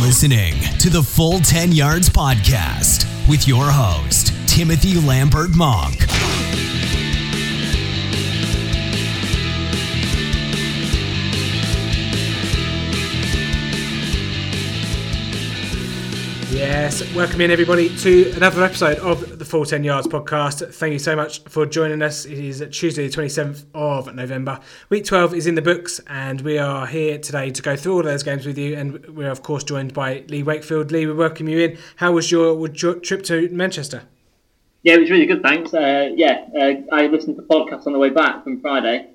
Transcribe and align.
listening 0.00 0.54
to 0.78 0.88
the 0.88 1.02
Full 1.02 1.40
10 1.40 1.72
Yards 1.72 2.08
Podcast 2.08 3.06
with 3.28 3.46
your 3.46 3.66
host, 3.66 4.32
Timothy 4.46 4.98
Lambert 4.98 5.50
Monk. 5.50 6.06
Yes, 16.60 17.14
welcome 17.14 17.40
in 17.40 17.50
everybody 17.50 17.88
to 18.00 18.32
another 18.36 18.62
episode 18.62 18.98
of 18.98 19.38
the 19.38 19.46
Full 19.46 19.64
10 19.64 19.82
Yards 19.82 20.06
podcast. 20.06 20.74
Thank 20.74 20.92
you 20.92 20.98
so 20.98 21.16
much 21.16 21.42
for 21.44 21.64
joining 21.64 22.02
us. 22.02 22.26
It 22.26 22.36
is 22.36 22.62
Tuesday, 22.70 23.08
the 23.08 23.16
27th 23.16 23.64
of 23.72 24.14
November. 24.14 24.60
Week 24.90 25.06
12 25.06 25.32
is 25.32 25.46
in 25.46 25.54
the 25.54 25.62
books, 25.62 26.02
and 26.06 26.42
we 26.42 26.58
are 26.58 26.86
here 26.86 27.18
today 27.18 27.50
to 27.50 27.62
go 27.62 27.76
through 27.76 27.94
all 27.94 28.02
those 28.02 28.22
games 28.22 28.44
with 28.44 28.58
you. 28.58 28.76
And 28.76 29.02
we're, 29.08 29.30
of 29.30 29.42
course, 29.42 29.64
joined 29.64 29.94
by 29.94 30.22
Lee 30.28 30.42
Wakefield. 30.42 30.92
Lee, 30.92 31.06
we 31.06 31.14
welcome 31.14 31.48
you 31.48 31.60
in. 31.60 31.78
How 31.96 32.12
was 32.12 32.30
your, 32.30 32.68
your 32.68 32.96
trip 32.96 33.22
to 33.22 33.48
Manchester? 33.48 34.02
Yeah, 34.82 34.96
it 34.96 35.00
was 35.00 35.10
really 35.10 35.24
good, 35.24 35.42
thanks. 35.42 35.72
Uh, 35.72 36.10
yeah, 36.14 36.44
uh, 36.54 36.94
I 36.94 37.06
listened 37.06 37.36
to 37.36 37.40
the 37.42 37.48
podcast 37.48 37.86
on 37.86 37.94
the 37.94 37.98
way 37.98 38.10
back 38.10 38.44
from 38.44 38.60
Friday. 38.60 39.08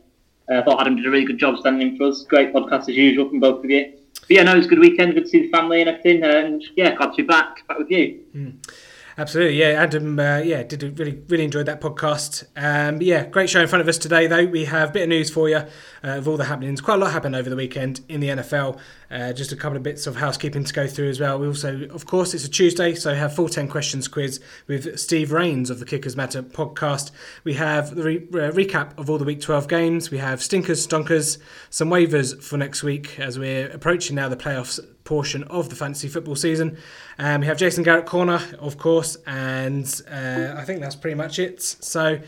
Uh, 0.52 0.62
I 0.62 0.64
thought 0.64 0.82
Adam 0.82 0.96
did 0.96 1.06
a 1.06 1.12
really 1.12 1.26
good 1.26 1.38
job 1.38 1.60
standing 1.60 1.90
in 1.90 1.98
for 1.98 2.06
us. 2.06 2.24
Great 2.24 2.56
podcast 2.56 2.90
as 2.90 2.98
usual 2.98 3.30
from 3.30 3.40
both 3.40 3.64
of 3.64 3.70
you. 3.70 3.94
Yeah, 4.30 4.44
no, 4.44 4.54
it 4.54 4.58
was 4.58 4.66
a 4.66 4.70
good 4.70 4.80
weekend. 4.80 5.14
Good 5.14 5.26
to 5.26 5.30
see 5.30 5.42
the 5.44 5.52
family 5.52 5.82
and 5.82 5.90
everything. 5.90 6.24
And 6.24 6.64
yeah, 6.76 6.96
glad 6.96 7.12
to 7.12 7.16
be 7.18 7.24
back, 7.24 7.68
back 7.68 7.78
with 7.78 7.92
you. 7.92 8.24
Mm. 8.36 8.70
Absolutely, 9.18 9.58
yeah. 9.58 9.68
Adam, 9.68 10.20
uh, 10.20 10.40
yeah, 10.40 10.62
did 10.64 11.00
really 11.00 11.24
really 11.30 11.46
enjoyed 11.46 11.68
that 11.68 11.80
podcast. 11.80 12.44
Um, 12.58 13.02
yeah, 13.02 13.26
great 13.26 13.50
show 13.50 13.62
in 13.62 13.68
front 13.70 13.82
of 13.82 13.88
us 13.88 13.98
today, 13.98 14.28
though. 14.28 14.46
We 14.46 14.66
have 14.66 14.90
a 14.90 14.92
bit 14.92 15.04
of 15.04 15.10
news 15.10 15.30
for 15.30 15.48
you 15.48 15.56
uh, 15.56 15.68
of 16.04 16.28
all 16.28 16.36
the 16.36 16.44
happenings. 16.44 16.82
Quite 16.82 16.96
a 16.96 16.98
lot 16.98 17.14
happened 17.14 17.34
over 17.34 17.50
the 17.50 17.56
weekend 17.56 18.02
in 18.10 18.20
the 18.20 18.28
NFL. 18.28 18.78
Uh, 19.10 19.32
just 19.32 19.54
a 19.54 19.56
couple 19.56 19.78
of 19.78 19.84
bits 19.84 20.06
of 20.06 20.18
housekeeping 20.18 20.66
to 20.66 20.74
go 20.74 20.86
through 20.86 21.08
as 21.08 21.22
well. 21.22 21.40
We 21.40 21.48
also, 21.48 21.84
of 21.92 22.06
course, 22.06 22.34
it's 22.34 22.44
a 22.44 22.50
Tuesday, 22.50 22.94
so 22.94 23.14
we 23.14 23.18
have 23.18 23.34
full 23.34 23.48
ten 23.48 23.70
questions 23.70 24.10
quiz 24.10 24.42
with 24.68 25.00
Steve 25.00 25.32
Rains 25.32 25.70
of 25.70 25.80
the 25.80 25.86
Kickers 25.86 26.18
Matter 26.18 26.44
podcast. 26.44 27.12
We 27.46 27.54
have 27.54 27.96
the 27.96 28.04
re- 28.04 28.28
uh, 28.34 28.52
recap 28.52 29.00
of 29.00 29.10
all 29.10 29.18
the 29.18 29.24
Week 29.24 29.40
Twelve 29.40 29.70
games. 29.70 30.12
We 30.12 30.18
have 30.18 30.44
stinkers, 30.44 30.86
stonkers, 30.86 31.38
some 31.70 31.90
waivers 31.90 32.44
for 32.44 32.58
next 32.58 32.84
week 32.84 33.18
as 33.18 33.40
we're 33.40 33.70
approaching 33.70 34.18
now 34.18 34.28
the 34.28 34.36
playoffs 34.36 34.78
portion 35.06 35.44
of 35.44 35.70
the 35.70 35.76
fantasy 35.76 36.10
football 36.10 36.36
season. 36.36 36.78
Um, 37.18 37.42
we 37.42 37.48
have 37.48 37.58
Jason 37.58 37.84
Garrett 37.84 38.06
Corner, 38.06 38.42
of 38.60 38.78
course, 38.78 39.16
and 39.26 40.02
uh, 40.12 40.56
I 40.58 40.66
think 40.66 40.82
that's 40.82 40.96
pretty 40.96 41.16
much 41.16 41.40
it. 41.40 41.62
So 41.62 42.20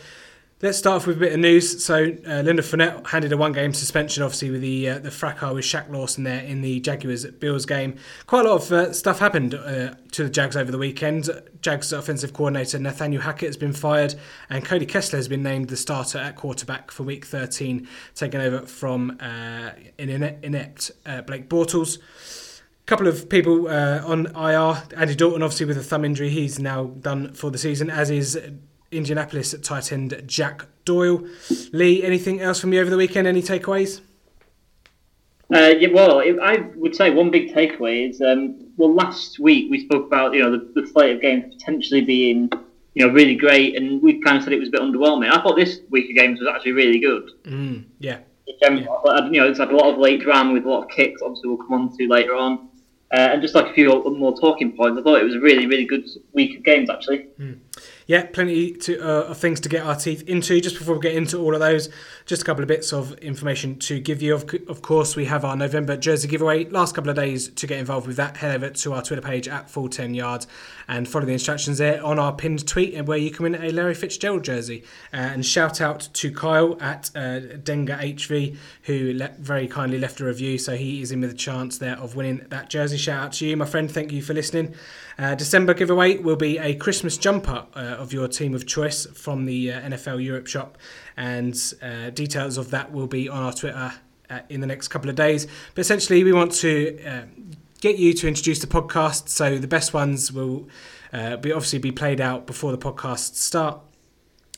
let's 0.61 0.77
start 0.77 1.01
off 1.01 1.07
with 1.07 1.17
a 1.17 1.19
bit 1.19 1.33
of 1.33 1.39
news. 1.39 1.83
So 1.83 2.15
uh, 2.25 2.41
Leonard 2.43 2.65
Fournette 2.65 3.07
handed 3.07 3.31
a 3.31 3.37
one-game 3.37 3.73
suspension, 3.73 4.23
obviously 4.23 4.51
with 4.51 4.61
the 4.61 4.89
uh, 4.89 4.99
the 4.99 5.11
fracas 5.11 5.53
with 5.53 5.65
Shaq 5.65 5.89
Lawson 5.89 6.23
there 6.23 6.43
in 6.43 6.61
the 6.61 6.79
Jaguars 6.79 7.25
Bills 7.25 7.65
game. 7.65 7.97
Quite 8.25 8.45
a 8.45 8.49
lot 8.49 8.61
of 8.61 8.71
uh, 8.71 8.93
stuff 8.93 9.19
happened 9.19 9.53
uh, 9.53 9.95
to 10.11 10.23
the 10.23 10.29
Jags 10.29 10.55
over 10.55 10.71
the 10.71 10.77
weekend. 10.77 11.29
Jags 11.61 11.91
offensive 11.91 12.33
coordinator 12.33 12.79
Nathaniel 12.79 13.23
Hackett 13.23 13.49
has 13.49 13.57
been 13.57 13.73
fired, 13.73 14.15
and 14.49 14.63
Cody 14.63 14.85
Kessler 14.85 15.17
has 15.17 15.27
been 15.27 15.43
named 15.43 15.69
the 15.69 15.77
starter 15.77 16.19
at 16.19 16.35
quarterback 16.35 16.91
for 16.91 17.03
Week 17.03 17.25
13, 17.25 17.87
taking 18.15 18.39
over 18.39 18.61
from 18.61 19.17
uh, 19.19 19.71
inept 19.97 20.91
Blake 21.25 21.49
Bortles 21.49 21.97
couple 22.87 23.05
of 23.05 23.29
people 23.29 23.67
uh, 23.67 24.01
on 24.05 24.27
IR. 24.27 24.81
Andy 24.95 25.13
Dalton, 25.13 25.43
obviously 25.43 25.65
with 25.65 25.77
a 25.77 25.83
thumb 25.83 26.05
injury, 26.05 26.29
he's 26.29 26.57
now 26.57 26.85
done 26.85 27.33
for 27.33 27.51
the 27.51 27.57
season, 27.57 27.89
as 27.89 28.09
is 28.09 28.39
Indianapolis 28.91 29.53
tight 29.61 29.91
end 29.91 30.23
Jack 30.25 30.65
Doyle. 30.85 31.23
Lee, 31.73 32.01
anything 32.01 32.39
else 32.39 32.61
from 32.61 32.71
you 32.73 32.79
over 32.79 32.89
the 32.89 32.97
weekend? 32.97 33.27
Any 33.27 33.41
takeaways? 33.41 33.99
Uh, 35.53 35.73
yeah, 35.77 35.89
well, 35.93 36.19
I 36.19 36.69
would 36.75 36.95
say 36.95 37.09
one 37.09 37.29
big 37.29 37.53
takeaway 37.53 38.09
is 38.09 38.21
um, 38.21 38.69
well, 38.77 38.93
last 38.93 39.39
week 39.39 39.69
we 39.69 39.85
spoke 39.85 40.07
about 40.07 40.33
you 40.33 40.41
know 40.41 40.51
the, 40.51 40.81
the 40.81 40.87
slate 40.87 41.15
of 41.15 41.21
games 41.21 41.53
potentially 41.55 42.01
being 42.01 42.49
you 42.95 43.05
know 43.05 43.13
really 43.13 43.35
great, 43.35 43.75
and 43.75 44.01
we 44.01 44.21
kind 44.21 44.37
of 44.37 44.43
said 44.43 44.53
it 44.53 44.59
was 44.59 44.69
a 44.69 44.71
bit 44.71 44.81
underwhelming. 44.81 45.29
I 45.29 45.41
thought 45.41 45.57
this 45.57 45.81
week 45.89 46.09
of 46.09 46.15
games 46.15 46.39
was 46.39 46.49
actually 46.53 46.71
really 46.71 46.99
good. 46.99 47.31
Mm, 47.43 47.83
yeah. 47.99 48.19
yeah. 48.45 48.69
You 48.69 49.41
know, 49.41 49.49
it's 49.49 49.59
had 49.59 49.71
a 49.71 49.75
lot 49.75 49.93
of 49.93 49.99
late 49.99 50.21
drama 50.21 50.53
with 50.53 50.65
a 50.65 50.69
lot 50.69 50.83
of 50.83 50.89
kicks. 50.89 51.21
Obviously, 51.21 51.49
we'll 51.49 51.57
come 51.57 51.73
on 51.73 51.97
to 51.97 52.07
later 52.07 52.35
on. 52.35 52.69
Uh, 53.11 53.29
and 53.31 53.41
just 53.41 53.55
like 53.55 53.67
a 53.67 53.73
few 53.73 54.03
more 54.17 54.37
talking 54.37 54.75
points, 54.75 54.99
I 54.99 55.03
thought 55.03 55.21
it 55.21 55.23
was 55.23 55.35
a 55.35 55.39
really, 55.39 55.65
really 55.65 55.85
good 55.85 56.09
week 56.33 56.57
of 56.57 56.63
games 56.63 56.89
actually. 56.89 57.27
Mm. 57.39 57.59
Yeah, 58.07 58.25
plenty 58.25 58.71
to, 58.71 58.99
uh, 59.01 59.31
of 59.31 59.37
things 59.37 59.59
to 59.59 59.69
get 59.69 59.85
our 59.85 59.95
teeth 59.95 60.23
into. 60.29 60.61
Just 60.61 60.77
before 60.77 60.95
we 60.95 61.01
get 61.01 61.13
into 61.13 61.39
all 61.39 61.53
of 61.53 61.59
those, 61.59 61.89
just 62.25 62.41
a 62.41 62.45
couple 62.45 62.63
of 62.63 62.69
bits 62.69 62.93
of 62.93 63.11
information 63.19 63.77
to 63.79 63.99
give 63.99 64.21
you. 64.21 64.33
Of, 64.33 64.49
of 64.69 64.81
course, 64.81 65.17
we 65.17 65.25
have 65.25 65.43
our 65.43 65.57
November 65.57 65.97
jersey 65.97 66.29
giveaway. 66.29 66.63
Last 66.69 66.95
couple 66.95 67.09
of 67.09 67.17
days 67.17 67.49
to 67.49 67.67
get 67.67 67.79
involved 67.79 68.07
with 68.07 68.15
that, 68.15 68.37
head 68.37 68.55
over 68.55 68.69
to 68.69 68.93
our 68.93 69.01
Twitter 69.01 69.21
page 69.21 69.49
at 69.49 69.69
full 69.69 69.89
10 69.89 70.13
yards 70.13 70.47
and 70.87 71.05
follow 71.05 71.25
the 71.25 71.33
instructions 71.33 71.79
there 71.79 72.01
on 72.01 72.17
our 72.17 72.31
pinned 72.31 72.65
tweet 72.65 72.93
and 72.93 73.09
where 73.09 73.17
you 73.17 73.29
can 73.29 73.43
win 73.43 73.55
a 73.55 73.71
Larry 73.71 73.93
Fitzgerald 73.93 74.45
jersey. 74.45 74.85
Uh, 75.13 75.17
and 75.17 75.45
shout 75.45 75.81
out 75.81 76.07
to 76.13 76.31
Kyle 76.31 76.81
at 76.81 77.11
uh, 77.13 77.41
Denga 77.57 77.99
HV 77.99 78.55
who 78.83 79.15
le- 79.15 79.33
very 79.37 79.67
kindly 79.67 79.99
left 79.99 80.21
a 80.21 80.25
review, 80.25 80.57
so 80.57 80.77
he 80.77 81.01
is 81.01 81.11
in 81.11 81.19
with 81.19 81.31
a 81.31 81.35
chance 81.35 81.77
there 81.77 81.97
of 81.97 82.15
winning 82.15 82.45
that 82.47 82.69
jersey. 82.69 82.95
Shout 82.95 83.21
out 83.21 83.33
to 83.33 83.45
you, 83.45 83.57
my 83.57 83.65
friend. 83.65 83.91
Thank 83.91 84.13
you 84.13 84.21
for 84.21 84.33
listening. 84.33 84.75
Uh, 85.19 85.33
December 85.33 85.73
giveaway 85.73 86.17
will 86.17 86.35
be 86.35 86.59
a 86.59 86.75
Christmas 86.75 87.17
jumper 87.17 87.65
uh, 87.75 87.79
of 87.79 88.13
your 88.13 88.27
team 88.27 88.53
of 88.53 88.67
choice 88.67 89.07
from 89.07 89.45
the 89.45 89.71
uh, 89.71 89.81
NFL 89.81 90.23
Europe 90.23 90.45
shop, 90.45 90.77
and 91.15 91.73
uh, 91.81 92.11
details 92.11 92.57
of 92.57 92.69
that 92.69 92.91
will 92.91 93.07
be 93.07 93.27
on 93.27 93.41
our 93.41 93.53
Twitter 93.53 93.93
uh, 94.29 94.39
in 94.49 94.61
the 94.61 94.67
next 94.67 94.89
couple 94.89 95.09
of 95.09 95.15
days. 95.15 95.47
But 95.73 95.81
essentially, 95.81 96.23
we 96.23 96.33
want 96.33 96.51
to 96.53 97.03
uh, 97.03 97.21
get 97.81 97.97
you 97.97 98.13
to 98.13 98.27
introduce 98.27 98.59
the 98.59 98.67
podcast, 98.67 99.29
so 99.29 99.57
the 99.57 99.67
best 99.67 99.93
ones 99.93 100.31
will 100.31 100.67
be 101.11 101.51
obviously 101.51 101.79
be 101.79 101.91
played 101.91 102.21
out 102.21 102.45
before 102.45 102.71
the 102.71 102.77
podcasts 102.77 103.35
start 103.35 103.79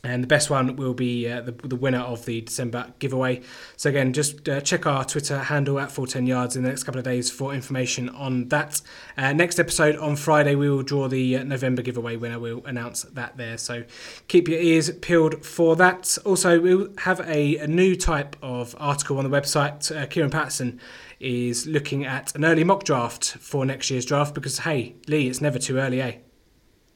and 0.03 0.23
the 0.23 0.27
best 0.27 0.49
one 0.49 0.75
will 0.77 0.93
be 0.93 1.29
uh, 1.29 1.41
the, 1.41 1.51
the 1.51 1.75
winner 1.75 1.99
of 1.99 2.25
the 2.25 2.41
December 2.41 2.93
giveaway. 2.99 3.41
So 3.75 3.89
again, 3.89 4.13
just 4.13 4.47
uh, 4.47 4.61
check 4.61 4.85
our 4.85 5.03
Twitter 5.03 5.37
handle 5.37 5.77
at 5.79 5.91
410 5.91 6.25
yards 6.25 6.55
in 6.55 6.63
the 6.63 6.69
next 6.69 6.83
couple 6.83 6.99
of 6.99 7.05
days 7.05 7.29
for 7.29 7.53
information 7.53 8.07
on 8.09 8.47
that. 8.47 8.81
Uh, 9.17 9.33
next 9.33 9.59
episode 9.59 9.97
on 9.97 10.15
Friday, 10.15 10.55
we 10.55 10.69
will 10.69 10.83
draw 10.83 11.09
the 11.09 11.37
uh, 11.37 11.43
November 11.43 11.81
giveaway 11.81 12.15
winner. 12.15 12.39
We'll 12.39 12.65
announce 12.65 13.03
that 13.03 13.35
there. 13.35 13.57
So 13.57 13.83
keep 14.29 14.47
your 14.47 14.59
ears 14.59 14.89
peeled 15.01 15.45
for 15.45 15.75
that. 15.75 16.17
Also, 16.23 16.61
we'll 16.61 16.89
have 16.99 17.19
a, 17.21 17.57
a 17.57 17.67
new 17.67 17.95
type 17.95 18.37
of 18.41 18.75
article 18.79 19.17
on 19.17 19.29
the 19.29 19.41
website. 19.41 19.95
Uh, 19.95 20.05
Kieran 20.05 20.31
Patterson 20.31 20.79
is 21.19 21.67
looking 21.67 22.05
at 22.05 22.33
an 22.35 22.45
early 22.45 22.63
mock 22.63 22.85
draft 22.85 23.25
for 23.25 23.65
next 23.65 23.89
year's 23.89 24.05
draft 24.05 24.33
because, 24.33 24.59
hey, 24.59 24.95
Lee, 25.07 25.27
it's 25.27 25.41
never 25.41 25.59
too 25.59 25.77
early, 25.77 26.01
eh? 26.01 26.13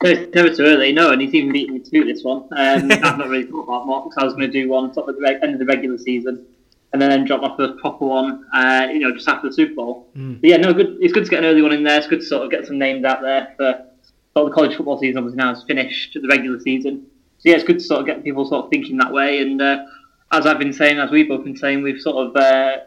Too 0.04 0.64
early, 0.64 0.92
no, 0.92 1.12
and 1.12 1.22
he's 1.22 1.34
even 1.34 1.52
beaten 1.52 1.76
me 1.76 1.80
to 1.80 2.04
this 2.06 2.24
one. 2.24 2.44
Um, 2.52 2.92
I've 2.92 3.18
not 3.18 3.28
really 3.30 3.46
thought 3.46 3.64
about 3.64 3.88
mocks. 3.88 4.16
I 4.18 4.24
was 4.24 4.34
going 4.34 4.52
to 4.52 4.62
do 4.62 4.70
one 4.70 4.94
sort 4.94 5.10
of 5.10 5.16
at 5.16 5.22
the 5.22 5.44
end 5.44 5.54
of 5.54 5.60
the 5.60 5.66
regular 5.66 5.98
season, 5.98 6.46
and 6.92 7.02
then 7.02 7.26
drop 7.26 7.42
my 7.42 7.56
first 7.58 7.80
proper 7.80 8.06
one, 8.06 8.46
uh, 8.54 8.88
you 8.92 9.00
know, 9.00 9.14
just 9.14 9.28
after 9.28 9.50
the 9.50 9.54
Super 9.54 9.74
Bowl. 9.74 10.08
Mm. 10.16 10.42
But 10.42 10.50
yeah, 10.50 10.58
no, 10.58 10.74
good. 10.74 10.98
It's 11.02 11.14
good 11.14 11.26
to 11.26 11.30
get 11.30 11.40
an 11.40 11.46
early 11.46 11.62
one 11.62 11.74
in 11.74 11.84
there. 11.84 11.98
It's 11.98 12.08
good 12.08 12.20
to 12.20 12.26
sort 12.26 12.44
of 12.44 12.52
get 12.52 12.68
some 12.68 12.78
names 12.78 13.04
out 13.06 13.22
there 13.22 13.54
for 13.58 13.86
sort 14.34 14.46
of 14.46 14.50
the 14.50 14.56
college 14.56 14.76
football 14.76 15.00
season. 15.00 15.18
Obviously 15.18 15.38
now 15.38 15.52
is 15.52 15.64
finished, 15.64 16.18
the 16.20 16.28
regular 16.28 16.60
season. 16.60 17.06
So 17.40 17.50
yeah, 17.50 17.56
it's 17.56 17.64
good 17.64 17.80
to 17.80 17.84
sort 17.84 18.02
of 18.02 18.06
get 18.06 18.24
people 18.24 18.46
sort 18.46 18.66
of 18.66 18.70
thinking 18.70 18.98
that 18.98 19.12
way. 19.12 19.42
And 19.42 19.62
uh, 19.62 19.86
as 20.32 20.46
I've 20.46 20.60
been 20.60 20.74
saying, 20.74 21.00
as 21.00 21.12
we've 21.12 21.28
both 21.28 21.44
been 21.44 21.58
saying, 21.58 21.82
we've 21.82 22.00
sort 22.00 22.28
of, 22.28 22.36
uh, 22.36 22.78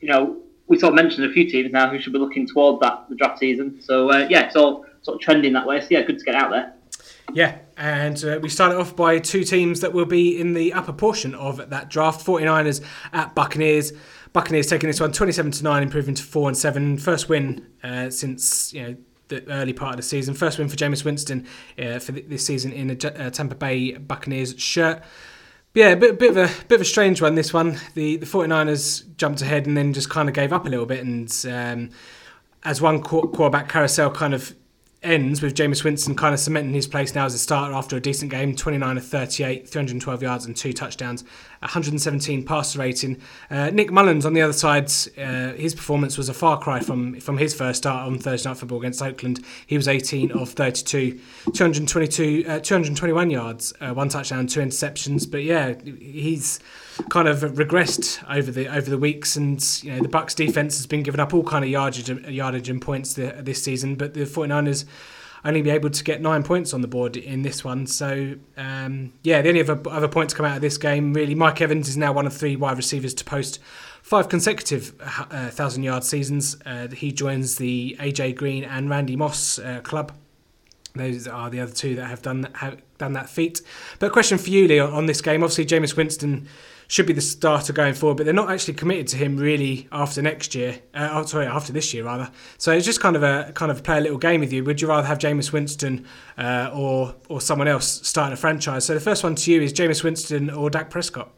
you 0.00 0.08
know, 0.08 0.38
we 0.66 0.78
sort 0.78 0.92
of 0.92 0.96
mentioned 0.96 1.26
a 1.26 1.32
few 1.32 1.48
teams 1.48 1.72
now 1.72 1.90
who 1.90 2.00
should 2.00 2.12
be 2.12 2.18
looking 2.18 2.46
toward 2.46 2.80
that 2.80 3.06
the 3.08 3.14
draft 3.16 3.38
season. 3.38 3.80
So 3.82 4.10
uh, 4.10 4.26
yeah, 4.30 4.46
it's 4.46 4.56
all 4.56 4.86
sort 5.02 5.16
of 5.16 5.20
trending 5.20 5.52
that 5.52 5.66
way. 5.66 5.80
So 5.80 5.88
yeah, 5.90 6.02
good 6.02 6.18
to 6.18 6.24
get 6.24 6.34
out 6.34 6.50
there. 6.50 6.74
Yeah, 7.32 7.58
and 7.76 8.22
uh, 8.24 8.38
we 8.42 8.48
started 8.48 8.78
off 8.78 8.94
by 8.94 9.18
two 9.18 9.44
teams 9.44 9.80
that 9.80 9.92
will 9.92 10.04
be 10.04 10.38
in 10.38 10.54
the 10.54 10.72
upper 10.72 10.92
portion 10.92 11.34
of 11.34 11.70
that 11.70 11.88
draft 11.88 12.24
49ers 12.26 12.84
at 13.12 13.34
Buccaneers. 13.34 13.92
Buccaneers 14.32 14.66
taking 14.66 14.88
this 14.88 15.00
one 15.00 15.12
27 15.12 15.52
to 15.52 15.64
9, 15.64 15.82
improving 15.82 16.14
to 16.14 16.22
4 16.22 16.48
and 16.48 16.56
7. 16.56 16.98
First 16.98 17.28
win 17.28 17.66
uh, 17.82 18.10
since, 18.10 18.72
you 18.72 18.82
know, 18.82 18.96
the 19.28 19.50
early 19.50 19.72
part 19.72 19.92
of 19.92 19.96
the 19.96 20.02
season. 20.02 20.34
First 20.34 20.58
win 20.58 20.68
for 20.68 20.76
Jameis 20.76 21.04
Winston 21.04 21.46
uh, 21.78 21.98
for 21.98 22.12
this 22.12 22.44
season 22.44 22.72
in 22.72 22.90
a 22.90 22.94
uh, 22.94 23.30
Tampa 23.30 23.54
Bay 23.54 23.92
Buccaneers 23.92 24.54
shirt. 24.58 25.02
Yeah, 25.74 25.88
a 25.88 25.96
bit, 25.96 26.18
bit 26.18 26.30
of 26.32 26.36
a 26.36 26.64
bit 26.66 26.76
of 26.76 26.80
a 26.82 26.86
strange 26.86 27.22
one. 27.22 27.34
This 27.34 27.54
one, 27.54 27.78
the 27.94 28.18
the 28.18 28.26
49ers 28.26 29.16
jumped 29.16 29.40
ahead 29.40 29.66
and 29.66 29.74
then 29.74 29.94
just 29.94 30.10
kind 30.10 30.28
of 30.28 30.34
gave 30.34 30.52
up 30.52 30.66
a 30.66 30.68
little 30.68 30.84
bit, 30.84 31.02
and 31.02 31.34
um, 31.48 31.88
as 32.62 32.82
one 32.82 33.00
quarterback 33.00 33.70
carousel 33.70 34.10
kind 34.10 34.34
of 34.34 34.54
ends 35.02 35.42
with 35.42 35.54
Jameis 35.54 35.84
Winston 35.84 36.14
kind 36.14 36.32
of 36.32 36.40
cementing 36.40 36.74
his 36.74 36.86
place 36.86 37.14
now 37.14 37.24
as 37.24 37.34
a 37.34 37.38
starter 37.38 37.74
after 37.74 37.96
a 37.96 38.00
decent 38.00 38.30
game 38.30 38.54
29 38.54 38.96
of 38.96 39.06
38, 39.06 39.68
312 39.68 40.22
yards 40.22 40.46
and 40.46 40.56
two 40.56 40.72
touchdowns, 40.72 41.24
117 41.62 42.44
passer 42.44 42.78
rating. 42.78 43.20
Uh, 43.50 43.70
Nick 43.70 43.90
Mullens 43.90 44.26
on 44.26 44.34
the 44.34 44.42
other 44.42 44.52
side, 44.52 44.90
uh, 45.16 45.52
his 45.52 45.74
performance 45.74 46.18
was 46.18 46.28
a 46.28 46.34
far 46.34 46.58
cry 46.58 46.80
from, 46.80 47.20
from 47.20 47.38
his 47.38 47.54
first 47.54 47.78
start 47.78 48.06
on 48.06 48.18
Thursday 48.18 48.48
Night 48.48 48.58
Football 48.58 48.78
against 48.78 49.00
Oakland. 49.00 49.44
He 49.66 49.76
was 49.76 49.86
18 49.86 50.32
of 50.32 50.50
32, 50.50 51.20
222, 51.54 52.44
uh, 52.48 52.58
221 52.58 53.30
yards, 53.30 53.72
uh, 53.80 53.94
one 53.94 54.08
touchdown, 54.08 54.46
two 54.48 54.60
interceptions. 54.60 55.30
But 55.30 55.44
yeah, 55.44 55.74
he's 55.84 56.58
kind 57.10 57.28
of 57.28 57.38
regressed 57.40 58.22
over 58.28 58.50
the 58.50 58.68
over 58.68 58.90
the 58.90 58.98
weeks, 58.98 59.36
and 59.36 59.62
you 59.82 59.92
know 59.92 60.00
the 60.00 60.08
Bucks 60.08 60.34
defense 60.34 60.76
has 60.76 60.86
been 60.86 61.02
giving 61.02 61.20
up 61.20 61.32
all 61.32 61.44
kind 61.44 61.64
of 61.64 61.70
yardage 61.70 62.08
yardage 62.28 62.68
and 62.68 62.82
points 62.82 63.14
this 63.14 63.62
season, 63.62 63.94
but 63.94 64.14
the 64.14 64.20
49ers 64.22 64.84
only 65.44 65.62
be 65.62 65.70
able 65.70 65.90
to 65.90 66.04
get 66.04 66.20
nine 66.20 66.42
points 66.42 66.72
on 66.72 66.80
the 66.80 66.88
board 66.88 67.16
in 67.16 67.42
this 67.42 67.64
one. 67.64 67.86
So 67.86 68.34
um, 68.56 69.12
yeah, 69.22 69.42
the 69.42 69.48
only 69.48 69.60
other 69.60 69.80
other 69.88 70.08
points 70.08 70.34
come 70.34 70.46
out 70.46 70.56
of 70.56 70.62
this 70.62 70.78
game 70.78 71.12
really. 71.12 71.34
Mike 71.34 71.60
Evans 71.60 71.88
is 71.88 71.96
now 71.96 72.12
one 72.12 72.26
of 72.26 72.32
three 72.32 72.56
wide 72.56 72.76
receivers 72.76 73.14
to 73.14 73.24
post 73.24 73.58
five 74.02 74.28
consecutive 74.28 74.94
uh, 75.00 75.50
thousand 75.50 75.82
yard 75.82 76.04
seasons. 76.04 76.56
Uh, 76.64 76.88
he 76.88 77.12
joins 77.12 77.56
the 77.56 77.96
AJ 77.98 78.36
Green 78.36 78.64
and 78.64 78.88
Randy 78.88 79.16
Moss 79.16 79.58
uh, 79.58 79.80
club. 79.82 80.12
Those 80.94 81.26
are 81.26 81.48
the 81.48 81.60
other 81.60 81.72
two 81.72 81.96
that 81.96 82.06
have 82.06 82.22
done 82.22 82.48
have 82.54 82.80
done 82.98 83.14
that 83.14 83.28
feat. 83.28 83.62
But 83.98 84.12
question 84.12 84.38
for 84.38 84.50
you, 84.50 84.68
Lee, 84.68 84.78
on 84.78 85.06
this 85.06 85.20
game. 85.20 85.42
Obviously, 85.42 85.66
Jameis 85.66 85.96
Winston 85.96 86.46
should 86.92 87.06
be 87.06 87.14
the 87.14 87.22
starter 87.22 87.72
going 87.72 87.94
forward, 87.94 88.18
but 88.18 88.24
they're 88.24 88.34
not 88.34 88.50
actually 88.50 88.74
committed 88.74 89.08
to 89.08 89.16
him 89.16 89.38
really 89.38 89.88
after 89.92 90.20
next 90.20 90.54
year. 90.54 90.78
Uh, 90.92 91.08
oh, 91.10 91.24
sorry, 91.24 91.46
after 91.46 91.72
this 91.72 91.94
year 91.94 92.04
rather. 92.04 92.30
So 92.58 92.70
it's 92.70 92.84
just 92.84 93.00
kind 93.00 93.16
of 93.16 93.22
a 93.22 93.50
kind 93.54 93.72
of 93.72 93.82
play 93.82 93.96
a 93.96 94.02
little 94.02 94.18
game 94.18 94.40
with 94.40 94.52
you. 94.52 94.62
Would 94.64 94.82
you 94.82 94.88
rather 94.88 95.06
have 95.06 95.16
Jameis 95.16 95.54
Winston 95.54 96.06
uh, 96.36 96.70
or 96.74 97.14
or 97.30 97.40
someone 97.40 97.66
else 97.66 98.06
starting 98.06 98.34
a 98.34 98.36
franchise? 98.36 98.84
So 98.84 98.92
the 98.92 99.00
first 99.00 99.24
one 99.24 99.36
to 99.36 99.50
you 99.50 99.62
is 99.62 99.72
Jameis 99.72 100.04
Winston 100.04 100.50
or 100.50 100.68
Dak 100.68 100.90
Prescott. 100.90 101.32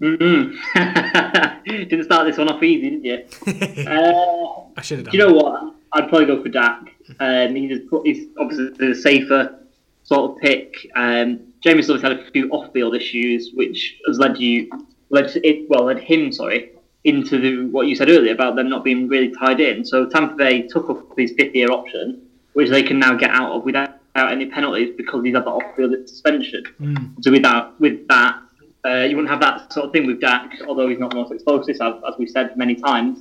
Mm-hmm. 0.00 1.62
didn't 1.84 2.04
start 2.04 2.26
this 2.26 2.36
one 2.36 2.48
off 2.48 2.64
easy, 2.64 2.98
did 2.98 3.04
you? 3.04 3.86
uh, 3.86 4.64
I 4.76 4.82
should 4.82 4.98
have 4.98 5.04
done. 5.04 5.14
You 5.14 5.20
know 5.20 5.32
what? 5.32 5.72
I'd 5.92 6.08
probably 6.08 6.26
go 6.26 6.42
for 6.42 6.48
Dak. 6.48 6.92
Um, 7.20 7.54
he's, 7.54 7.78
he's 8.04 8.26
obviously 8.38 8.70
the 8.70 8.92
safer 8.96 9.60
sort 10.04 10.30
of 10.30 10.38
pick. 10.38 10.74
Um, 10.94 11.40
obviously 11.66 12.00
had 12.00 12.12
a 12.12 12.30
few 12.30 12.50
off-field 12.50 12.94
issues, 12.94 13.50
which 13.54 13.98
has 14.06 14.18
led 14.18 14.38
you, 14.38 14.70
led 15.10 15.34
it, 15.36 15.68
well, 15.68 15.84
led 15.84 15.98
him, 15.98 16.30
sorry, 16.30 16.70
into 17.04 17.38
the, 17.40 17.70
what 17.70 17.86
you 17.86 17.96
said 17.96 18.08
earlier 18.08 18.32
about 18.32 18.56
them 18.56 18.68
not 18.68 18.84
being 18.84 19.08
really 19.08 19.32
tied 19.34 19.60
in. 19.60 19.84
So 19.84 20.06
Tampa 20.08 20.34
Bay 20.34 20.62
took 20.68 20.88
up 20.90 21.18
his 21.18 21.32
fifth-year 21.32 21.70
option, 21.70 22.22
which 22.52 22.70
they 22.70 22.82
can 22.82 22.98
now 22.98 23.14
get 23.14 23.30
out 23.30 23.52
of 23.52 23.64
without, 23.64 23.98
without 24.14 24.32
any 24.32 24.46
penalties 24.46 24.94
because 24.96 25.24
he's 25.24 25.34
had 25.34 25.44
that 25.44 25.50
off-field 25.50 26.08
suspension. 26.08 26.64
Mm. 26.80 27.24
So 27.24 27.30
with 27.30 27.42
that, 27.42 27.80
with 27.80 28.06
that, 28.08 28.40
uh, 28.86 29.04
you 29.08 29.16
wouldn't 29.16 29.30
have 29.30 29.40
that 29.40 29.72
sort 29.72 29.86
of 29.86 29.92
thing 29.92 30.06
with 30.06 30.20
Dak, 30.20 30.52
although 30.68 30.88
he's 30.88 30.98
not 30.98 31.10
the 31.10 31.16
most 31.16 31.32
explosive, 31.32 31.76
as, 31.80 31.94
as 32.06 32.14
we've 32.18 32.28
said 32.28 32.56
many 32.56 32.74
times. 32.74 33.20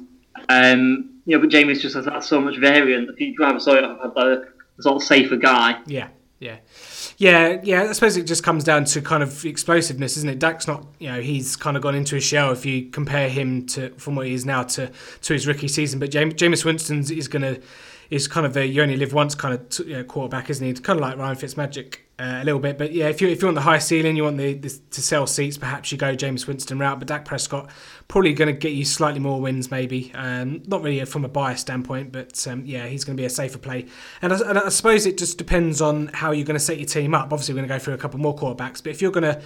Um, 0.50 1.22
you 1.26 1.38
know, 1.38 1.42
but 1.42 1.50
Jameis 1.50 1.80
just 1.80 1.96
has 1.96 2.06
that 2.06 2.24
so 2.24 2.42
much 2.42 2.58
variant. 2.60 3.10
If 3.10 3.20
you'd 3.22 3.40
rather 3.40 3.60
sort 3.60 3.84
of 3.84 3.98
have 4.00 4.18
a 4.18 4.44
sort 4.82 4.98
of 4.98 5.04
safer 5.04 5.38
guy. 5.38 5.80
Yeah, 5.86 6.10
yeah. 6.44 6.58
Yeah, 7.18 7.62
yeah. 7.64 7.84
I 7.84 7.92
suppose 7.94 8.18
it 8.18 8.24
just 8.24 8.44
comes 8.44 8.64
down 8.64 8.86
to 8.86 9.02
kind 9.02 9.24
of 9.24 9.46
explosiveness, 9.46 10.18
isn't 10.18 10.30
it? 10.30 10.40
Dak's 10.40 10.68
not, 10.68 10.86
you 11.00 11.10
know, 11.10 11.22
he's 11.22 11.56
kind 11.56 11.78
of 11.78 11.84
gone 11.84 11.96
into 11.96 12.16
a 12.16 12.22
shell 12.22 12.52
if 12.52 12.66
you 12.66 12.90
compare 12.90 13.30
him 13.30 13.66
to 13.68 13.90
from 13.92 14.16
what 14.16 14.28
he 14.28 14.34
is 14.34 14.46
now 14.46 14.64
to 14.64 14.92
to 15.22 15.34
his 15.34 15.48
rookie 15.48 15.68
season. 15.68 16.00
But 16.00 16.12
James, 16.12 16.34
Jameis 16.34 16.66
Winston 16.66 17.00
is 17.00 17.28
going 17.28 17.44
to 17.44 17.62
is 18.10 18.28
kind 18.28 18.46
of 18.46 18.58
a 18.58 18.66
you 18.66 18.82
only 18.82 18.98
live 18.98 19.14
once 19.14 19.36
kind 19.36 19.54
of 19.54 19.88
you 19.88 19.94
know, 19.94 20.04
quarterback, 20.04 20.50
isn't 20.50 20.66
he? 20.66 20.74
Kind 20.74 21.00
of 21.00 21.02
like 21.02 21.18
Ryan 21.18 21.36
Fitzmagic 21.38 21.98
uh, 22.20 22.40
a 22.42 22.44
little 22.44 22.60
bit. 22.60 22.78
But 22.78 22.92
yeah, 22.92 23.08
if 23.08 23.22
you 23.22 23.28
if 23.28 23.42
you 23.42 23.48
want 23.48 23.56
the 23.56 23.62
high 23.62 23.80
ceiling, 23.80 24.16
you 24.16 24.24
want 24.24 24.38
the, 24.38 24.54
the 24.54 24.70
to 24.92 25.02
sell 25.02 25.26
seats, 25.26 25.58
perhaps 25.58 25.92
you 25.92 25.98
go 25.98 26.16
James 26.16 26.46
Winston 26.46 26.80
route. 26.80 27.00
But 27.00 27.08
Dak 27.08 27.26
Prescott 27.26 27.70
probably 28.08 28.34
going 28.34 28.54
to 28.54 28.58
get 28.58 28.74
you 28.74 28.86
slightly 28.86 29.20
more 29.20 29.42
wins, 29.42 29.72
maybe. 29.72 30.12
Um, 30.14 30.62
not 30.68 30.84
really 30.84 31.04
from 31.06 31.26
a 31.26 31.30
bias 31.30 31.62
standpoint, 31.62 32.12
but 32.12 32.46
um, 32.48 32.64
yeah, 32.66 32.86
he's 32.86 33.04
going 33.04 33.18
to 33.18 33.22
be 33.22 33.26
a 33.26 33.30
safer 33.30 33.58
play. 33.58 33.88
And 34.22 34.32
I, 34.32 34.50
and 34.50 34.60
I 34.60 34.70
suppose 34.70 35.06
it 35.06 35.18
just 35.18 35.38
depends 35.38 35.82
on 35.82 36.08
how 36.14 36.32
you're 36.32 36.46
going 36.46 36.58
to 36.58 36.64
set 36.64 36.78
your 36.78 36.88
team 36.88 37.16
up. 37.16 37.34
Obviously, 37.34 37.54
we're 37.54 37.62
going 37.62 37.70
to 37.70 37.76
go 37.76 37.80
through 37.80 37.96
a 37.96 37.98
couple 37.98 38.20
more 38.20 38.36
quarterbacks, 38.36 38.84
but 38.84 38.88
if 38.88 39.02
you're 39.02 39.12
going 39.12 39.24
to 39.24 39.42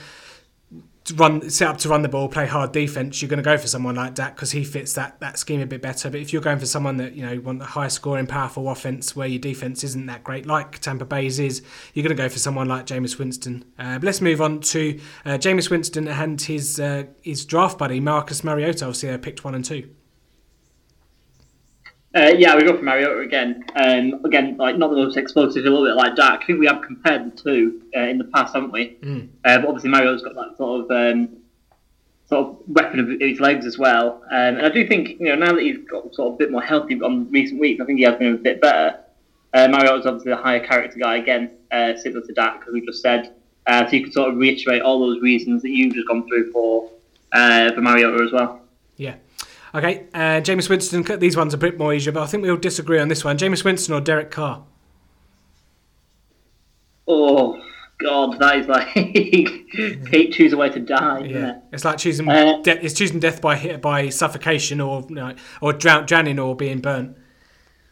run 1.15 1.50
set 1.50 1.68
up 1.68 1.77
to 1.80 1.89
run 1.89 2.01
the 2.01 2.09
ball, 2.09 2.27
play 2.27 2.45
hard 2.45 2.71
defense, 2.71 3.21
you're 3.21 3.30
going 3.30 3.38
to 3.38 3.44
go 3.44 3.57
for 3.57 3.68
someone 3.68 3.95
like 3.95 4.15
that 4.15 4.36
because 4.36 4.51
he 4.51 4.63
fits 4.63 4.94
that 4.94 5.19
that 5.19 5.38
scheme 5.39 5.62
a 5.62 5.65
bit 5.65 5.81
better. 5.81 6.09
But 6.09 6.19
if 6.19 6.33
you're 6.33 6.42
going 6.42 6.59
for 6.59 6.65
someone 6.65 6.98
that 6.98 7.13
you 7.13 7.25
know 7.25 7.39
want 7.39 7.62
a 7.62 7.65
high 7.65 7.88
scoring, 7.88 8.27
powerful 8.27 8.69
offense 8.69 9.15
where 9.15 9.27
your 9.27 9.39
defense 9.39 9.83
isn't 9.83 10.06
that 10.07 10.24
great, 10.24 10.45
like 10.45 10.80
Tampa 10.80 11.06
Bay's 11.06 11.39
is, 11.39 11.62
you're 11.94 12.04
going 12.04 12.15
to 12.15 12.21
go 12.21 12.30
for 12.30 12.39
someone 12.39 12.68
like 12.68 12.86
Jameis 12.86 13.18
Winston. 13.18 13.65
Uh, 13.77 14.00
let's 14.01 14.21
move 14.21 14.42
on 14.42 14.59
to 14.62 15.00
uh, 15.25 15.31
Jameis 15.31 15.69
Winston 15.69 16.07
and 16.07 16.42
his 16.42 16.80
uh, 16.80 17.04
his 17.21 17.45
draft 17.45 17.77
buddy 17.77 18.00
Marcus 18.00 18.44
Mariota. 18.44 18.86
Obviously, 18.86 19.10
they 19.10 19.18
picked 19.18 19.44
one 19.44 19.56
and 19.56 19.65
two. 19.65 19.89
Uh, 22.17 22.33
yeah, 22.35 22.55
we 22.55 22.63
go 22.63 22.75
for 22.75 22.81
Mariota 22.81 23.19
again. 23.19 23.63
Um, 23.75 24.25
again, 24.25 24.57
like 24.57 24.75
not 24.75 24.89
the 24.89 24.95
most 24.95 25.17
explosive, 25.17 25.63
a 25.65 25.69
little 25.69 25.85
bit 25.85 25.95
like 25.95 26.15
Dak. 26.15 26.41
I 26.41 26.45
think 26.47 26.59
we 26.59 26.65
have 26.65 26.81
compared 26.81 27.31
the 27.31 27.37
two 27.37 27.83
uh, 27.95 27.99
in 27.99 28.17
the 28.17 28.23
past, 28.23 28.55
haven't 28.55 28.71
we? 28.71 28.97
Mm. 29.03 29.29
Uh, 29.45 29.59
but 29.59 29.67
obviously, 29.67 29.91
Mariota's 29.91 30.23
got 30.23 30.33
that 30.33 30.57
sort 30.57 30.85
of 30.85 30.91
um, 30.91 31.37
sort 32.27 32.47
of 32.47 32.57
weapon 32.67 32.99
of 32.99 33.21
his 33.21 33.39
legs 33.39 33.67
as 33.67 33.77
well. 33.77 34.23
Um, 34.31 34.57
and 34.57 34.65
I 34.65 34.69
do 34.69 34.87
think, 34.87 35.19
you 35.19 35.27
know, 35.27 35.35
now 35.35 35.53
that 35.53 35.61
he's 35.61 35.77
got 35.87 36.11
sort 36.15 36.29
of 36.29 36.33
a 36.33 36.37
bit 36.37 36.51
more 36.51 36.63
healthy 36.63 36.99
on 37.01 37.29
recent 37.29 37.59
weeks, 37.59 37.79
I 37.81 37.85
think 37.85 37.99
he 37.99 38.05
has 38.05 38.15
been 38.17 38.33
a 38.33 38.37
bit 38.37 38.61
better. 38.61 38.99
Uh, 39.53 39.67
Mariota's 39.67 40.07
obviously 40.07 40.31
a 40.31 40.37
higher 40.37 40.65
character 40.65 40.97
guy 40.97 41.17
again, 41.17 41.51
uh, 41.71 41.95
similar 41.97 42.25
to 42.25 42.33
Dak, 42.33 42.63
as 42.67 42.73
we 42.73 42.83
just 42.83 43.03
said. 43.03 43.35
Uh, 43.67 43.85
so 43.85 43.95
you 43.95 44.03
could 44.03 44.13
sort 44.13 44.31
of 44.31 44.37
reiterate 44.37 44.81
all 44.81 44.99
those 44.99 45.21
reasons 45.21 45.61
that 45.61 45.69
you've 45.69 45.93
just 45.93 46.07
gone 46.07 46.27
through 46.27 46.51
for 46.51 46.89
uh, 47.33 47.71
for 47.73 47.81
Mariota 47.81 48.23
as 48.23 48.31
well. 48.31 48.61
Yeah. 48.95 49.15
Okay, 49.75 50.07
uh, 50.13 50.41
Jameis 50.41 50.69
Winston. 50.69 51.03
These 51.19 51.35
ones 51.35 51.53
are 51.53 51.57
a 51.57 51.59
bit 51.59 51.77
more 51.77 51.93
easier, 51.93 52.13
but 52.13 52.23
I 52.23 52.25
think 52.25 52.43
we 52.43 52.49
all 52.49 52.57
disagree 52.57 52.99
on 52.99 53.07
this 53.07 53.23
one. 53.23 53.37
James 53.37 53.63
Winston 53.63 53.93
or 53.93 54.01
Derek 54.01 54.31
Carr? 54.31 54.63
Oh 57.07 57.61
God, 57.99 58.39
that 58.39 58.57
is 58.57 58.67
like 58.67 60.31
choose 60.33 60.53
a 60.53 60.57
way 60.57 60.69
to 60.69 60.79
die. 60.79 61.25
Yeah, 61.25 61.49
it? 61.49 61.55
it's 61.73 61.85
like 61.85 61.97
choosing 61.97 62.29
uh, 62.29 62.61
de- 62.61 62.83
it's 62.83 62.93
choosing 62.93 63.19
death 63.19 63.41
by 63.41 63.77
by 63.77 64.09
suffocation 64.09 64.79
or 64.79 65.05
you 65.09 65.15
know, 65.15 65.35
or 65.61 65.73
drown, 65.73 66.05
drowning 66.05 66.39
or 66.39 66.55
being 66.55 66.79
burnt. 66.79 67.17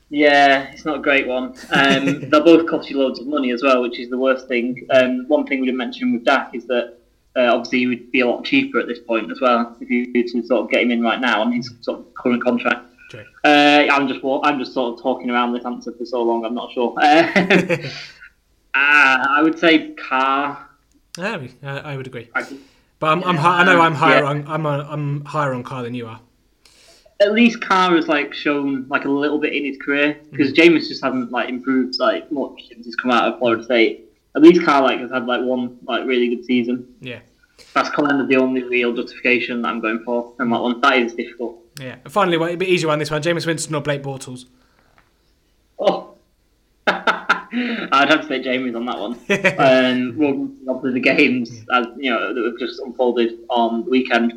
Yeah, 0.10 0.72
it's 0.72 0.86
not 0.86 1.00
a 1.00 1.02
great 1.02 1.28
one. 1.28 1.56
Um, 1.72 2.30
they'll 2.30 2.44
both 2.44 2.68
cost 2.70 2.90
you 2.90 3.00
loads 3.00 3.20
of 3.20 3.28
money 3.28 3.52
as 3.52 3.64
well, 3.64 3.82
which 3.82 4.00
is 4.00 4.10
the 4.10 4.18
worst 4.18 4.48
thing. 4.48 4.86
Um, 4.92 5.26
one 5.28 5.46
thing 5.48 5.60
we 5.60 5.66
didn't 5.66 5.80
mention 5.80 6.14
with 6.14 6.24
Dak 6.24 6.54
is 6.54 6.66
that 6.68 7.00
uh, 7.36 7.54
obviously 7.54 7.80
he 7.80 7.88
would 7.88 8.12
be 8.12 8.22
a 8.22 8.28
lot 8.28 8.46
cheaper 8.46 8.80
at 8.80 8.88
this 8.88 9.00
point 9.00 9.30
as 9.32 9.42
well 9.42 9.76
if 9.82 9.90
you 9.90 10.12
were 10.16 10.24
to 10.24 10.48
sort 10.48 10.64
of 10.64 10.72
get 10.72 10.82
him 10.82 10.92
in 10.92 11.02
right 11.02 11.20
now 11.20 11.42
on 11.42 11.52
his 11.52 11.74
sort 11.82 12.00
of 12.00 12.14
current 12.14 12.44
contract. 12.44 12.88
Okay. 13.14 13.26
Uh, 13.44 13.94
I'm 13.94 14.08
just 14.08 14.22
I'm 14.24 14.60
just 14.60 14.74
sort 14.74 14.94
of 14.94 15.04
talking 15.04 15.30
around 15.30 15.54
this 15.54 15.66
answer 15.66 15.92
for 15.92 16.06
so 16.06 16.24
long. 16.24 16.46
I'm 16.46 16.56
not 16.56 16.72
sure. 16.72 16.96
uh, 16.98 17.32
I 18.74 19.42
would 19.42 19.60
say 19.60 19.92
Carr. 19.94 20.70
Yeah, 21.18 21.48
I 21.64 21.96
would 21.96 22.08
agree. 22.08 22.30
I, 22.36 22.44
but 23.00 23.08
I'm, 23.08 23.24
I'm 23.24 23.38
I 23.38 23.64
know 23.64 23.82
I'm 23.82 23.94
higher 23.94 24.24
yeah. 24.24 24.30
on 24.30 24.48
I'm 24.48 24.66
a, 24.66 24.88
I'm 24.90 25.26
higher 25.26 25.54
on 25.54 25.64
Carr 25.64 25.84
than 25.84 25.94
you 25.94 26.08
are. 26.08 26.20
At 27.22 27.34
least 27.34 27.62
Carr 27.62 27.96
has 27.96 28.08
like 28.08 28.34
shown 28.34 28.88
like 28.90 29.06
a 29.06 29.10
little 29.10 29.40
bit 29.40 29.54
in 29.54 29.64
his 29.64 29.78
career 29.78 30.20
because 30.32 30.52
mm. 30.52 30.56
Jameis 30.56 30.88
just 30.88 31.04
hasn't 31.04 31.32
like 31.32 31.50
improved 31.50 31.96
like 32.00 32.30
much 32.32 32.68
since 32.70 32.86
he's 32.86 32.96
come 32.96 33.12
out 33.12 33.32
of 33.32 33.40
Florida 33.40 33.64
State 33.64 34.05
at 34.36 34.42
least 34.42 34.64
Carr 34.64 34.82
like 34.82 35.00
has 35.00 35.12
had 35.12 35.26
like 35.26 35.42
one 35.42 35.78
like 35.84 36.06
really 36.06 36.36
good 36.36 36.46
season. 36.46 36.94
Yeah. 37.00 37.20
That's 37.74 37.90
kind 37.90 38.22
of 38.22 38.28
the 38.28 38.38
only 38.38 38.64
real 38.64 38.94
justification 38.94 39.62
that 39.62 39.70
I'm 39.70 39.80
going 39.80 40.04
for 40.04 40.34
and 40.40 40.52
that 40.52 40.62
one. 40.62 40.82
That 40.82 40.98
is 41.00 41.14
difficult. 41.14 41.60
Yeah. 41.80 41.96
And 42.04 42.12
finally, 42.12 42.54
a 42.54 42.58
bit 42.58 42.70
easier 42.70 42.90
one 42.90 43.00
this 43.00 43.12
one: 43.12 43.22
James 43.22 43.46
Winston 43.46 43.76
or 43.76 43.82
Blake 43.82 44.04
Bortles. 44.04 44.46
Oh. 45.80 46.16
I'd 46.88 48.10
have 48.10 48.22
to 48.22 48.28
say 48.28 48.44
Jameis 48.44 48.76
on 48.76 48.86
that 48.86 49.00
one. 49.00 49.14
um, 49.60 50.18
well, 50.18 50.76
obviously 50.76 51.00
the 51.00 51.16
games 51.16 51.52
as 51.72 51.88
you 51.98 52.12
know 52.12 52.34
that 52.34 52.44
have 52.44 52.60
just 52.60 52.82
unfolded 52.82 53.40
on 53.50 53.86
the 53.86 53.90
weekend. 53.90 54.34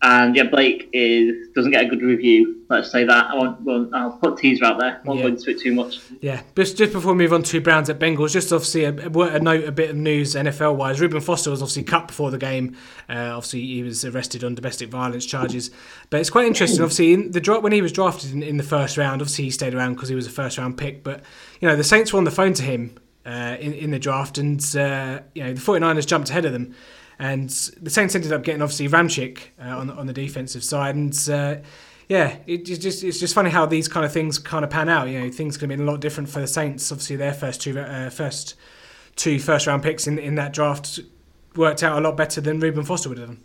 And 0.00 0.36
yeah, 0.36 0.44
Blake 0.44 0.88
is 0.92 1.48
doesn't 1.56 1.72
get 1.72 1.84
a 1.84 1.88
good 1.88 2.02
review. 2.02 2.62
Let's 2.68 2.92
say 2.92 3.02
that. 3.02 3.30
I 3.30 3.34
won't. 3.34 3.60
Well, 3.62 3.90
I'll 3.92 4.12
put 4.12 4.38
teaser 4.38 4.64
out 4.64 4.78
there. 4.78 5.00
I 5.02 5.08
won't 5.08 5.18
yeah. 5.18 5.26
go 5.26 5.34
into 5.34 5.50
it 5.50 5.58
too 5.58 5.74
much. 5.74 5.98
Yeah, 6.20 6.40
just 6.54 6.76
just 6.76 6.92
before 6.92 7.14
we 7.14 7.18
move 7.18 7.32
on 7.32 7.42
to 7.42 7.60
Browns 7.60 7.90
at 7.90 7.98
Bengals, 7.98 8.30
just 8.30 8.52
obviously 8.52 8.84
a, 8.84 8.92
a 8.92 9.40
note, 9.40 9.64
a 9.64 9.72
bit 9.72 9.90
of 9.90 9.96
news 9.96 10.36
NFL 10.36 10.76
wise. 10.76 11.00
Reuben 11.00 11.20
Foster 11.20 11.50
was 11.50 11.62
obviously 11.62 11.82
cut 11.82 12.06
before 12.06 12.30
the 12.30 12.38
game. 12.38 12.76
Uh, 13.08 13.34
obviously, 13.34 13.62
he 13.62 13.82
was 13.82 14.04
arrested 14.04 14.44
on 14.44 14.54
domestic 14.54 14.88
violence 14.88 15.26
charges. 15.26 15.72
But 16.10 16.20
it's 16.20 16.30
quite 16.30 16.46
interesting. 16.46 16.80
Obviously, 16.80 17.12
in 17.12 17.32
the 17.32 17.58
when 17.60 17.72
he 17.72 17.82
was 17.82 17.90
drafted 17.90 18.32
in, 18.32 18.44
in 18.44 18.56
the 18.56 18.62
first 18.62 18.96
round, 18.96 19.20
obviously 19.20 19.46
he 19.46 19.50
stayed 19.50 19.74
around 19.74 19.94
because 19.94 20.08
he 20.08 20.14
was 20.14 20.28
a 20.28 20.30
first 20.30 20.58
round 20.58 20.78
pick. 20.78 21.02
But 21.02 21.22
you 21.60 21.66
know, 21.66 21.74
the 21.74 21.82
Saints 21.82 22.12
were 22.12 22.18
on 22.18 22.24
the 22.24 22.30
phone 22.30 22.52
to 22.54 22.62
him 22.62 22.96
uh, 23.26 23.56
in 23.58 23.72
in 23.72 23.90
the 23.90 23.98
draft, 23.98 24.38
and 24.38 24.60
uh, 24.76 25.20
you 25.34 25.42
know 25.42 25.52
the 25.54 25.60
49ers 25.60 26.06
jumped 26.06 26.30
ahead 26.30 26.44
of 26.44 26.52
them. 26.52 26.76
And 27.18 27.50
the 27.80 27.90
Saints 27.90 28.14
ended 28.14 28.32
up 28.32 28.44
getting 28.44 28.62
obviously 28.62 28.88
Ramczyk 28.88 29.40
uh, 29.60 29.76
on 29.78 29.90
on 29.90 30.06
the 30.06 30.12
defensive 30.12 30.62
side, 30.62 30.94
and 30.94 31.12
uh, 31.28 31.56
yeah, 32.08 32.36
it, 32.46 32.68
it's 32.68 32.78
just 32.78 33.02
it's 33.02 33.18
just 33.18 33.34
funny 33.34 33.50
how 33.50 33.66
these 33.66 33.88
kind 33.88 34.06
of 34.06 34.12
things 34.12 34.38
kind 34.38 34.64
of 34.64 34.70
pan 34.70 34.88
out. 34.88 35.08
You 35.08 35.20
know, 35.20 35.30
things 35.30 35.56
can 35.56 35.68
be 35.68 35.74
a 35.74 35.78
lot 35.78 36.00
different 36.00 36.28
for 36.28 36.40
the 36.40 36.46
Saints. 36.46 36.90
Obviously, 36.92 37.16
their 37.16 37.34
first 37.34 37.60
two 37.60 37.78
uh, 37.78 38.10
first 38.10 38.54
two 39.16 39.40
first 39.40 39.66
round 39.66 39.82
picks 39.82 40.06
in 40.06 40.18
in 40.18 40.36
that 40.36 40.52
draft 40.52 41.00
worked 41.56 41.82
out 41.82 41.98
a 41.98 42.00
lot 42.00 42.16
better 42.16 42.40
than 42.40 42.60
Reuben 42.60 42.84
Foster 42.84 43.08
would 43.08 43.18
have 43.18 43.28
done. 43.28 43.44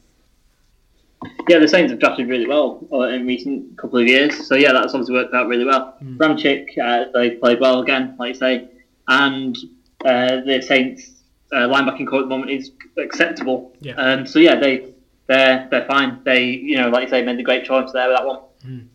Yeah, 1.49 1.59
the 1.59 1.67
Saints 1.67 1.91
have 1.91 1.99
drafted 1.99 2.27
really 2.27 2.47
well 2.47 2.85
uh, 2.91 3.01
in 3.03 3.25
recent 3.25 3.77
couple 3.77 3.99
of 3.99 4.07
years. 4.07 4.47
So 4.47 4.55
yeah, 4.55 4.71
that's 4.71 4.93
obviously 4.93 5.15
worked 5.15 5.33
out 5.33 5.47
really 5.47 5.65
well. 5.65 5.95
Mm. 6.03 6.17
Ramczyk, 6.17 6.77
uh, 6.77 7.11
they 7.13 7.31
played 7.31 7.59
well 7.59 7.81
again, 7.81 8.15
like 8.19 8.33
you 8.33 8.39
say, 8.39 8.67
and 9.07 9.57
uh, 10.05 10.41
the 10.45 10.61
Saints 10.61 11.12
uh, 11.53 11.67
linebacking 11.67 12.07
core 12.07 12.19
at 12.19 12.23
the 12.23 12.29
moment 12.29 12.51
is 12.51 12.71
acceptable. 12.97 13.73
Yeah. 13.79 13.93
Um, 13.93 14.25
so 14.25 14.39
yeah, 14.39 14.59
they 14.59 14.93
they're 15.27 15.67
they're 15.69 15.85
fine. 15.85 16.21
They 16.23 16.45
you 16.45 16.77
know 16.77 16.89
like 16.89 17.03
you 17.03 17.09
say 17.09 17.23
made 17.23 17.37
the 17.37 17.43
great 17.43 17.65
choice 17.65 17.91
there 17.91 18.07
with 18.07 18.17
that 18.17 18.25
one. 18.25 18.39
Mm. 18.65 18.87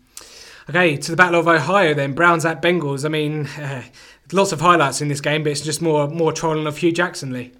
Okay, 0.69 0.97
to 0.97 1.11
the 1.11 1.17
Battle 1.17 1.39
of 1.39 1.47
Ohio 1.47 1.93
then. 1.93 2.13
Browns 2.13 2.45
at 2.45 2.61
Bengals. 2.61 3.03
I 3.03 3.09
mean, 3.09 3.47
uh, 3.47 3.83
lots 4.31 4.51
of 4.51 4.61
highlights 4.61 5.01
in 5.01 5.07
this 5.07 5.21
game, 5.21 5.43
but 5.43 5.51
it's 5.51 5.61
just 5.61 5.81
more 5.81 6.07
more 6.07 6.31
trolling 6.31 6.67
of 6.67 6.77
Hue 6.77 6.91
Jackson, 6.91 7.33
Lee. 7.33 7.51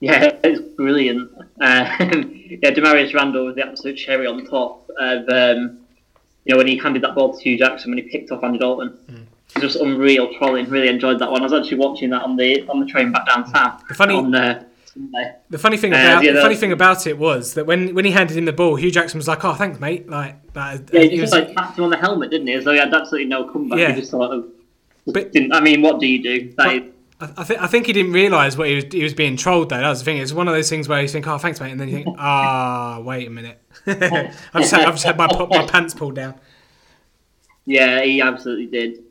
Yeah, 0.00 0.36
it's 0.44 0.60
brilliant. 0.76 1.30
Uh, 1.60 1.84
yeah, 2.00 2.70
Damarious 2.70 3.14
Randall 3.14 3.46
was 3.46 3.56
the 3.56 3.66
absolute 3.66 3.94
cherry 3.96 4.26
on 4.26 4.46
top 4.46 4.88
of 4.98 5.28
um, 5.28 5.78
you 6.44 6.54
know 6.54 6.58
when 6.58 6.66
he 6.66 6.76
handed 6.76 7.02
that 7.02 7.14
ball 7.14 7.36
to 7.36 7.42
Hue 7.42 7.58
Jackson 7.58 7.90
when 7.90 7.98
he 7.98 8.10
picked 8.10 8.30
off 8.30 8.44
Andy 8.44 8.58
Dalton. 8.58 8.98
Mm 9.10 9.26
just 9.60 9.76
unreal 9.76 10.32
trolling. 10.34 10.68
Really 10.68 10.88
enjoyed 10.88 11.18
that 11.18 11.30
one. 11.30 11.40
I 11.40 11.44
was 11.44 11.52
actually 11.52 11.78
watching 11.78 12.10
that 12.10 12.22
on 12.22 12.36
the 12.36 12.66
on 12.68 12.80
the 12.80 12.86
train 12.86 13.12
back 13.12 13.26
down 13.26 13.46
south. 13.48 13.82
The 13.88 13.94
funny, 13.94 14.14
on, 14.14 14.34
uh, 14.34 14.64
the 15.48 15.58
funny 15.58 15.76
thing 15.76 15.92
uh, 15.92 15.96
about 15.96 16.24
yeah, 16.24 16.32
the 16.32 16.42
funny 16.42 16.56
thing 16.56 16.72
about 16.72 17.06
it 17.06 17.16
was 17.16 17.54
that 17.54 17.64
when, 17.64 17.94
when 17.94 18.04
he 18.04 18.10
handed 18.10 18.36
him 18.36 18.44
the 18.44 18.52
ball, 18.52 18.76
Hue 18.76 18.90
Jackson 18.90 19.18
was 19.18 19.28
like, 19.28 19.44
"Oh, 19.44 19.54
thanks, 19.54 19.80
mate." 19.80 20.08
Like 20.08 20.52
that. 20.52 20.90
Yeah, 20.92 21.00
he, 21.00 21.08
he 21.10 21.16
just 21.16 21.32
was, 21.32 21.44
like 21.44 21.54
tapped 21.54 21.78
him 21.78 21.84
on 21.84 21.90
the 21.90 21.96
helmet, 21.96 22.30
didn't 22.30 22.46
he? 22.46 22.60
So 22.60 22.72
he 22.72 22.78
had 22.78 22.92
absolutely 22.92 23.28
no 23.28 23.50
comeback. 23.50 23.78
Yeah. 23.78 23.92
He 23.92 24.00
just 24.00 24.10
sort 24.10 24.30
of. 24.30 24.46
But, 25.06 25.32
didn't, 25.32 25.52
I 25.52 25.60
mean, 25.60 25.82
what 25.82 25.98
do 25.98 26.06
you 26.06 26.22
do? 26.22 26.54
I, 26.58 27.44
th- 27.44 27.58
I 27.58 27.66
think 27.66 27.86
he 27.86 27.92
didn't 27.92 28.12
realise 28.12 28.56
what 28.56 28.68
he 28.68 28.74
was 28.76 28.84
he 28.90 29.02
was 29.02 29.14
being 29.14 29.36
trolled 29.36 29.68
though. 29.68 29.78
That 29.78 29.88
was 29.88 30.00
the 30.00 30.04
thing. 30.04 30.18
It's 30.18 30.32
one 30.32 30.48
of 30.48 30.54
those 30.54 30.68
things 30.68 30.88
where 30.88 31.00
you 31.00 31.08
think, 31.08 31.26
"Oh, 31.26 31.38
thanks, 31.38 31.60
mate," 31.60 31.70
and 31.70 31.80
then 31.80 31.88
you 31.88 32.02
think, 32.02 32.16
"Ah, 32.18 32.98
oh, 32.98 33.02
wait 33.02 33.26
a 33.26 33.30
minute." 33.30 33.60
I've 33.86 34.62
just 34.62 34.72
had, 34.72 34.86
I've 34.86 34.94
just 34.94 35.04
had 35.04 35.16
my 35.16 35.26
my 35.26 35.66
pants 35.70 35.94
pulled 35.94 36.16
down. 36.16 36.34
Yeah, 37.64 38.02
he 38.02 38.20
absolutely 38.20 38.66
did. 38.66 39.04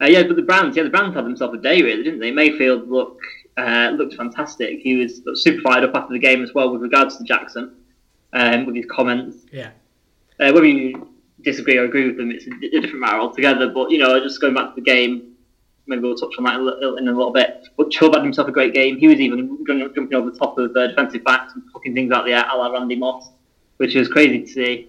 Uh, 0.00 0.06
yeah, 0.06 0.22
but 0.22 0.36
the 0.36 0.42
Browns, 0.42 0.76
yeah, 0.76 0.84
the 0.84 0.90
Browns 0.90 1.14
had 1.14 1.24
themselves 1.24 1.58
a 1.58 1.60
day, 1.60 1.82
really, 1.82 2.04
didn't 2.04 2.20
they? 2.20 2.30
Mayfield 2.30 2.88
look 2.88 3.20
uh, 3.56 3.90
looked 3.96 4.14
fantastic. 4.14 4.78
He 4.80 4.96
was 4.96 5.20
super 5.42 5.60
fired 5.60 5.84
up 5.84 5.94
after 5.94 6.12
the 6.12 6.18
game 6.18 6.42
as 6.42 6.54
well 6.54 6.70
with 6.70 6.80
regards 6.80 7.16
to 7.18 7.24
Jackson, 7.24 7.74
um, 8.32 8.66
with 8.66 8.76
his 8.76 8.86
comments. 8.86 9.38
Yeah. 9.50 9.70
Uh, 10.38 10.52
whether 10.52 10.66
you 10.66 11.08
disagree 11.42 11.76
or 11.76 11.84
agree 11.84 12.06
with 12.06 12.16
them, 12.16 12.30
it's 12.30 12.46
a, 12.46 12.50
a, 12.50 12.80
different 12.80 13.00
matter 13.00 13.18
altogether. 13.18 13.68
But 13.68 13.90
you 13.90 13.98
know, 13.98 14.18
just 14.20 14.40
going 14.40 14.54
back 14.54 14.74
to 14.74 14.74
the 14.76 14.84
game, 14.84 15.32
maybe 15.86 16.02
we'll 16.02 16.14
touch 16.14 16.34
on 16.38 16.44
that 16.44 16.54
in 16.54 16.60
a 16.60 16.64
little, 16.64 16.96
in 16.96 17.08
a 17.08 17.12
little 17.12 17.32
bit. 17.32 17.68
But 17.76 17.90
Chubb 17.90 18.14
had 18.14 18.22
himself 18.22 18.46
a 18.46 18.52
great 18.52 18.74
game. 18.74 18.98
He 18.98 19.08
was 19.08 19.18
even 19.18 19.58
jumping 19.66 20.14
over 20.14 20.30
the 20.30 20.38
top 20.38 20.56
of 20.58 20.76
uh, 20.76 20.86
defensive 20.86 21.24
backs 21.24 21.54
and 21.54 21.64
fucking 21.72 21.94
things 21.94 22.12
out 22.12 22.24
the 22.24 22.34
air, 22.34 22.44
a 22.52 22.56
la 22.56 22.68
Randy 22.68 22.94
Moss, 22.94 23.30
which 23.78 23.96
was 23.96 24.06
crazy 24.06 24.42
to 24.42 24.46
see. 24.46 24.88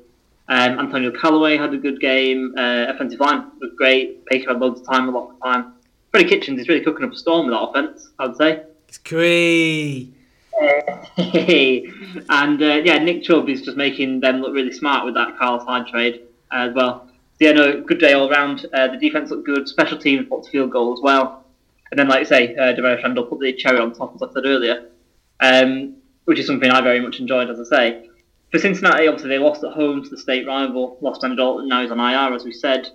Um, 0.49 0.79
Antonio 0.79 1.11
Callaway 1.11 1.57
had 1.57 1.75
a 1.75 1.77
good 1.77 2.01
game. 2.01 2.55
Uh, 2.57 2.87
offensive 2.89 3.19
line 3.19 3.51
was 3.61 3.71
great. 3.77 4.25
Baker 4.25 4.49
had 4.49 4.59
loads 4.59 4.81
of 4.81 4.87
time, 4.87 5.07
a 5.07 5.11
lot 5.11 5.29
of 5.29 5.43
time. 5.43 5.73
Freddie 6.09 6.27
Kitchens 6.27 6.59
is 6.59 6.67
really 6.67 6.83
cooking 6.83 7.05
up 7.05 7.13
a 7.13 7.15
storm 7.15 7.45
with 7.45 7.55
that 7.55 7.61
offense, 7.61 8.09
I 8.17 8.25
would 8.25 8.35
say. 8.35 8.63
It's 8.87 8.97
great. 8.97 10.11
and 10.59 12.61
uh, 12.61 12.81
yeah, 12.83 12.97
Nick 12.97 13.23
Chubb 13.23 13.47
is 13.47 13.61
just 13.61 13.77
making 13.77 14.21
them 14.21 14.41
look 14.41 14.55
really 14.55 14.71
smart 14.71 15.05
with 15.05 15.13
that 15.13 15.37
Carlos 15.37 15.63
Hyde 15.65 15.85
trade 15.85 16.21
as 16.51 16.73
well. 16.73 17.07
So, 17.07 17.45
yeah, 17.45 17.51
no, 17.51 17.81
good 17.81 17.99
day 17.99 18.13
all 18.13 18.27
round. 18.27 18.65
Uh, 18.73 18.87
the 18.87 18.97
defense 18.97 19.29
looked 19.29 19.45
good. 19.45 19.69
Special 19.69 19.99
teams 19.99 20.27
put 20.27 20.43
the 20.43 20.49
field 20.49 20.71
goal 20.71 20.93
as 20.93 20.99
well. 21.01 21.45
And 21.91 21.99
then, 21.99 22.07
like 22.07 22.21
I 22.21 22.23
say, 22.23 22.55
uh, 22.55 22.75
Randall 22.81 23.25
put 23.25 23.39
the 23.39 23.53
cherry 23.53 23.79
on 23.79 23.93
top, 23.93 24.15
as 24.15 24.23
I 24.23 24.33
said 24.33 24.45
earlier, 24.45 24.89
um, 25.41 25.97
which 26.25 26.39
is 26.39 26.47
something 26.47 26.71
I 26.71 26.81
very 26.81 26.99
much 26.99 27.19
enjoyed, 27.19 27.51
as 27.51 27.59
I 27.59 27.63
say 27.63 28.08
for 28.51 28.59
Cincinnati, 28.59 29.07
obviously 29.07 29.29
they 29.29 29.39
lost 29.39 29.63
at 29.63 29.73
home 29.73 30.03
to 30.03 30.09
the 30.09 30.17
state 30.17 30.47
rival, 30.47 30.97
lost 31.01 31.23
Andy 31.23 31.35
Dalton. 31.35 31.67
Now 31.67 31.81
he's 31.81 31.91
on 31.91 31.99
IR, 31.99 32.33
as 32.35 32.43
we 32.43 32.51
said. 32.51 32.89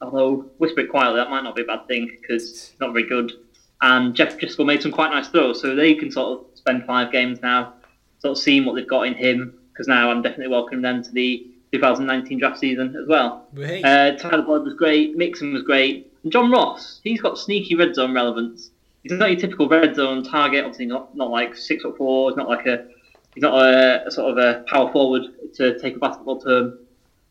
Although 0.00 0.50
whisper 0.58 0.80
it 0.80 0.90
quietly, 0.90 1.16
that 1.16 1.30
might 1.30 1.44
not 1.44 1.56
be 1.56 1.62
a 1.62 1.66
bad 1.66 1.86
thing 1.86 2.10
because 2.20 2.70
he's 2.70 2.80
not 2.80 2.92
very 2.92 3.06
good. 3.08 3.32
And 3.80 4.14
Jeff 4.14 4.38
Driskel 4.38 4.66
made 4.66 4.82
some 4.82 4.92
quite 4.92 5.10
nice 5.10 5.28
throws, 5.28 5.60
so 5.60 5.74
they 5.74 5.94
can 5.94 6.10
sort 6.10 6.40
of 6.40 6.46
spend 6.58 6.84
five 6.84 7.12
games 7.12 7.40
now, 7.42 7.74
sort 8.18 8.32
of 8.32 8.42
seeing 8.42 8.64
what 8.64 8.74
they've 8.76 8.88
got 8.88 9.06
in 9.06 9.14
him. 9.14 9.58
Because 9.72 9.88
now 9.88 10.10
I'm 10.10 10.22
definitely 10.22 10.48
welcoming 10.48 10.82
them 10.82 11.02
to 11.02 11.10
the 11.10 11.46
2019 11.72 12.38
draft 12.38 12.58
season 12.58 12.94
as 12.96 13.08
well. 13.08 13.46
Uh, 13.84 14.12
Tyler 14.12 14.42
Boyd 14.42 14.62
was 14.64 14.74
great, 14.74 15.16
Mixon 15.16 15.52
was 15.52 15.64
great, 15.64 16.12
and 16.22 16.32
John 16.32 16.50
Ross. 16.50 17.00
He's 17.02 17.20
got 17.20 17.38
sneaky 17.38 17.74
red 17.74 17.94
zone 17.94 18.14
relevance. 18.14 18.70
He's 19.02 19.12
not 19.12 19.30
your 19.30 19.40
typical 19.40 19.68
red 19.68 19.94
zone 19.96 20.22
target. 20.22 20.64
Obviously, 20.64 20.86
not 20.86 21.14
not 21.14 21.30
like 21.30 21.56
six 21.56 21.82
foot 21.82 21.96
four. 21.98 22.30
He's 22.30 22.36
not 22.36 22.48
like 22.48 22.66
a 22.66 22.86
he's 23.34 23.42
not 23.42 23.54
a, 23.54 24.06
a, 24.06 24.10
sort 24.10 24.30
of 24.30 24.38
a 24.38 24.64
power 24.64 24.90
forward 24.92 25.22
to 25.54 25.78
take 25.78 25.96
a 25.96 25.98
basketball 25.98 26.40
term. 26.40 26.78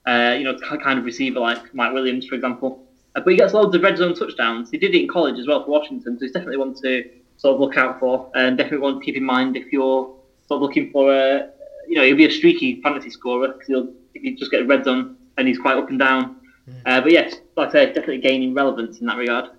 Uh, 0.05 0.35
you 0.37 0.43
know, 0.43 0.57
kind 0.59 0.99
of 0.99 1.05
receiver 1.05 1.39
like 1.39 1.73
Mike 1.73 1.93
Williams, 1.93 2.27
for 2.27 2.35
example. 2.35 2.85
Uh, 3.15 3.21
but 3.21 3.31
he 3.31 3.37
gets 3.37 3.53
loads 3.53 3.73
of 3.73 3.81
red 3.81 3.97
zone 3.97 4.13
touchdowns. 4.13 4.69
He 4.69 4.77
did 4.77 4.93
it 4.93 5.01
in 5.01 5.07
college 5.07 5.39
as 5.39 5.47
well 5.47 5.63
for 5.63 5.71
Washington, 5.71 6.17
so 6.17 6.25
he's 6.25 6.33
definitely 6.33 6.57
one 6.57 6.73
to 6.81 7.09
sort 7.37 7.55
of 7.55 7.61
look 7.61 7.77
out 7.77 7.99
for, 7.99 8.29
and 8.35 8.57
definitely 8.57 8.79
one 8.79 8.99
to 8.99 9.05
keep 9.05 9.15
in 9.15 9.23
mind 9.23 9.55
if 9.55 9.71
you're 9.71 10.13
sort 10.47 10.57
of 10.57 10.61
looking 10.61 10.91
for 10.91 11.13
a, 11.13 11.49
you 11.87 11.95
know, 11.95 12.03
he'll 12.03 12.17
be 12.17 12.25
a 12.25 12.31
streaky 12.31 12.81
fantasy 12.81 13.09
scorer 13.09 13.49
because 13.49 13.67
he'll 13.67 13.93
you 14.13 14.37
just 14.37 14.51
get 14.51 14.61
a 14.61 14.65
red 14.65 14.83
zone 14.83 15.17
and 15.37 15.47
he's 15.47 15.59
quite 15.59 15.77
up 15.77 15.89
and 15.89 15.99
down. 15.99 16.37
Mm. 16.69 16.81
Uh, 16.85 17.01
but 17.01 17.11
yes, 17.11 17.35
like 17.55 17.69
I 17.69 17.71
say, 17.71 17.85
definitely 17.87 18.19
gaining 18.19 18.53
relevance 18.53 18.99
in 18.99 19.07
that 19.07 19.17
regard. 19.17 19.49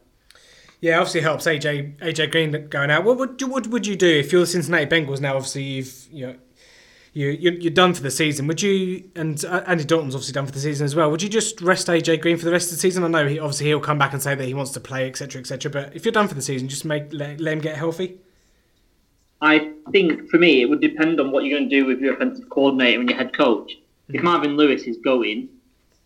Yeah, 0.85 0.99
obviously 0.99 1.23
helps 1.23 1.47
AJ 1.47 1.97
AJ 2.01 2.31
Green 2.31 2.69
going 2.69 2.91
out. 2.91 3.05
What 3.05 3.17
would 3.17 3.43
what 3.45 3.67
would 3.69 3.87
you 3.87 3.97
do 3.97 4.07
if 4.07 4.31
you're 4.31 4.43
the 4.43 4.47
Cincinnati 4.47 4.85
Bengals 4.85 5.19
now? 5.19 5.35
Obviously, 5.35 5.63
you've 5.63 6.07
you 6.13 6.27
know 6.27 6.37
you 7.15 7.31
you're 7.31 7.73
done 7.73 7.95
for 7.95 8.03
the 8.03 8.11
season. 8.11 8.47
Would 8.49 8.61
you 8.61 9.09
and 9.17 9.43
Andy 9.47 9.85
Dalton's 9.85 10.15
obviously 10.15 10.35
done 10.35 10.45
for 10.45 10.53
the 10.53 10.61
season 10.61 10.85
as 10.85 10.95
well? 10.95 11.11
Would 11.11 11.23
you 11.23 11.31
just 11.31 11.63
rest 11.63 11.87
AJ 11.87 12.21
Green 12.21 12.37
for 12.37 12.45
the 12.45 12.53
rest 12.53 12.67
of 12.67 12.77
the 12.77 12.81
season? 12.81 13.03
I 13.03 13.09
know 13.09 13.27
he 13.27 13.39
obviously 13.39 13.65
he'll 13.65 13.81
come 13.81 13.97
back 13.97 14.13
and 14.13 14.21
say 14.21 14.35
that 14.35 14.45
he 14.45 14.53
wants 14.53 14.73
to 14.73 14.81
play, 14.81 15.09
etc., 15.09 15.41
etc. 15.41 15.71
But 15.71 15.97
if 15.97 16.05
you're 16.05 16.13
done 16.13 16.29
for 16.29 16.35
the 16.35 16.43
season, 16.43 16.69
just 16.69 16.85
make 16.85 17.05
let, 17.15 17.41
let 17.41 17.55
him 17.55 17.61
get 17.61 17.79
healthy. 17.79 18.19
I 19.41 19.73
think 19.91 20.29
for 20.29 20.37
me, 20.37 20.61
it 20.61 20.67
would 20.67 20.83
depend 20.83 21.19
on 21.19 21.31
what 21.31 21.45
you're 21.45 21.59
going 21.59 21.71
to 21.71 21.81
do 21.81 21.87
with 21.87 22.01
your 22.01 22.13
offensive 22.13 22.51
coordinator 22.51 23.01
and 23.01 23.09
your 23.09 23.17
head 23.17 23.35
coach. 23.35 23.73
Mm-hmm. 23.73 24.17
If 24.17 24.23
Marvin 24.23 24.59
Lewis 24.59 24.83
is 24.83 24.99
going, 24.99 25.49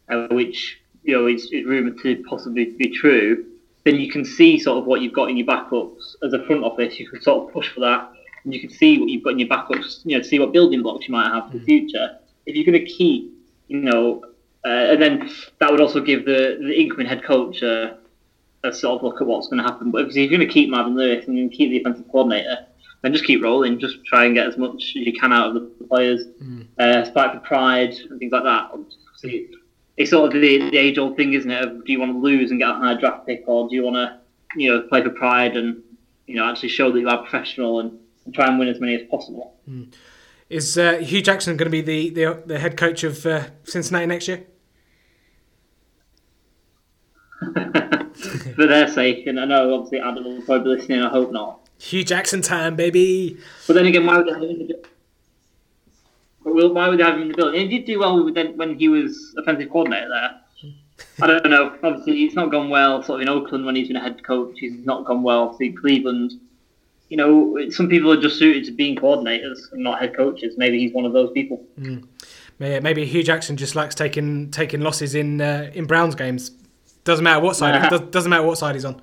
uh, 0.08 0.28
which 0.30 0.80
you 1.02 1.16
know 1.16 1.26
is, 1.26 1.50
is 1.50 1.64
rumored 1.64 1.98
to 2.02 2.22
possibly 2.28 2.66
be 2.66 2.90
true, 2.90 3.44
then 3.88 4.00
you 4.00 4.10
can 4.10 4.24
see 4.24 4.58
sort 4.58 4.78
of 4.78 4.84
what 4.84 5.00
you've 5.00 5.14
got 5.14 5.30
in 5.30 5.36
your 5.36 5.46
backups 5.46 6.14
as 6.22 6.32
a 6.34 6.44
front 6.44 6.62
office. 6.62 6.98
You 6.98 7.08
can 7.08 7.22
sort 7.22 7.46
of 7.46 7.52
push 7.52 7.72
for 7.72 7.80
that, 7.80 8.12
and 8.44 8.52
you 8.52 8.60
can 8.60 8.70
see 8.70 8.98
what 8.98 9.08
you've 9.08 9.24
got 9.24 9.30
in 9.30 9.38
your 9.38 9.48
backups. 9.48 10.00
You 10.04 10.18
know, 10.18 10.22
see 10.22 10.38
what 10.38 10.52
building 10.52 10.82
blocks 10.82 11.08
you 11.08 11.12
might 11.12 11.32
have 11.32 11.46
for 11.46 11.58
the 11.58 11.64
mm. 11.64 11.64
future. 11.64 12.18
If 12.44 12.54
you're 12.54 12.66
going 12.66 12.84
to 12.84 12.90
keep, 12.90 13.32
you 13.68 13.80
know, 13.80 14.24
uh, 14.64 14.92
and 14.92 15.00
then 15.00 15.30
that 15.60 15.70
would 15.70 15.80
also 15.80 16.00
give 16.00 16.26
the 16.26 16.58
the 16.60 16.78
incoming 16.78 17.06
head 17.06 17.24
coach 17.24 17.62
uh, 17.62 17.94
a 18.64 18.72
sort 18.72 18.98
of 18.98 19.02
look 19.04 19.20
at 19.22 19.26
what's 19.26 19.48
going 19.48 19.62
to 19.62 19.68
happen. 19.68 19.90
But 19.90 20.06
if 20.06 20.14
you're 20.14 20.28
going 20.28 20.40
to 20.40 20.46
keep 20.46 20.68
Marvin 20.68 20.94
Lewis 20.94 21.26
and 21.26 21.38
you 21.38 21.48
keep 21.48 21.70
the 21.70 21.80
offensive 21.80 22.10
coordinator, 22.12 22.66
then 23.02 23.12
just 23.12 23.24
keep 23.24 23.42
rolling. 23.42 23.78
Just 23.78 24.04
try 24.04 24.26
and 24.26 24.34
get 24.34 24.46
as 24.46 24.58
much 24.58 24.74
as 24.74 24.94
you 24.96 25.12
can 25.18 25.32
out 25.32 25.48
of 25.48 25.54
the 25.54 25.84
players. 25.86 26.26
Mm. 26.42 26.66
Uh, 26.78 27.10
fight 27.12 27.32
for 27.32 27.40
pride 27.40 27.94
and 28.10 28.18
things 28.18 28.32
like 28.32 28.44
that. 28.44 28.70
See, 29.16 29.48
it's 29.98 30.10
sort 30.10 30.34
of 30.34 30.40
the, 30.40 30.70
the 30.70 30.78
age 30.78 30.96
old 30.96 31.16
thing, 31.16 31.34
isn't 31.34 31.50
it? 31.50 31.62
Of 31.62 31.84
do 31.84 31.92
you 31.92 31.98
want 32.00 32.12
to 32.12 32.18
lose 32.18 32.50
and 32.50 32.60
get 32.60 32.70
a 32.70 32.74
high 32.74 32.94
draft 32.98 33.26
pick, 33.26 33.42
or 33.46 33.68
do 33.68 33.74
you 33.74 33.82
want 33.82 33.96
to, 33.96 34.18
you 34.56 34.70
know, 34.70 34.82
play 34.82 35.02
for 35.02 35.10
pride 35.10 35.56
and 35.56 35.82
you 36.26 36.36
know 36.36 36.48
actually 36.48 36.68
show 36.70 36.90
that 36.92 37.00
you 37.00 37.08
are 37.08 37.18
professional 37.18 37.80
and, 37.80 37.98
and 38.24 38.34
try 38.34 38.46
and 38.46 38.58
win 38.58 38.68
as 38.68 38.80
many 38.80 38.94
as 38.94 39.02
possible? 39.10 39.56
Mm. 39.68 39.92
Is 40.48 40.78
uh, 40.78 40.98
Hue 40.98 41.20
Jackson 41.20 41.58
going 41.58 41.66
to 41.66 41.70
be 41.70 41.82
the, 41.82 42.08
the, 42.08 42.42
the 42.46 42.58
head 42.58 42.78
coach 42.78 43.04
of 43.04 43.26
uh, 43.26 43.48
Cincinnati 43.64 44.06
next 44.06 44.28
year? 44.28 44.46
for 48.54 48.66
their 48.66 48.88
sake, 48.88 49.26
and 49.26 49.38
I 49.38 49.44
know 49.44 49.74
obviously 49.74 50.00
Adam 50.00 50.24
will 50.24 50.42
probably 50.42 50.76
be 50.76 50.80
listening. 50.80 51.02
I 51.02 51.08
hope 51.08 51.32
not. 51.32 51.68
Hue 51.78 52.02
Jackson 52.02 52.40
time, 52.40 52.76
baby. 52.76 53.38
But 53.66 53.74
then 53.74 53.86
again, 53.86 54.06
why 54.06 54.18
would 54.18 54.74
they 56.54 56.66
why 56.68 56.88
would 56.88 56.98
they 56.98 57.04
have 57.04 57.14
him 57.14 57.22
in 57.22 57.28
the 57.28 57.34
building? 57.34 57.68
He 57.68 57.78
did 57.78 57.86
do 57.86 57.98
well 57.98 58.24
when 58.32 58.78
he 58.78 58.88
was 58.88 59.34
offensive 59.38 59.70
coordinator 59.70 60.08
there. 60.08 60.40
I 61.20 61.26
don't 61.26 61.50
know. 61.50 61.76
Obviously, 61.82 62.24
it's 62.24 62.34
not 62.34 62.50
gone 62.50 62.70
well. 62.70 63.02
Sort 63.02 63.20
of 63.20 63.22
in 63.22 63.28
Oakland 63.28 63.64
when 63.64 63.76
he's 63.76 63.88
been 63.88 63.96
a 63.96 64.00
head 64.00 64.22
coach, 64.24 64.58
he's 64.58 64.84
not 64.84 65.04
gone 65.04 65.22
well. 65.22 65.56
See 65.56 65.72
Cleveland. 65.72 66.32
You 67.08 67.16
know, 67.16 67.70
some 67.70 67.88
people 67.88 68.12
are 68.12 68.20
just 68.20 68.38
suited 68.38 68.64
to 68.66 68.72
being 68.72 68.96
coordinators 68.96 69.72
and 69.72 69.82
not 69.82 69.98
head 69.98 70.14
coaches. 70.16 70.54
Maybe 70.58 70.78
he's 70.78 70.92
one 70.92 71.06
of 71.06 71.12
those 71.12 71.30
people. 71.32 71.64
Mm. 71.78 72.06
Maybe 72.58 73.06
Hue 73.06 73.22
Jackson 73.22 73.56
just 73.56 73.76
likes 73.76 73.94
taking 73.94 74.50
taking 74.50 74.80
losses 74.80 75.14
in 75.14 75.40
uh, 75.40 75.70
in 75.74 75.86
Browns 75.86 76.14
games. 76.14 76.50
Doesn't 77.04 77.24
matter 77.24 77.40
what 77.40 77.56
side. 77.56 77.88
does, 77.88 78.00
doesn't 78.00 78.28
matter 78.28 78.42
what 78.42 78.58
side 78.58 78.74
he's 78.74 78.84
on. 78.84 79.00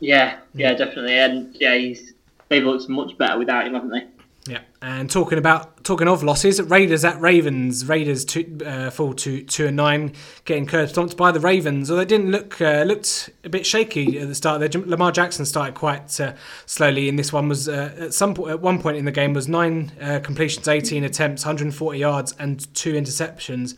Yeah, 0.00 0.38
yeah, 0.54 0.74
definitely, 0.74 1.18
and 1.18 1.56
yeah, 1.58 1.74
he's 1.74 2.14
they've 2.48 2.62
looked 2.62 2.88
much 2.88 3.18
better 3.18 3.38
without 3.38 3.66
him, 3.66 3.74
haven't 3.74 3.90
they? 3.90 4.06
Yeah. 4.48 4.60
And 4.80 5.10
talking 5.10 5.36
about 5.36 5.84
talking 5.84 6.08
of 6.08 6.22
losses, 6.22 6.60
Raiders 6.62 7.04
at 7.04 7.20
Ravens. 7.20 7.86
Raiders 7.86 8.24
two, 8.24 8.58
uh, 8.64 8.90
fall 8.90 9.12
to 9.14 9.42
two 9.42 9.66
and 9.66 9.76
nine, 9.76 10.14
getting 10.44 10.66
curb 10.66 10.88
stomped 10.88 11.16
by 11.16 11.32
the 11.32 11.40
Ravens. 11.40 11.90
Although 11.90 12.00
they 12.00 12.06
didn't 12.06 12.30
look 12.30 12.60
uh, 12.60 12.84
looked 12.86 13.30
a 13.44 13.48
bit 13.48 13.66
shaky 13.66 14.18
at 14.18 14.28
the 14.28 14.34
start. 14.34 14.60
There. 14.60 14.82
Lamar 14.82 15.12
Jackson 15.12 15.44
started 15.44 15.74
quite 15.74 16.18
uh, 16.20 16.34
slowly, 16.64 17.08
and 17.08 17.18
this 17.18 17.32
one 17.32 17.48
was 17.48 17.68
uh, 17.68 17.94
at 17.98 18.14
some 18.14 18.34
po- 18.34 18.48
at 18.48 18.60
one 18.60 18.80
point 18.80 18.96
in 18.96 19.04
the 19.04 19.12
game 19.12 19.34
was 19.34 19.48
nine 19.48 19.92
uh, 20.00 20.20
completions, 20.20 20.66
eighteen 20.66 21.04
attempts, 21.04 21.44
140 21.44 21.98
yards, 21.98 22.34
and 22.38 22.72
two 22.74 22.94
interceptions. 22.94 23.74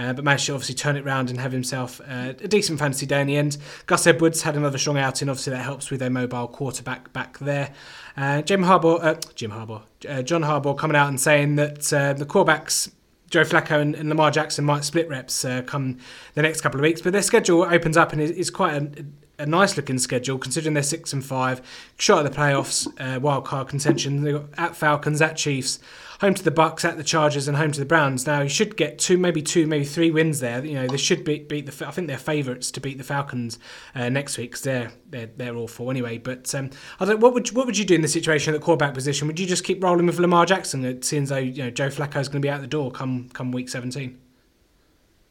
Uh, 0.00 0.14
but 0.14 0.24
managed 0.24 0.46
to 0.46 0.54
obviously 0.54 0.74
turn 0.74 0.96
it 0.96 1.04
around 1.04 1.28
and 1.28 1.38
have 1.38 1.52
himself 1.52 2.00
uh, 2.08 2.32
a 2.40 2.48
decent 2.48 2.78
fantasy 2.78 3.04
day 3.04 3.20
in 3.20 3.26
the 3.26 3.36
end. 3.36 3.58
Gus 3.84 4.06
Edwards 4.06 4.40
had 4.40 4.56
another 4.56 4.78
strong 4.78 4.96
outing. 4.96 5.28
Obviously, 5.28 5.50
that 5.50 5.62
helps 5.62 5.90
with 5.90 6.00
their 6.00 6.08
mobile 6.08 6.48
quarterback 6.48 7.12
back 7.12 7.38
there. 7.38 7.74
Uh, 8.16 8.40
Jim 8.40 8.62
Harbaugh, 8.62 9.04
uh, 9.04 9.14
Jim 9.34 9.50
Harbaugh, 9.50 9.82
uh, 10.08 10.22
John 10.22 10.40
Harbaugh 10.40 10.78
coming 10.78 10.96
out 10.96 11.08
and 11.08 11.20
saying 11.20 11.56
that 11.56 11.92
uh, 11.92 12.14
the 12.14 12.24
quarterbacks 12.24 12.90
Joe 13.28 13.44
Flacco 13.44 13.80
and, 13.80 13.94
and, 13.94 14.08
Lamar 14.08 14.30
Jackson 14.30 14.64
might 14.64 14.84
split 14.84 15.08
reps 15.08 15.44
uh, 15.44 15.62
come 15.62 15.98
the 16.34 16.42
next 16.42 16.62
couple 16.62 16.80
of 16.80 16.82
weeks, 16.82 17.02
but 17.02 17.12
their 17.12 17.22
schedule 17.22 17.62
opens 17.62 17.96
up 17.96 18.12
and 18.12 18.22
is, 18.22 18.30
is 18.30 18.50
quite 18.50 18.74
a, 18.74 19.04
a, 19.40 19.46
nice 19.46 19.76
looking 19.76 19.98
schedule 19.98 20.38
considering 20.38 20.74
they're 20.74 20.82
six 20.82 21.12
and 21.12 21.24
five, 21.24 21.60
shot 21.98 22.24
at 22.24 22.32
the 22.32 22.36
playoffs, 22.36 22.86
uh, 22.98 23.18
wild 23.20 23.44
card 23.44 23.68
contention. 23.68 24.22
They 24.22 24.32
got 24.32 24.46
at 24.56 24.76
Falcons, 24.76 25.20
at 25.20 25.36
Chiefs, 25.36 25.78
home 26.20 26.34
to 26.34 26.42
the 26.42 26.50
Bucks, 26.50 26.84
at 26.84 26.96
the 26.96 27.04
Chargers, 27.04 27.48
and 27.48 27.56
home 27.56 27.72
to 27.72 27.80
the 27.80 27.86
Browns. 27.86 28.26
Now 28.26 28.42
you 28.42 28.48
should 28.48 28.76
get 28.76 28.98
two, 28.98 29.18
maybe 29.18 29.42
two, 29.42 29.66
maybe 29.66 29.84
three 29.84 30.10
wins 30.10 30.40
there. 30.40 30.64
You 30.64 30.74
know 30.74 30.86
they 30.86 30.96
should 30.96 31.24
beat, 31.24 31.48
beat 31.48 31.66
the. 31.66 31.86
I 31.86 31.90
think 31.90 32.06
they're 32.06 32.18
favourites 32.18 32.70
to 32.72 32.80
beat 32.80 32.98
the 32.98 33.04
Falcons 33.04 33.58
uh, 33.94 34.08
next 34.08 34.38
week 34.38 34.50
because 34.50 34.62
they're 34.62 34.92
they're 35.08 35.30
they're 35.36 35.56
awful 35.56 35.90
anyway. 35.90 36.18
But 36.18 36.54
um, 36.54 36.70
I 36.98 37.04
don't. 37.04 37.20
What 37.20 37.34
would 37.34 37.50
what 37.52 37.66
would 37.66 37.78
you 37.78 37.84
do 37.84 37.94
in 37.94 38.02
the 38.02 38.08
situation 38.08 38.54
at 38.54 38.60
the 38.60 38.64
quarterback 38.64 38.94
position? 38.94 39.26
Would 39.26 39.40
you 39.40 39.46
just 39.46 39.64
keep 39.64 39.82
rolling 39.82 40.06
with 40.06 40.18
Lamar 40.18 40.46
Jackson? 40.46 40.84
It 40.84 41.04
seems 41.04 41.30
though 41.30 41.38
you 41.38 41.64
know 41.64 41.70
Joe 41.70 41.88
Flacco 41.88 42.20
is 42.20 42.28
going 42.28 42.42
to 42.42 42.46
be 42.46 42.50
out 42.50 42.60
the 42.60 42.66
door 42.66 42.90
come 42.90 43.28
come 43.32 43.52
week 43.52 43.68
seventeen. 43.68 44.18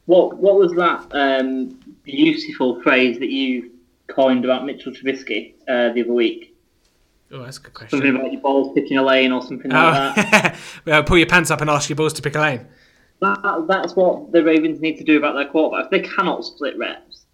What 0.06 0.38
what 0.38 0.56
was 0.56 0.72
that 0.72 1.06
um, 1.12 1.78
beautiful 2.02 2.82
phrase 2.82 3.18
that 3.20 3.30
you 3.30 3.70
coined 4.10 4.44
about 4.44 4.64
Mitchell 4.64 4.92
Trubisky 4.92 5.54
uh, 5.68 5.92
the 5.92 6.02
other 6.02 6.12
week? 6.12 6.56
Oh, 7.32 7.44
that's 7.44 7.58
a 7.58 7.60
good 7.60 7.74
question. 7.74 7.98
Something 7.98 8.16
about 8.16 8.32
your 8.32 8.40
balls 8.40 8.72
picking 8.74 8.98
a 8.98 9.02
lane 9.02 9.30
or 9.32 9.42
something 9.42 9.72
oh. 9.72 9.76
like 9.76 10.14
that. 10.14 10.56
well, 10.84 11.02
pull 11.04 11.18
your 11.18 11.28
pants 11.28 11.50
up 11.50 11.60
and 11.60 11.70
ask 11.70 11.88
your 11.88 11.96
balls 11.96 12.12
to 12.14 12.22
pick 12.22 12.34
a 12.34 12.40
lane. 12.40 12.66
That, 13.20 13.66
that's 13.68 13.94
what 13.94 14.32
the 14.32 14.42
Ravens 14.42 14.80
need 14.80 14.96
to 14.96 15.04
do 15.04 15.18
about 15.18 15.34
their 15.34 15.46
quarterback. 15.46 15.90
They 15.90 16.00
cannot 16.00 16.44
split 16.44 16.76
reps. 16.78 17.26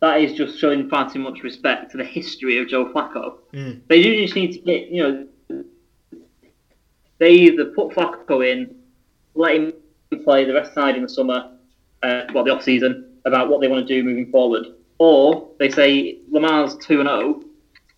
That 0.00 0.20
is 0.20 0.32
just 0.32 0.58
showing 0.58 0.88
far 0.88 1.10
too 1.10 1.18
much 1.18 1.42
respect 1.42 1.92
to 1.92 1.96
the 1.96 2.04
history 2.04 2.58
of 2.58 2.68
Joe 2.68 2.92
Flacco. 2.92 3.38
Mm. 3.52 3.80
They 3.88 4.02
do 4.02 4.22
just 4.22 4.34
need 4.34 4.52
to 4.52 4.58
get, 4.58 4.88
you 4.88 5.02
know, 5.02 5.64
they 7.18 7.30
either 7.30 7.66
put 7.66 7.90
Flacco 7.90 8.46
in, 8.46 8.74
let 9.34 9.54
him 9.54 9.72
play 10.24 10.44
the 10.44 10.54
rest 10.54 10.74
side 10.74 10.96
in 10.96 11.02
the 11.02 11.08
summer, 11.08 11.52
uh, 12.02 12.22
well, 12.34 12.44
the 12.44 12.50
off 12.50 12.62
season, 12.62 13.18
about 13.24 13.48
what 13.48 13.60
they 13.60 13.68
want 13.68 13.86
to 13.86 13.94
do 13.94 14.02
moving 14.02 14.30
forward, 14.30 14.66
or 14.98 15.48
they 15.58 15.70
say 15.70 16.18
Lamar's 16.30 16.76
two 16.76 17.00
and 17.00 17.08
zero, 17.08 17.20
oh, 17.22 17.44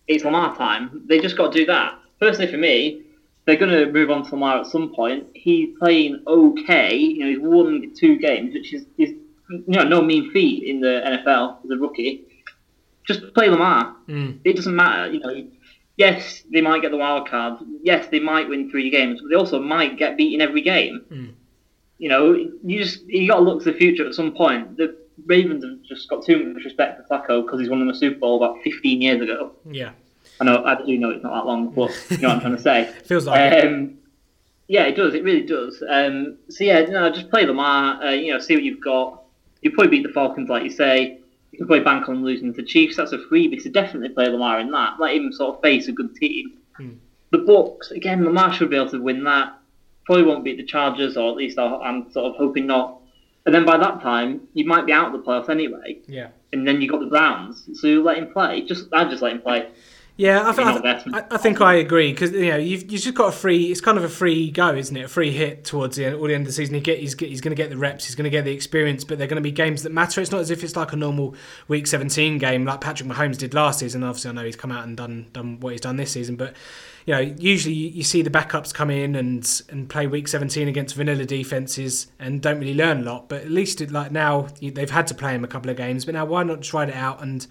it's 0.07 0.23
Lamar 0.23 0.55
time. 0.55 1.03
They 1.07 1.19
just 1.19 1.37
got 1.37 1.51
to 1.51 1.59
do 1.59 1.65
that. 1.65 1.99
Personally, 2.19 2.51
for 2.51 2.57
me, 2.57 3.03
they're 3.45 3.57
going 3.57 3.71
to 3.71 3.91
move 3.91 4.09
on 4.09 4.23
to 4.25 4.31
Lamar 4.31 4.59
at 4.59 4.67
some 4.67 4.93
point. 4.93 5.27
He's 5.33 5.69
playing 5.79 6.23
okay. 6.27 6.95
You 6.95 7.19
know, 7.19 7.29
he's 7.29 7.39
won 7.39 7.93
two 7.95 8.17
games, 8.17 8.53
which 8.53 8.73
is, 8.73 8.85
is 8.97 9.09
you 9.49 9.63
know 9.67 9.83
no 9.83 10.01
mean 10.01 10.31
feat 10.31 10.63
in 10.63 10.81
the 10.81 11.01
NFL 11.05 11.63
as 11.63 11.71
a 11.71 11.77
rookie. 11.77 12.25
Just 13.05 13.33
play 13.33 13.49
Lamar. 13.49 13.95
Mm. 14.07 14.39
It 14.43 14.55
doesn't 14.55 14.75
matter. 14.75 15.11
You 15.11 15.19
know, 15.19 15.47
yes, 15.95 16.43
they 16.51 16.61
might 16.61 16.81
get 16.81 16.91
the 16.91 16.97
wild 16.97 17.29
card. 17.29 17.59
Yes, 17.81 18.07
they 18.07 18.19
might 18.19 18.49
win 18.49 18.69
three 18.69 18.89
games, 18.89 19.21
but 19.21 19.29
they 19.29 19.35
also 19.35 19.61
might 19.61 19.97
get 19.97 20.17
beaten 20.17 20.41
every 20.41 20.61
game. 20.61 21.05
Mm. 21.09 21.33
You 21.99 22.09
know, 22.09 22.33
you 22.33 22.83
just 22.83 23.05
you 23.05 23.29
got 23.29 23.37
to 23.37 23.43
look 23.43 23.63
to 23.63 23.71
the 23.71 23.77
future 23.77 24.05
at 24.05 24.13
some 24.13 24.33
point. 24.33 24.77
The 24.77 24.95
Ravens 25.25 25.63
have 25.63 25.81
just 25.83 26.09
got 26.09 26.25
too 26.25 26.53
much 26.53 26.63
respect 26.63 27.01
for 27.01 27.17
Flacco 27.17 27.43
because 27.43 27.59
he's 27.59 27.69
won 27.69 27.79
them 27.79 27.89
a 27.89 27.95
Super 27.95 28.19
Bowl 28.19 28.43
about 28.43 28.61
15 28.63 29.01
years 29.01 29.21
ago. 29.21 29.51
Yeah. 29.65 29.91
I 30.39 30.45
know, 30.45 30.63
I 30.63 30.75
do 30.75 30.97
know 30.97 31.09
it's 31.09 31.23
not 31.23 31.33
that 31.33 31.45
long, 31.45 31.69
but 31.71 31.91
you 32.09 32.17
know 32.17 32.29
what 32.29 32.35
I'm 32.35 32.41
trying 32.41 32.55
to 32.55 32.61
say. 32.61 32.93
Feels 33.05 33.25
like 33.25 33.63
um, 33.63 33.73
it. 33.73 33.93
Yeah, 34.67 34.83
it 34.83 34.95
does. 34.95 35.13
It 35.13 35.23
really 35.23 35.43
does. 35.43 35.81
Um, 35.87 36.37
so 36.49 36.63
yeah, 36.63 36.79
you 36.79 36.91
know, 36.91 37.09
just 37.09 37.29
play 37.29 37.45
Lamar. 37.45 38.03
Uh, 38.03 38.11
you 38.11 38.33
know, 38.33 38.39
see 38.39 38.55
what 38.55 38.63
you've 38.63 38.83
got. 38.83 39.23
You 39.61 39.71
probably 39.71 39.89
beat 39.89 40.03
the 40.05 40.13
Falcons, 40.13 40.49
like 40.49 40.63
you 40.63 40.69
say. 40.69 41.19
You 41.51 41.57
can 41.57 41.67
probably 41.67 41.83
bank 41.83 42.09
on 42.09 42.23
losing 42.23 42.53
to 42.53 42.61
the 42.61 42.67
Chiefs. 42.67 42.97
That's 42.97 43.13
a 43.13 43.17
freebie. 43.17 43.61
So 43.61 43.69
definitely 43.69 44.09
play 44.09 44.27
Lamar 44.27 44.59
in 44.59 44.69
that. 44.71 44.99
Let 44.99 45.15
him 45.15 45.31
sort 45.31 45.55
of 45.55 45.61
face 45.61 45.87
a 45.87 45.93
good 45.93 46.15
team. 46.15 46.57
Hmm. 46.75 46.89
The 47.31 47.39
Bucks 47.39 47.91
again, 47.91 48.23
Lamar 48.23 48.53
should 48.53 48.69
be 48.69 48.75
able 48.75 48.89
to 48.91 49.01
win 49.01 49.23
that. 49.23 49.57
Probably 50.05 50.23
won't 50.23 50.43
beat 50.43 50.57
the 50.57 50.63
Chargers, 50.63 51.17
or 51.17 51.29
at 51.31 51.35
least 51.35 51.57
I'm 51.57 52.11
sort 52.11 52.33
of 52.33 52.35
hoping 52.35 52.67
not. 52.67 53.01
And 53.47 53.55
then 53.55 53.65
by 53.65 53.77
that 53.77 54.01
time, 54.01 54.41
you 54.53 54.65
might 54.65 54.85
be 54.85 54.91
out 54.91 55.07
of 55.07 55.13
the 55.13 55.25
playoffs 55.25 55.47
anyway. 55.47 55.99
Yeah. 56.05 56.27
And 56.51 56.67
then 56.67 56.81
you 56.81 56.89
got 56.89 56.99
the 56.99 57.05
Browns, 57.05 57.69
so 57.79 57.87
you 57.87 58.03
let 58.03 58.17
him 58.17 58.33
play. 58.33 58.61
Just 58.61 58.89
I 58.91 59.05
just 59.05 59.21
let 59.21 59.31
him 59.31 59.41
play. 59.41 59.69
Yeah, 60.17 60.49
I, 60.49 60.51
th- 60.51 60.67
I, 60.67 60.79
th- 60.79 61.25
I, 61.29 61.37
think 61.37 61.61
I 61.61 61.75
agree 61.75 62.11
because 62.11 62.31
you 62.31 62.49
know 62.49 62.57
you've, 62.57 62.91
you've 62.91 63.01
just 63.01 63.15
got 63.15 63.29
a 63.29 63.31
free. 63.31 63.71
It's 63.71 63.79
kind 63.79 63.97
of 63.97 64.03
a 64.03 64.09
free 64.09 64.51
go, 64.51 64.75
isn't 64.75 64.97
it? 64.97 65.05
A 65.05 65.07
free 65.07 65.31
hit 65.31 65.63
towards 65.63 65.95
the 65.95 66.05
end, 66.05 66.15
the 66.15 66.33
end 66.33 66.41
of 66.41 66.47
the 66.47 66.51
season. 66.51 66.75
He 66.75 66.81
get, 66.81 66.99
he's, 66.99 67.17
he's 67.17 67.39
going 67.39 67.55
to 67.55 67.61
get 67.61 67.69
the 67.69 67.77
reps. 67.77 68.05
He's 68.05 68.15
going 68.15 68.25
to 68.25 68.31
get 68.31 68.43
the 68.43 68.51
experience. 68.51 69.05
But 69.05 69.17
they're 69.17 69.27
going 69.27 69.41
to 69.41 69.41
be 69.41 69.51
games 69.51 69.83
that 69.83 69.91
matter. 69.91 70.19
It's 70.19 70.31
not 70.31 70.41
as 70.41 70.49
if 70.49 70.63
it's 70.63 70.75
like 70.75 70.91
a 70.91 70.95
normal 70.97 71.35
Week 71.67 71.87
17 71.87 72.39
game 72.39 72.65
like 72.65 72.81
Patrick 72.81 73.07
Mahomes 73.07 73.37
did 73.37 73.53
last 73.53 73.79
season. 73.79 74.03
Obviously, 74.03 74.31
I 74.31 74.33
know 74.33 74.43
he's 74.43 74.55
come 74.55 74.71
out 74.71 74.85
and 74.85 74.97
done 74.97 75.27
done 75.31 75.59
what 75.59 75.71
he's 75.73 75.81
done 75.81 75.97
this 75.97 76.11
season. 76.11 76.35
But 76.35 76.55
you 77.07 77.13
know, 77.13 77.21
usually 77.21 77.73
you 77.73 78.03
see 78.03 78.21
the 78.21 78.29
backups 78.29 78.73
come 78.73 78.89
in 78.91 79.15
and 79.15 79.61
and 79.69 79.89
play 79.89 80.07
Week 80.07 80.27
17 80.27 80.67
against 80.67 80.93
vanilla 80.93 81.23
defenses 81.23 82.07
and 82.19 82.41
don't 82.41 82.59
really 82.59 82.73
learn 82.73 82.99
a 82.99 83.03
lot. 83.03 83.29
But 83.29 83.43
at 83.43 83.49
least 83.49 83.79
it, 83.79 83.91
like 83.91 84.11
now 84.11 84.49
they've 84.61 84.89
had 84.89 85.07
to 85.07 85.15
play 85.15 85.33
him 85.33 85.45
a 85.45 85.47
couple 85.47 85.71
of 85.71 85.77
games. 85.77 86.03
But 86.03 86.15
now 86.15 86.25
why 86.25 86.43
not 86.43 86.61
try 86.61 86.83
it 86.83 86.93
out 86.93 87.23
and 87.23 87.47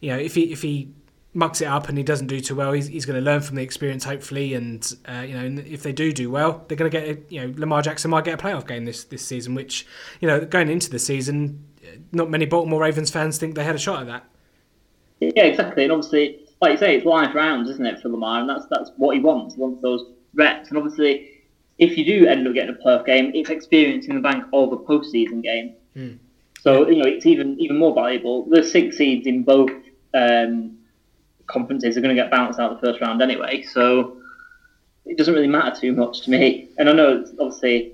you 0.00 0.10
know 0.10 0.18
if 0.18 0.34
he 0.34 0.52
if 0.52 0.60
he 0.60 0.92
mucks 1.32 1.62
it 1.62 1.66
up 1.66 1.88
and 1.88 1.96
he 1.96 2.04
doesn't 2.04 2.26
do 2.26 2.40
too 2.40 2.54
well, 2.54 2.72
he's, 2.72 2.88
he's 2.88 3.06
going 3.06 3.18
to 3.18 3.24
learn 3.24 3.40
from 3.40 3.56
the 3.56 3.62
experience 3.62 4.04
hopefully. 4.04 4.52
And 4.52 4.94
uh, 5.06 5.24
you 5.26 5.34
know, 5.34 5.62
if 5.66 5.82
they 5.82 5.92
do 5.92 6.12
do 6.12 6.30
well, 6.30 6.66
they're 6.68 6.76
going 6.76 6.90
to 6.90 7.00
get 7.00 7.08
a, 7.08 7.34
you 7.34 7.40
know 7.40 7.54
Lamar 7.56 7.80
Jackson 7.80 8.10
might 8.10 8.24
get 8.24 8.34
a 8.34 8.42
playoff 8.42 8.68
game 8.68 8.84
this 8.84 9.04
this 9.04 9.24
season, 9.24 9.54
which 9.54 9.86
you 10.20 10.28
know 10.28 10.44
going 10.44 10.68
into 10.68 10.90
the 10.90 10.98
season, 10.98 11.64
not 12.12 12.28
many 12.28 12.44
Baltimore 12.44 12.82
Ravens 12.82 13.10
fans 13.10 13.38
think 13.38 13.54
they 13.54 13.64
had 13.64 13.74
a 13.74 13.78
shot 13.78 14.02
at 14.02 14.06
that. 14.08 14.28
Yeah, 15.20 15.44
exactly, 15.44 15.84
and 15.84 15.92
obviously, 15.92 16.46
like 16.60 16.72
you 16.72 16.78
say, 16.78 16.96
it's 16.96 17.06
live 17.06 17.34
rounds, 17.34 17.70
isn't 17.70 17.86
it, 17.86 18.00
for 18.00 18.08
Lamar, 18.08 18.40
and 18.40 18.48
that's 18.48 18.66
that's 18.70 18.90
what 18.96 19.16
he 19.16 19.22
wants. 19.22 19.54
He 19.54 19.60
wants 19.60 19.80
those 19.82 20.04
reps, 20.34 20.68
and 20.68 20.78
obviously, 20.78 21.30
if 21.78 21.96
you 21.96 22.04
do 22.04 22.26
end 22.26 22.46
up 22.46 22.54
getting 22.54 22.74
a 22.74 22.78
playoff 22.78 23.06
game, 23.06 23.32
it's 23.34 23.50
experience 23.50 24.06
in 24.06 24.14
the 24.16 24.20
bank 24.20 24.44
of 24.52 24.72
a 24.72 24.76
postseason 24.76 25.42
game. 25.42 25.74
Mm. 25.96 26.18
So 26.60 26.88
you 26.88 26.96
know, 26.96 27.08
it's 27.08 27.26
even 27.26 27.58
even 27.60 27.78
more 27.78 27.94
valuable. 27.94 28.44
The 28.44 28.62
six 28.62 28.96
seeds 28.96 29.26
in 29.26 29.42
both. 29.42 29.70
Um, 30.14 30.78
conferences 31.48 31.96
are 31.96 32.00
going 32.00 32.14
to 32.14 32.22
get 32.22 32.30
bounced 32.30 32.60
out 32.60 32.80
the 32.80 32.86
first 32.86 33.00
round 33.00 33.20
anyway. 33.20 33.62
So 33.62 34.18
it 35.04 35.18
doesn't 35.18 35.34
really 35.34 35.48
matter 35.48 35.78
too 35.80 35.92
much 35.92 36.22
to 36.22 36.30
me. 36.30 36.68
And 36.78 36.88
I 36.88 36.92
know 36.92 37.20
it's 37.20 37.32
obviously 37.40 37.92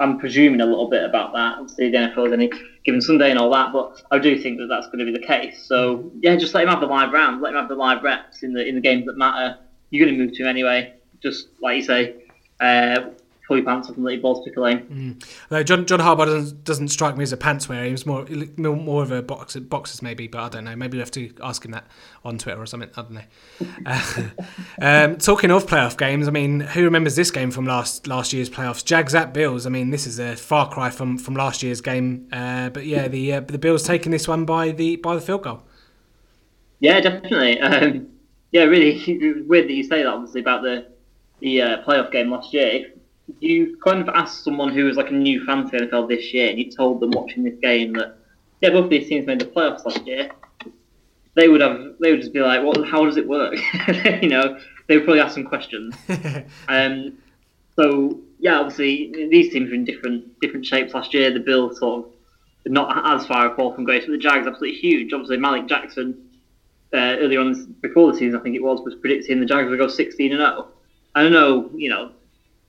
I'm 0.00 0.18
presuming 0.18 0.60
a 0.60 0.66
little 0.66 0.88
bit 0.88 1.04
about 1.04 1.32
that. 1.32 1.58
Obviously 1.58 1.90
the 1.90 1.98
NFL 1.98 2.26
is 2.26 2.32
any 2.32 2.50
given 2.84 3.00
Sunday 3.00 3.30
and 3.30 3.38
all 3.38 3.50
that, 3.50 3.72
but 3.72 4.02
I 4.10 4.18
do 4.18 4.38
think 4.38 4.58
that 4.58 4.66
that's 4.68 4.86
going 4.86 4.98
to 4.98 5.04
be 5.04 5.12
the 5.12 5.24
case. 5.24 5.64
So 5.66 6.10
yeah, 6.20 6.36
just 6.36 6.54
let 6.54 6.64
him 6.64 6.70
have 6.70 6.80
the 6.80 6.86
live 6.86 7.12
rounds, 7.12 7.42
let 7.42 7.50
him 7.50 7.56
have 7.56 7.68
the 7.68 7.74
live 7.74 8.02
reps 8.02 8.42
in 8.42 8.52
the 8.52 8.66
in 8.66 8.74
the 8.74 8.80
games 8.80 9.06
that 9.06 9.16
matter. 9.16 9.58
You're 9.90 10.06
going 10.06 10.18
to 10.18 10.24
move 10.24 10.34
to 10.34 10.42
him 10.42 10.48
anyway. 10.48 10.94
Just 11.22 11.48
like 11.60 11.76
you 11.76 11.82
say. 11.82 12.14
Uh, 12.60 13.10
your 13.50 13.62
pants 13.62 13.90
let 13.96 14.12
your 14.12 14.22
balls 14.22 14.42
pick 14.44 14.56
a 14.56 14.60
lane. 14.60 15.18
Mm. 15.50 15.66
John 15.66 15.84
John 15.84 16.00
Harbaugh 16.00 16.26
doesn't, 16.26 16.64
doesn't 16.64 16.88
strike 16.88 17.16
me 17.16 17.22
as 17.22 17.32
a 17.32 17.36
pants 17.36 17.68
wearer. 17.68 17.84
He 17.84 17.92
was 17.92 18.06
more 18.06 18.24
more 18.56 19.02
of 19.02 19.12
a 19.12 19.22
boxer, 19.22 19.60
boxers 19.60 20.00
maybe, 20.00 20.26
but 20.26 20.40
I 20.40 20.48
don't 20.48 20.64
know. 20.64 20.74
Maybe 20.74 20.96
we 20.96 21.00
have 21.00 21.10
to 21.12 21.30
ask 21.42 21.64
him 21.64 21.72
that 21.72 21.86
on 22.24 22.38
Twitter 22.38 22.60
or 22.60 22.66
something. 22.66 22.90
I 22.96 23.02
don't 23.02 23.12
know. 23.12 23.22
uh, 23.86 24.22
um, 24.80 25.16
talking 25.18 25.50
of 25.50 25.66
playoff 25.66 25.98
games, 25.98 26.26
I 26.26 26.30
mean, 26.30 26.60
who 26.60 26.84
remembers 26.84 27.16
this 27.16 27.30
game 27.30 27.50
from 27.50 27.66
last 27.66 28.06
last 28.06 28.32
year's 28.32 28.48
playoffs? 28.48 28.84
Jags 28.84 29.14
at 29.14 29.34
Bills. 29.34 29.66
I 29.66 29.68
mean, 29.70 29.90
this 29.90 30.06
is 30.06 30.18
a 30.18 30.36
far 30.36 30.70
cry 30.70 30.88
from, 30.88 31.18
from 31.18 31.34
last 31.34 31.62
year's 31.62 31.82
game. 31.82 32.28
Uh, 32.32 32.70
but 32.70 32.86
yeah, 32.86 33.08
the 33.08 33.34
uh, 33.34 33.40
the 33.40 33.58
Bills 33.58 33.82
taking 33.82 34.10
this 34.10 34.26
one 34.26 34.46
by 34.46 34.70
the 34.70 34.96
by 34.96 35.14
the 35.14 35.20
field 35.20 35.42
goal. 35.42 35.62
Yeah, 36.80 37.00
definitely. 37.00 37.60
Um, 37.60 38.08
yeah, 38.52 38.62
really 38.62 39.42
weird 39.48 39.68
that 39.68 39.72
you 39.72 39.82
say 39.82 40.04
that. 40.04 40.06
Obviously 40.06 40.40
about 40.40 40.62
the 40.62 40.86
the 41.40 41.60
uh, 41.60 41.82
playoff 41.82 42.12
game 42.12 42.30
last 42.30 42.54
year 42.54 42.86
you 43.40 43.76
kind 43.84 44.00
of 44.00 44.08
asked 44.14 44.44
someone 44.44 44.72
who 44.72 44.84
was 44.84 44.96
like 44.96 45.10
a 45.10 45.14
new 45.14 45.44
fan 45.44 45.68
to 45.70 45.76
NFL 45.76 46.08
this 46.08 46.32
year, 46.32 46.50
and 46.50 46.58
you 46.58 46.70
told 46.70 47.00
them 47.00 47.10
watching 47.10 47.44
this 47.44 47.58
game 47.60 47.92
that 47.94 48.16
yeah, 48.60 48.70
both 48.70 48.90
these 48.90 49.08
teams 49.08 49.26
made 49.26 49.40
the 49.40 49.46
playoffs 49.46 49.84
last 49.84 50.06
year, 50.06 50.30
they 51.34 51.48
would 51.48 51.60
have 51.60 51.94
they 52.00 52.10
would 52.10 52.20
just 52.20 52.32
be 52.32 52.40
like, 52.40 52.62
"Well, 52.62 52.84
how 52.84 53.04
does 53.04 53.16
it 53.16 53.26
work?" 53.26 53.54
you 54.22 54.28
know, 54.28 54.58
they 54.88 54.96
would 54.96 55.04
probably 55.04 55.20
ask 55.20 55.34
some 55.34 55.44
questions. 55.44 55.94
um, 56.68 57.18
so 57.76 58.20
yeah, 58.38 58.60
obviously 58.60 59.12
these 59.30 59.52
teams 59.52 59.68
were 59.68 59.74
in 59.74 59.84
different 59.84 60.40
different 60.40 60.66
shapes 60.66 60.94
last 60.94 61.14
year. 61.14 61.32
The 61.32 61.40
Bills 61.40 61.78
sort 61.78 62.06
of 62.06 62.12
not 62.66 63.20
as 63.20 63.26
far 63.26 63.46
apart 63.46 63.74
from 63.74 63.84
grace, 63.84 64.04
but 64.06 64.12
the 64.12 64.18
Jags 64.18 64.46
absolutely 64.46 64.78
huge. 64.78 65.12
Obviously, 65.12 65.36
Malik 65.36 65.66
Jackson 65.66 66.30
uh, 66.92 67.16
earlier 67.18 67.40
on 67.40 67.76
before 67.82 68.12
the 68.12 68.18
season, 68.18 68.38
I 68.38 68.42
think 68.42 68.56
it 68.56 68.62
was, 68.62 68.80
was 68.80 68.94
predicting 68.94 69.40
the 69.40 69.46
Jags 69.46 69.68
would 69.68 69.78
go 69.78 69.88
16 69.88 70.32
and 70.32 70.40
0. 70.40 70.68
I 71.14 71.22
don't 71.22 71.32
know, 71.32 71.70
you 71.74 71.90
know, 71.90 72.12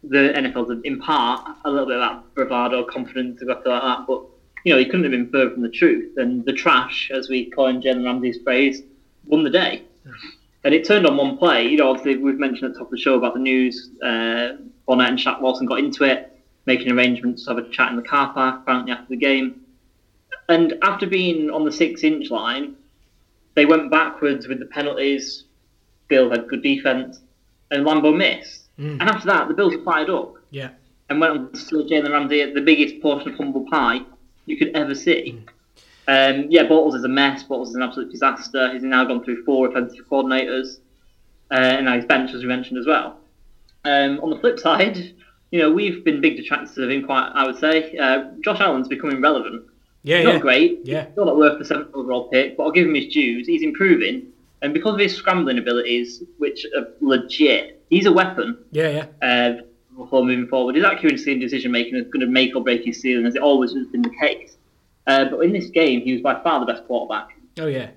the 0.10 0.34
NFL's 0.36 0.82
in 0.84 1.00
part 1.00 1.58
a 1.66 1.70
little 1.70 1.88
bit 1.88 1.98
about 1.98 2.34
bravado, 2.36 2.84
confidence, 2.84 3.42
stuff 3.42 3.62
like 3.66 3.82
that. 3.82 4.06
But 4.08 4.24
you 4.66 4.74
know, 4.74 4.80
he 4.80 4.86
couldn't 4.86 5.04
have 5.04 5.12
been 5.12 5.30
further 5.30 5.52
from 5.52 5.62
the 5.62 5.70
truth. 5.70 6.18
And 6.18 6.44
the 6.44 6.54
trash, 6.54 7.12
as 7.14 7.30
we 7.30 7.52
coined 7.52 7.84
Jalen 7.84 8.04
Ramsey's 8.04 8.40
phrase, 8.44 8.82
won 9.26 9.44
the 9.44 9.50
day. 9.50 9.84
And 10.64 10.74
it 10.74 10.86
turned 10.86 11.06
on 11.06 11.16
one 11.16 11.38
play. 11.38 11.68
You 11.68 11.78
know, 11.78 11.92
obviously 11.92 12.18
we've 12.18 12.40
mentioned 12.40 12.66
at 12.66 12.74
the 12.74 12.80
top 12.80 12.88
of 12.88 12.92
the 12.92 12.98
show 12.98 13.16
about 13.16 13.36
the 13.36 13.40
news. 13.40 13.92
Uh, 14.04 14.54
Bonnet 14.88 15.10
and 15.10 15.20
Shaq 15.20 15.40
Lawson 15.40 15.68
got 15.68 15.78
into 15.80 16.04
it, 16.04 16.36
making 16.66 16.92
arrangements 16.92 17.46
to 17.46 17.52
have 17.54 17.60
a 17.60 17.70
chat 17.70 17.92
in 17.92 17.96
the 17.96 18.02
car 18.02 18.34
park 18.34 18.62
apparently 18.64 18.92
after 18.92 19.10
the 19.10 19.18
game. 19.18 19.62
And 20.50 20.74
after 20.82 21.06
being 21.06 21.52
on 21.52 21.66
the 21.66 21.72
six-inch 21.72 22.32
line, 22.32 22.76
they 23.56 23.66
went 23.66 23.92
backwards 23.92 24.48
with 24.48 24.60
the 24.60 24.66
penalties. 24.66 25.46
Bill 26.08 26.30
had 26.30 26.48
good 26.48 26.62
defense, 26.62 27.20
and 27.72 27.86
Lambo 27.86 28.16
missed. 28.16 28.65
Mm. 28.80 29.00
And 29.00 29.04
after 29.04 29.28
that, 29.28 29.48
the 29.48 29.54
Bills 29.54 29.76
fired 29.84 30.10
up. 30.10 30.36
Yeah. 30.52 30.70
And 31.10 31.20
went 31.20 31.34
on 31.34 31.52
to 31.52 31.58
steal 31.60 31.88
Jalen 31.88 32.12
Ramsey 32.12 32.52
the 32.52 32.62
biggest 32.62 33.00
portion 33.02 33.30
of 33.30 33.36
humble 33.36 33.66
pie 33.70 34.02
you 34.46 34.58
could 34.58 34.76
ever 34.76 34.96
see. 34.96 35.38
Mm. 35.38 35.50
Um, 36.08 36.46
yeah, 36.50 36.64
Bortles 36.64 36.96
is 36.96 37.04
a 37.04 37.08
mess. 37.08 37.44
Bortles 37.44 37.70
is 37.70 37.76
an 37.76 37.82
absolute 37.82 38.12
disaster. 38.12 38.74
He's 38.74 38.84
now 38.84 39.06
gone 39.06 39.24
through 39.24 39.44
four 39.44 39.68
offensive 39.68 40.06
coordinators, 40.10 40.80
uh, 41.52 41.56
and 41.56 41.86
now 41.86 41.96
he's 41.96 42.06
bench, 42.06 42.32
as 42.34 42.42
we 42.42 42.48
mentioned 42.48 42.78
as 42.78 42.86
well. 42.86 43.20
Um, 43.86 44.20
on 44.22 44.30
the 44.30 44.38
flip 44.40 44.60
side, 44.60 45.14
you 45.52 45.60
know, 45.60 45.72
we've 45.72 46.04
been 46.04 46.22
big 46.22 46.38
detractors 46.38 46.78
of 46.78 46.90
him, 46.90 47.06
quite, 47.06 47.30
I 47.34 47.46
would 47.46 47.58
say. 47.58 47.98
Uh, 47.98 48.26
Josh 48.44 48.60
Allen's 48.60 48.88
becoming 48.88 49.22
relevant. 49.22 49.66
Yeah, 50.04 50.18
he's 50.18 50.28
yeah. 50.28 50.34
not 50.34 50.42
great. 50.42 50.80
Yeah. 50.84 51.12
Still 51.12 51.26
not 51.26 51.38
worth 51.38 51.58
the 51.58 51.66
seventh 51.66 51.90
overall 51.94 52.28
pick, 52.30 52.58
but 52.58 52.64
I'll 52.64 52.72
give 52.72 52.88
him 52.88 52.94
his 52.94 53.08
dues. 53.08 53.48
He's 53.48 53.64
improving, 53.64 54.28
and 54.62 54.74
because 54.74 54.94
of 54.94 55.00
his 55.00 55.16
scrambling 55.16 55.58
abilities, 55.58 56.24
which 56.38 56.66
are 56.78 56.88
legit, 57.02 57.75
he's 57.90 58.06
a 58.06 58.12
weapon. 58.12 58.58
Yeah, 58.72 59.08
yeah. 59.22 59.28
Uh, 59.28 59.62
before 59.98 60.26
moving 60.26 60.48
forward, 60.48 60.76
his 60.76 60.84
accuracy 60.84 61.32
in 61.32 61.40
decision 61.40 61.72
making 61.72 61.96
is 61.96 62.06
going 62.06 62.20
to 62.20 62.28
make 62.28 62.56
or 62.56 62.64
break 62.64 62.84
his 62.84 63.02
season, 63.02 63.26
as 63.26 63.36
it 63.36 63.42
always 63.42 63.74
has 63.74 63.88
been 63.88 64.02
the 64.02 64.14
case. 64.20 64.58
Uh, 65.08 65.26
but 65.26 65.40
in 65.40 65.54
this 65.54 65.70
game, 65.70 66.02
he 66.02 66.14
was 66.14 66.22
by 66.22 66.42
far 66.42 66.60
the 66.60 66.66
best 66.66 66.86
quarterback. 66.86 67.30
Oh 67.60 67.68
yeah, 67.68 67.92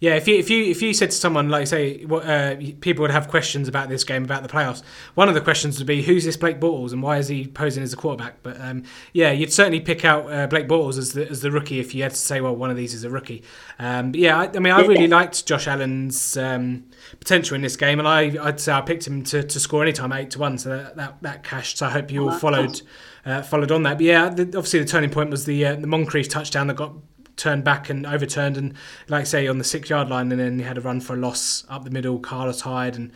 yeah. 0.00 0.14
If 0.14 0.28
you 0.28 0.36
if 0.36 0.50
you 0.50 0.64
if 0.64 0.82
you 0.82 0.92
said 0.94 1.10
to 1.10 1.16
someone 1.16 1.48
like 1.48 1.66
say 1.66 2.04
what 2.04 2.26
uh, 2.26 2.56
people 2.80 3.02
would 3.02 3.10
have 3.10 3.28
questions 3.28 3.68
about 3.68 3.88
this 3.88 4.04
game 4.04 4.24
about 4.24 4.42
the 4.42 4.48
playoffs, 4.48 4.82
one 5.14 5.28
of 5.28 5.34
the 5.34 5.40
questions 5.40 5.78
would 5.78 5.86
be 5.86 6.02
who's 6.02 6.24
this 6.24 6.36
Blake 6.36 6.60
Bortles 6.60 6.92
and 6.92 7.02
why 7.02 7.18
is 7.18 7.28
he 7.28 7.46
posing 7.46 7.82
as 7.82 7.92
a 7.92 7.96
quarterback? 7.96 8.42
But 8.42 8.60
um, 8.60 8.84
yeah, 9.12 9.32
you'd 9.32 9.52
certainly 9.52 9.80
pick 9.80 10.04
out 10.04 10.30
uh, 10.32 10.46
Blake 10.46 10.68
Bortles 10.68 10.98
as 10.98 11.12
the 11.12 11.28
as 11.28 11.40
the 11.40 11.50
rookie 11.50 11.80
if 11.80 11.94
you 11.94 12.02
had 12.02 12.12
to 12.12 12.18
say 12.18 12.40
well 12.40 12.54
one 12.54 12.70
of 12.70 12.76
these 12.76 12.94
is 12.94 13.04
a 13.04 13.10
rookie. 13.10 13.42
Um, 13.78 14.12
but 14.12 14.20
yeah, 14.20 14.38
I, 14.38 14.44
I, 14.54 14.58
mean 14.58 14.72
I 14.72 14.80
really 14.80 15.08
liked 15.08 15.46
Josh 15.46 15.66
Allen's 15.66 16.36
um, 16.36 16.84
potential 17.18 17.54
in 17.54 17.62
this 17.62 17.76
game, 17.76 17.98
and 17.98 18.08
I 18.08 18.36
I'd 18.42 18.60
say 18.60 18.72
I 18.72 18.80
picked 18.80 19.06
him 19.06 19.22
to, 19.24 19.42
to 19.42 19.60
score 19.60 19.82
anytime 19.82 20.12
eight 20.12 20.30
to 20.32 20.38
one, 20.38 20.58
so 20.58 20.70
that 20.70 20.96
that, 20.96 21.22
that 21.22 21.44
cashed. 21.44 21.78
So 21.78 21.86
I 21.86 21.90
hope 21.90 22.10
you 22.10 22.28
all 22.28 22.38
followed 22.38 22.80
uh, 23.24 23.42
followed 23.42 23.72
on 23.72 23.82
that. 23.82 23.94
But 23.94 24.04
yeah, 24.04 24.28
the, 24.28 24.42
obviously 24.42 24.80
the 24.80 24.86
turning 24.86 25.10
point 25.10 25.30
was 25.30 25.44
the 25.44 25.64
uh, 25.66 25.76
the 25.76 25.86
Moncrief 25.86 26.28
touchdown 26.28 26.68
that 26.68 26.76
got 26.76 26.94
turned 27.36 27.64
back 27.64 27.90
and 27.90 28.06
overturned, 28.06 28.56
and 28.56 28.74
like 29.08 29.26
say 29.26 29.46
on 29.46 29.58
the 29.58 29.64
six 29.64 29.90
yard 29.90 30.08
line, 30.08 30.30
and 30.32 30.40
then 30.40 30.58
he 30.58 30.64
had 30.64 30.78
a 30.78 30.80
run 30.80 31.00
for 31.00 31.14
a 31.14 31.16
loss 31.16 31.64
up 31.68 31.84
the 31.84 31.90
middle, 31.90 32.18
Carlos 32.18 32.62
Hyde 32.62 32.96
and. 32.96 33.12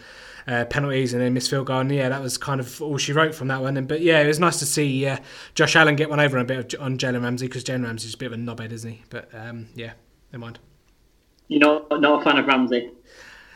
Uh, 0.48 0.64
penalties 0.64 1.12
and 1.12 1.22
then 1.22 1.34
missed 1.34 1.50
field 1.50 1.66
goal, 1.66 1.80
and 1.80 1.92
yeah, 1.92 2.08
that 2.08 2.20
was 2.20 2.36
kind 2.38 2.60
of 2.60 2.80
all 2.82 2.96
she 2.96 3.12
wrote 3.12 3.34
from 3.34 3.46
that 3.46 3.60
one. 3.60 3.76
And 3.76 3.86
but 3.86 4.00
yeah, 4.00 4.20
it 4.20 4.26
was 4.26 4.40
nice 4.40 4.58
to 4.60 4.66
see 4.66 5.06
uh, 5.06 5.18
Josh 5.54 5.76
Allen 5.76 5.96
get 5.96 6.08
one 6.08 6.18
over 6.18 6.38
on 6.38 6.44
a 6.44 6.46
bit 6.46 6.74
of, 6.74 6.80
on 6.80 6.96
Jalen 6.96 7.22
Ramsey 7.22 7.46
because 7.46 7.62
Jalen 7.62 7.84
Ramsey's 7.84 8.14
a 8.14 8.16
bit 8.16 8.26
of 8.26 8.32
a 8.32 8.36
knobhead, 8.36 8.72
isn't 8.72 8.90
he? 8.90 9.02
But 9.10 9.28
um, 9.34 9.68
yeah, 9.74 9.92
never 10.32 10.40
mind. 10.40 10.58
You're 11.46 11.60
not 11.60 12.00
not 12.00 12.22
a 12.22 12.24
fan 12.24 12.38
of 12.38 12.46
Ramsey. 12.46 12.90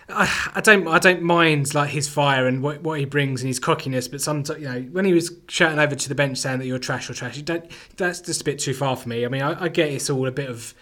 I, 0.09 0.53
I 0.55 0.61
don't 0.61 0.87
I 0.87 0.99
don't 0.99 1.23
mind 1.23 1.75
like 1.75 1.91
his 1.91 2.09
fire 2.09 2.47
and 2.47 2.63
what, 2.63 2.83
what 2.83 2.99
he 2.99 3.07
brings 3.07 3.41
and 3.41 3.49
his 3.49 3.59
cockiness, 3.59 4.07
but 4.07 4.21
sometimes 4.21 4.61
you 4.61 4.69
know 4.69 4.81
when 4.93 5.05
he 5.05 5.13
was 5.13 5.33
shouting 5.49 5.79
over 5.79 5.95
to 5.95 6.09
the 6.09 6.15
bench 6.15 6.39
saying 6.39 6.59
that 6.59 6.67
you're 6.67 6.79
trash 6.79 7.09
or 7.09 7.15
trash, 7.15 7.37
you 7.37 7.43
don't. 7.43 7.71
That's 7.97 8.21
just 8.21 8.43
a 8.43 8.45
bit 8.45 8.59
too 8.59 8.75
far 8.75 8.97
for 8.97 9.09
me. 9.09 9.25
I 9.25 9.29
mean, 9.29 9.43
I, 9.43 9.65
I 9.65 9.69
get 9.69 9.89
it's 9.91 10.11
all 10.11 10.27
a 10.27 10.33
bit 10.33 10.51
of 10.51 10.75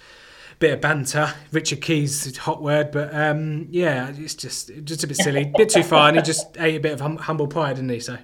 bit 0.58 0.72
of 0.72 0.80
banter. 0.80 1.32
Richard 1.52 1.80
Keys, 1.80 2.36
hot 2.36 2.62
word, 2.62 2.90
but 2.90 3.14
um, 3.14 3.68
yeah, 3.70 4.12
it's 4.16 4.34
just 4.34 4.70
just 4.84 5.04
a 5.04 5.06
bit 5.06 5.16
silly, 5.16 5.42
a 5.42 5.52
bit 5.56 5.68
too 5.68 5.84
far, 5.84 6.08
and 6.08 6.16
he 6.16 6.22
just 6.22 6.56
ate 6.58 6.76
a 6.76 6.80
bit 6.80 6.92
of 6.92 7.00
hum, 7.00 7.16
humble 7.16 7.46
pie, 7.46 7.74
didn't 7.74 7.90
he? 7.90 8.00
So. 8.00 8.18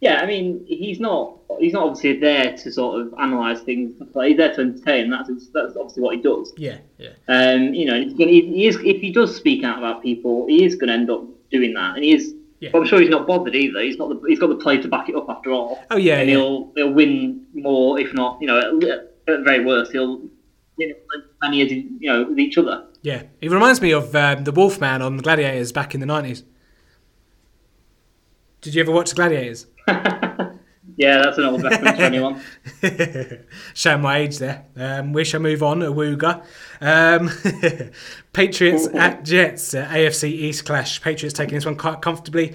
Yeah, 0.00 0.20
I 0.22 0.26
mean, 0.26 0.64
he's 0.66 0.98
not 0.98 1.36
he's 1.58 1.74
not 1.74 1.84
obviously 1.84 2.18
there 2.18 2.56
to 2.56 2.72
sort 2.72 3.00
of 3.00 3.14
analyse 3.18 3.60
things. 3.60 3.92
But 4.12 4.28
he's 4.28 4.36
there 4.38 4.54
to 4.54 4.60
entertain. 4.62 5.10
That's 5.10 5.28
that's 5.52 5.76
obviously 5.76 6.02
what 6.02 6.16
he 6.16 6.22
does. 6.22 6.52
Yeah, 6.56 6.78
yeah. 6.98 7.10
Um, 7.28 7.74
you 7.74 7.84
know, 7.84 8.00
he, 8.00 8.40
he 8.40 8.66
is 8.66 8.76
if 8.76 9.00
he 9.00 9.12
does 9.12 9.36
speak 9.36 9.62
out 9.62 9.78
about 9.78 10.02
people, 10.02 10.46
he 10.46 10.64
is 10.64 10.74
going 10.74 10.88
to 10.88 10.94
end 10.94 11.10
up 11.10 11.24
doing 11.50 11.74
that, 11.74 11.96
and 11.96 12.04
he 12.04 12.12
is. 12.12 12.34
Yeah. 12.60 12.70
I'm 12.74 12.84
sure 12.84 13.00
he's 13.00 13.08
not 13.08 13.26
bothered 13.26 13.54
either. 13.54 13.80
He's 13.80 13.96
not. 13.96 14.10
The, 14.10 14.20
he's 14.28 14.38
got 14.38 14.48
the 14.48 14.56
play 14.56 14.76
to 14.82 14.88
back 14.88 15.08
it 15.08 15.16
up 15.16 15.30
after 15.30 15.50
all. 15.50 15.82
Oh 15.90 15.96
yeah, 15.96 16.18
and 16.18 16.28
yeah. 16.28 16.36
he'll 16.36 16.72
he'll 16.76 16.92
win 16.92 17.46
more, 17.54 17.98
if 17.98 18.12
not, 18.12 18.38
you 18.40 18.46
know, 18.46 18.58
at, 18.58 19.34
at 19.34 19.44
very 19.44 19.64
worst, 19.64 19.92
he'll 19.92 20.20
win 20.76 20.94
many 21.42 21.62
as 21.62 21.72
you 21.72 21.88
know 22.02 22.24
with 22.24 22.38
each 22.38 22.58
other. 22.58 22.86
Yeah, 23.02 23.22
he 23.40 23.48
reminds 23.48 23.80
me 23.80 23.92
of 23.92 24.14
um, 24.14 24.44
the 24.44 24.52
Wolfman 24.52 25.00
on 25.00 25.16
the 25.16 25.22
Gladiators 25.22 25.72
back 25.72 25.94
in 25.94 26.00
the 26.00 26.06
nineties. 26.06 26.44
Did 28.60 28.74
you 28.74 28.82
ever 28.82 28.92
watch 28.92 29.08
the 29.08 29.16
Gladiators? 29.16 29.66
yeah, 30.96 31.22
that's 31.22 31.38
an 31.38 31.44
old 31.44 31.62
reference 31.62 31.98
for 31.98 32.04
anyone. 32.04 32.42
Showing 33.74 34.02
my 34.02 34.18
age 34.18 34.38
there. 34.38 34.64
Um, 34.76 35.12
we 35.12 35.24
shall 35.24 35.40
move 35.40 35.62
on. 35.62 35.80
Awooga. 35.80 36.44
Um, 36.80 37.30
Patriots 38.32 38.86
Ooh. 38.86 38.98
at 38.98 39.24
Jets. 39.24 39.74
Uh, 39.74 39.86
AFC 39.86 40.28
East 40.30 40.64
clash. 40.64 41.00
Patriots 41.00 41.36
taking 41.36 41.54
this 41.54 41.66
one 41.66 41.76
quite 41.76 42.00
comfortably. 42.02 42.54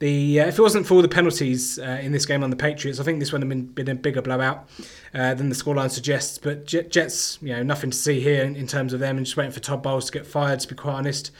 The 0.00 0.42
uh, 0.42 0.46
if 0.46 0.58
it 0.58 0.62
wasn't 0.62 0.86
for 0.86 0.94
all 0.94 1.02
the 1.02 1.08
penalties 1.08 1.78
uh, 1.78 1.98
in 2.00 2.12
this 2.12 2.24
game 2.24 2.44
on 2.44 2.50
the 2.50 2.56
Patriots, 2.56 3.00
I 3.00 3.02
think 3.02 3.18
this 3.18 3.32
would 3.32 3.42
have 3.42 3.48
been, 3.48 3.66
been 3.66 3.88
a 3.88 3.96
bigger 3.96 4.22
blowout 4.22 4.68
uh, 5.12 5.34
than 5.34 5.48
the 5.48 5.56
scoreline 5.56 5.90
suggests. 5.90 6.38
But 6.38 6.66
Jets, 6.66 7.38
you 7.42 7.48
know, 7.48 7.64
nothing 7.64 7.90
to 7.90 7.96
see 7.96 8.20
here 8.20 8.44
in, 8.44 8.54
in 8.54 8.68
terms 8.68 8.92
of 8.92 9.00
them, 9.00 9.16
and 9.16 9.26
just 9.26 9.36
waiting 9.36 9.50
for 9.50 9.60
Todd 9.60 9.82
Bowles 9.82 10.06
to 10.06 10.12
get 10.12 10.24
fired. 10.24 10.60
To 10.60 10.68
be 10.68 10.76
quite 10.76 10.94
honest, 10.94 11.32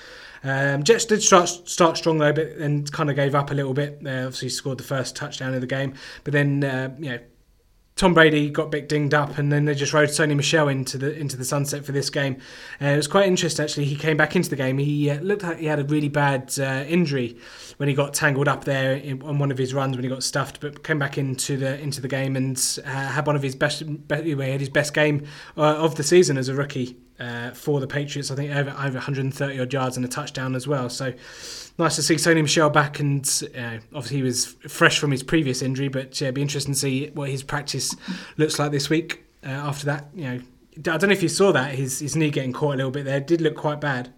um, 0.44 0.82
Jets 0.82 1.04
did 1.04 1.22
start 1.22 1.48
start 1.48 1.96
strong 1.96 2.18
though, 2.18 2.32
but 2.32 2.58
then 2.58 2.84
kind 2.86 3.10
of 3.10 3.16
gave 3.16 3.34
up 3.34 3.50
a 3.50 3.54
little 3.54 3.74
bit. 3.74 4.02
They 4.02 4.18
obviously, 4.18 4.48
scored 4.48 4.78
the 4.78 4.84
first 4.84 5.16
touchdown 5.16 5.54
of 5.54 5.60
the 5.60 5.66
game, 5.66 5.94
but 6.24 6.32
then 6.32 6.64
uh, 6.64 6.94
you 6.98 7.10
know. 7.10 7.18
Tom 7.96 8.14
Brady 8.14 8.48
got 8.48 8.66
a 8.66 8.68
bit 8.68 8.88
dinged 8.88 9.12
up, 9.12 9.38
and 9.38 9.50
then 9.50 9.64
they 9.64 9.74
just 9.74 9.92
rode 9.92 10.10
Sony 10.10 10.36
Michel 10.36 10.68
into 10.68 10.96
the 10.96 11.18
into 11.18 11.36
the 11.36 11.44
sunset 11.44 11.84
for 11.84 11.90
this 11.90 12.10
game. 12.10 12.36
Uh, 12.80 12.86
it 12.86 12.96
was 12.96 13.08
quite 13.08 13.26
interesting 13.26 13.64
actually. 13.64 13.86
He 13.86 13.96
came 13.96 14.16
back 14.16 14.36
into 14.36 14.48
the 14.48 14.54
game. 14.54 14.78
He 14.78 15.10
uh, 15.10 15.18
looked 15.18 15.42
like 15.42 15.58
he 15.58 15.66
had 15.66 15.80
a 15.80 15.84
really 15.84 16.08
bad 16.08 16.56
uh, 16.60 16.84
injury 16.86 17.36
when 17.78 17.88
he 17.88 17.96
got 17.96 18.14
tangled 18.14 18.46
up 18.46 18.62
there 18.62 18.92
in, 18.92 19.20
on 19.24 19.40
one 19.40 19.50
of 19.50 19.58
his 19.58 19.74
runs 19.74 19.96
when 19.96 20.04
he 20.04 20.08
got 20.08 20.22
stuffed, 20.22 20.60
but 20.60 20.84
came 20.84 21.00
back 21.00 21.18
into 21.18 21.56
the 21.56 21.76
into 21.80 22.00
the 22.00 22.06
game 22.06 22.36
and 22.36 22.78
uh, 22.86 22.88
had 22.88 23.26
one 23.26 23.34
of 23.34 23.42
his 23.42 23.56
best. 23.56 23.80
He 23.80 24.30
had 24.30 24.60
his 24.60 24.68
best 24.68 24.94
game 24.94 25.26
uh, 25.56 25.62
of 25.62 25.96
the 25.96 26.04
season 26.04 26.38
as 26.38 26.48
a 26.48 26.54
rookie 26.54 26.96
uh, 27.20 27.50
for 27.50 27.80
the 27.80 27.86
Patriots. 27.86 28.30
I 28.30 28.34
think 28.34 28.54
over 28.54 28.70
over 28.70 28.94
130 28.94 29.60
odd 29.60 29.72
yards 29.72 29.96
and 29.96 30.04
a 30.04 30.08
touchdown 30.08 30.54
as 30.54 30.66
well. 30.66 30.88
So 30.88 31.12
nice 31.78 31.96
to 31.96 32.02
see 32.02 32.14
Sony 32.14 32.42
Michel 32.42 32.70
back, 32.70 33.00
and 33.00 33.24
uh, 33.56 33.78
obviously 33.94 34.18
he 34.18 34.22
was 34.22 34.46
fresh 34.68 34.98
from 34.98 35.10
his 35.10 35.22
previous 35.22 35.62
injury, 35.62 35.88
but 35.88 36.20
yeah, 36.20 36.26
it'd 36.26 36.34
be 36.34 36.42
interesting 36.42 36.74
to 36.74 36.80
see 36.80 37.08
what 37.10 37.28
his 37.30 37.42
practice 37.42 37.94
looks 38.36 38.58
like 38.58 38.70
this 38.70 38.88
week. 38.88 39.24
Uh, 39.44 39.50
after 39.50 39.86
that, 39.86 40.08
you 40.14 40.24
know, 40.24 40.40
I 40.76 40.96
don't 40.96 41.04
know 41.04 41.10
if 41.10 41.22
you 41.22 41.28
saw 41.28 41.52
that 41.52 41.74
his 41.74 42.00
his 42.00 42.16
knee 42.16 42.30
getting 42.30 42.52
caught 42.52 42.74
a 42.74 42.76
little 42.76 42.90
bit 42.90 43.04
there. 43.04 43.18
It 43.18 43.26
did 43.26 43.40
look 43.40 43.56
quite 43.56 43.80
bad. 43.80 44.12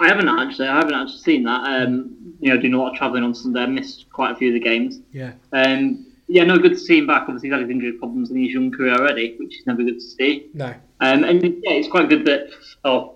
I 0.00 0.08
haven't 0.08 0.28
actually. 0.28 0.68
I 0.68 0.76
haven't 0.76 0.94
actually 0.94 1.18
seen 1.18 1.42
that. 1.44 1.64
Um, 1.64 2.34
you 2.40 2.54
know, 2.54 2.60
doing 2.60 2.74
a 2.74 2.78
lot 2.78 2.92
of 2.92 2.96
travelling 2.96 3.24
on 3.24 3.34
Sunday, 3.34 3.62
I 3.62 3.66
missed 3.66 4.08
quite 4.10 4.32
a 4.32 4.36
few 4.36 4.48
of 4.48 4.54
the 4.54 4.60
games. 4.60 5.00
Yeah. 5.12 5.32
Um, 5.52 6.06
yeah, 6.28 6.44
no, 6.44 6.58
good 6.58 6.72
to 6.72 6.78
see 6.78 6.98
him 6.98 7.06
back. 7.06 7.22
Obviously, 7.22 7.48
he's 7.48 7.54
had 7.54 7.62
his 7.62 7.70
injury 7.70 7.92
problems 7.92 8.30
in 8.30 8.36
his 8.36 8.52
young 8.52 8.70
career 8.70 8.94
already, 8.94 9.34
which 9.38 9.58
is 9.58 9.66
never 9.66 9.82
good 9.82 9.98
to 9.98 10.00
see. 10.00 10.48
No. 10.52 10.74
Um, 11.00 11.24
and 11.24 11.42
yeah, 11.42 11.72
it's 11.72 11.88
quite 11.88 12.08
good 12.08 12.24
that. 12.26 12.50
Oh, 12.84 13.14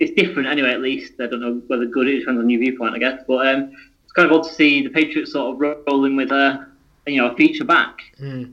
it's 0.00 0.12
different 0.20 0.48
anyway. 0.48 0.70
At 0.70 0.80
least 0.80 1.14
I 1.20 1.26
don't 1.26 1.40
know 1.40 1.62
whether 1.68 1.86
good 1.86 2.08
it 2.08 2.20
depends 2.20 2.40
on 2.40 2.50
your 2.50 2.60
viewpoint, 2.60 2.94
I 2.94 2.98
guess. 2.98 3.22
But 3.28 3.46
um, 3.46 3.72
it's 4.02 4.12
kind 4.12 4.30
of 4.30 4.36
odd 4.36 4.44
to 4.48 4.52
see 4.52 4.82
the 4.82 4.90
Patriots 4.90 5.32
sort 5.32 5.54
of 5.54 5.84
rolling 5.86 6.16
with 6.16 6.32
a 6.32 6.66
you 7.06 7.20
know 7.22 7.30
a 7.30 7.36
feature 7.36 7.64
back. 7.64 7.98
Mm. 8.20 8.52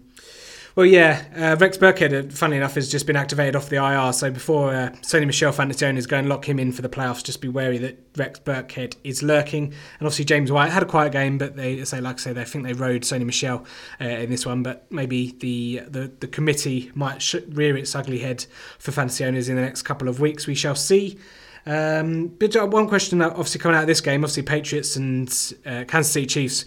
Well, 0.80 0.86
yeah, 0.86 1.26
uh, 1.36 1.58
Rex 1.60 1.78
Burkhead, 1.78 2.14
uh, 2.14 2.34
funny 2.34 2.56
enough, 2.56 2.76
has 2.76 2.90
just 2.90 3.06
been 3.06 3.18
activated 3.18 3.54
off 3.54 3.68
the 3.68 3.76
IR. 3.86 4.14
So 4.14 4.32
before 4.32 4.74
uh, 4.74 4.92
Sony 5.02 5.28
Michel 5.28 5.52
fantasy 5.52 5.86
is 5.86 6.08
going 6.08 6.24
to 6.24 6.30
lock 6.30 6.48
him 6.48 6.58
in 6.58 6.72
for 6.72 6.82
the 6.82 6.88
playoffs, 6.88 7.22
just 7.22 7.42
be 7.42 7.50
wary 7.50 7.78
that 7.80 8.00
Rex 8.16 8.40
Burkhead 8.40 8.96
is 9.04 9.22
lurking. 9.22 9.66
And 9.66 9.76
obviously 10.00 10.24
James 10.24 10.54
White 10.54 10.72
had 10.72 10.82
a 10.82 10.86
quiet 10.86 11.12
game, 11.12 11.38
but 11.38 11.58
they 11.58 11.84
say, 11.84 12.00
like 12.00 12.16
I 12.16 12.20
say, 12.20 12.32
they 12.32 12.46
think 12.46 12.64
they 12.64 12.72
rode 12.72 13.02
Sony 13.02 13.26
Michel 13.26 13.66
uh, 14.00 14.06
in 14.06 14.30
this 14.30 14.46
one. 14.46 14.64
But 14.64 14.90
maybe 14.90 15.36
the 15.42 15.82
the, 15.86 16.14
the 16.18 16.28
committee 16.28 16.94
might 16.96 17.22
sh- 17.22 17.44
rear 17.50 17.76
its 17.76 17.94
ugly 17.94 18.20
head 18.20 18.46
for 18.78 18.94
fantasy 18.94 19.26
owners 19.26 19.50
in 19.50 19.58
the 19.58 19.62
next 19.62 19.82
couple 19.82 20.08
of 20.08 20.22
weeks. 20.22 20.48
We 20.48 20.56
shall 20.56 20.76
see. 20.76 21.20
Um, 21.66 22.28
but 22.28 22.56
uh, 22.56 22.66
one 22.66 22.88
question, 22.88 23.22
obviously 23.22 23.60
coming 23.60 23.76
out 23.76 23.84
of 23.84 23.88
this 23.88 24.00
game, 24.00 24.24
obviously 24.24 24.44
Patriots 24.44 24.96
and 24.96 25.28
uh, 25.66 25.84
Kansas 25.90 26.14
City 26.14 26.26
Chiefs 26.26 26.64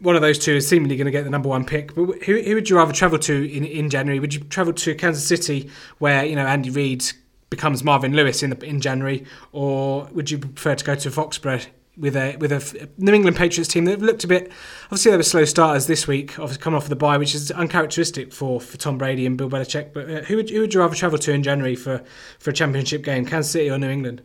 one 0.00 0.16
of 0.16 0.22
those 0.22 0.38
two 0.38 0.52
is 0.52 0.68
seemingly 0.68 0.96
going 0.96 1.06
to 1.06 1.10
get 1.10 1.24
the 1.24 1.30
number 1.30 1.48
one 1.48 1.64
pick. 1.64 1.94
But 1.94 2.22
who, 2.24 2.40
who 2.40 2.54
would 2.54 2.68
you 2.68 2.76
rather 2.76 2.92
travel 2.92 3.18
to 3.20 3.56
in, 3.56 3.64
in 3.64 3.90
January? 3.90 4.20
Would 4.20 4.34
you 4.34 4.40
travel 4.40 4.72
to 4.72 4.94
Kansas 4.94 5.26
City, 5.26 5.70
where 5.98 6.24
you 6.24 6.36
know 6.36 6.46
Andy 6.46 6.70
Reid 6.70 7.04
becomes 7.50 7.84
Marvin 7.84 8.14
Lewis 8.14 8.42
in 8.42 8.50
the, 8.50 8.64
in 8.64 8.80
January, 8.80 9.24
or 9.52 10.08
would 10.12 10.30
you 10.30 10.38
prefer 10.38 10.74
to 10.74 10.84
go 10.84 10.94
to 10.94 11.10
Foxborough 11.10 11.66
with 11.96 12.16
a 12.16 12.36
with 12.36 12.52
a 12.52 12.88
New 12.98 13.12
England 13.12 13.36
Patriots 13.36 13.72
team 13.72 13.84
that 13.84 14.00
looked 14.00 14.24
a 14.24 14.28
bit. 14.28 14.50
Obviously, 14.86 15.10
they 15.10 15.16
were 15.16 15.22
slow 15.22 15.44
starters 15.44 15.86
this 15.86 16.06
week, 16.06 16.38
obviously 16.38 16.62
coming 16.62 16.76
off 16.76 16.88
the 16.88 16.96
bye, 16.96 17.16
which 17.16 17.34
is 17.34 17.50
uncharacteristic 17.52 18.32
for, 18.32 18.60
for 18.60 18.76
Tom 18.76 18.98
Brady 18.98 19.26
and 19.26 19.38
Bill 19.38 19.48
Belichick. 19.48 19.92
But 19.92 20.10
uh, 20.10 20.22
who 20.22 20.36
would 20.36 20.50
who 20.50 20.60
would 20.60 20.74
you 20.74 20.80
rather 20.80 20.94
travel 20.94 21.18
to 21.18 21.32
in 21.32 21.42
January 21.42 21.76
for, 21.76 22.02
for 22.38 22.50
a 22.50 22.52
championship 22.52 23.04
game, 23.04 23.24
Kansas 23.26 23.52
City 23.52 23.70
or 23.70 23.78
New 23.78 23.90
England? 23.90 24.22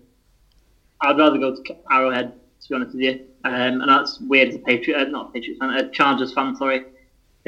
I'd 1.01 1.17
rather 1.17 1.38
go 1.38 1.55
to 1.55 1.75
Arrowhead, 1.91 2.34
to 2.62 2.69
be 2.69 2.75
honest 2.75 2.93
with 2.93 3.03
you. 3.03 3.28
Um, 3.45 3.82
and 3.82 3.89
that's 3.89 4.19
weird 4.19 4.49
as 4.49 4.56
a 4.56 4.60
Patriot, 4.60 4.99
uh, 4.99 5.04
not 5.06 5.30
a 5.30 5.32
Patriots 5.32 5.60
fan, 5.60 5.69
a 5.69 5.89
Chargers 5.89 6.34
fan, 6.34 6.56
sorry. 6.56 6.86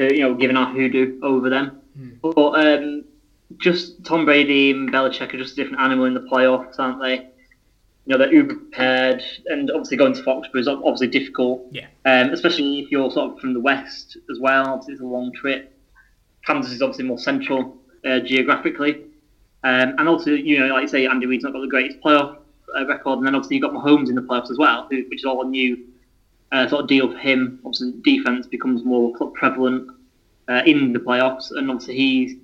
Uh, 0.00 0.04
you 0.04 0.20
know, 0.20 0.34
giving 0.34 0.56
our 0.56 0.72
hoodoo 0.72 1.20
over 1.22 1.50
them. 1.50 1.80
Mm. 1.98 2.18
But 2.22 2.66
um, 2.66 3.04
just 3.58 4.04
Tom 4.04 4.24
Brady 4.24 4.70
and 4.70 4.90
Belichick 4.90 5.34
are 5.34 5.38
just 5.38 5.52
a 5.52 5.56
different 5.56 5.80
animal 5.80 6.06
in 6.06 6.14
the 6.14 6.20
playoffs, 6.20 6.78
aren't 6.78 7.00
they? 7.00 7.28
You 8.04 8.08
know, 8.08 8.18
they're 8.18 8.32
uber 8.32 8.54
prepared, 8.54 9.22
and 9.46 9.70
obviously 9.70 9.96
going 9.96 10.14
to 10.14 10.22
Foxborough 10.22 10.60
is 10.60 10.66
obviously 10.66 11.08
difficult. 11.08 11.66
Yeah. 11.70 11.86
Um, 12.04 12.30
especially 12.30 12.80
if 12.80 12.90
you're 12.90 13.10
sort 13.10 13.32
of 13.32 13.38
from 13.38 13.52
the 13.52 13.60
west 13.60 14.16
as 14.30 14.40
well. 14.40 14.66
Obviously, 14.70 14.94
it's 14.94 15.02
a 15.02 15.06
long 15.06 15.32
trip. 15.32 15.78
Kansas 16.44 16.72
is 16.72 16.82
obviously 16.82 17.04
more 17.04 17.18
central 17.18 17.76
uh, 18.04 18.18
geographically, 18.20 19.04
um, 19.62 19.94
and 19.98 20.08
also 20.08 20.30
you 20.30 20.58
know, 20.58 20.74
like 20.74 20.82
you 20.82 20.88
say, 20.88 21.06
Andy 21.06 21.26
Reid's 21.26 21.44
not 21.44 21.52
got 21.52 21.60
the 21.60 21.68
greatest 21.68 22.00
playoff 22.00 22.38
uh, 22.78 22.86
record, 22.86 23.18
and 23.18 23.26
then 23.26 23.34
obviously 23.34 23.56
you've 23.56 23.62
got 23.62 23.72
Mahomes 23.72 24.08
in 24.08 24.14
the 24.14 24.22
playoffs 24.22 24.50
as 24.50 24.58
well, 24.58 24.86
which 24.90 25.18
is 25.20 25.24
all 25.24 25.42
a 25.42 25.48
new 25.48 25.84
uh, 26.52 26.68
sort 26.68 26.82
of 26.82 26.88
deal 26.88 27.10
for 27.10 27.18
him. 27.18 27.60
Obviously, 27.64 27.92
defense 28.02 28.46
becomes 28.46 28.84
more 28.84 29.12
prevalent 29.34 29.90
uh, 30.48 30.62
in 30.66 30.92
the 30.92 30.98
playoffs, 30.98 31.50
and 31.50 31.70
obviously 31.70 31.96
he's 31.96 32.36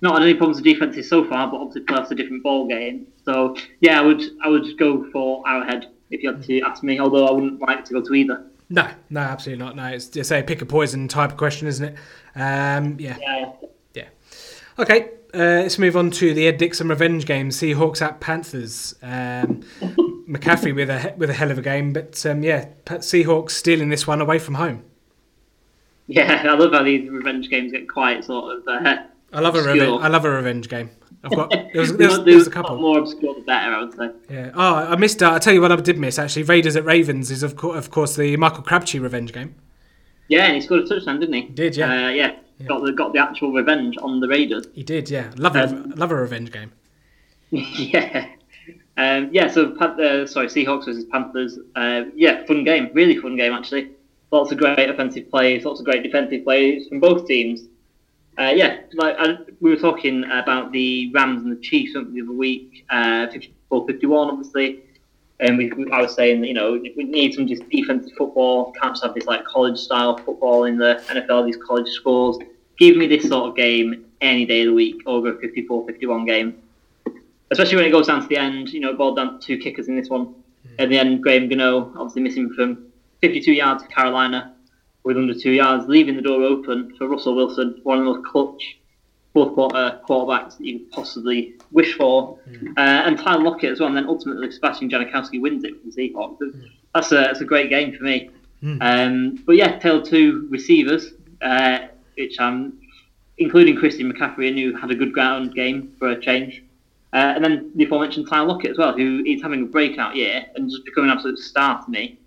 not 0.00 0.14
had 0.14 0.22
any 0.22 0.34
problems 0.34 0.56
with 0.56 0.64
defenses 0.64 1.08
so 1.08 1.24
far, 1.24 1.48
but 1.48 1.58
obviously 1.58 1.82
playoffs 1.82 2.10
a 2.10 2.14
different 2.14 2.42
ball 2.42 2.66
game. 2.66 3.06
So 3.24 3.56
yeah, 3.80 4.00
I 4.00 4.02
would 4.02 4.22
I 4.42 4.48
would 4.48 4.76
go 4.78 5.08
for 5.12 5.46
Arrowhead 5.48 5.88
if 6.10 6.22
you 6.22 6.32
had 6.32 6.42
to 6.42 6.60
ask 6.62 6.82
me. 6.82 6.98
Although 6.98 7.26
I 7.26 7.30
wouldn't 7.32 7.60
like 7.60 7.84
to 7.86 7.94
go 7.94 8.02
to 8.02 8.14
either. 8.14 8.44
No, 8.68 8.88
no, 9.10 9.20
absolutely 9.20 9.62
not. 9.62 9.76
No, 9.76 9.84
it's 9.86 10.08
just 10.08 10.32
a 10.32 10.42
pick 10.42 10.62
a 10.62 10.66
poison 10.66 11.06
type 11.06 11.32
of 11.32 11.36
question, 11.36 11.68
isn't 11.68 11.90
it? 11.90 11.94
Um, 12.34 12.98
yeah. 12.98 13.18
yeah. 13.20 13.52
Yeah. 13.94 14.08
Okay, 14.78 15.10
uh, 15.34 15.62
let's 15.62 15.78
move 15.78 15.96
on 15.96 16.10
to 16.12 16.34
the 16.34 16.46
Ed 16.46 16.58
Dickson 16.58 16.88
revenge 16.88 17.26
game: 17.26 17.50
Seahawks 17.50 18.02
at 18.02 18.20
Panthers. 18.20 18.94
Um, 19.02 19.62
McCaffrey 20.28 20.74
with 20.74 20.88
a 20.88 21.14
with 21.16 21.30
a 21.30 21.34
hell 21.34 21.50
of 21.50 21.58
a 21.58 21.62
game, 21.62 21.92
but 21.92 22.24
um, 22.26 22.42
yeah, 22.42 22.68
Seahawks 22.86 23.50
stealing 23.50 23.88
this 23.88 24.06
one 24.06 24.20
away 24.20 24.38
from 24.38 24.54
home. 24.54 24.84
Yeah, 26.06 26.42
I 26.48 26.54
love 26.54 26.72
how 26.72 26.82
these 26.82 27.08
revenge 27.08 27.48
games 27.50 27.72
get 27.72 27.88
quite 27.88 28.24
sort 28.24 28.58
of. 28.58 28.68
Uh, 28.68 29.04
I 29.32 29.40
love 29.40 29.54
a 29.54 29.62
revenge. 29.62 30.02
I 30.02 30.08
love 30.08 30.24
a 30.24 30.30
revenge 30.30 30.68
game. 30.68 30.90
I've 31.24 31.34
got 31.34 31.50
there 31.72 31.80
was, 31.80 31.96
there 31.96 32.08
was, 32.08 32.24
there 32.24 32.34
was 32.34 32.46
a 32.46 32.50
couple 32.50 32.76
more 32.78 32.98
obscure, 32.98 33.34
the 33.34 33.40
better. 33.42 33.74
I 33.74 33.84
would 33.84 33.94
say. 33.94 34.10
Yeah. 34.30 34.50
Oh, 34.54 34.74
I 34.74 34.96
missed. 34.96 35.22
Uh, 35.22 35.32
I 35.32 35.38
tell 35.38 35.54
you 35.54 35.60
what, 35.60 35.72
I 35.72 35.76
did 35.76 35.98
miss 35.98 36.18
actually. 36.18 36.44
Raiders 36.44 36.76
at 36.76 36.84
Ravens 36.84 37.30
is 37.30 37.42
of 37.42 37.56
course, 37.56 37.78
of 37.78 37.90
course, 37.90 38.16
the 38.16 38.36
Michael 38.36 38.62
Crabtree 38.62 39.00
revenge 39.00 39.32
game. 39.32 39.54
Yeah, 40.28 40.46
and 40.46 40.54
he 40.54 40.60
scored 40.60 40.84
a 40.84 40.88
touchdown, 40.88 41.20
didn't 41.20 41.34
he? 41.34 41.40
he 41.42 41.48
did 41.48 41.76
yeah. 41.76 42.06
Uh, 42.06 42.08
yeah. 42.08 42.36
Yeah. 42.62 42.68
Got 42.68 42.84
the 42.84 42.92
got 42.92 43.12
the 43.12 43.18
actual 43.18 43.52
revenge 43.52 43.96
on 44.00 44.20
the 44.20 44.28
Raiders. 44.28 44.66
He 44.72 44.82
did, 44.82 45.10
yeah. 45.10 45.32
Love 45.36 45.56
um, 45.56 45.92
a 45.92 45.96
love 45.96 46.10
a 46.10 46.16
revenge 46.16 46.52
game. 46.52 46.72
yeah. 47.50 48.28
Um, 48.96 49.30
yeah, 49.32 49.48
so 49.48 49.74
uh, 49.76 50.26
sorry, 50.26 50.48
Seahawks 50.48 50.84
versus 50.84 51.04
Panthers. 51.06 51.58
Uh, 51.74 52.04
yeah, 52.14 52.44
fun 52.44 52.64
game, 52.64 52.90
really 52.92 53.16
fun 53.16 53.36
game 53.36 53.52
actually. 53.52 53.90
Lots 54.30 54.52
of 54.52 54.58
great 54.58 54.88
offensive 54.88 55.30
plays, 55.30 55.64
lots 55.64 55.80
of 55.80 55.86
great 55.86 56.02
defensive 56.02 56.44
plays 56.44 56.88
from 56.88 57.00
both 57.00 57.26
teams. 57.26 57.68
Uh, 58.38 58.52
yeah, 58.54 58.80
like 58.94 59.16
I, 59.18 59.36
we 59.60 59.70
were 59.70 59.76
talking 59.76 60.24
about 60.24 60.72
the 60.72 61.10
Rams 61.12 61.42
and 61.42 61.52
the 61.52 61.60
Chiefs 61.60 61.94
something 61.94 62.14
the 62.14 62.22
other 62.22 62.32
week, 62.32 62.84
uh, 62.90 63.28
54-51 63.70 64.32
obviously, 64.32 64.82
and 65.40 65.58
we, 65.58 65.70
I 65.90 66.00
was 66.00 66.14
saying 66.14 66.40
that 66.42 66.46
you 66.46 66.54
know 66.54 66.72
we 66.72 67.04
need 67.04 67.34
some 67.34 67.46
just 67.46 67.68
defensive 67.68 68.12
football. 68.16 68.72
Can't 68.72 68.94
just 68.94 69.04
have 69.04 69.14
this 69.14 69.26
like 69.26 69.44
college 69.44 69.78
style 69.78 70.16
football 70.18 70.64
in 70.64 70.78
the 70.78 71.02
NFL. 71.08 71.46
These 71.46 71.58
college 71.58 71.88
scores. 71.88 72.38
Give 72.78 72.96
me 72.96 73.06
this 73.06 73.28
sort 73.28 73.50
of 73.50 73.56
game 73.56 74.06
any 74.20 74.44
day 74.44 74.62
of 74.62 74.68
the 74.68 74.74
week 74.74 75.02
over 75.06 75.30
a 75.30 75.36
54-51 75.36 76.26
game, 76.26 76.62
especially 77.50 77.76
when 77.76 77.84
it 77.84 77.90
goes 77.90 78.06
down 78.06 78.22
to 78.22 78.28
the 78.28 78.36
end. 78.36 78.70
You 78.70 78.80
know, 78.80 78.94
ball 78.94 79.14
down 79.14 79.38
to 79.38 79.46
two 79.46 79.58
kickers 79.58 79.88
in 79.88 79.96
this 79.96 80.08
one. 80.08 80.26
Mm. 80.26 80.34
At 80.78 80.88
the 80.88 80.98
end, 80.98 81.22
Graham 81.22 81.48
Gano 81.48 81.92
obviously 81.96 82.22
missing 82.22 82.50
from 82.54 82.86
52 83.20 83.52
yards 83.52 83.82
to 83.82 83.88
Carolina 83.88 84.54
with 85.04 85.16
under 85.16 85.34
two 85.34 85.50
yards, 85.50 85.86
leaving 85.88 86.16
the 86.16 86.22
door 86.22 86.42
open 86.42 86.94
for 86.96 87.08
Russell 87.08 87.34
Wilson, 87.34 87.80
one 87.82 87.98
of 87.98 88.04
the 88.04 88.12
most 88.12 88.26
clutch 88.26 88.78
fourth 89.32 89.54
quarter 89.54 90.00
quarterbacks 90.08 90.58
that 90.58 90.66
you 90.66 90.80
could 90.80 90.90
possibly 90.90 91.54
wish 91.70 91.96
for, 91.96 92.38
mm. 92.48 92.68
uh, 92.76 92.80
and 92.80 93.18
Tyler 93.18 93.42
Lockett 93.42 93.72
as 93.72 93.80
well, 93.80 93.88
and 93.88 93.96
then 93.96 94.06
ultimately 94.06 94.50
Sebastian 94.50 94.90
Janikowski 94.90 95.40
wins 95.40 95.64
it 95.64 95.72
for 95.80 95.90
the 95.90 95.92
Seahawks. 95.92 96.38
Mm. 96.38 96.70
That's 96.94 97.12
a 97.12 97.16
that's 97.16 97.40
a 97.40 97.44
great 97.44 97.70
game 97.70 97.96
for 97.96 98.04
me. 98.04 98.30
Mm. 98.62 98.78
Um, 98.80 99.44
but 99.46 99.56
yeah, 99.56 99.78
tail 99.78 100.02
two 100.02 100.46
receivers, 100.50 101.12
uh, 101.40 101.88
which 102.22 102.40
I'm 102.40 102.78
including 103.38 103.76
Christian 103.76 104.12
McCaffrey, 104.12 104.48
and 104.48 104.58
who 104.58 104.74
had 104.76 104.90
a 104.90 104.94
good 104.94 105.12
ground 105.12 105.54
game 105.54 105.94
for 105.98 106.10
a 106.10 106.20
change. 106.20 106.62
Uh, 107.12 107.32
and 107.34 107.44
then 107.44 107.70
the 107.74 107.84
aforementioned 107.84 108.26
Tyler 108.28 108.48
Lockett 108.48 108.70
as 108.70 108.78
well, 108.78 108.96
who 108.96 109.22
is 109.26 109.42
having 109.42 109.64
a 109.64 109.66
breakout 109.66 110.16
year 110.16 110.46
and 110.54 110.70
just 110.70 110.84
becoming 110.84 111.10
an 111.10 111.16
absolute 111.16 111.38
star 111.38 111.84
to 111.84 111.90
me. 111.90 112.18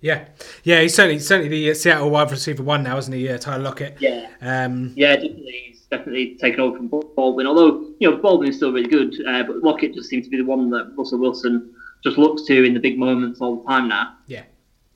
Yeah, 0.00 0.26
yeah, 0.64 0.82
he's 0.82 0.94
certainly 0.94 1.18
certainly 1.20 1.48
the 1.48 1.74
Seattle 1.74 2.10
wide 2.10 2.30
receiver 2.30 2.62
one 2.62 2.82
now, 2.82 2.96
isn't 2.98 3.12
he? 3.12 3.28
Uh, 3.28 3.38
Tyler 3.38 3.62
Lockett. 3.62 3.96
Yeah. 4.00 4.28
Um, 4.40 4.92
yeah, 4.94 5.14
definitely. 5.16 5.62
He's 5.68 5.80
definitely 5.90 6.34
taken 6.36 6.60
over 6.60 6.76
from 6.76 6.88
Baldwin. 6.88 7.46
Although 7.46 7.92
you 7.98 8.10
know 8.10 8.16
Baldwin 8.16 8.50
is 8.50 8.56
still 8.56 8.72
really 8.72 8.88
good, 8.88 9.14
uh, 9.26 9.44
but 9.44 9.62
Lockett 9.62 9.94
just 9.94 10.08
seems 10.08 10.26
to 10.26 10.30
be 10.30 10.36
the 10.36 10.44
one 10.44 10.68
that 10.70 10.92
Russell 10.96 11.18
Wilson 11.18 11.72
just 12.04 12.18
looks 12.18 12.42
to 12.42 12.64
in 12.64 12.74
the 12.74 12.80
big 12.80 12.98
moments 12.98 13.40
all 13.40 13.56
the 13.56 13.66
time 13.66 13.88
now. 13.88 14.14
Yeah. 14.26 14.42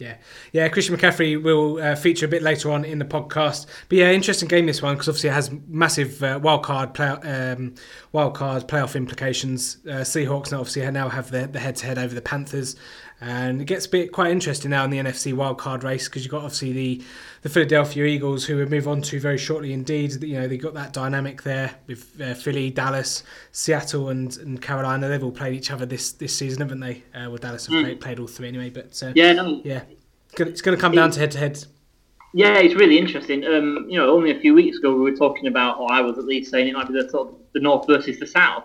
Yeah, 0.01 0.17
yeah. 0.53 0.69
Christian 0.69 0.97
McCaffrey 0.97 1.41
will 1.41 1.81
uh, 1.81 1.95
feature 1.95 2.25
a 2.25 2.29
bit 2.29 2.43
later 2.43 2.71
on 2.71 2.87
in 2.87 2.99
the 2.99 3.05
podcast. 3.05 3.67
But 3.91 3.99
yeah, 3.99 4.11
interesting 4.11 4.49
game 4.49 4.65
this 4.65 4.81
one 4.81 4.95
because 4.95 5.09
obviously 5.09 5.29
it 5.29 5.35
has 5.35 5.51
massive 5.69 6.23
uh, 6.23 6.41
wild 6.43 6.63
card 6.63 6.95
play, 6.95 7.09
um, 7.09 7.75
wild 8.13 8.35
card 8.35 8.67
playoff 8.67 8.97
implications. 8.97 9.77
Uh, 9.87 10.01
Seahawks 10.01 10.53
now 10.53 10.61
obviously 10.61 10.91
now 10.91 11.11
have 11.11 11.31
the, 11.31 11.47
the 11.47 11.59
head 11.59 11.77
to 11.77 11.87
head 11.87 11.99
over 11.99 12.15
the 12.15 12.23
Panthers, 12.23 12.77
and 13.21 13.61
it 13.61 13.67
gets 13.67 13.85
a 13.85 13.89
bit 13.89 14.13
quite 14.13 14.31
interesting 14.31 14.71
now 14.71 14.85
in 14.85 14.91
the 14.91 14.99
NFC 14.99 15.35
wildcard 15.35 15.83
race 15.83 16.09
because 16.09 16.25
you've 16.25 16.31
got 16.31 16.43
obviously 16.43 16.73
the, 16.73 17.03
the 17.43 17.51
Philadelphia 17.51 18.05
Eagles 18.05 18.47
who 18.47 18.57
we'll 18.57 18.69
move 18.69 18.89
on 18.89 19.03
to 19.03 19.21
very 19.21 19.37
shortly 19.37 19.75
indeed. 19.75 20.23
You 20.23 20.41
know, 20.41 20.49
they've 20.49 20.61
got 20.61 20.73
that 20.75 20.95
dynamic 20.95 21.43
there 21.43 21.75
with 21.87 22.19
uh, 22.21 22.33
Philly, 22.33 22.71
Dallas, 22.71 23.23
Seattle, 23.53 24.09
and, 24.09 24.35
and 24.39 24.63
Carolina. 24.63 25.09
They've 25.09 25.23
all 25.23 25.33
played 25.33 25.55
each 25.55 25.71
other 25.71 25.85
this, 25.85 26.13
this 26.13 26.35
season, 26.35 26.63
haven't 26.63 26.81
they? 26.81 27.03
Uh, 27.15 27.29
well, 27.29 27.37
Dallas 27.37 27.67
have 27.67 27.75
mm. 27.75 27.83
played, 27.83 28.01
played, 28.01 28.19
all 28.21 28.27
three 28.27 28.49
anyway. 28.49 28.71
But 28.71 29.03
uh, 29.03 29.13
yeah, 29.15 29.35
no, 29.35 29.61
yeah, 29.65 29.83
it's 30.39 30.63
going 30.63 30.77
to 30.77 30.81
come 30.81 30.93
down 30.93 31.11
to 31.11 31.21
head 31.21 31.33
to 31.33 31.39
head. 31.39 31.63
Yeah, 32.33 32.59
it's 32.59 32.75
really 32.75 32.97
interesting. 32.97 33.45
Um, 33.45 33.87
you 33.89 33.99
know, 33.99 34.15
only 34.15 34.31
a 34.31 34.41
few 34.41 34.55
weeks 34.55 34.79
ago 34.79 34.95
we 34.95 35.03
were 35.03 35.17
talking 35.17 35.47
about, 35.47 35.79
or 35.79 35.93
I 35.93 36.01
was 36.01 36.17
at 36.17 36.25
least 36.25 36.51
saying 36.51 36.69
it 36.69 36.75
might 36.75 36.89
be 36.89 36.95
the 36.95 37.11
sort 37.11 37.29
of 37.29 37.35
the 37.53 37.61
North 37.61 37.87
versus 37.87 38.19
the 38.19 38.27
South 38.27 38.65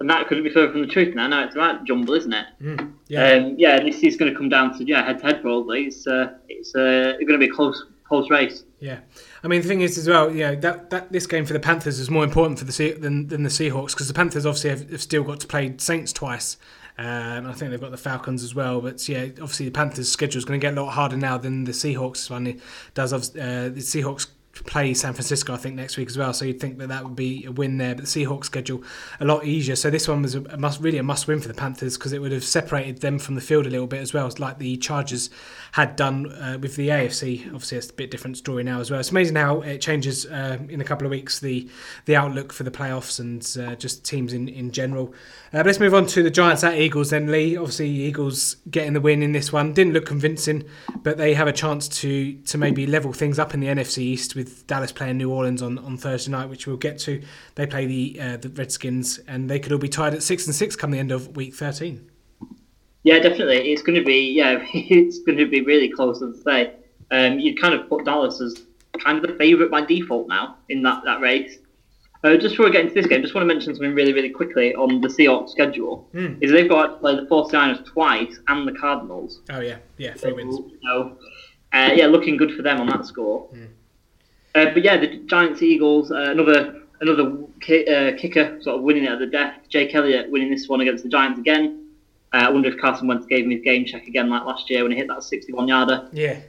and 0.00 0.08
that 0.08 0.28
couldn't 0.28 0.44
be 0.44 0.50
further 0.50 0.70
from 0.70 0.82
the 0.82 0.86
truth 0.86 1.14
now. 1.14 1.26
Now 1.26 1.44
it's 1.44 1.56
right 1.56 1.82
jumble, 1.84 2.14
isn't 2.14 2.32
it? 2.32 2.46
Mm, 2.62 2.92
yeah. 3.08 3.32
Um, 3.32 3.54
yeah, 3.58 3.80
this 3.80 4.02
is 4.02 4.16
going 4.16 4.32
to 4.32 4.36
come 4.36 4.48
down 4.48 4.76
to 4.78 4.84
yeah 4.84 5.04
head 5.04 5.18
to 5.20 5.26
head 5.26 5.42
probably. 5.42 5.84
It's 5.84 6.06
uh, 6.06 6.34
it's 6.48 6.74
uh, 6.74 7.16
going 7.20 7.32
to 7.32 7.38
be 7.38 7.46
a 7.46 7.52
close 7.52 7.84
close 8.04 8.30
race. 8.30 8.64
Yeah, 8.80 9.00
I 9.42 9.48
mean 9.48 9.62
the 9.62 9.68
thing 9.68 9.80
is 9.80 9.98
as 9.98 10.08
well, 10.08 10.30
you 10.30 10.44
know 10.44 10.56
that, 10.56 10.90
that 10.90 11.12
this 11.12 11.26
game 11.26 11.44
for 11.44 11.52
the 11.52 11.60
Panthers 11.60 11.98
is 11.98 12.10
more 12.10 12.24
important 12.24 12.58
for 12.58 12.64
the 12.64 12.72
Se- 12.72 12.92
than 12.92 13.26
than 13.28 13.42
the 13.42 13.48
Seahawks 13.48 13.90
because 13.90 14.08
the 14.08 14.14
Panthers 14.14 14.46
obviously 14.46 14.70
have, 14.70 14.90
have, 14.90 15.02
still 15.02 15.24
got 15.24 15.40
to 15.40 15.46
play 15.46 15.74
Saints 15.78 16.12
twice. 16.12 16.56
Um, 16.96 17.46
I 17.46 17.52
think 17.52 17.70
they've 17.70 17.80
got 17.80 17.92
the 17.92 17.96
Falcons 17.96 18.42
as 18.42 18.56
well, 18.56 18.80
but 18.80 19.08
yeah, 19.08 19.26
obviously 19.40 19.66
the 19.66 19.72
Panthers' 19.72 20.10
schedule 20.10 20.38
is 20.38 20.44
going 20.44 20.60
to 20.60 20.64
get 20.64 20.76
a 20.76 20.82
lot 20.82 20.90
harder 20.90 21.16
now 21.16 21.38
than 21.38 21.62
the 21.62 21.70
Seahawks 21.70 22.28
one 22.28 22.48
it 22.48 22.60
does. 22.94 23.12
Uh, 23.12 23.70
the 23.72 23.80
Seahawks 23.80 24.26
play 24.64 24.94
San 24.94 25.12
Francisco, 25.12 25.54
I 25.54 25.56
think, 25.56 25.76
next 25.76 25.96
week 25.96 26.08
as 26.08 26.18
well. 26.18 26.32
So 26.32 26.44
you'd 26.44 26.60
think 26.60 26.78
that 26.78 26.88
that 26.88 27.04
would 27.04 27.16
be 27.16 27.44
a 27.44 27.52
win 27.52 27.78
there. 27.78 27.94
But 27.94 28.04
the 28.04 28.10
Seahawks 28.10 28.46
schedule 28.46 28.82
a 29.20 29.24
lot 29.24 29.44
easier. 29.44 29.76
So 29.76 29.90
this 29.90 30.08
one 30.08 30.22
was 30.22 30.34
a 30.34 30.56
must, 30.56 30.80
really 30.80 30.98
a 30.98 31.02
must 31.02 31.26
win 31.26 31.40
for 31.40 31.48
the 31.48 31.54
Panthers 31.54 31.96
because 31.96 32.12
it 32.12 32.20
would 32.20 32.32
have 32.32 32.44
separated 32.44 33.00
them 33.00 33.18
from 33.18 33.34
the 33.34 33.40
field 33.40 33.66
a 33.66 33.70
little 33.70 33.86
bit 33.86 34.00
as 34.00 34.12
well, 34.12 34.30
like 34.38 34.58
the 34.58 34.76
Chargers 34.76 35.30
had 35.72 35.96
done 35.96 36.32
uh, 36.32 36.58
with 36.60 36.76
the 36.76 36.88
AFC. 36.88 37.46
Obviously, 37.46 37.78
it's 37.78 37.90
a 37.90 37.92
bit 37.92 38.10
different 38.10 38.36
story 38.36 38.62
now 38.64 38.80
as 38.80 38.90
well. 38.90 39.00
It's 39.00 39.10
amazing 39.10 39.36
how 39.36 39.60
it 39.60 39.80
changes 39.80 40.26
uh, 40.26 40.58
in 40.68 40.80
a 40.80 40.84
couple 40.84 41.06
of 41.06 41.10
weeks 41.10 41.40
the 41.40 41.68
the 42.06 42.16
outlook 42.16 42.52
for 42.52 42.64
the 42.64 42.70
playoffs 42.70 43.20
and 43.20 43.46
uh, 43.62 43.74
just 43.76 44.04
teams 44.04 44.32
in 44.32 44.48
in 44.48 44.70
general. 44.70 45.12
Uh, 45.52 45.58
but 45.58 45.66
let's 45.66 45.80
move 45.80 45.94
on 45.94 46.06
to 46.06 46.22
the 46.22 46.30
Giants 46.30 46.64
at 46.64 46.78
Eagles 46.78 47.10
then, 47.10 47.30
Lee. 47.30 47.56
Obviously, 47.56 47.88
Eagles 47.88 48.56
getting 48.70 48.92
the 48.92 49.00
win 49.00 49.22
in 49.22 49.32
this 49.32 49.52
one 49.52 49.72
didn't 49.72 49.92
look 49.92 50.06
convincing, 50.06 50.64
but 51.02 51.16
they 51.16 51.34
have 51.34 51.48
a 51.48 51.52
chance 51.52 51.88
to 51.88 52.34
to 52.34 52.58
maybe 52.58 52.86
level 52.86 53.12
things 53.12 53.38
up 53.38 53.54
in 53.54 53.60
the 53.60 53.66
NFC 53.66 53.98
East 53.98 54.34
with 54.34 54.66
Dallas 54.66 54.92
playing 54.92 55.18
New 55.18 55.30
Orleans 55.30 55.62
on, 55.62 55.78
on 55.78 55.96
Thursday 55.96 56.30
night, 56.30 56.48
which 56.48 56.66
we'll 56.66 56.76
get 56.76 56.98
to. 57.00 57.22
They 57.54 57.66
play 57.66 57.86
the 57.86 58.20
uh, 58.20 58.36
the 58.36 58.48
Redskins, 58.48 59.18
and 59.26 59.50
they 59.50 59.58
could 59.58 59.72
all 59.72 59.78
be 59.78 59.88
tied 59.88 60.14
at 60.14 60.22
six 60.22 60.46
and 60.46 60.54
six 60.54 60.76
come 60.76 60.90
the 60.90 60.98
end 60.98 61.12
of 61.12 61.36
Week 61.36 61.54
13. 61.54 62.07
Yeah, 63.02 63.18
definitely. 63.20 63.72
It's 63.72 63.82
going 63.82 63.98
to 63.98 64.04
be 64.04 64.32
yeah, 64.32 64.58
it's 64.74 65.20
going 65.20 65.38
to 65.38 65.46
be 65.46 65.60
really 65.62 65.88
close. 65.88 66.22
As 66.22 66.40
I 66.46 66.52
say, 66.52 66.72
um, 67.10 67.38
you'd 67.38 67.60
kind 67.60 67.74
of 67.74 67.88
put 67.88 68.04
Dallas 68.04 68.40
as 68.40 68.64
kind 69.02 69.22
of 69.22 69.30
the 69.30 69.36
favourite 69.36 69.70
by 69.70 69.82
default 69.82 70.28
now 70.28 70.56
in 70.68 70.82
that 70.82 71.02
that 71.04 71.20
race. 71.20 71.58
Uh, 72.24 72.36
just 72.36 72.54
before 72.54 72.66
we 72.66 72.72
get 72.72 72.80
into 72.82 72.94
this 72.94 73.06
game, 73.06 73.22
just 73.22 73.32
want 73.32 73.48
to 73.48 73.54
mention 73.54 73.72
something 73.72 73.94
really, 73.94 74.12
really 74.12 74.30
quickly 74.30 74.74
on 74.74 75.00
the 75.00 75.06
Seahawks 75.06 75.50
schedule. 75.50 76.08
Mm. 76.12 76.42
Is 76.42 76.50
they've 76.50 76.68
got 76.68 76.86
to 76.86 76.96
play 76.96 77.14
the 77.14 77.22
49ers 77.22 77.86
twice 77.86 78.40
and 78.48 78.66
the 78.66 78.72
Cardinals. 78.72 79.40
Oh 79.50 79.60
yeah, 79.60 79.76
yeah, 79.98 80.14
three 80.14 80.32
wins. 80.32 80.58
So, 80.82 81.16
uh, 81.72 81.90
yeah, 81.94 82.06
looking 82.06 82.36
good 82.36 82.52
for 82.56 82.62
them 82.62 82.80
on 82.80 82.88
that 82.88 83.06
score. 83.06 83.48
Mm. 83.54 83.68
Uh, 84.54 84.74
but 84.74 84.82
yeah, 84.82 84.96
the 84.96 85.18
Giants 85.26 85.62
Eagles, 85.62 86.10
uh, 86.10 86.16
another 86.16 86.82
another 87.00 87.36
ki- 87.60 87.86
uh, 87.86 88.16
kicker 88.16 88.60
sort 88.62 88.78
of 88.78 88.82
winning 88.82 89.04
it 89.04 89.10
at 89.12 89.20
the 89.20 89.26
death. 89.26 89.54
Jake 89.68 89.94
Elliott 89.94 90.28
winning 90.30 90.50
this 90.50 90.68
one 90.68 90.80
against 90.80 91.04
the 91.04 91.10
Giants 91.10 91.38
again. 91.38 91.87
Uh, 92.32 92.36
I 92.38 92.50
wonder 92.50 92.68
if 92.68 92.78
Carson 92.78 93.08
Wentz 93.08 93.26
gave 93.26 93.44
him 93.44 93.50
his 93.50 93.62
game 93.62 93.84
check 93.84 94.06
again 94.06 94.28
like 94.28 94.44
last 94.44 94.68
year 94.68 94.82
when 94.82 94.92
he 94.92 94.98
hit 94.98 95.08
that 95.08 95.22
61 95.22 95.68
yarder. 95.68 96.08
Yeah, 96.12 96.40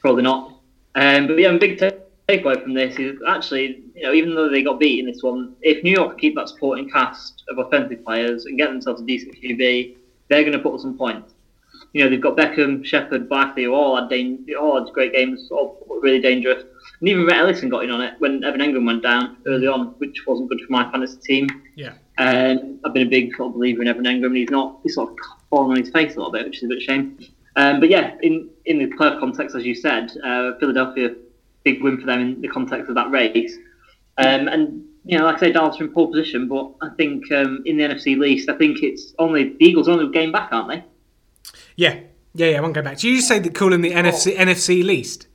Probably 0.00 0.22
not. 0.22 0.54
Um, 0.94 1.26
but 1.28 1.38
yeah, 1.38 1.50
a 1.50 1.58
big 1.58 1.78
takeaway 2.28 2.62
from 2.62 2.74
this 2.74 2.98
is 2.98 3.18
actually, 3.26 3.82
you 3.94 4.02
know, 4.02 4.12
even 4.12 4.34
though 4.34 4.48
they 4.48 4.62
got 4.62 4.78
beat 4.80 4.98
in 5.00 5.06
this 5.06 5.22
one, 5.22 5.54
if 5.62 5.82
New 5.84 5.92
York 5.92 6.18
keep 6.18 6.34
that 6.34 6.48
supporting 6.48 6.90
cast 6.90 7.44
of 7.48 7.58
offensive 7.58 8.04
players 8.04 8.46
and 8.46 8.58
get 8.58 8.68
themselves 8.70 9.00
a 9.00 9.04
decent 9.04 9.34
QB, 9.36 9.96
they're 10.28 10.42
going 10.42 10.52
to 10.52 10.58
put 10.58 10.74
up 10.74 10.80
some 10.80 10.98
points. 10.98 11.32
You 11.92 12.04
know, 12.04 12.10
they've 12.10 12.20
got 12.20 12.36
Beckham, 12.36 12.84
Shepard, 12.84 13.28
Barkley, 13.28 13.64
who 13.64 13.72
all 13.74 13.96
had, 13.96 14.10
dan- 14.10 14.44
all 14.60 14.84
had 14.84 14.92
great 14.92 15.12
games, 15.12 15.48
all 15.50 15.86
really 16.02 16.20
dangerous. 16.20 16.64
And 17.00 17.08
even 17.08 17.24
Rhett 17.26 17.38
Ellison 17.38 17.68
got 17.68 17.84
in 17.84 17.90
on 17.90 18.00
it 18.00 18.14
when 18.18 18.42
Evan 18.44 18.60
Engram 18.60 18.84
went 18.86 19.02
down 19.02 19.38
early 19.46 19.66
on, 19.66 19.88
which 19.98 20.26
wasn't 20.26 20.48
good 20.50 20.60
for 20.60 20.72
my 20.72 20.90
fantasy 20.90 21.18
team. 21.20 21.46
yeah, 21.76 21.94
Um, 22.18 22.80
I've 22.84 22.92
been 22.92 23.06
a 23.06 23.10
big 23.10 23.34
sort 23.36 23.48
of 23.48 23.54
believer 23.54 23.82
in 23.82 23.88
Evan 23.88 24.04
Engram, 24.04 24.26
and 24.26 24.36
he's 24.36 24.50
not 24.50 24.80
he's 24.82 24.94
sort 24.94 25.10
of 25.10 25.16
fallen 25.50 25.70
on 25.70 25.76
his 25.82 25.90
face 25.90 26.14
a 26.14 26.18
little 26.18 26.32
bit, 26.32 26.44
which 26.44 26.58
is 26.58 26.64
a 26.64 26.68
bit 26.68 26.78
of 26.78 26.82
a 26.82 26.84
shame. 26.84 27.18
Um, 27.56 27.80
but 27.80 27.88
yeah, 27.88 28.16
in 28.22 28.48
in 28.66 28.78
the 28.78 28.86
playoff 28.86 29.20
context, 29.20 29.56
as 29.56 29.64
you 29.64 29.74
said, 29.74 30.10
uh, 30.24 30.52
Philadelphia 30.58 31.14
big 31.64 31.82
win 31.82 31.98
for 32.00 32.06
them 32.06 32.20
in 32.20 32.40
the 32.40 32.48
context 32.48 32.88
of 32.88 32.94
that 32.94 33.10
race. 33.10 33.56
Um, 34.16 34.48
and 34.48 34.84
you 35.04 35.16
know, 35.16 35.24
like 35.24 35.36
I 35.36 35.40
say, 35.40 35.52
Dallas 35.52 35.80
are 35.80 35.84
in 35.84 35.92
poor 35.92 36.08
position, 36.08 36.48
but 36.48 36.72
I 36.82 36.90
think 36.96 37.30
um, 37.32 37.62
in 37.64 37.76
the 37.76 37.84
NFC 37.84 38.18
least, 38.18 38.48
I 38.48 38.56
think 38.56 38.82
it's 38.82 39.14
only 39.18 39.56
the 39.58 39.64
Eagles 39.64 39.88
only 39.88 40.10
game 40.12 40.32
back, 40.32 40.52
aren't 40.52 40.68
they? 40.68 40.84
yeah, 41.76 42.00
yeah, 42.34 42.48
yeah. 42.48 42.60
One 42.60 42.72
go 42.72 42.82
back. 42.82 42.98
Do 42.98 43.08
you 43.08 43.16
just 43.16 43.28
say 43.28 43.38
that 43.38 43.54
calling 43.54 43.80
the 43.80 43.92
NFC 43.92 44.36
NFC 44.36 44.84
least? 44.84 45.28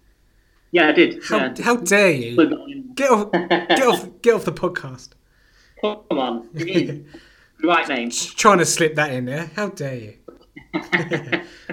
Yeah, 0.72 0.90
I 0.90 0.92
did. 0.92 1.24
How, 1.24 1.38
yeah. 1.38 1.54
how 1.64 1.76
dare 1.78 2.12
you? 2.12 2.84
Get 2.96 3.10
off, 3.10 3.32
get 3.32 3.84
off, 3.84 4.10
get 4.22 4.34
off 4.34 4.46
the 4.46 4.52
podcast. 4.52 5.10
Come 5.84 6.06
on, 6.12 6.50
right 7.64 7.88
name. 7.90 8.10
Trying 8.10 8.60
to 8.60 8.66
slip 8.66 8.96
that 8.96 9.12
in 9.12 9.26
there. 9.26 9.52
How 9.54 9.68
dare 9.68 9.96
you? 9.96 10.14
Um, 10.74 10.82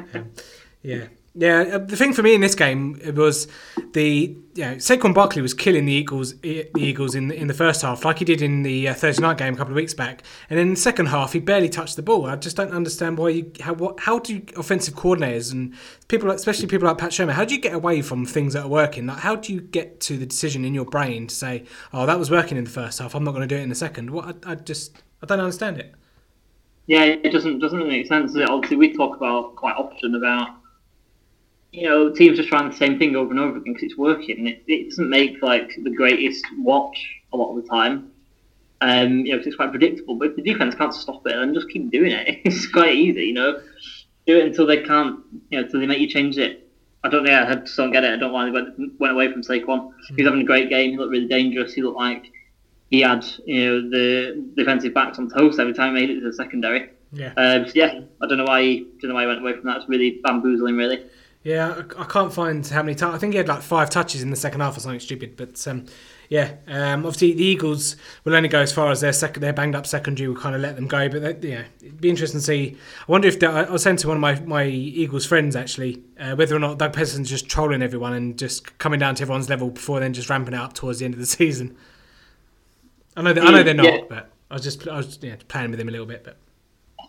yeah. 0.83 1.07
Yeah, 1.34 1.60
uh, 1.60 1.78
the 1.78 1.96
thing 1.96 2.12
for 2.12 2.24
me 2.24 2.34
in 2.34 2.40
this 2.40 2.56
game 2.56 3.00
was 3.14 3.46
the 3.92 4.36
you 4.54 4.64
know, 4.64 4.74
Saquon 4.74 5.14
Barkley 5.14 5.40
was 5.40 5.54
killing 5.54 5.84
the 5.84 5.92
Eagles 5.92 6.36
the 6.40 6.68
Eagles 6.76 7.14
in 7.14 7.28
the, 7.28 7.36
in 7.36 7.46
the 7.46 7.54
first 7.54 7.82
half 7.82 8.04
like 8.04 8.18
he 8.18 8.24
did 8.24 8.42
in 8.42 8.64
the 8.64 8.88
uh, 8.88 8.94
Thursday 8.94 9.22
night 9.22 9.38
game 9.38 9.54
a 9.54 9.56
couple 9.56 9.72
of 9.72 9.76
weeks 9.76 9.94
back, 9.94 10.24
and 10.48 10.58
in 10.58 10.70
the 10.70 10.76
second 10.76 11.06
half 11.06 11.32
he 11.32 11.38
barely 11.38 11.68
touched 11.68 11.94
the 11.94 12.02
ball. 12.02 12.26
I 12.26 12.34
just 12.34 12.56
don't 12.56 12.72
understand 12.72 13.16
why 13.16 13.28
you 13.28 13.52
how 13.60 13.74
what 13.74 14.00
how 14.00 14.18
do 14.18 14.42
offensive 14.56 14.94
coordinators 14.94 15.52
and 15.52 15.72
people 16.08 16.28
especially 16.32 16.66
people 16.66 16.88
like 16.88 16.98
Pat 16.98 17.12
Shurmur 17.12 17.30
how 17.30 17.44
do 17.44 17.54
you 17.54 17.60
get 17.60 17.74
away 17.74 18.02
from 18.02 18.26
things 18.26 18.54
that 18.54 18.64
are 18.64 18.68
working? 18.68 19.06
Like 19.06 19.18
how 19.18 19.36
do 19.36 19.52
you 19.52 19.60
get 19.60 20.00
to 20.00 20.16
the 20.16 20.26
decision 20.26 20.64
in 20.64 20.74
your 20.74 20.84
brain 20.84 21.28
to 21.28 21.34
say 21.34 21.64
oh 21.92 22.06
that 22.06 22.18
was 22.18 22.28
working 22.28 22.58
in 22.58 22.64
the 22.64 22.70
first 22.70 22.98
half 22.98 23.14
I'm 23.14 23.22
not 23.22 23.32
going 23.32 23.48
to 23.48 23.54
do 23.54 23.56
it 23.56 23.62
in 23.62 23.68
the 23.68 23.76
second? 23.76 24.10
What 24.10 24.36
I, 24.44 24.52
I 24.52 24.54
just 24.56 25.00
I 25.22 25.26
don't 25.26 25.38
understand 25.38 25.78
it. 25.78 25.94
Yeah, 26.88 27.04
it 27.04 27.30
doesn't 27.30 27.60
doesn't 27.60 27.86
make 27.86 28.08
sense. 28.08 28.36
Obviously, 28.36 28.76
we 28.76 28.92
talk 28.96 29.16
about 29.16 29.54
quite 29.54 29.76
often 29.76 30.16
about 30.16 30.60
you 31.72 31.85
know 31.88 32.11
teams 32.11 32.37
just 32.37 32.48
trying 32.48 32.68
the 32.68 32.76
same 32.76 32.98
thing 32.98 33.16
over 33.16 33.30
and 33.30 33.40
over 33.40 33.56
again 33.59 33.72
because 33.72 33.85
it's 33.85 33.96
working. 33.96 34.46
It, 34.48 34.59
it 34.66 34.88
doesn't 34.90 35.09
make 35.09 35.40
like 35.42 35.68
the 35.83 35.90
greatest 35.90 36.44
watch 36.59 36.96
a 37.33 37.37
lot 37.37 37.50
of 37.50 37.62
the 37.62 37.68
time. 37.68 38.02
Um, 38.80 39.20
you 39.26 39.33
know, 39.33 39.38
'cause 39.38 39.46
it's 39.48 39.56
quite 39.56 39.70
predictable. 39.70 40.14
But 40.16 40.30
if 40.30 40.37
the 40.37 40.42
defense 40.42 40.74
can't 40.74 40.94
stop 40.94 41.20
it, 41.26 41.35
and 41.35 41.54
just 41.54 41.68
keep 41.68 41.90
doing 41.90 42.12
it. 42.12 42.38
It's 42.44 42.66
quite 42.66 42.94
easy, 42.94 43.26
you 43.26 43.35
know. 43.35 43.54
Do 44.26 44.38
it 44.38 44.46
until 44.46 44.66
they 44.66 44.78
can't, 44.78 45.16
you 45.50 45.59
know, 45.59 45.64
until 45.64 45.80
they 45.80 45.87
make 45.87 46.00
you 46.00 46.09
change 46.09 46.38
it. 46.38 46.59
I 47.04 47.09
don't 47.09 47.24
know. 47.24 47.33
I 47.48 47.54
just 47.54 47.76
don't 47.76 47.90
get 47.92 48.04
it. 48.04 48.09
I 48.09 48.16
don't 48.16 48.28
know 48.28 48.35
why 48.35 48.44
they 48.44 48.50
went, 48.50 48.68
went 48.98 49.12
away 49.12 49.30
from 49.33 49.42
Saquon. 49.42 49.83
He 50.09 50.22
was 50.22 50.26
having 50.26 50.42
a 50.42 50.44
great 50.44 50.68
game. 50.68 50.90
He 50.90 50.96
looked 50.98 51.11
really 51.11 51.26
dangerous. 51.26 51.72
He 51.72 51.83
looked 51.83 51.96
like 51.96 52.22
he 52.90 53.00
had, 53.00 53.24
you 53.46 53.64
know, 53.64 53.90
the 53.90 54.46
defensive 54.56 54.92
backs 54.94 55.18
on 55.18 55.28
toast 55.28 55.59
every 55.59 55.72
time 55.72 55.94
he 55.94 56.00
made 56.00 56.11
it 56.11 56.20
to 56.20 56.26
the 56.26 56.33
secondary. 56.33 56.87
Yeah. 57.12 57.33
Um, 57.37 57.66
so 57.66 57.72
yeah, 57.74 57.92
I 58.20 58.26
don't 58.26 58.38
know 58.38 58.44
why 58.44 58.62
he, 58.62 58.87
don't 59.00 59.09
know 59.09 59.14
why 59.14 59.22
he 59.22 59.28
went 59.28 59.40
away 59.40 59.52
from 59.54 59.68
that. 59.68 59.78
It's 59.78 59.88
really 59.88 60.18
bamboozling, 60.22 60.76
really. 60.76 61.00
Yeah, 61.42 61.83
I, 61.96 62.03
I 62.03 62.05
can't 62.05 62.33
find 62.33 62.66
how 62.66 62.83
many 62.83 62.94
times. 62.94 63.14
I 63.14 63.18
think 63.18 63.33
he 63.33 63.38
had 63.38 63.48
like 63.48 63.62
five 63.62 63.88
touches 63.88 64.22
in 64.22 64.29
the 64.31 64.37
second 64.37 64.61
half 64.61 64.76
or 64.76 64.81
something 64.81 65.00
stupid. 65.00 65.37
But 65.38 65.66
um, 65.66 65.87
yeah, 66.29 66.57
um, 66.68 67.07
obviously 67.07 67.33
the 67.33 67.42
Eagles 67.44 67.96
will 68.24 68.35
only 68.35 68.48
go 68.50 68.61
as 68.61 68.72
far 68.72 68.90
as 68.90 69.00
their 69.00 69.14
second, 69.14 69.42
their 69.42 69.55
banged 69.55 69.74
up 69.74 69.87
secondary 69.87 70.29
will 70.29 70.37
kind 70.37 70.55
of 70.55 70.61
let 70.61 70.76
them 70.76 70.87
go. 70.87 71.09
But 71.09 71.40
they, 71.40 71.48
yeah, 71.48 71.62
it'd 71.81 71.98
be 72.00 72.11
interesting 72.11 72.40
to 72.40 72.44
see. 72.44 72.76
I 73.09 73.11
wonder 73.11 73.26
if 73.26 73.42
I 73.42 73.70
was 73.70 73.83
saying 73.83 73.96
to 73.98 74.09
one 74.09 74.18
of 74.18 74.20
my, 74.20 74.38
my 74.40 74.64
Eagles 74.64 75.24
friends 75.24 75.57
actually 75.57 76.03
uh, 76.18 76.35
whether 76.37 76.55
or 76.55 76.59
not 76.59 76.76
Doug 76.76 76.92
Pederson's 76.92 77.31
just 77.31 77.48
trolling 77.48 77.81
everyone 77.81 78.12
and 78.12 78.38
just 78.38 78.76
coming 78.79 79.00
down 79.00 79.14
to 79.14 79.22
everyone's 79.22 79.48
level 79.48 79.70
before 79.70 79.98
then 80.00 80.12
just 80.12 80.29
ramping 80.29 80.53
it 80.53 80.61
up 80.61 80.74
towards 80.74 80.98
the 80.98 81.07
end 81.07 81.14
of 81.14 81.20
the 81.20 81.26
season. 81.40 81.74
I 83.16 83.22
know, 83.22 83.33
that, 83.33 83.44
I 83.44 83.50
know 83.50 83.62
they're 83.62 83.72
not, 83.74 83.87
Yeah. 83.87 84.00
but 84.11 84.31
I 84.50 84.55
was 84.55 84.62
just 84.62 84.87
I 84.87 84.98
was 84.98 85.18
yeah, 85.22 85.37
playing 85.48 85.70
with 85.70 85.81
him 85.81 85.88
a 85.88 85.90
little 85.92 86.07
bit. 86.07 86.22
But 86.22 86.37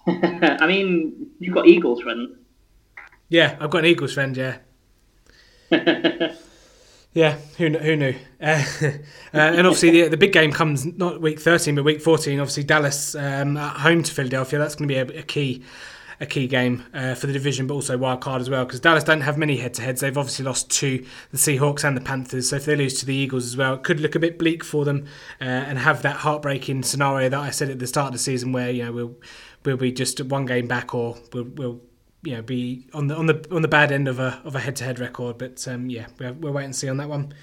I 0.62 0.68
mean, 0.68 1.32
you've 1.40 1.54
got 1.54 1.68
Eagles 1.68 2.02
friends. 2.02 2.38
Yeah, 3.32 3.58
I've 3.60 3.72
got 3.72 3.80
an 3.80 3.86
Eagles 3.86 4.14
friend. 4.14 4.38
Yeah. 4.38 4.58
Yeah, 7.14 7.38
who 7.58 7.70
who 7.78 7.96
knew? 7.96 8.16
Uh, 8.42 8.64
uh, 8.82 9.38
and 9.38 9.68
obviously, 9.68 9.92
the, 9.92 10.08
the 10.08 10.18
big 10.18 10.34
game 10.34 10.52
comes 10.52 10.84
not 10.84 11.22
week 11.22 11.40
thirteen, 11.40 11.76
but 11.76 11.84
week 11.84 12.02
fourteen. 12.02 12.40
Obviously, 12.40 12.64
Dallas 12.64 13.14
um, 13.14 13.56
at 13.56 13.78
home 13.78 14.02
to 14.02 14.12
Philadelphia. 14.12 14.58
That's 14.58 14.74
going 14.74 14.90
to 14.90 14.94
be 14.94 14.98
a, 14.98 15.20
a 15.20 15.22
key 15.22 15.64
a 16.20 16.26
key 16.26 16.48
game 16.48 16.84
uh, 16.94 17.14
for 17.14 17.28
the 17.28 17.34
division, 17.34 17.68
but 17.68 17.76
also 17.76 18.00
wild 18.00 18.22
card 18.22 18.42
as 18.42 18.50
well. 18.50 18.66
Because 18.66 18.80
Dallas 18.80 19.04
don't 19.04 19.22
have 19.22 19.38
many 19.38 19.58
head 19.58 19.76
to 19.76 19.84
heads. 19.84 20.02
They've 20.02 20.18
obviously 20.18 20.46
lost 20.46 20.72
to 20.72 21.06
the 21.32 21.38
Seahawks 21.38 21.84
and 21.84 21.96
the 21.96 22.02
Panthers. 22.02 22.50
So 22.50 22.56
if 22.56 22.66
they 22.66 22.76
lose 22.76 23.00
to 23.02 23.06
the 23.06 23.14
Eagles 23.14 23.46
as 23.46 23.56
well, 23.56 23.76
it 23.76 23.84
could 23.84 24.00
look 24.00 24.16
a 24.16 24.20
bit 24.20 24.40
bleak 24.40 24.64
for 24.64 24.84
them 24.84 25.06
uh, 25.40 25.44
and 25.44 25.78
have 25.78 26.02
that 26.02 26.18
heartbreaking 26.18 26.82
scenario 26.82 27.30
that 27.30 27.40
I 27.40 27.52
said 27.52 27.70
at 27.70 27.78
the 27.78 27.88
start 27.88 28.08
of 28.08 28.14
the 28.14 28.20
season, 28.20 28.54
where 28.54 28.72
you 28.72 28.86
know 28.86 28.92
we'll 28.92 29.16
we'll 29.66 29.78
be 29.78 29.92
just 29.92 30.20
one 30.20 30.48
game 30.48 30.68
back, 30.68 30.96
or 30.96 31.18
we'll, 31.32 31.44
we'll 31.44 31.82
you 32.24 32.36
know 32.36 32.42
be 32.42 32.88
on 32.94 33.08
the 33.08 33.16
on 33.16 33.26
the 33.26 33.48
on 33.52 33.62
the 33.62 33.68
bad 33.68 33.92
end 33.92 34.08
of 34.08 34.20
a 34.20 34.42
of 34.46 34.56
a 34.56 34.60
head 34.60 34.76
to 34.78 34.84
head 34.84 35.00
record. 35.00 35.38
But 35.38 35.68
um, 35.68 35.90
yeah, 35.90 36.08
we'll, 36.20 36.34
we'll 36.34 36.54
wait 36.54 36.66
and 36.66 36.76
see 36.76 36.90
on 36.90 36.98
that 36.98 37.10
one. 37.10 37.34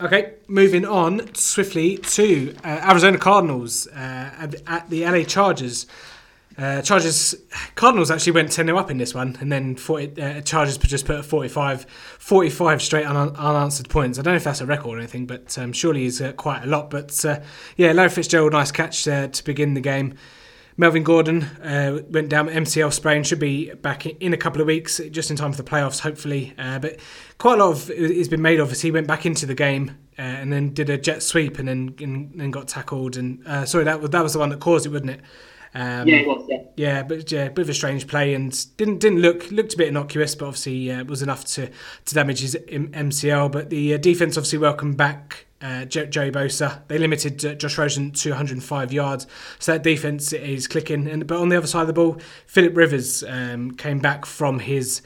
Okay, 0.00 0.34
moving 0.48 0.84
on 0.84 1.32
swiftly 1.34 1.96
to 1.98 2.56
uh, 2.64 2.88
Arizona 2.90 3.18
Cardinals 3.18 3.86
uh, 3.86 4.34
at, 4.36 4.54
at 4.66 4.90
the 4.90 5.04
LA 5.04 5.22
Chargers. 5.22 5.86
Uh, 6.58 6.82
Chargers 6.82 7.34
Cardinals 7.76 8.10
actually 8.10 8.32
went 8.32 8.50
10 8.50 8.66
0 8.66 8.76
up 8.76 8.90
in 8.90 8.98
this 8.98 9.14
one, 9.14 9.36
and 9.40 9.52
then 9.52 9.76
40, 9.76 10.20
uh, 10.20 10.40
Chargers 10.40 10.76
just 10.78 11.06
put 11.06 11.20
a 11.20 11.22
45, 11.22 11.86
45 12.18 12.82
straight 12.82 13.06
un- 13.06 13.36
unanswered 13.36 13.88
points. 13.88 14.18
I 14.18 14.22
don't 14.22 14.32
know 14.32 14.36
if 14.36 14.44
that's 14.44 14.60
a 14.60 14.66
record 14.66 14.96
or 14.96 14.98
anything, 14.98 15.26
but 15.26 15.56
um, 15.56 15.72
surely 15.72 16.04
is 16.04 16.20
uh, 16.20 16.32
quite 16.32 16.64
a 16.64 16.66
lot. 16.66 16.90
But 16.90 17.24
uh, 17.24 17.40
yeah, 17.76 17.92
Larry 17.92 18.10
Fitzgerald, 18.10 18.52
nice 18.52 18.72
catch 18.72 19.04
to 19.04 19.30
begin 19.44 19.74
the 19.74 19.80
game. 19.80 20.14
Melvin 20.76 21.02
Gordon 21.02 21.42
uh, 21.62 22.00
went 22.08 22.28
down 22.28 22.48
MCL 22.48 22.92
sprain, 22.92 23.24
should 23.24 23.38
be 23.38 23.72
back 23.74 24.06
in, 24.06 24.32
a 24.32 24.36
couple 24.36 24.60
of 24.60 24.66
weeks, 24.66 25.00
just 25.10 25.30
in 25.30 25.36
time 25.36 25.52
for 25.52 25.62
the 25.62 25.68
playoffs, 25.68 26.00
hopefully. 26.00 26.54
Uh, 26.58 26.78
but 26.78 26.98
quite 27.38 27.58
a 27.58 27.64
lot 27.64 27.72
of 27.72 27.90
it 27.90 28.16
has 28.16 28.28
been 28.28 28.42
made 28.42 28.58
of 28.58 28.72
he 28.80 28.90
went 28.90 29.06
back 29.06 29.26
into 29.26 29.44
the 29.44 29.54
game 29.54 29.90
uh, 30.18 30.22
and 30.22 30.52
then 30.52 30.72
did 30.72 30.88
a 30.88 30.96
jet 30.96 31.22
sweep 31.22 31.58
and 31.58 31.68
then 31.68 31.94
and, 32.00 32.32
then 32.34 32.50
got 32.50 32.68
tackled. 32.68 33.16
And 33.16 33.46
uh, 33.46 33.66
sorry, 33.66 33.84
that 33.84 34.00
was 34.00 34.10
that 34.10 34.22
was 34.22 34.32
the 34.32 34.38
one 34.38 34.48
that 34.48 34.60
caused 34.60 34.86
it, 34.86 34.90
wasn't 34.90 35.10
it? 35.10 35.20
Um, 35.74 36.06
yeah, 36.06 36.26
was. 36.26 36.44
Yeah. 36.48 36.62
yeah, 36.76 37.02
but 37.02 37.30
yeah, 37.32 37.48
bit 37.48 37.62
of 37.62 37.70
a 37.70 37.74
strange 37.74 38.06
play 38.06 38.34
and 38.34 38.76
didn't 38.76 38.98
didn't 38.98 39.20
look 39.20 39.50
looked 39.50 39.74
a 39.74 39.76
bit 39.76 39.88
innocuous, 39.88 40.34
but 40.34 40.46
obviously 40.46 40.90
uh, 40.90 41.04
was 41.04 41.22
enough 41.22 41.44
to 41.46 41.70
to 42.04 42.14
damage 42.14 42.40
his 42.40 42.56
M- 42.68 42.92
MCL. 42.92 43.50
But 43.50 43.70
the 43.70 43.94
uh, 43.94 43.96
defense 43.96 44.36
obviously 44.36 44.58
welcomed 44.58 44.96
back 44.98 45.46
uh, 45.62 45.84
Joey 45.86 46.30
Bosa. 46.30 46.80
They 46.88 46.98
limited 46.98 47.44
uh, 47.44 47.54
Josh 47.54 47.78
Rosen 47.78 48.10
to 48.10 48.30
105 48.30 48.92
yards, 48.92 49.26
so 49.58 49.72
that 49.72 49.82
defense 49.82 50.32
is 50.32 50.68
clicking. 50.68 51.08
And 51.08 51.26
but 51.26 51.38
on 51.38 51.48
the 51.48 51.56
other 51.56 51.66
side 51.66 51.82
of 51.82 51.86
the 51.86 51.92
ball, 51.94 52.18
Philip 52.46 52.76
Rivers 52.76 53.24
um, 53.24 53.70
came 53.72 53.98
back 53.98 54.26
from 54.26 54.58
his 54.58 55.00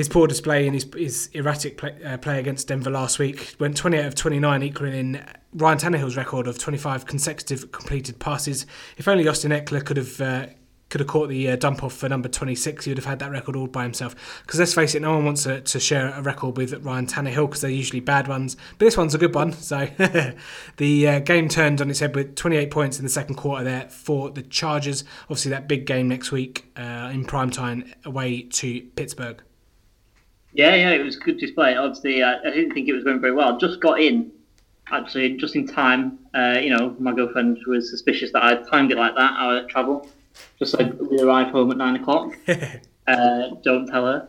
his 0.00 0.08
poor 0.08 0.26
display 0.26 0.64
and 0.66 0.74
his, 0.74 0.86
his 0.96 1.28
erratic 1.34 1.76
play, 1.76 1.94
uh, 2.02 2.16
play 2.16 2.38
against 2.38 2.68
Denver 2.68 2.88
last 2.88 3.18
week. 3.18 3.54
Went 3.58 3.76
28 3.76 4.06
of 4.06 4.14
29, 4.14 4.62
equaling 4.62 4.94
in 4.94 5.26
Ryan 5.52 5.76
Tannehill's 5.76 6.16
record 6.16 6.46
of 6.46 6.58
25 6.58 7.04
consecutive 7.04 7.70
completed 7.70 8.18
passes. 8.18 8.64
If 8.96 9.06
only 9.06 9.28
Austin 9.28 9.52
Ekeler 9.52 9.84
could 9.84 9.98
have. 9.98 10.20
Uh, 10.20 10.46
could 10.88 10.98
have 10.98 11.06
caught 11.06 11.28
the 11.28 11.48
uh, 11.48 11.54
dump 11.54 11.84
off 11.84 11.92
for 11.92 12.08
number 12.08 12.28
26, 12.28 12.84
he 12.84 12.90
would 12.90 12.98
have 12.98 13.04
had 13.04 13.20
that 13.20 13.30
record 13.30 13.54
all 13.54 13.68
by 13.68 13.84
himself. 13.84 14.42
Because 14.44 14.58
let's 14.58 14.74
face 14.74 14.96
it, 14.96 15.02
no 15.02 15.14
one 15.14 15.24
wants 15.24 15.44
to, 15.44 15.60
to 15.60 15.78
share 15.78 16.08
a 16.08 16.20
record 16.20 16.56
with 16.56 16.72
Ryan 16.84 17.06
Tannehill 17.06 17.46
because 17.46 17.60
they're 17.60 17.70
usually 17.70 18.00
bad 18.00 18.26
ones. 18.26 18.56
But 18.76 18.86
this 18.86 18.96
one's 18.96 19.14
a 19.14 19.18
good 19.18 19.32
one. 19.32 19.52
So 19.52 19.86
the 20.78 21.08
uh, 21.08 21.18
game 21.20 21.48
turned 21.48 21.80
on 21.80 21.90
its 21.90 22.00
head 22.00 22.16
with 22.16 22.34
28 22.34 22.72
points 22.72 22.98
in 22.98 23.04
the 23.04 23.08
second 23.08 23.36
quarter 23.36 23.62
there 23.62 23.88
for 23.88 24.30
the 24.30 24.42
Chargers. 24.42 25.04
Obviously, 25.26 25.52
that 25.52 25.68
big 25.68 25.86
game 25.86 26.08
next 26.08 26.32
week 26.32 26.72
uh, 26.76 27.08
in 27.12 27.24
prime 27.24 27.50
time 27.50 27.84
away 28.04 28.42
to 28.42 28.80
Pittsburgh. 28.96 29.40
Yeah, 30.52 30.74
yeah, 30.74 30.90
it 30.90 31.04
was 31.04 31.16
a 31.16 31.20
good 31.20 31.38
display. 31.38 31.76
Obviously, 31.76 32.22
uh, 32.22 32.38
I 32.44 32.50
didn't 32.50 32.72
think 32.72 32.88
it 32.88 32.92
was 32.92 33.04
going 33.04 33.20
very 33.20 33.32
well. 33.32 33.58
Just 33.58 33.80
got 33.80 34.00
in 34.00 34.32
actually, 34.90 35.36
just 35.36 35.54
in 35.54 35.66
time. 35.66 36.18
Uh, 36.34 36.58
you 36.60 36.70
know, 36.76 36.96
my 36.98 37.12
girlfriend 37.12 37.58
was 37.66 37.90
suspicious 37.90 38.32
that 38.32 38.42
I'd 38.42 38.66
timed 38.68 38.90
it 38.90 38.98
like 38.98 39.14
that, 39.14 39.32
our 39.38 39.64
travel. 39.66 40.08
Just 40.58 40.78
like 40.78 40.92
we 40.98 41.20
arrived 41.20 41.50
home 41.50 41.70
at 41.70 41.76
nine 41.76 41.96
o'clock. 41.96 42.36
uh, 42.48 43.48
don't 43.62 43.86
tell 43.86 44.06
her. 44.06 44.28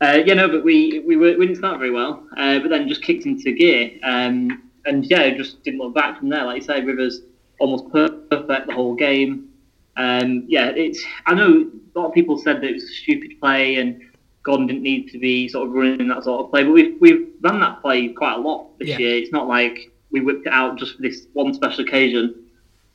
Uh, 0.00 0.22
yeah, 0.24 0.34
no, 0.34 0.48
but 0.48 0.64
we 0.64 1.00
we, 1.00 1.16
were, 1.16 1.36
we 1.36 1.46
didn't 1.46 1.58
start 1.58 1.78
very 1.78 1.90
well, 1.90 2.26
uh, 2.36 2.58
but 2.60 2.68
then 2.68 2.88
just 2.88 3.02
kicked 3.02 3.26
into 3.26 3.52
gear. 3.52 3.90
Um, 4.04 4.70
and 4.84 5.04
yeah, 5.04 5.30
just 5.30 5.62
didn't 5.64 5.80
look 5.80 5.94
back 5.94 6.18
from 6.18 6.28
there. 6.28 6.44
Like 6.44 6.62
you 6.62 6.62
say, 6.62 6.82
Rivers 6.82 7.22
almost 7.58 7.90
perfect 7.92 8.66
the 8.68 8.74
whole 8.74 8.94
game. 8.94 9.48
Um, 9.96 10.44
yeah, 10.46 10.68
it's. 10.68 11.02
I 11.26 11.34
know 11.34 11.70
a 11.94 11.98
lot 11.98 12.08
of 12.08 12.14
people 12.14 12.38
said 12.38 12.56
that 12.58 12.64
it 12.64 12.74
was 12.74 12.84
a 12.84 12.94
stupid 12.94 13.40
play 13.40 13.76
and 13.76 14.00
Gordon 14.42 14.66
didn't 14.66 14.82
need 14.82 15.10
to 15.10 15.18
be 15.18 15.48
sort 15.48 15.68
of 15.68 15.74
running 15.74 16.08
that 16.08 16.24
sort 16.24 16.44
of 16.44 16.50
play, 16.50 16.64
but 16.64 16.72
we've 16.72 16.96
we've 17.00 17.28
run 17.42 17.60
that 17.60 17.80
play 17.82 18.08
quite 18.08 18.34
a 18.34 18.40
lot 18.40 18.78
this 18.78 18.88
Yeah. 18.88 18.98
year. 18.98 19.16
It's 19.16 19.32
not 19.32 19.46
like 19.48 19.90
we 20.10 20.20
whipped 20.20 20.46
it 20.46 20.52
out 20.52 20.78
just 20.78 20.96
for 20.96 21.02
this 21.02 21.26
one 21.34 21.52
special 21.54 21.84
occasion. 21.84 22.34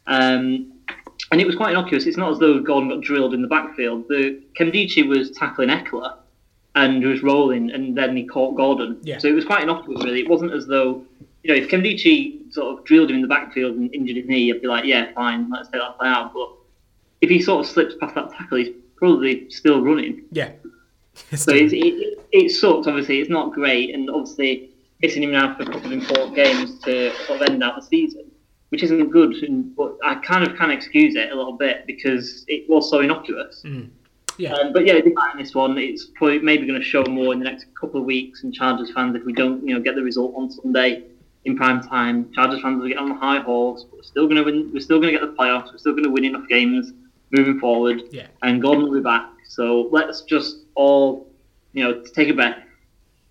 Um, 0.08 0.72
and 1.32 1.39
it 1.39 1.48
was 1.48 1.56
quite 1.56 1.72
innocuous. 1.72 2.06
It's 2.06 2.18
not 2.18 2.32
as 2.32 2.39
though 2.39 2.60
Gordon 2.60 2.89
got 2.89 3.02
drilled 3.02 3.34
in 3.34 3.41
the 3.41 3.48
backfield. 3.48 4.08
The 4.10 4.41
Kemdici 4.60 5.08
was 5.08 5.32
tackling 5.32 5.70
Ekeler 5.70 6.16
and 6.76 7.04
was 7.04 7.22
rolling, 7.24 7.72
and 7.72 7.96
then 7.96 8.18
he 8.18 8.26
caught 8.26 8.56
Gordon. 8.56 8.98
Yeah. 9.04 9.20
So 9.20 9.28
it 9.28 9.34
was 9.34 9.46
quite 9.46 9.64
innocuous, 9.64 10.04
really. 10.04 10.22
It 10.22 10.28
wasn't 10.30 10.54
as 10.54 10.66
though, 10.66 11.04
you 11.44 11.54
know, 11.54 11.62
if 11.62 11.70
Kemdici 11.70 12.52
sort 12.52 12.78
of 12.80 12.86
drilled 12.86 13.10
him 13.12 13.18
in 13.18 13.22
the 13.22 13.28
backfield 13.28 13.76
and 13.76 13.94
injured 13.94 14.18
his 14.18 14.26
knee, 14.26 14.52
I'd 14.52 14.62
be 14.62 14.68
like, 14.68 14.86
yeah, 14.86 15.12
fine, 15.14 15.50
let's 15.52 15.70
take 15.70 15.82
that 15.82 15.98
play 16.00 16.08
out. 16.10 16.34
But 16.34 16.50
if 17.22 17.30
he 17.30 17.41
sort 17.41 17.66
of 17.66 17.72
slips 17.72 17.96
past 18.00 18.16
that 18.16 18.32
tackle, 18.32 18.58
he's 18.58 18.74
probably 18.96 19.50
still 19.50 19.82
running. 19.84 20.24
Yeah. 20.32 20.50
So 21.36 21.51
it's, 21.53 21.74
it, 21.74 22.20
it 22.32 22.49
sucks, 22.51 22.88
obviously. 22.88 23.20
It's 23.20 23.30
not 23.30 23.53
great, 23.53 23.93
and 23.93 24.09
obviously 24.09 24.72
missing 25.01 25.24
him 25.24 25.32
now 25.32 25.55
for 25.55 25.64
a 25.64 25.66
couple 25.66 25.86
of 25.86 25.91
important 25.91 26.36
games 26.36 26.80
to 26.80 27.14
sort 27.26 27.41
of 27.41 27.49
end 27.49 27.64
out 27.64 27.76
the 27.76 27.86
season, 27.86 28.32
which 28.70 28.84
isn't 28.84 29.09
good. 29.09 29.34
And, 29.43 29.76
but 29.76 29.97
I 30.03 30.16
kind 30.16 30.47
of 30.47 30.55
can 30.57 30.72
excuse 30.72 31.16
it 31.16 31.32
a 31.32 31.36
little 31.36 31.53
bit 31.57 31.86
because 31.86 32.45
it 32.47 32.68
was 32.70 32.89
so 32.89 33.01
innocuous. 33.01 33.61
yeah. 34.38 34.53
Um, 34.53 34.74
but 34.74 34.86
yeah, 34.86 34.95
in 34.95 35.14
this 35.38 35.53
one, 35.53 35.78
it's 35.78 36.07
probably 36.16 36.39
maybe 36.39 36.66
going 36.66 36.80
to 36.80 36.86
show 36.86 37.03
more 37.03 37.34
in 37.34 37.39
the 37.39 37.45
next 37.45 37.68
couple 37.80 37.99
of 37.99 38.05
weeks. 38.05 38.43
And 38.43 38.53
Chargers 38.53 38.91
fans, 38.91 39.16
if 39.16 39.26
we 39.26 39.34
don't, 39.34 39.66
you 39.68 39.76
know, 39.76 39.82
get 39.82 39.95
the 39.95 40.03
result 40.03 40.34
on 40.36 40.49
Sunday 40.49 41.03
in 41.45 41.57
prime 41.57 41.82
time, 41.82 42.32
Chargers 42.34 42.61
fans 42.61 42.82
will 42.82 42.88
get 42.88 42.97
on 42.97 43.09
the 43.09 43.16
high 43.16 43.39
horse. 43.39 43.84
But 43.84 43.97
we're 43.97 44.03
still 44.03 44.26
going 44.26 44.38
to 44.38 44.43
win. 44.43 44.72
We're 44.74 44.80
still 44.80 44.99
going 44.99 45.14
to 45.14 45.20
get 45.20 45.28
the 45.28 45.36
playoffs. 45.36 45.72
We're 45.72 45.78
still 45.78 45.93
going 45.93 46.05
to 46.05 46.09
win 46.11 46.24
enough 46.24 46.47
games 46.47 46.93
moving 47.32 47.59
forward. 47.59 48.03
Yeah. 48.11 48.28
And 48.41 48.61
Gordon 48.61 48.86
will 48.86 48.93
be 48.93 49.01
back. 49.01 49.30
So 49.47 49.89
let's 49.91 50.22
just 50.22 50.62
all, 50.76 51.28
you 51.74 51.84
know, 51.84 52.01
take 52.13 52.30
a 52.30 52.34
bet. 52.34 52.63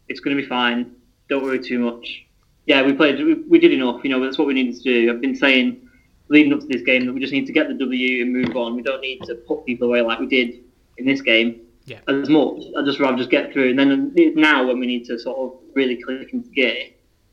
It's 0.09 0.21
going 0.21 0.37
to 0.37 0.43
be 0.43 0.49
fine. 0.49 0.93
Don't 1.29 1.43
worry 1.43 1.63
too 1.63 1.79
much. 1.79 2.27
Yeah, 2.67 2.83
we 2.83 2.93
played. 2.93 3.19
We, 3.19 3.35
we 3.35 3.59
did 3.59 3.73
enough. 3.73 4.01
You 4.05 4.11
know, 4.11 4.23
that's 4.23 4.39
what 4.39 4.47
we 4.47 4.55
needed 4.55 4.77
to 4.77 4.83
do. 4.83 5.11
I've 5.13 5.21
been 5.21 5.35
saying 5.35 5.89
leading 6.29 6.53
up 6.53 6.61
to 6.61 6.67
this 6.67 6.83
game 6.83 7.07
that 7.07 7.13
we 7.13 7.21
just 7.21 7.33
need 7.33 7.47
to 7.47 7.53
get 7.53 7.69
the 7.69 7.75
W 7.75 8.23
and 8.23 8.33
move 8.33 8.57
on. 8.57 8.75
We 8.75 8.83
don't 8.83 9.01
need 9.01 9.23
to 9.25 9.35
put 9.35 9.67
people 9.67 9.89
away 9.89 10.01
like 10.01 10.19
we 10.19 10.27
did 10.27 10.61
in 10.99 11.07
this 11.07 11.21
game 11.21 11.61
Yeah. 11.85 12.01
as 12.09 12.29
much. 12.29 12.63
I'd 12.77 12.87
just 12.87 13.01
rather 13.01 13.17
just 13.17 13.31
get 13.31 13.53
through. 13.53 13.71
And 13.71 13.79
then 13.79 14.13
now 14.35 14.67
when 14.67 14.79
we 14.81 14.87
need 14.87 15.05
to 15.07 15.19
sort 15.19 15.39
of 15.39 15.59
really 15.75 15.97
click 15.97 16.33
into 16.33 16.49
gear, 16.51 16.87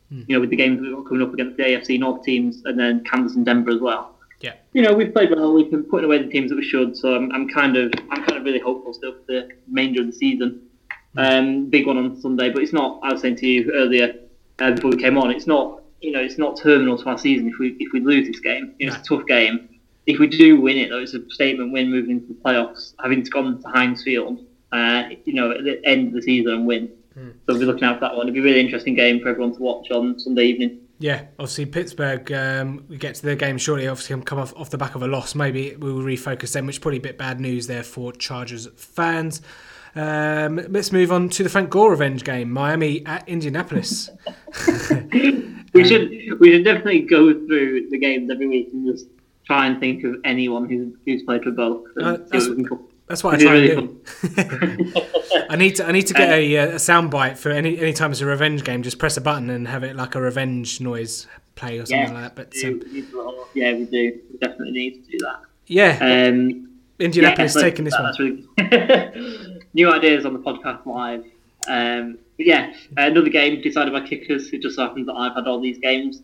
hmm. 0.09 0.23
you 0.27 0.35
know, 0.35 0.41
with 0.41 0.49
the 0.49 0.55
games 0.55 0.81
we've 0.81 0.93
got 0.93 1.07
coming 1.07 1.23
up 1.25 1.33
against 1.33 1.57
the 1.57 1.63
AFC 1.63 1.99
North 1.99 2.23
teams 2.23 2.61
and 2.65 2.77
then 2.77 3.03
Kansas 3.05 3.37
and 3.37 3.45
Denver 3.45 3.71
as 3.71 3.79
well. 3.79 4.15
Yeah. 4.41 4.55
You 4.73 4.81
know, 4.81 4.93
we've 4.93 5.13
played 5.13 5.31
well. 5.31 5.53
We've 5.53 5.69
been 5.69 5.83
putting 5.83 6.05
away 6.05 6.23
the 6.23 6.29
teams 6.29 6.49
that 6.49 6.55
we 6.55 6.63
should. 6.63 6.95
So 6.95 7.15
I'm, 7.15 7.31
I'm 7.31 7.49
kind 7.49 7.75
of, 7.75 7.91
I'm 8.09 8.23
kind 8.23 8.37
of 8.37 8.43
really 8.43 8.59
hopeful 8.59 8.93
still 8.93 9.13
for 9.13 9.23
the 9.27 9.49
remainder 9.67 10.01
of 10.01 10.07
the 10.07 10.13
season. 10.13 10.61
Um, 11.17 11.69
big 11.69 11.87
one 11.87 11.97
on 11.97 12.19
Sunday, 12.21 12.49
but 12.49 12.61
it's 12.61 12.73
not. 12.73 12.99
I 13.03 13.11
was 13.11 13.21
saying 13.21 13.37
to 13.37 13.47
you 13.47 13.71
earlier 13.73 14.13
uh, 14.59 14.71
before 14.71 14.91
we 14.91 14.97
came 14.97 15.17
on, 15.17 15.31
it's 15.31 15.47
not. 15.47 15.83
You 16.01 16.13
know, 16.13 16.21
it's 16.21 16.37
not 16.37 16.57
terminal 16.57 16.97
to 16.97 17.09
our 17.09 17.17
season 17.17 17.49
if 17.49 17.59
we 17.59 17.75
if 17.79 17.91
we 17.91 17.99
lose 17.99 18.27
this 18.27 18.39
game. 18.39 18.73
You 18.79 18.87
know, 18.87 18.95
it's 18.95 19.05
a 19.05 19.15
tough 19.15 19.27
game. 19.27 19.67
If 20.05 20.17
we 20.17 20.27
do 20.27 20.61
win 20.61 20.77
it, 20.77 20.89
though, 20.89 20.99
it's 20.99 21.13
a 21.13 21.29
statement 21.29 21.73
win 21.73 21.91
moving 21.91 22.11
into 22.11 22.27
the 22.27 22.33
playoffs. 22.35 22.93
Having 23.03 23.23
gone 23.23 23.61
to 23.61 23.67
Heinz 23.67 24.03
Field, 24.03 24.45
uh, 24.71 25.03
you 25.25 25.33
know, 25.33 25.51
at 25.51 25.65
the 25.65 25.85
end 25.85 26.07
of 26.07 26.13
the 26.13 26.21
season 26.21 26.53
and 26.53 26.65
win. 26.65 26.89
So 27.45 27.53
we'll 27.53 27.59
be 27.59 27.65
looking 27.65 27.83
out 27.83 27.95
for 27.95 28.01
that 28.01 28.15
one. 28.15 28.27
It'll 28.27 28.33
be 28.33 28.39
a 28.39 28.43
really 28.43 28.61
interesting 28.61 28.95
game 28.95 29.19
for 29.19 29.27
everyone 29.27 29.53
to 29.55 29.61
watch 29.61 29.91
on 29.91 30.17
Sunday 30.17 30.45
evening. 30.45 30.79
Yeah, 30.99 31.25
obviously 31.39 31.65
Pittsburgh. 31.65 32.29
Um, 32.31 32.85
we 32.89 32.97
get 32.97 33.15
to 33.15 33.23
their 33.23 33.35
game 33.35 33.57
shortly. 33.57 33.87
Obviously, 33.87 34.21
come 34.23 34.37
off, 34.37 34.53
off 34.57 34.69
the 34.69 34.77
back 34.77 34.95
of 34.95 35.01
a 35.01 35.07
loss. 35.07 35.33
Maybe 35.33 35.75
we 35.75 35.93
will 35.93 36.03
refocus 36.03 36.51
them, 36.53 36.65
which 36.65 36.75
is 36.75 36.79
probably 36.79 36.97
a 36.97 37.01
bit 37.01 37.17
bad 37.17 37.39
news 37.39 37.67
there 37.67 37.83
for 37.83 38.11
Chargers 38.11 38.67
fans. 38.75 39.41
Um, 39.95 40.57
let's 40.69 40.91
move 40.91 41.11
on 41.11 41.29
to 41.29 41.43
the 41.43 41.49
Frank 41.49 41.69
Gore 41.69 41.91
revenge 41.91 42.23
game, 42.23 42.51
Miami 42.51 43.05
at 43.05 43.27
Indianapolis. 43.27 44.09
We 45.73 45.87
should 45.87 46.39
we 46.39 46.51
should 46.51 46.63
definitely 46.63 47.01
go 47.01 47.31
through 47.31 47.89
the 47.89 47.97
games 47.99 48.31
every 48.31 48.47
week 48.47 48.69
and 48.73 48.87
just 48.87 49.05
try 49.45 49.67
and 49.67 49.79
think 49.79 50.03
of 50.03 50.15
anyone 50.23 50.67
who's 50.67 50.95
who's 51.05 51.23
played 51.23 51.43
for 51.43 51.51
both. 51.51 51.85
Uh, 52.01 52.17
that's- 52.17 52.49
what 53.23 53.37
we 53.37 53.45
can 53.45 53.75
come- 53.75 53.99
That's 54.11 54.23
what 54.23 54.39
I 54.39 54.43
try 54.43 54.55
and 54.67 54.93
do. 54.93 55.01
I 55.49 55.55
need 55.55 55.75
to 55.77 55.85
I 55.87 55.91
need 55.91 56.07
to 56.07 56.13
get 56.13 56.29
a, 56.39 56.57
uh, 56.57 56.67
a 56.75 56.79
sound 56.79 57.09
bite 57.11 57.37
for 57.37 57.49
any 57.51 57.79
any 57.79 57.93
time 57.93 58.11
it's 58.11 58.21
a 58.21 58.25
revenge 58.25 58.63
game. 58.63 58.83
Just 58.83 58.99
press 58.99 59.17
a 59.17 59.21
button 59.21 59.49
and 59.49 59.67
have 59.67 59.83
it 59.83 59.95
like 59.95 60.15
a 60.15 60.21
revenge 60.21 60.79
noise 60.81 61.27
play 61.55 61.79
or 61.79 61.85
something 61.85 62.07
Yeah, 62.07 62.13
like 62.21 62.35
that. 62.35 62.35
But 62.35 62.53
we 62.55 62.65
um, 62.69 62.79
do- 62.79 62.85
we 63.53 63.61
yeah, 63.61 63.73
we 63.73 63.85
do. 63.85 64.19
We 64.31 64.37
definitely 64.39 64.71
need 64.71 65.05
to 65.05 65.11
do 65.11 65.17
that. 65.19 65.39
yeah, 65.67 66.27
Um, 66.29 66.69
Indianapolis 66.99 67.55
yeah, 67.55 67.61
taking 67.61 67.85
this 67.85 67.95
that- 67.95 68.03
one. 68.03 68.47
really 68.71 69.59
New 69.73 69.91
ideas 69.91 70.25
on 70.25 70.33
the 70.33 70.39
podcast 70.39 70.85
live. 70.85 71.23
Um, 71.67 72.17
but 72.37 72.45
yeah, 72.45 72.73
another 72.97 73.29
game 73.29 73.61
decided 73.61 73.91
by 73.93 74.01
kickers. 74.07 74.49
It 74.53 74.61
just 74.61 74.75
so 74.77 74.83
happens 74.87 75.05
that 75.07 75.13
I've 75.13 75.35
had 75.35 75.47
all 75.47 75.59
these 75.61 75.77
games. 75.77 76.21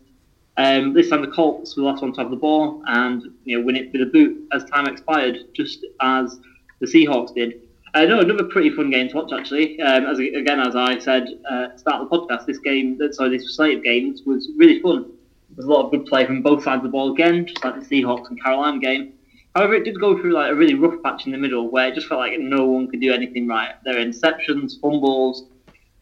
Um, 0.56 0.94
this 0.94 1.10
time 1.10 1.20
the 1.20 1.28
Colts 1.28 1.76
were 1.76 1.82
the 1.82 1.88
last 1.88 2.00
one 2.02 2.12
to 2.14 2.20
have 2.22 2.30
the 2.30 2.36
ball 2.36 2.82
and 2.86 3.22
you 3.44 3.58
know 3.58 3.64
win 3.64 3.76
it 3.76 3.92
with 3.92 4.00
a 4.02 4.06
boot 4.06 4.48
as 4.52 4.64
time 4.64 4.86
expired, 4.86 5.36
just 5.52 5.84
as 6.00 6.40
the 6.80 6.86
Seahawks 6.86 7.34
did. 7.34 7.60
Uh, 7.94 8.04
no, 8.04 8.20
another 8.20 8.44
pretty 8.44 8.70
fun 8.70 8.90
game 8.90 9.08
to 9.08 9.16
watch 9.16 9.32
actually. 9.32 9.80
Um, 9.80 10.04
as 10.06 10.18
again, 10.18 10.60
as 10.60 10.76
I 10.76 10.98
said 10.98 11.28
uh, 11.50 11.76
start 11.76 12.02
of 12.02 12.10
the 12.10 12.18
podcast, 12.18 12.46
this 12.46 12.58
game, 12.58 13.00
sorry, 13.12 13.38
this 13.38 13.56
slate 13.56 13.78
of 13.78 13.84
games 13.84 14.22
was 14.26 14.50
really 14.56 14.80
fun. 14.80 15.12
There's 15.50 15.66
a 15.66 15.70
lot 15.70 15.86
of 15.86 15.90
good 15.90 16.06
play 16.06 16.26
from 16.26 16.42
both 16.42 16.62
sides 16.64 16.80
of 16.80 16.82
the 16.84 16.88
ball 16.90 17.12
again, 17.12 17.46
just 17.46 17.64
like 17.64 17.80
the 17.80 17.86
Seahawks 17.86 18.28
and 18.28 18.42
Carolina 18.42 18.78
game. 18.78 19.14
However, 19.54 19.74
it 19.74 19.84
did 19.84 19.98
go 19.98 20.20
through 20.20 20.32
like 20.32 20.52
a 20.52 20.54
really 20.54 20.74
rough 20.74 21.02
patch 21.02 21.24
in 21.24 21.32
the 21.32 21.38
middle 21.38 21.70
where 21.70 21.88
it 21.88 21.94
just 21.94 22.08
felt 22.08 22.20
like 22.20 22.38
no 22.38 22.66
one 22.66 22.88
could 22.88 23.00
do 23.00 23.14
anything 23.14 23.48
right. 23.48 23.74
There 23.84 23.94
were 23.94 24.04
interceptions, 24.04 24.78
fumbles, 24.78 25.44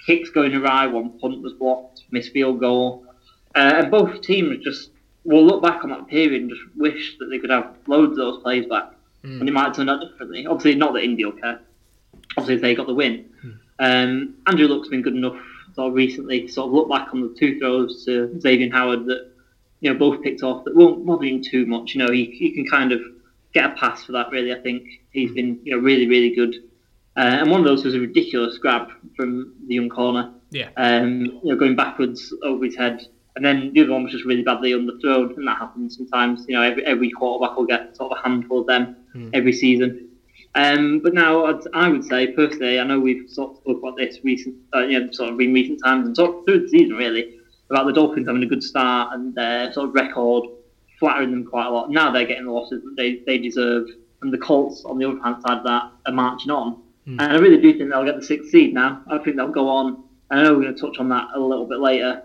kicks 0.04 0.30
going 0.30 0.54
awry, 0.54 0.86
one 0.86 1.16
punt 1.20 1.40
was 1.42 1.52
blocked, 1.52 2.02
missed 2.10 2.32
field 2.32 2.58
goal. 2.58 3.06
Uh, 3.54 3.74
and 3.76 3.90
both 3.92 4.20
teams 4.22 4.64
just 4.64 4.90
will 5.22 5.46
look 5.46 5.62
back 5.62 5.84
on 5.84 5.90
that 5.90 6.08
period 6.08 6.42
and 6.42 6.50
just 6.50 6.62
wish 6.76 7.16
that 7.18 7.26
they 7.26 7.38
could 7.38 7.50
have 7.50 7.76
loads 7.86 8.12
of 8.12 8.16
those 8.16 8.42
plays 8.42 8.66
back. 8.66 8.93
And 9.24 9.48
it 9.48 9.52
might 9.52 9.64
have 9.64 9.76
turned 9.76 9.90
out 9.90 10.00
differently. 10.00 10.46
Obviously, 10.46 10.74
not 10.74 10.92
that 10.92 11.02
Indy 11.02 11.24
will 11.24 11.32
care. 11.32 11.60
Obviously, 12.36 12.56
they 12.56 12.74
got 12.74 12.86
the 12.86 12.94
win. 12.94 13.30
Um, 13.78 14.36
Andrew 14.46 14.68
Luck's 14.68 14.88
been 14.88 15.02
good 15.02 15.16
enough 15.16 15.36
sort 15.74 15.88
of 15.88 15.94
recently 15.94 16.42
to 16.42 16.48
sort 16.48 16.68
of 16.68 16.74
look 16.74 16.88
back 16.88 17.08
on 17.12 17.22
the 17.22 17.34
two 17.38 17.58
throws 17.58 18.04
to 18.04 18.38
Xavier 18.40 18.70
Howard 18.70 19.06
that 19.06 19.30
you 19.80 19.92
know 19.92 19.98
both 19.98 20.22
picked 20.22 20.42
off 20.42 20.64
that 20.64 20.76
won't 20.76 21.04
bother 21.04 21.24
him 21.24 21.42
too 21.42 21.66
much. 21.66 21.94
You 21.94 22.04
know, 22.04 22.12
he, 22.12 22.26
he 22.26 22.52
can 22.52 22.66
kind 22.66 22.92
of 22.92 23.00
get 23.52 23.64
a 23.64 23.74
pass 23.74 24.04
for 24.04 24.12
that. 24.12 24.30
Really, 24.30 24.52
I 24.52 24.60
think 24.60 24.84
he's 25.10 25.32
been 25.32 25.58
you 25.64 25.74
know 25.74 25.82
really 25.82 26.06
really 26.06 26.34
good. 26.34 26.54
Uh, 27.16 27.38
and 27.40 27.50
one 27.50 27.60
of 27.60 27.66
those 27.66 27.84
was 27.84 27.94
a 27.94 28.00
ridiculous 28.00 28.58
grab 28.58 28.88
from 29.16 29.54
the 29.68 29.74
young 29.74 29.88
corner. 29.88 30.32
Yeah. 30.50 30.70
Um, 30.76 31.40
you 31.42 31.50
know, 31.50 31.56
going 31.56 31.76
backwards 31.76 32.32
over 32.42 32.64
his 32.64 32.76
head. 32.76 33.06
And 33.36 33.44
then 33.44 33.72
the 33.72 33.82
other 33.82 33.92
one 33.92 34.04
was 34.04 34.12
just 34.12 34.24
really 34.24 34.42
badly 34.42 34.72
underthrown, 34.72 35.36
and 35.36 35.46
that 35.46 35.58
happens 35.58 35.96
sometimes. 35.96 36.44
You 36.48 36.54
know, 36.54 36.62
every, 36.62 36.86
every 36.86 37.10
quarterback 37.10 37.56
will 37.56 37.66
get 37.66 37.96
sort 37.96 38.12
of 38.12 38.18
a 38.18 38.28
handful 38.28 38.60
of 38.60 38.66
them 38.66 38.96
every 39.32 39.52
season. 39.52 40.08
Um, 40.56 41.00
but 41.00 41.14
now, 41.14 41.46
I'd, 41.46 41.60
I 41.72 41.88
would 41.88 42.04
say 42.04 42.28
personally, 42.28 42.78
I 42.78 42.84
know 42.84 43.00
we've 43.00 43.28
sort 43.28 43.52
of 43.52 43.56
spoke 43.58 43.78
about 43.78 43.96
this 43.96 44.18
recent, 44.22 44.54
uh, 44.74 44.80
you 44.80 45.00
know, 45.00 45.10
sort 45.10 45.32
of 45.32 45.40
in 45.40 45.52
recent 45.52 45.80
times 45.84 46.06
and 46.06 46.16
sort 46.16 46.36
of 46.36 46.44
through 46.44 46.60
the 46.60 46.68
season 46.68 46.96
really, 46.96 47.38
about 47.70 47.86
the 47.86 47.92
Dolphins 47.92 48.26
having 48.28 48.42
a 48.42 48.46
good 48.46 48.62
start 48.62 49.14
and 49.14 49.34
their 49.34 49.72
sort 49.72 49.88
of 49.88 49.94
record 49.94 50.44
flattering 51.00 51.32
them 51.32 51.44
quite 51.44 51.66
a 51.66 51.70
lot. 51.70 51.90
Now 51.90 52.12
they're 52.12 52.26
getting 52.26 52.44
the 52.44 52.52
losses 52.52 52.82
that 52.84 52.94
they, 52.96 53.22
they 53.26 53.38
deserve, 53.38 53.88
and 54.22 54.32
the 54.32 54.38
Colts 54.38 54.84
on 54.84 54.98
the 54.98 55.08
other 55.08 55.20
hand 55.20 55.42
side 55.46 55.58
of 55.58 55.64
that 55.64 55.90
are 56.06 56.12
marching 56.12 56.50
on. 56.50 56.82
And 57.20 57.32
I 57.32 57.36
really 57.36 57.60
do 57.60 57.76
think 57.76 57.90
they'll 57.90 58.04
get 58.04 58.16
the 58.16 58.24
sixth 58.24 58.50
seed 58.50 58.72
now. 58.72 59.02
I 59.10 59.18
think 59.18 59.36
they'll 59.36 59.48
go 59.48 59.68
on. 59.68 60.04
I 60.30 60.42
know 60.42 60.54
we're 60.54 60.62
going 60.62 60.74
to 60.74 60.80
touch 60.80 60.98
on 60.98 61.08
that 61.10 61.28
a 61.34 61.38
little 61.38 61.66
bit 61.66 61.80
later. 61.80 62.22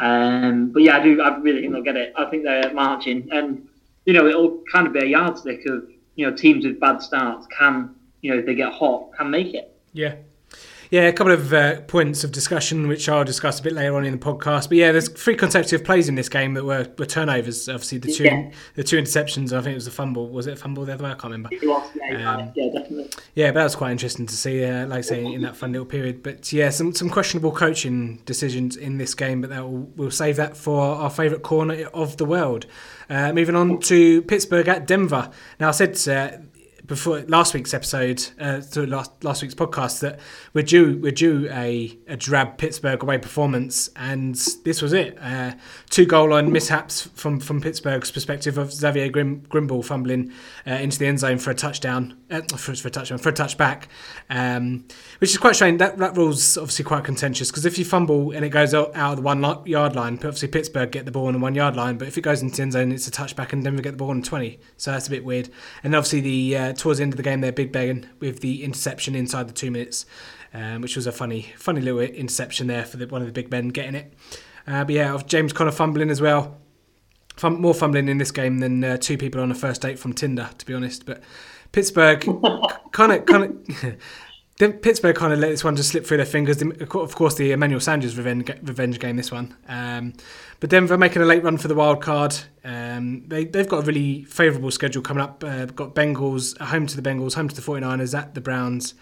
Um, 0.00 0.70
but 0.72 0.82
yeah, 0.82 0.96
I 0.96 1.02
do. 1.02 1.20
I 1.20 1.36
really 1.38 1.60
think 1.60 1.72
they'll 1.74 1.82
get 1.82 1.96
it. 1.96 2.14
I 2.16 2.24
think 2.30 2.44
they're 2.44 2.72
marching, 2.72 3.28
and 3.30 3.68
you 4.06 4.14
know, 4.14 4.26
it'll 4.26 4.62
kind 4.72 4.86
of 4.86 4.94
be 4.94 5.00
a 5.00 5.06
yardstick 5.06 5.66
of 5.66 5.88
you 6.14 6.28
know 6.28 6.36
teams 6.36 6.64
with 6.64 6.78
bad 6.80 7.02
starts 7.02 7.46
can 7.46 7.94
you 8.20 8.30
know 8.30 8.38
if 8.38 8.46
they 8.46 8.54
get 8.54 8.72
hot 8.72 9.10
can 9.16 9.30
make 9.30 9.54
it. 9.54 9.72
Yeah. 9.92 10.14
Yeah, 10.92 11.04
a 11.04 11.12
couple 11.14 11.32
of 11.32 11.54
uh, 11.54 11.80
points 11.80 12.22
of 12.22 12.32
discussion, 12.32 12.86
which 12.86 13.08
I'll 13.08 13.24
discuss 13.24 13.58
a 13.58 13.62
bit 13.62 13.72
later 13.72 13.96
on 13.96 14.04
in 14.04 14.12
the 14.12 14.18
podcast. 14.18 14.68
But 14.68 14.76
yeah, 14.76 14.92
there's 14.92 15.08
three 15.08 15.34
consecutive 15.34 15.86
plays 15.86 16.06
in 16.06 16.16
this 16.16 16.28
game 16.28 16.52
that 16.52 16.66
were, 16.66 16.86
were 16.98 17.06
turnovers. 17.06 17.66
Obviously, 17.66 17.96
the 17.96 18.12
two 18.12 18.24
yeah. 18.24 18.50
the 18.74 18.84
two 18.84 18.98
interceptions. 18.98 19.54
I 19.54 19.62
think 19.62 19.72
it 19.72 19.76
was 19.76 19.86
a 19.86 19.90
fumble. 19.90 20.28
Was 20.28 20.46
it 20.46 20.52
a 20.52 20.56
fumble 20.56 20.84
the 20.84 20.92
other 20.92 21.04
way? 21.04 21.10
I 21.12 21.14
can't 21.14 21.32
remember. 21.32 21.48
Was. 21.62 21.90
Yeah, 21.94 22.34
um, 22.34 22.52
yeah 22.54 22.72
definitely. 22.78 23.08
Yeah, 23.34 23.52
but 23.52 23.60
that 23.60 23.64
was 23.64 23.74
quite 23.74 23.92
interesting 23.92 24.26
to 24.26 24.36
see. 24.36 24.66
Uh, 24.66 24.86
like 24.86 24.98
I 24.98 25.00
say, 25.00 25.24
in 25.24 25.40
that 25.40 25.56
fun 25.56 25.72
little 25.72 25.86
period. 25.86 26.22
But 26.22 26.52
yeah, 26.52 26.68
some 26.68 26.94
some 26.94 27.08
questionable 27.08 27.52
coaching 27.52 28.20
decisions 28.26 28.76
in 28.76 28.98
this 28.98 29.14
game. 29.14 29.40
But 29.40 29.48
that 29.48 29.62
will, 29.62 29.90
we'll 29.96 30.10
save 30.10 30.36
that 30.36 30.58
for 30.58 30.78
our 30.78 31.08
favourite 31.08 31.42
corner 31.42 31.86
of 31.94 32.18
the 32.18 32.26
world. 32.26 32.66
Uh, 33.08 33.32
moving 33.32 33.56
on 33.56 33.80
to 33.80 34.20
Pittsburgh 34.20 34.68
at 34.68 34.86
Denver. 34.86 35.30
Now 35.58 35.68
I 35.68 35.70
said. 35.70 36.48
Uh, 36.82 36.86
before 36.86 37.20
last 37.22 37.54
week's 37.54 37.74
episode, 37.74 38.24
uh, 38.38 38.60
so 38.60 38.84
last 38.84 39.12
last 39.24 39.42
week's 39.42 39.54
podcast, 39.54 40.00
that 40.00 40.18
we're 40.52 40.62
due 40.62 40.98
we're 40.98 41.12
due 41.12 41.48
a, 41.50 41.96
a 42.08 42.16
drab 42.16 42.58
Pittsburgh 42.58 43.02
away 43.02 43.18
performance, 43.18 43.88
and 43.96 44.34
this 44.64 44.82
was 44.82 44.92
it. 44.92 45.16
Uh, 45.20 45.52
two 45.90 46.06
goal 46.06 46.30
line 46.30 46.52
mishaps 46.52 47.08
from 47.14 47.40
from 47.40 47.60
Pittsburgh's 47.60 48.10
perspective 48.10 48.58
of 48.58 48.72
Xavier 48.72 49.08
Grim, 49.08 49.42
Grimble 49.48 49.84
fumbling 49.84 50.32
uh, 50.66 50.72
into 50.72 50.98
the 50.98 51.06
end 51.06 51.20
zone 51.20 51.38
for 51.38 51.50
a 51.50 51.54
touchdown, 51.54 52.16
uh, 52.30 52.42
for, 52.56 52.74
for, 52.74 52.88
a 52.88 52.90
touchdown 52.90 53.18
for 53.18 53.30
a 53.30 53.32
touchback, 53.32 53.84
um, 54.30 54.84
which 55.18 55.30
is 55.30 55.38
quite 55.38 55.56
strange. 55.56 55.78
That 55.78 55.98
that 55.98 56.16
rule's 56.16 56.56
obviously 56.56 56.84
quite 56.84 57.04
contentious 57.04 57.50
because 57.50 57.64
if 57.64 57.78
you 57.78 57.84
fumble 57.84 58.32
and 58.32 58.44
it 58.44 58.50
goes 58.50 58.74
out, 58.74 58.94
out 58.94 59.12
of 59.12 59.16
the 59.16 59.22
one 59.22 59.42
yard 59.66 59.96
line, 59.96 60.14
obviously 60.14 60.48
Pittsburgh 60.48 60.90
get 60.90 61.06
the 61.06 61.12
ball 61.12 61.26
on 61.26 61.34
the 61.34 61.40
one 61.40 61.54
yard 61.54 61.76
line, 61.76 61.98
but 61.98 62.08
if 62.08 62.18
it 62.18 62.22
goes 62.22 62.42
into 62.42 62.56
the 62.56 62.62
end 62.62 62.72
zone, 62.72 62.92
it's 62.92 63.08
a 63.08 63.10
touchback 63.10 63.52
and 63.52 63.64
Denver 63.64 63.82
get 63.82 63.92
the 63.92 63.96
ball 63.96 64.10
on 64.10 64.22
twenty. 64.22 64.60
So 64.76 64.92
that's 64.92 65.06
a 65.06 65.10
bit 65.10 65.24
weird. 65.24 65.48
And 65.82 65.94
obviously 65.94 66.20
the 66.20 66.71
uh, 66.72 66.74
towards 66.74 66.98
the 66.98 67.04
end 67.04 67.12
of 67.12 67.16
the 67.16 67.22
game 67.22 67.40
there, 67.40 67.52
Big 67.52 67.72
Ben 67.72 68.08
with 68.20 68.40
the 68.40 68.64
interception 68.64 69.14
inside 69.14 69.48
the 69.48 69.52
two 69.52 69.70
minutes, 69.70 70.06
um, 70.54 70.80
which 70.80 70.96
was 70.96 71.06
a 71.06 71.12
funny, 71.12 71.52
funny 71.56 71.80
little 71.80 72.00
interception 72.00 72.66
there 72.66 72.84
for 72.84 72.96
the, 72.96 73.06
one 73.06 73.22
of 73.22 73.26
the 73.26 73.32
big 73.32 73.50
men 73.50 73.68
getting 73.68 73.94
it. 73.94 74.12
Uh, 74.66 74.84
but 74.84 74.94
yeah, 74.94 75.12
of 75.12 75.26
James 75.26 75.52
Conner 75.52 75.72
fumbling 75.72 76.10
as 76.10 76.20
well. 76.20 76.58
Fum- 77.36 77.60
more 77.60 77.74
fumbling 77.74 78.08
in 78.08 78.18
this 78.18 78.30
game 78.30 78.58
than 78.58 78.84
uh, 78.84 78.96
two 78.96 79.16
people 79.16 79.40
on 79.40 79.50
a 79.50 79.54
first 79.54 79.82
date 79.82 79.98
from 79.98 80.12
Tinder, 80.12 80.50
to 80.58 80.66
be 80.66 80.74
honest. 80.74 81.06
But 81.06 81.22
Pittsburgh 81.72 82.20
kind 82.92 83.12
of, 83.12 83.96
of. 84.62 84.82
Pittsburgh 84.82 85.16
kind 85.16 85.32
of 85.32 85.38
let 85.38 85.50
this 85.50 85.64
one 85.64 85.76
just 85.76 85.90
slip 85.90 86.06
through 86.06 86.18
their 86.18 86.26
fingers. 86.26 86.62
Of 86.62 87.14
course, 87.14 87.34
the 87.34 87.52
Emmanuel 87.52 87.80
Sanders 87.80 88.16
revenge, 88.16 88.50
revenge 88.62 88.98
game, 88.98 89.16
this 89.16 89.30
one. 89.32 89.56
Um, 89.68 90.14
but 90.60 90.70
Denver 90.70 90.96
making 90.96 91.22
a 91.22 91.24
late 91.24 91.42
run 91.42 91.58
for 91.58 91.68
the 91.68 91.74
wild 91.74 92.00
card. 92.00 92.36
Um, 92.64 93.24
they, 93.26 93.44
they've 93.44 93.68
got 93.68 93.82
a 93.82 93.86
really 93.86 94.24
favourable 94.24 94.70
schedule 94.70 95.02
coming 95.02 95.22
up. 95.22 95.42
Uh, 95.42 95.66
got 95.66 95.94
Bengals, 95.94 96.56
home 96.58 96.86
to 96.86 97.00
the 97.00 97.02
Bengals, 97.02 97.34
home 97.34 97.48
to 97.48 97.54
the 97.54 97.62
49ers, 97.62 98.16
at 98.16 98.34
the 98.34 98.40
Browns, 98.40 98.94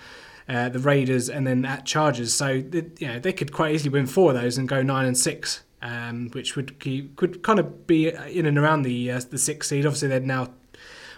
uh, 0.48 0.68
the 0.70 0.78
Raiders, 0.78 1.28
and 1.28 1.46
then 1.46 1.64
at 1.64 1.84
Chargers. 1.84 2.32
So 2.32 2.62
they, 2.62 2.86
you 2.98 3.08
know, 3.08 3.18
they 3.18 3.32
could 3.32 3.52
quite 3.52 3.74
easily 3.74 3.90
win 3.90 4.06
four 4.06 4.30
of 4.34 4.40
those 4.40 4.56
and 4.56 4.68
go 4.68 4.82
9 4.82 5.06
and 5.06 5.16
6. 5.16 5.62
Um, 5.82 6.28
which 6.32 6.56
would 6.56 6.78
keep, 6.78 7.16
could 7.16 7.42
kind 7.42 7.58
of 7.58 7.86
be 7.86 8.10
in 8.10 8.44
and 8.44 8.58
around 8.58 8.82
the 8.82 9.12
uh, 9.12 9.20
the 9.30 9.38
sixth 9.38 9.70
seed. 9.70 9.86
Obviously, 9.86 10.08
they're 10.08 10.20
now 10.20 10.50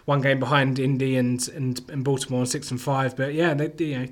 one 0.05 0.21
game 0.21 0.39
behind 0.39 0.79
Indy 0.79 1.17
and 1.17 1.49
and, 1.49 1.81
and 1.91 2.05
Baltimore 2.05 2.43
on 2.43 2.47
six 2.47 2.71
and 2.71 2.81
five. 2.81 3.17
But 3.17 3.35
yeah, 3.35 3.55
they, 3.55 3.73
you 3.85 3.99
know 3.99 4.07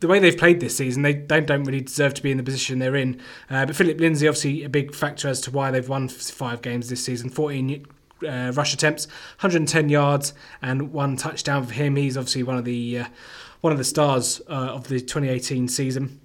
the 0.00 0.08
way 0.08 0.18
they've 0.18 0.36
played 0.36 0.60
this 0.60 0.76
season, 0.76 1.02
they, 1.02 1.14
they 1.14 1.40
don't 1.40 1.64
really 1.64 1.80
deserve 1.80 2.14
to 2.14 2.22
be 2.22 2.30
in 2.30 2.36
the 2.36 2.42
position 2.42 2.78
they're 2.78 2.96
in. 2.96 3.20
Uh, 3.48 3.64
but 3.66 3.76
Philip 3.76 3.98
Lindsay, 3.98 4.28
obviously, 4.28 4.62
a 4.62 4.68
big 4.68 4.94
factor 4.94 5.28
as 5.28 5.40
to 5.42 5.50
why 5.50 5.70
they've 5.70 5.88
won 5.88 6.08
five 6.08 6.60
games 6.60 6.88
this 6.90 7.04
season. 7.04 7.30
14 7.30 7.86
uh, 8.26 8.52
rush 8.54 8.74
attempts, 8.74 9.06
110 9.40 9.88
yards, 9.88 10.34
and 10.60 10.92
one 10.92 11.16
touchdown 11.16 11.64
for 11.64 11.72
him. 11.72 11.96
He's 11.96 12.16
obviously 12.16 12.42
one 12.42 12.58
of 12.58 12.64
the 12.64 13.00
uh, 13.00 13.06
one 13.62 13.72
of 13.72 13.78
the 13.78 13.84
stars 13.84 14.40
uh, 14.48 14.52
of 14.52 14.88
the 14.88 15.00
2018 15.00 15.68
season. 15.68 16.20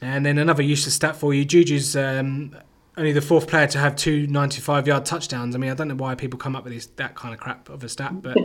And 0.00 0.26
then 0.26 0.38
another 0.38 0.62
useless 0.62 0.94
stat 0.94 1.16
for 1.16 1.34
you: 1.34 1.44
Juju's 1.44 1.96
um, 1.96 2.56
only 2.96 3.12
the 3.12 3.20
fourth 3.20 3.46
player 3.46 3.66
to 3.66 3.78
have 3.78 3.94
two 3.94 4.26
95 4.26 4.86
yard 4.86 5.04
touchdowns. 5.04 5.54
I 5.54 5.58
mean, 5.58 5.70
I 5.70 5.74
don't 5.74 5.88
know 5.88 5.94
why 5.94 6.14
people 6.14 6.38
come 6.38 6.56
up 6.56 6.64
with 6.64 6.72
this, 6.72 6.86
that 6.96 7.14
kind 7.14 7.34
of 7.34 7.40
crap 7.40 7.68
of 7.68 7.84
a 7.84 7.88
stat, 7.88 8.22
but 8.22 8.36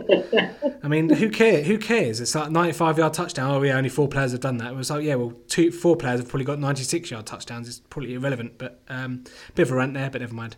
I 0.84 0.88
mean, 0.88 1.10
who 1.10 1.30
cares? 1.30 1.68
Who 1.68 1.78
cares? 1.78 2.20
It's 2.20 2.36
like 2.36 2.52
95 2.52 2.98
yard 2.98 3.14
touchdown. 3.14 3.52
Oh, 3.52 3.62
yeah, 3.64 3.78
only 3.78 3.90
four 3.90 4.10
players 4.10 4.32
have 4.34 4.42
done 4.42 4.58
that. 4.58 4.72
It 4.72 4.76
was 4.76 4.90
like, 4.90 5.04
yeah, 5.04 5.16
well, 5.16 5.34
two, 5.48 5.72
four 5.72 5.96
players 5.96 6.20
have 6.20 6.28
probably 6.28 6.46
got 6.46 6.60
96 6.60 7.10
yard 7.10 7.26
touchdowns. 7.26 7.70
It's 7.70 7.80
probably 7.80 8.14
irrelevant, 8.14 8.58
but 8.58 8.82
um, 8.90 9.24
bit 9.56 9.64
of 9.64 9.72
a 9.72 9.76
rant 9.76 9.94
there, 9.94 10.10
but 10.10 10.20
never 10.20 10.34
mind. 10.34 10.58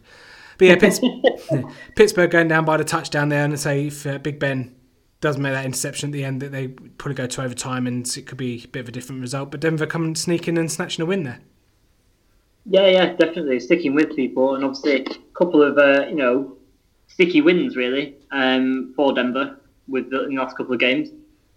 But 0.57 0.67
yeah, 0.67 0.75
Pitts, 0.75 0.99
Pittsburgh 1.95 2.31
going 2.31 2.47
down 2.47 2.65
by 2.65 2.77
the 2.77 2.83
touchdown 2.83 3.29
there, 3.29 3.45
and 3.45 3.59
say 3.59 3.87
if 3.87 4.07
uh, 4.07 4.17
Big 4.17 4.39
Ben 4.39 4.75
does 5.21 5.37
make 5.37 5.53
that 5.53 5.65
interception 5.65 6.09
at 6.09 6.13
the 6.13 6.25
end, 6.25 6.41
that 6.41 6.51
they 6.51 6.67
probably 6.67 7.15
go 7.15 7.27
to 7.27 7.43
overtime, 7.43 7.85
and 7.85 8.07
it 8.17 8.25
could 8.25 8.37
be 8.37 8.63
a 8.63 8.67
bit 8.67 8.81
of 8.81 8.89
a 8.89 8.91
different 8.91 9.21
result. 9.21 9.51
But 9.51 9.61
Denver 9.61 9.85
coming 9.85 10.15
sneaking 10.15 10.57
and 10.57 10.71
snatching 10.71 11.03
a 11.03 11.05
win 11.05 11.23
there. 11.23 11.39
Yeah, 12.65 12.87
yeah, 12.87 13.13
definitely 13.13 13.59
sticking 13.59 13.93
with 13.93 14.15
people, 14.15 14.55
and 14.55 14.63
obviously 14.63 15.01
a 15.01 15.37
couple 15.37 15.61
of 15.61 15.77
uh, 15.77 16.07
you 16.07 16.15
know 16.15 16.57
sticky 17.07 17.41
wins 17.41 17.75
really 17.75 18.15
um, 18.31 18.93
for 18.95 19.13
Denver 19.13 19.59
with 19.87 20.09
the, 20.09 20.25
the, 20.29 20.35
last 20.35 20.55
couple 20.57 20.73
of 20.73 20.79
games 20.79 21.09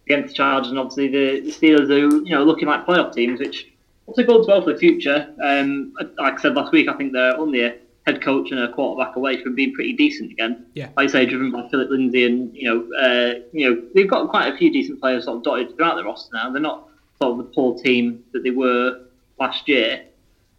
against 0.06 0.28
the 0.28 0.34
Chargers, 0.34 0.70
and 0.70 0.78
obviously 0.78 1.08
the, 1.08 1.52
Steelers 1.52 1.90
are 1.90 2.24
you 2.24 2.30
know 2.30 2.44
looking 2.44 2.68
like 2.68 2.86
playoff 2.86 3.14
teams, 3.14 3.40
which 3.40 3.68
also 4.06 4.24
bodes 4.24 4.48
well 4.48 4.62
for 4.62 4.72
the 4.72 4.78
future. 4.78 5.32
Um, 5.42 5.92
like 6.18 6.34
I 6.34 6.42
said 6.42 6.54
last 6.54 6.72
week, 6.72 6.88
I 6.88 6.94
think 6.94 7.12
they're 7.12 7.36
only 7.36 7.62
a 7.62 7.76
head 8.06 8.22
coach 8.22 8.50
and 8.50 8.60
a 8.60 8.72
quarterback 8.72 9.16
away 9.16 9.42
from 9.42 9.54
being 9.54 9.74
pretty 9.74 9.92
decent 9.92 10.32
again. 10.32 10.66
Yeah, 10.74 10.88
like 10.96 11.08
I 11.08 11.12
say, 11.12 11.26
driven 11.26 11.52
by 11.52 11.68
Philip 11.70 11.90
Lindsay, 11.90 12.24
and 12.24 12.54
you 12.54 12.68
know, 12.68 12.98
uh, 12.98 13.40
you 13.52 13.70
know, 13.70 13.82
they've 13.94 14.10
got 14.10 14.28
quite 14.28 14.52
a 14.52 14.56
few 14.56 14.72
decent 14.72 15.00
players 15.00 15.24
sort 15.24 15.38
of 15.38 15.44
dotted 15.44 15.76
throughout 15.76 15.96
the 15.96 16.04
roster 16.04 16.30
now. 16.34 16.50
They're 16.50 16.60
not 16.60 16.88
sort 17.20 17.32
of 17.32 17.38
the 17.38 17.52
poor 17.54 17.78
team 17.78 18.24
that 18.32 18.42
they 18.42 18.50
were 18.50 19.02
last 19.38 19.68
year. 19.68 20.04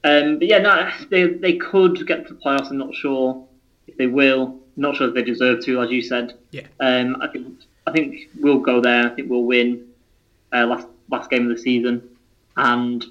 Um, 0.03 0.39
but 0.39 0.47
yeah, 0.47 0.59
no, 0.59 0.89
they 1.09 1.27
they 1.27 1.53
could 1.57 2.05
get 2.07 2.27
to 2.27 2.33
the 2.33 2.39
playoffs. 2.39 2.69
I'm 2.69 2.77
not 2.77 2.95
sure 2.95 3.45
if 3.87 3.97
they 3.97 4.07
will. 4.07 4.59
not 4.75 4.95
sure 4.95 5.07
if 5.07 5.15
they 5.15 5.23
deserve 5.23 5.63
to, 5.65 5.81
as 5.81 5.89
you 5.89 6.01
said. 6.01 6.37
Yeah. 6.51 6.67
Um, 6.79 7.17
I 7.21 7.27
think 7.27 7.47
I 7.87 7.91
think 7.91 8.29
we'll 8.39 8.59
go 8.59 8.79
there. 8.81 9.11
I 9.11 9.15
think 9.15 9.29
we'll 9.29 9.43
win 9.43 9.87
uh, 10.53 10.65
last 10.65 10.87
last 11.09 11.29
game 11.29 11.49
of 11.49 11.55
the 11.55 11.61
season, 11.61 12.01
and 12.55 13.05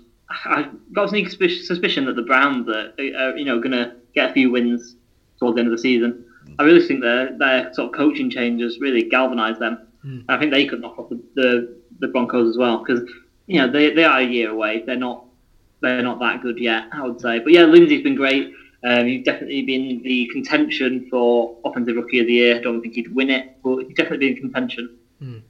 I've 0.44 0.70
got 0.92 1.04
a 1.04 1.08
sneaky 1.08 1.48
suspicion 1.62 2.06
that 2.06 2.16
the 2.16 2.22
Browns 2.22 2.68
are, 2.68 2.92
are 2.98 3.36
you 3.36 3.44
know 3.44 3.58
going 3.58 3.72
to 3.72 3.94
get 4.14 4.30
a 4.30 4.32
few 4.32 4.50
wins 4.50 4.96
towards 5.38 5.56
the 5.56 5.60
end 5.60 5.68
of 5.68 5.72
the 5.72 5.82
season. 5.82 6.24
I 6.58 6.62
really 6.62 6.86
think 6.86 7.02
their 7.02 7.36
their 7.36 7.74
sort 7.74 7.88
of 7.88 7.94
coaching 7.94 8.30
changes 8.30 8.78
really 8.80 9.02
galvanised 9.02 9.60
them. 9.60 9.86
Mm. 10.04 10.24
I 10.28 10.38
think 10.38 10.52
they 10.52 10.66
could 10.66 10.80
knock 10.80 10.98
off 10.98 11.10
the, 11.10 11.20
the, 11.34 11.76
the 11.98 12.08
Broncos 12.08 12.48
as 12.50 12.56
well 12.56 12.78
because 12.78 13.08
you 13.46 13.60
know 13.60 13.70
they, 13.70 13.92
they 13.92 14.04
are 14.04 14.20
a 14.20 14.24
year 14.24 14.50
away. 14.50 14.82
They're 14.86 14.96
not 14.96 15.25
they're 15.80 16.02
not 16.02 16.18
that 16.20 16.42
good 16.42 16.58
yet, 16.58 16.84
I 16.92 17.06
would 17.06 17.20
say. 17.20 17.38
But 17.38 17.52
yeah, 17.52 17.64
Lindsay's 17.64 18.02
been 18.02 18.14
great. 18.14 18.52
Um, 18.84 19.06
he's 19.06 19.24
definitely 19.24 19.62
been 19.62 20.02
the 20.02 20.28
contention 20.32 21.08
for 21.10 21.58
Offensive 21.64 21.96
Rookie 21.96 22.20
of 22.20 22.26
the 22.26 22.34
Year. 22.34 22.56
I 22.56 22.60
don't 22.60 22.80
think 22.80 22.94
he'd 22.94 23.14
win 23.14 23.30
it, 23.30 23.56
but 23.62 23.84
he's 23.84 23.96
definitely 23.96 24.28
been 24.28 24.36
in 24.36 24.42
contention. 24.42 24.96
Mm. 25.22 25.42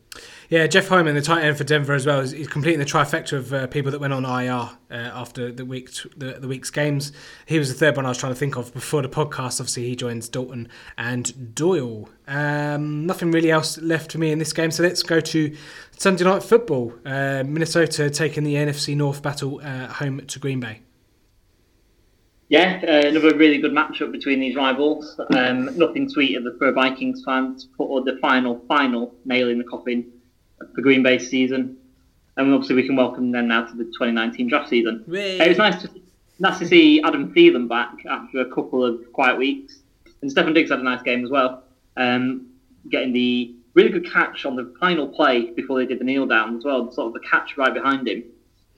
Yeah, 0.49 0.69
Jeff 0.69 0.89
Heuerman, 0.89 1.15
the 1.15 1.23
tight 1.23 1.43
end 1.43 1.59
for 1.59 1.65
Denver 1.65 1.93
as 1.93 2.07
well, 2.07 2.21
is 2.21 2.33
completing 2.47 2.79
the 2.79 2.87
trifecta 2.87 3.33
of 3.33 3.53
uh, 3.53 3.67
people 3.67 3.91
that 3.91 4.01
went 4.01 4.13
on 4.13 4.25
IR 4.25 4.51
uh, 4.53 4.95
after 4.95 5.51
the 5.51 5.65
week 5.65 5.91
the, 6.17 6.35
the, 6.39 6.47
week's 6.47 6.71
games. 6.71 7.11
He 7.47 7.59
was 7.59 7.69
the 7.69 7.75
third 7.75 7.97
one 7.97 8.07
I 8.07 8.11
was 8.11 8.19
trying 8.19 8.33
to 8.33 8.39
think 8.39 8.57
of 8.57 8.73
before 8.73 9.03
the 9.03 9.09
podcast. 9.09 9.61
Obviously, 9.61 9.89
he 9.89 9.97
joins 9.97 10.29
Dalton 10.29 10.69
and 10.97 11.55
Doyle. 11.55 12.09
Um, 12.29 13.07
nothing 13.07 13.33
really 13.33 13.51
else 13.51 13.77
left 13.79 14.13
for 14.13 14.19
me 14.19 14.31
in 14.31 14.39
this 14.39 14.53
game, 14.53 14.71
so 14.71 14.85
let's 14.85 15.03
go 15.03 15.19
to 15.21 15.57
Sunday 15.97 16.23
night 16.23 16.45
football. 16.45 16.95
Uh, 17.05 17.43
Minnesota 17.45 18.09
taking 18.09 18.45
the 18.45 18.55
NFC 18.55 18.97
North 18.97 19.23
battle 19.23 19.61
uh, 19.65 19.89
home 19.89 20.25
to 20.27 20.39
Green 20.39 20.61
Bay. 20.61 20.83
Yeah, 22.49 22.81
uh, 22.87 23.09
another 23.09 23.37
really 23.37 23.59
good 23.59 23.73
matchup 23.73 24.13
between 24.13 24.39
these 24.39 24.55
rivals. 24.55 25.19
Um, 25.35 25.77
nothing 25.77 26.09
sweeter 26.09 26.41
for 26.57 26.69
a 26.69 26.73
Vikings 26.73 27.25
fan 27.25 27.57
to 27.57 27.67
put 27.77 28.05
the 28.05 28.17
final, 28.23 28.65
final 28.69 29.13
nail 29.25 29.49
in 29.49 29.59
the 29.59 29.65
coffin 29.65 30.13
for 30.59 30.81
Green 30.81 31.03
Bay 31.03 31.19
season. 31.19 31.77
And 32.37 32.53
obviously, 32.53 32.77
we 32.77 32.87
can 32.87 32.97
welcome 32.97 33.33
them 33.33 33.49
now 33.49 33.65
to 33.65 33.77
the 33.77 33.85
2019 33.85 34.49
draft 34.49 34.69
season. 34.69 35.05
It 35.41 35.49
was 35.49 35.59
nice 35.59 35.81
to, 35.83 35.91
nice 36.39 36.59
to 36.59 36.67
see 36.67 37.01
Adam 37.03 37.33
Thielen 37.35 37.69
back 37.69 37.95
after 38.09 38.41
a 38.41 38.55
couple 38.55 38.85
of 38.85 39.13
quiet 39.13 39.39
weeks. 39.39 39.79
And 40.21 40.31
Stefon 40.31 40.55
Diggs 40.55 40.71
had 40.71 40.81
a 40.81 40.83
nice 40.83 41.03
game 41.03 41.25
as 41.25 41.31
well, 41.31 41.63
um, 41.97 42.47
getting 42.91 43.13
the 43.13 43.55
really 43.75 43.91
good 43.91 44.11
catch 44.11 44.45
on 44.45 44.57
the 44.57 44.75
final 44.81 45.07
play 45.09 45.51
before 45.51 45.79
they 45.79 45.87
did 45.87 45.99
the 45.99 46.05
kneel 46.05 46.27
down 46.27 46.57
as 46.57 46.65
well, 46.65 46.91
sort 46.91 47.09
of 47.09 47.13
the 47.15 47.29
catch 47.29 47.57
right 47.57 47.73
behind 47.73 48.09
him. 48.09 48.25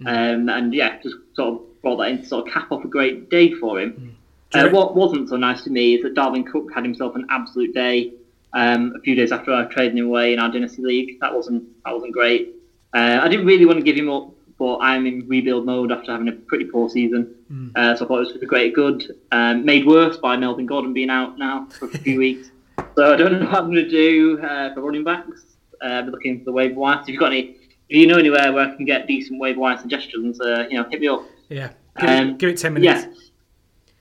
Mm. 0.01 0.35
Um, 0.35 0.49
and 0.49 0.75
yeah, 0.75 1.01
just 1.03 1.17
sort 1.35 1.55
of 1.55 1.83
brought 1.83 1.97
that 1.97 2.09
in 2.09 2.19
to 2.19 2.27
sort 2.27 2.47
of 2.47 2.53
cap 2.53 2.71
off 2.71 2.85
a 2.85 2.89
great 2.89 3.31
day 3.31 3.53
for 3.55 3.81
him. 3.81 4.15
Mm. 4.53 4.67
Uh, 4.67 4.71
what 4.71 4.97
wasn't 4.97 5.29
so 5.29 5.37
nice 5.37 5.63
to 5.65 5.71
me 5.71 5.95
is 5.95 6.03
that 6.03 6.15
Dalvin 6.15 6.47
Cook 6.47 6.71
had 6.75 6.85
himself 6.85 7.15
an 7.15 7.27
absolute 7.31 7.75
day 7.75 8.13
um, 8.53 8.95
a 8.97 9.01
few 9.01 9.15
days 9.15 9.33
after 9.33 9.53
I 9.53 9.65
traded 9.65 9.97
him 9.99 10.07
away 10.07 10.33
in 10.33 10.39
our 10.39 10.51
dynasty 10.51 10.83
league. 10.83 11.21
That 11.21 11.35
wasn't 11.35 11.65
that 11.85 11.95
wasn't 11.95 12.13
great. 12.13 12.55
Uh, 12.95 13.21
I 13.23 13.29
didn't 13.29 13.47
really 13.47 13.67
want 13.67 13.79
to 13.79 13.85
give 13.85 13.97
him 13.97 14.11
up, 14.11 14.31
but 14.59 14.79
I'm 14.79 15.07
in 15.07 15.27
rebuild 15.29 15.67
mode 15.67 15.93
after 15.93 16.13
having 16.13 16.29
a 16.29 16.33
pretty 16.33 16.65
poor 16.65 16.89
season. 16.89 17.35
Mm. 17.53 17.77
Uh, 17.77 17.97
so 17.97 18.05
I 18.05 18.09
thought 18.09 18.17
it 18.17 18.21
was 18.21 18.33
for 18.33 18.39
the 18.39 18.47
great 18.47 18.75
good. 18.75 19.17
Um, 19.33 19.65
made 19.65 19.87
worse 19.87 20.17
by 20.17 20.37
Melvin 20.37 20.67
Gordon 20.67 20.93
being 20.93 21.11
out 21.11 21.39
now 21.39 21.67
for 21.71 21.87
a 21.87 21.99
few 21.99 22.19
weeks. 22.25 22.51
So 22.97 23.13
I 23.13 23.17
don't 23.17 23.33
know 23.33 23.47
what 23.47 23.55
I'm 23.55 23.73
going 23.73 23.85
to 23.85 23.89
do 23.89 24.41
uh, 24.41 24.75
for 24.75 24.81
running 24.83 25.05
backs. 25.05 25.45
Uh, 25.81 26.03
be 26.03 26.11
looking 26.11 26.39
for 26.41 26.47
the 26.47 26.53
waiver 26.53 26.75
wire. 26.75 26.97
So 26.97 27.03
if 27.03 27.09
you've 27.11 27.21
got 27.21 27.33
any 27.33 27.57
if 27.89 27.97
you 27.97 28.07
know 28.07 28.19
anywhere 28.19 28.53
where 28.53 28.69
I 28.69 28.77
can 28.77 28.85
get 28.85 29.07
decent 29.07 29.41
wave 29.41 29.57
wire 29.57 29.79
suggestions, 29.79 30.41
uh, 30.41 30.67
you 30.71 30.77
know, 30.77 30.89
hit 30.91 31.01
me 31.01 31.09
up. 31.09 31.23
Yeah, 31.49 31.71
give, 31.99 32.09
Um, 32.09 32.29
it, 32.31 32.39
give 32.39 32.51
it 32.51 32.59
ten 32.59 32.75
minutes. 32.75 33.07
Yeah. 33.07 33.13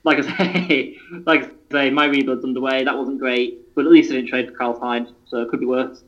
Like 0.04 0.18
I 0.18 0.36
say, 0.36 0.98
like 1.26 1.44
I 1.44 1.50
say, 1.72 1.90
my 1.90 2.06
rebuild's 2.06 2.44
underway. 2.44 2.84
That 2.84 2.96
wasn't 2.96 3.18
great, 3.18 3.60
but 3.78 3.86
at 3.86 3.92
least 3.92 4.10
I 4.10 4.16
didn't 4.16 4.28
trade 4.30 4.48
for 4.48 4.54
Carl 4.56 4.78
Hyde, 4.80 5.06
so 5.28 5.40
it 5.40 5.48
could 5.50 5.60
be 5.60 5.66
worse. 5.66 6.02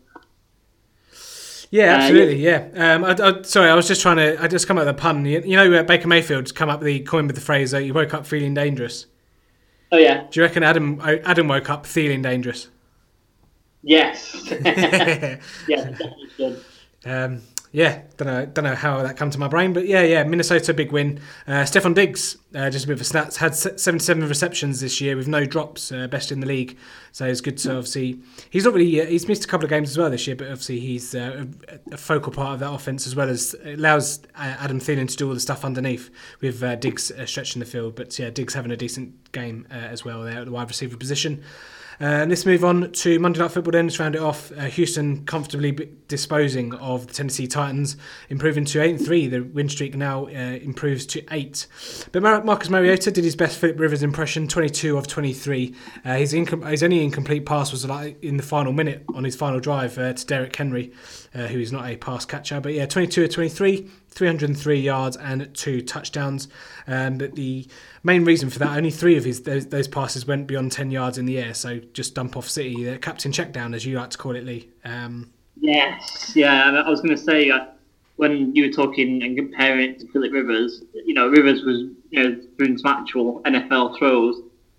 Yeah, 1.71 1.95
Uh, 1.95 1.99
absolutely. 1.99 2.37
yeah. 2.43 2.69
Um, 2.75 3.05
I, 3.05 3.13
I, 3.13 3.43
sorry, 3.43 3.71
I 3.71 3.75
was 3.77 3.87
just 3.87 4.03
trying 4.03 4.17
to. 4.17 4.43
I 4.43 4.49
just 4.49 4.67
come 4.67 4.77
up 4.77 4.83
with 4.83 4.89
a 4.89 4.95
pun. 4.95 5.25
You, 5.25 5.41
you 5.45 5.57
know, 5.57 5.73
uh, 5.73 5.83
Baker 5.85 6.09
Mayfield's 6.09 6.51
come 6.51 6.69
up 6.69 6.81
with 6.81 6.87
the 6.87 7.01
coin 7.01 7.29
with 7.29 7.37
the 7.37 7.43
phrase, 7.43 7.73
uh, 7.73 7.79
"You 7.79 7.95
woke 7.95 8.13
up 8.13 8.27
feeling 8.27 8.55
dangerous." 8.55 9.07
Oh 9.93 9.97
yeah, 9.99 10.27
Do 10.31 10.41
you 10.41 10.43
reckon 10.47 10.65
Adam 10.65 11.01
uh, 11.01 11.17
Adam 11.25 11.47
woke 11.47 11.71
up 11.71 11.87
feeling 11.87 12.23
dangerous? 12.23 12.69
yes, 13.83 14.35
yeah, 14.51 15.39
definitely 15.69 16.29
should. 16.37 16.65
Um, 17.05 17.43
yeah, 17.73 18.03
don't 18.17 18.27
know, 18.27 18.47
don't 18.47 18.65
know 18.65 18.75
how 18.75 19.01
that 19.03 19.17
come 19.17 19.31
to 19.31 19.39
my 19.39 19.47
brain, 19.47 19.73
but 19.73 19.87
yeah, 19.87 20.03
yeah, 20.03 20.25
Minnesota 20.25 20.75
big 20.75 20.91
win. 20.91 21.21
Uh, 21.47 21.63
Stefon 21.63 21.95
Diggs, 21.95 22.37
uh, 22.53 22.69
just 22.69 22.85
a 22.85 22.89
bit 22.89 22.95
of 22.95 23.01
a 23.01 23.05
stats, 23.05 23.37
had 23.37 23.55
77 23.55 24.29
receptions 24.29 24.81
this 24.81 25.01
year 25.01 25.15
with 25.17 25.29
no 25.29 25.45
drops, 25.45 25.93
uh, 25.93 26.09
best 26.09 26.33
in 26.33 26.41
the 26.41 26.49
league. 26.49 26.77
So 27.13 27.27
it's 27.27 27.41
good 27.41 27.59
to 27.59 27.77
obviously. 27.77 28.21
He's 28.51 28.65
not 28.65 28.75
really. 28.75 29.01
Uh, 29.01 29.07
he's 29.07 29.29
missed 29.29 29.45
a 29.45 29.47
couple 29.49 29.65
of 29.65 29.71
games 29.71 29.89
as 29.89 29.99
well 29.99 30.11
this 30.11 30.27
year, 30.27 30.35
but 30.35 30.49
obviously 30.49 30.81
he's 30.81 31.15
uh, 31.15 31.47
a, 31.69 31.95
a 31.95 31.97
focal 31.97 32.33
part 32.33 32.55
of 32.55 32.61
that 32.61 32.73
offense 32.73 33.07
as 33.07 33.15
well 33.15 33.29
as 33.29 33.55
it 33.65 33.79
allows 33.79 34.21
uh, 34.35 34.57
Adam 34.59 34.81
Thielen 34.81 35.09
to 35.09 35.17
do 35.17 35.29
all 35.29 35.35
the 35.35 35.41
stuff 35.41 35.65
underneath 35.65 36.11
with 36.41 36.61
uh, 36.65 36.75
Diggs 36.75 37.13
uh, 37.13 37.25
stretching 37.25 37.61
the 37.61 37.67
field. 37.67 37.95
But 37.95 38.19
yeah, 38.19 38.31
Diggs 38.31 38.55
having 38.55 38.73
a 38.73 38.77
decent 38.77 39.31
game 39.31 39.69
uh, 39.71 39.75
as 39.75 40.05
well 40.05 40.23
there 40.23 40.41
at 40.41 40.47
the 40.47 40.53
wide 40.53 40.69
receiver 40.69 40.97
position. 40.97 41.45
Uh, 42.01 42.25
let's 42.27 42.47
move 42.47 42.65
on 42.65 42.91
to 42.93 43.19
Monday 43.19 43.41
Night 43.41 43.51
Football 43.51 43.73
then. 43.73 43.85
Let's 43.87 44.01
round 44.01 44.15
it 44.15 44.23
off. 44.23 44.51
Uh, 44.53 44.63
Houston 44.63 45.23
comfortably 45.27 45.71
b- 45.73 45.89
disposing 46.09 46.73
of 46.77 47.07
the 47.07 47.13
Tennessee 47.13 47.47
Titans, 47.47 47.99
improving 48.31 48.65
to 48.65 48.81
8 48.81 48.91
and 48.97 49.05
3. 49.05 49.27
The 49.27 49.41
win 49.41 49.69
streak 49.69 49.95
now 49.95 50.25
uh, 50.25 50.31
improves 50.31 51.05
to 51.07 51.23
8. 51.31 51.67
But 52.11 52.23
Mar- 52.23 52.43
Marcus 52.43 52.71
Mariota 52.71 53.11
did 53.11 53.23
his 53.23 53.37
best 53.37 53.59
Philip 53.59 53.79
Rivers 53.79 54.03
impression, 54.03 54.49
22 54.49 54.97
of 54.97 55.09
23. 55.09 55.75
Uh, 56.03 56.15
his, 56.15 56.33
incom- 56.33 56.67
his 56.71 56.83
only 56.83 57.05
incomplete 57.05 57.45
pass 57.45 57.71
was 57.71 57.85
like 57.85 58.23
in 58.25 58.39
the 58.39 58.43
final 58.43 58.73
minute 58.73 59.05
on 59.15 59.25
his 59.25 59.37
final 59.37 59.61
drive 59.61 59.99
uh, 59.99 60.15
to 60.15 60.27
Derrick 60.27 60.57
Henry, 60.57 60.93
who 61.35 61.59
is 61.61 61.71
not 61.71 61.87
a 61.87 61.99
pass 61.99 62.25
catcher. 62.25 62.63
But 62.63 62.73
yeah, 62.73 62.87
22 62.87 63.25
of 63.25 63.31
23. 63.31 63.91
303 64.11 64.79
yards 64.79 65.17
and 65.17 65.53
two 65.55 65.81
touchdowns. 65.83 66.49
Um, 66.87 67.19
but 67.19 67.35
the 67.35 67.67
main 68.03 68.25
reason 68.25 68.51
for 68.51 68.59
that, 68.59 68.77
only 68.77 68.91
three 68.91 69.17
of 69.17 69.25
his 69.25 69.43
those, 69.43 69.67
those 69.67 69.89
passes 69.89 70.27
went 70.27 70.47
beyond 70.47 70.73
10 70.73 70.91
yards 70.91 71.19
in 71.19 71.27
the 71.27 71.39
air. 71.39 71.55
So 71.55 71.79
just 71.93 72.15
dump 72.15 72.37
off 72.37 72.49
City, 72.49 72.85
the 72.85 72.99
captain 72.99 73.33
check 73.33 73.53
down, 73.53 73.75
as 73.75 73.87
you 73.87 73.97
like 73.97 74.11
to 74.11 74.19
call 74.19 74.37
it, 74.37 74.45
Lee. 74.45 74.69
Um, 74.85 75.31
Yes, 75.61 76.33
yeah. 76.35 76.83
I 76.85 76.89
was 76.89 77.01
going 77.01 77.15
to 77.15 77.23
say 77.23 77.51
uh, 77.51 77.67
when 78.17 78.55
you 78.55 78.67
were 78.67 78.73
talking 78.73 79.23
and 79.23 79.37
comparing 79.37 79.91
it 79.91 80.01
to 80.01 80.07
Philip 80.09 80.33
Rivers, 80.33 80.83
you 81.05 81.15
know, 81.15 81.29
Rivers 81.29 81.63
was 81.63 81.85
you 82.11 82.23
know 82.23 82.41
doing 82.59 82.79
some 82.79 82.93
actual 82.93 83.41
NFL 83.43 83.99
throws, 83.99 84.37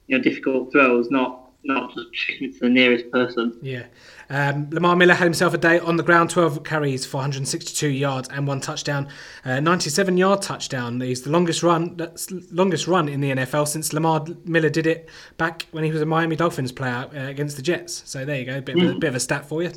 you 0.07 0.17
know, 0.17 0.23
difficult 0.23 0.71
throws, 0.71 1.09
not 1.11 1.51
not 1.63 1.93
just 1.93 2.07
to 2.39 2.59
the 2.59 2.69
nearest 2.69 3.09
person. 3.11 3.57
yeah. 3.61 3.85
Um, 4.31 4.69
Lamar 4.71 4.95
Miller 4.95 5.13
had 5.13 5.25
himself 5.25 5.53
a 5.53 5.57
day 5.57 5.77
on 5.79 5.97
the 5.97 6.03
ground, 6.03 6.29
12 6.29 6.63
carries 6.63 7.05
for 7.05 7.17
162 7.17 7.89
yards 7.89 8.29
and 8.29 8.47
one 8.47 8.61
touchdown, 8.61 9.09
uh, 9.43 9.59
97 9.59 10.15
yard 10.15 10.41
touchdown. 10.41 11.01
He's 11.01 11.23
the 11.23 11.29
longest 11.29 11.63
run 11.63 11.97
that's 11.97 12.31
longest 12.31 12.87
run 12.87 13.09
in 13.09 13.19
the 13.19 13.31
NFL 13.31 13.67
since 13.67 13.91
Lamar 13.91 14.25
Miller 14.45 14.69
did 14.69 14.87
it 14.87 15.09
back 15.35 15.67
when 15.71 15.83
he 15.83 15.91
was 15.91 16.01
a 16.01 16.05
Miami 16.05 16.37
Dolphins 16.37 16.71
player 16.71 17.09
uh, 17.13 17.27
against 17.27 17.57
the 17.57 17.61
Jets. 17.61 18.03
So 18.05 18.23
there 18.23 18.39
you 18.39 18.45
go, 18.45 18.61
bit 18.61 18.81
of, 18.81 18.95
a, 18.95 18.99
bit 18.99 19.09
of 19.09 19.15
a 19.15 19.19
stat 19.19 19.45
for 19.45 19.63
you. 19.63 19.73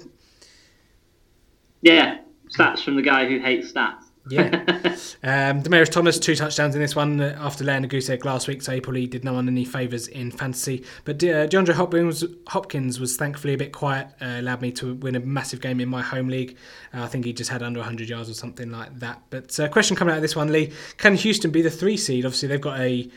Yeah, 1.82 2.20
stats 2.56 2.84
from 2.84 2.94
the 2.94 3.02
guy 3.02 3.26
who 3.26 3.40
hates 3.40 3.72
stats. 3.72 4.03
Yeah. 4.28 4.80
Um, 5.24 5.62
Demaryius 5.62 5.90
Thomas, 5.90 6.18
two 6.18 6.36
touchdowns 6.36 6.74
in 6.74 6.82
this 6.82 6.94
one 6.94 7.18
uh, 7.18 7.34
after 7.40 7.64
laying 7.64 7.82
a 7.82 7.86
goose 7.86 8.10
egg 8.10 8.26
last 8.26 8.46
week, 8.46 8.60
so 8.60 8.72
he 8.72 8.80
probably 8.80 9.06
did 9.06 9.24
no 9.24 9.32
one 9.32 9.48
any 9.48 9.64
favours 9.64 10.06
in 10.06 10.30
fantasy. 10.30 10.84
But 11.06 11.16
uh, 11.16 11.48
DeAndre 11.48 11.72
Hopkins, 11.72 12.24
Hopkins 12.48 13.00
was 13.00 13.16
thankfully 13.16 13.54
a 13.54 13.56
bit 13.56 13.72
quiet, 13.72 14.08
uh, 14.20 14.36
allowed 14.40 14.60
me 14.60 14.70
to 14.72 14.94
win 14.96 15.16
a 15.16 15.20
massive 15.20 15.62
game 15.62 15.80
in 15.80 15.88
my 15.88 16.02
home 16.02 16.28
league. 16.28 16.58
Uh, 16.92 17.04
I 17.04 17.06
think 17.06 17.24
he 17.24 17.32
just 17.32 17.48
had 17.48 17.62
under 17.62 17.80
100 17.80 18.06
yards 18.06 18.28
or 18.28 18.34
something 18.34 18.70
like 18.70 18.98
that. 18.98 19.22
But 19.30 19.58
uh, 19.58 19.68
question 19.68 19.96
coming 19.96 20.12
out 20.12 20.18
of 20.18 20.22
this 20.22 20.36
one, 20.36 20.52
Lee: 20.52 20.72
Can 20.98 21.14
Houston 21.16 21.50
be 21.50 21.62
the 21.62 21.70
three 21.70 21.96
seed? 21.96 22.26
Obviously, 22.26 22.48
they've 22.48 22.60
got 22.60 22.78
a 22.78 23.10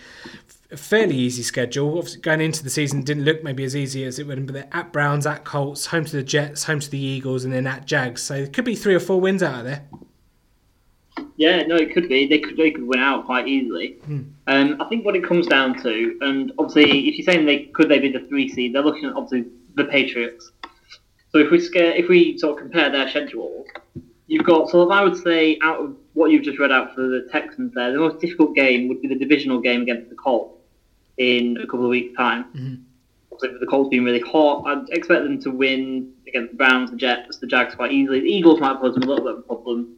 a 0.71 0.77
fairly 0.77 1.15
easy 1.15 1.43
schedule. 1.43 1.97
Obviously, 1.97 2.21
going 2.21 2.39
into 2.39 2.63
the 2.63 2.69
season 2.69 3.01
didn't 3.01 3.25
look 3.25 3.43
maybe 3.43 3.65
as 3.65 3.75
easy 3.75 4.05
as 4.05 4.17
it 4.17 4.27
would, 4.27 4.45
but 4.45 4.53
they're 4.53 4.69
at 4.71 4.93
Browns, 4.93 5.25
at 5.25 5.43
Colts, 5.43 5.87
home 5.87 6.05
to 6.05 6.15
the 6.15 6.23
Jets, 6.23 6.63
home 6.63 6.79
to 6.79 6.89
the 6.89 6.99
Eagles, 6.99 7.43
and 7.43 7.53
then 7.53 7.67
at 7.67 7.85
Jags. 7.85 8.23
So 8.23 8.35
it 8.35 8.53
could 8.53 8.65
be 8.65 8.75
three 8.75 8.95
or 8.95 8.99
four 9.01 9.19
wins 9.19 9.43
out 9.43 9.59
of 9.59 9.65
there. 9.65 9.83
Yeah, 11.37 11.61
no, 11.67 11.75
it 11.75 11.93
could 11.93 12.09
be. 12.09 12.27
They 12.27 12.39
could 12.39 12.57
they 12.57 12.71
could 12.71 12.85
win 12.87 12.99
out 12.99 13.25
quite 13.25 13.47
easily. 13.47 13.97
Um, 14.47 14.81
I 14.81 14.85
think 14.85 15.05
what 15.05 15.15
it 15.15 15.23
comes 15.23 15.45
down 15.47 15.81
to, 15.83 16.17
and 16.21 16.51
obviously, 16.57 17.07
if 17.07 17.17
you're 17.17 17.25
saying 17.31 17.45
they 17.45 17.65
could 17.75 17.89
they 17.89 17.99
be 17.99 18.11
the 18.11 18.25
three 18.27 18.49
seed, 18.49 18.73
they're 18.73 18.83
looking 18.83 19.05
at 19.05 19.13
obviously 19.15 19.51
the 19.75 19.85
Patriots. 19.85 20.51
So 21.31 21.37
if 21.39 21.51
we 21.51 21.59
scare, 21.59 21.91
if 21.91 22.09
we 22.09 22.37
sort 22.39 22.53
of 22.53 22.63
compare 22.63 22.89
their 22.89 23.07
schedules, 23.09 23.67
you've 24.25 24.45
got 24.45 24.69
sort 24.69 24.87
of 24.87 24.91
I 24.91 25.03
would 25.03 25.17
say 25.21 25.59
out 25.61 25.79
of 25.79 25.95
what 26.13 26.31
you've 26.31 26.43
just 26.43 26.57
read 26.57 26.71
out 26.71 26.95
for 26.95 27.01
the 27.01 27.27
Texans, 27.31 27.73
there 27.75 27.91
the 27.91 27.99
most 27.99 28.19
difficult 28.19 28.55
game 28.55 28.87
would 28.87 29.01
be 29.01 29.07
the 29.07 29.19
divisional 29.19 29.59
game 29.59 29.83
against 29.83 30.09
the 30.09 30.15
Colts 30.15 30.59
in 31.17 31.57
a 31.57 31.65
couple 31.67 31.83
of 31.83 31.89
weeks' 31.89 32.15
time. 32.17 32.45
Obviously, 32.53 32.86
with 33.41 33.59
the 33.59 33.65
Colts 33.65 33.89
being 33.89 34.03
really 34.03 34.19
hot, 34.19 34.63
I'd 34.65 34.89
expect 34.89 35.23
them 35.23 35.39
to 35.41 35.51
win 35.51 36.13
against 36.27 36.51
the 36.51 36.57
Browns, 36.57 36.91
the 36.91 36.97
Jets, 36.97 37.37
the 37.37 37.47
Jags 37.47 37.75
quite 37.75 37.91
easily. 37.91 38.19
The 38.19 38.27
Eagles 38.27 38.59
might 38.59 38.79
pose 38.79 38.93
them 38.93 39.03
a 39.03 39.05
little 39.07 39.25
bit 39.25 39.33
of 39.33 39.39
a 39.39 39.41
problem. 39.43 39.97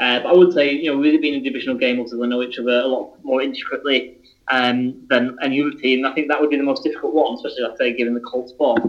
Uh, 0.00 0.20
but 0.20 0.28
I 0.28 0.32
would 0.32 0.52
say, 0.52 0.72
you 0.72 0.90
know, 0.90 0.98
with 0.98 1.14
it 1.14 1.22
being 1.22 1.34
a 1.34 1.40
divisional 1.40 1.76
game, 1.76 1.98
obviously 1.98 2.20
they 2.20 2.26
know 2.26 2.42
each 2.42 2.58
other 2.58 2.80
a 2.80 2.86
lot 2.86 3.14
more 3.22 3.42
intricately 3.42 4.18
um, 4.48 5.06
than 5.08 5.36
any 5.42 5.60
other 5.60 5.72
team. 5.72 6.04
I 6.04 6.14
think 6.14 6.28
that 6.28 6.40
would 6.40 6.50
be 6.50 6.56
the 6.56 6.62
most 6.62 6.82
difficult 6.82 7.14
one, 7.14 7.34
especially, 7.34 7.62
like 7.62 7.72
I 7.72 7.76
say, 7.76 7.96
given 7.96 8.14
the 8.14 8.20
Colts 8.20 8.52
form. 8.52 8.88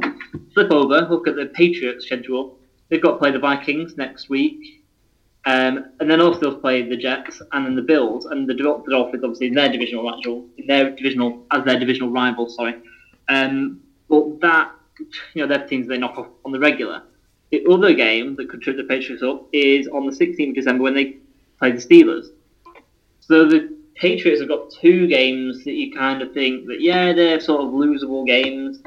Flip 0.54 0.72
over, 0.72 1.02
look 1.02 1.28
at 1.28 1.36
the 1.36 1.47
Patriots 1.47 2.06
schedule. 2.06 2.58
They've 2.89 3.02
got 3.02 3.14
to 3.14 3.18
play 3.18 3.32
the 3.32 3.39
Vikings 3.39 3.97
next 3.97 4.30
week. 4.30 4.80
Um, 5.45 5.91
and 6.00 6.12
then 6.12 6.20
also 6.22 6.39
they'll 6.39 6.60
play 6.60 6.88
the 6.88 6.97
Jets 6.97 7.41
and 7.54 7.66
then 7.66 7.76
the 7.76 7.82
Bills, 7.82 8.26
and 8.26 8.47
the, 8.47 8.54
the 8.54 8.62
Dolphins 8.89 9.24
obviously 9.24 9.47
in 9.47 9.54
their 9.54 9.72
divisional 9.72 10.04
rival, 10.04 10.45
in 10.58 10.68
their 10.68 10.91
divisional 10.91 11.45
as 11.52 11.64
their 11.64 11.80
divisional 11.80 12.12
rival. 12.12 12.50
Sorry, 12.50 12.76
um, 13.30 13.80
but 14.10 14.41
that 14.41 14.72
you 15.34 15.41
know 15.41 15.47
they're 15.47 15.68
teams 15.68 15.88
they 15.88 15.97
knock 15.97 16.18
off 16.18 16.28
on 16.45 16.51
the 16.51 16.60
regular. 16.60 17.03
The 17.51 17.66
other 17.72 17.93
game 17.93 18.36
that 18.36 18.49
could 18.49 18.62
trip 18.62 18.78
the 18.78 18.84
Patriots 18.84 19.24
up 19.24 19.47
is 19.53 19.88
on 19.88 20.05
the 20.05 20.12
16th 20.12 20.49
of 20.49 20.55
December 20.55 20.84
when 20.84 20.93
they 20.93 21.18
play 21.57 21.72
the 21.72 21.78
Steelers. 21.78 22.28
So 23.22 23.47
the 23.47 23.76
Patriots 23.95 24.39
have 24.39 24.49
got 24.49 24.70
two 24.70 25.07
games 25.07 25.64
that 25.64 25.74
you 25.74 25.91
kind 25.91 26.22
of 26.22 26.34
think 26.34 26.68
that 26.68 26.80
yeah 26.80 27.14
they're 27.14 27.39
sort 27.39 27.62
of 27.62 27.70
losable 27.70 28.26
games. 28.26 28.82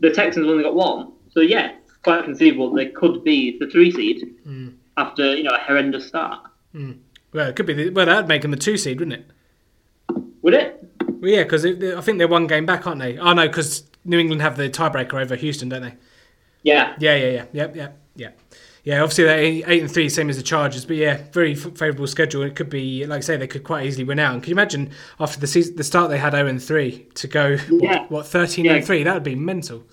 The 0.00 0.10
Texans 0.10 0.46
only 0.46 0.64
got 0.64 0.74
one, 0.74 1.12
so 1.30 1.40
yeah, 1.40 1.74
quite 2.02 2.24
conceivable 2.24 2.72
they 2.72 2.86
could 2.86 3.24
be 3.24 3.58
the 3.58 3.66
three 3.68 3.90
seed 3.90 4.34
hmm. 4.44 4.68
after 4.96 5.34
you 5.34 5.42
know 5.42 5.52
a 5.52 5.58
horrendous 5.58 6.06
start. 6.06 6.46
Hmm. 6.72 6.92
Well, 7.32 7.48
it 7.48 7.56
could 7.56 7.66
be. 7.66 7.74
The, 7.74 7.90
well, 7.90 8.06
that'd 8.06 8.28
make 8.28 8.42
them 8.42 8.50
the 8.50 8.56
two 8.56 8.76
seed, 8.76 8.98
wouldn't 8.98 9.20
it? 9.20 9.30
Would 10.42 10.54
it? 10.54 10.84
Well, 11.20 11.30
yeah, 11.30 11.42
because 11.42 11.64
I 11.64 12.00
think 12.00 12.18
they're 12.18 12.28
one 12.28 12.46
game 12.46 12.66
back, 12.66 12.86
aren't 12.86 13.00
they? 13.00 13.18
Oh 13.18 13.32
no, 13.32 13.46
because 13.46 13.89
New 14.04 14.18
England 14.18 14.42
have 14.42 14.56
the 14.56 14.68
tiebreaker 14.70 15.20
over 15.20 15.36
Houston, 15.36 15.68
don't 15.68 15.82
they? 15.82 15.94
Yeah. 16.62 16.94
Yeah, 16.98 17.16
yeah, 17.16 17.30
yeah, 17.30 17.44
yep, 17.52 17.76
yep, 17.76 17.98
yeah. 18.16 18.30
Yeah, 18.82 19.02
obviously 19.02 19.24
they're 19.24 19.38
eight, 19.38 19.82
and 19.82 19.90
three, 19.90 20.08
same 20.08 20.30
as 20.30 20.38
the 20.38 20.42
Chargers, 20.42 20.86
but 20.86 20.96
yeah, 20.96 21.22
very 21.32 21.52
f- 21.52 21.76
favourable 21.76 22.06
schedule. 22.06 22.42
It 22.42 22.56
could 22.56 22.70
be, 22.70 23.04
like 23.04 23.18
I 23.18 23.20
say, 23.20 23.36
they 23.36 23.46
could 23.46 23.62
quite 23.62 23.84
easily 23.84 24.04
win 24.04 24.18
out. 24.18 24.32
And 24.32 24.42
can 24.42 24.50
you 24.50 24.54
imagine 24.54 24.90
after 25.18 25.38
the 25.38 25.46
season, 25.46 25.76
the 25.76 25.84
start 25.84 26.08
they 26.10 26.16
had 26.16 26.32
zero 26.32 26.46
and 26.46 26.62
three 26.62 27.06
to 27.16 27.26
go 27.26 27.58
Yeah. 27.70 28.06
what, 28.08 28.26
thirteen 28.26 28.66
and 28.66 28.82
three? 28.84 29.02
That 29.02 29.12
would 29.12 29.22
be 29.22 29.34
mental. 29.34 29.84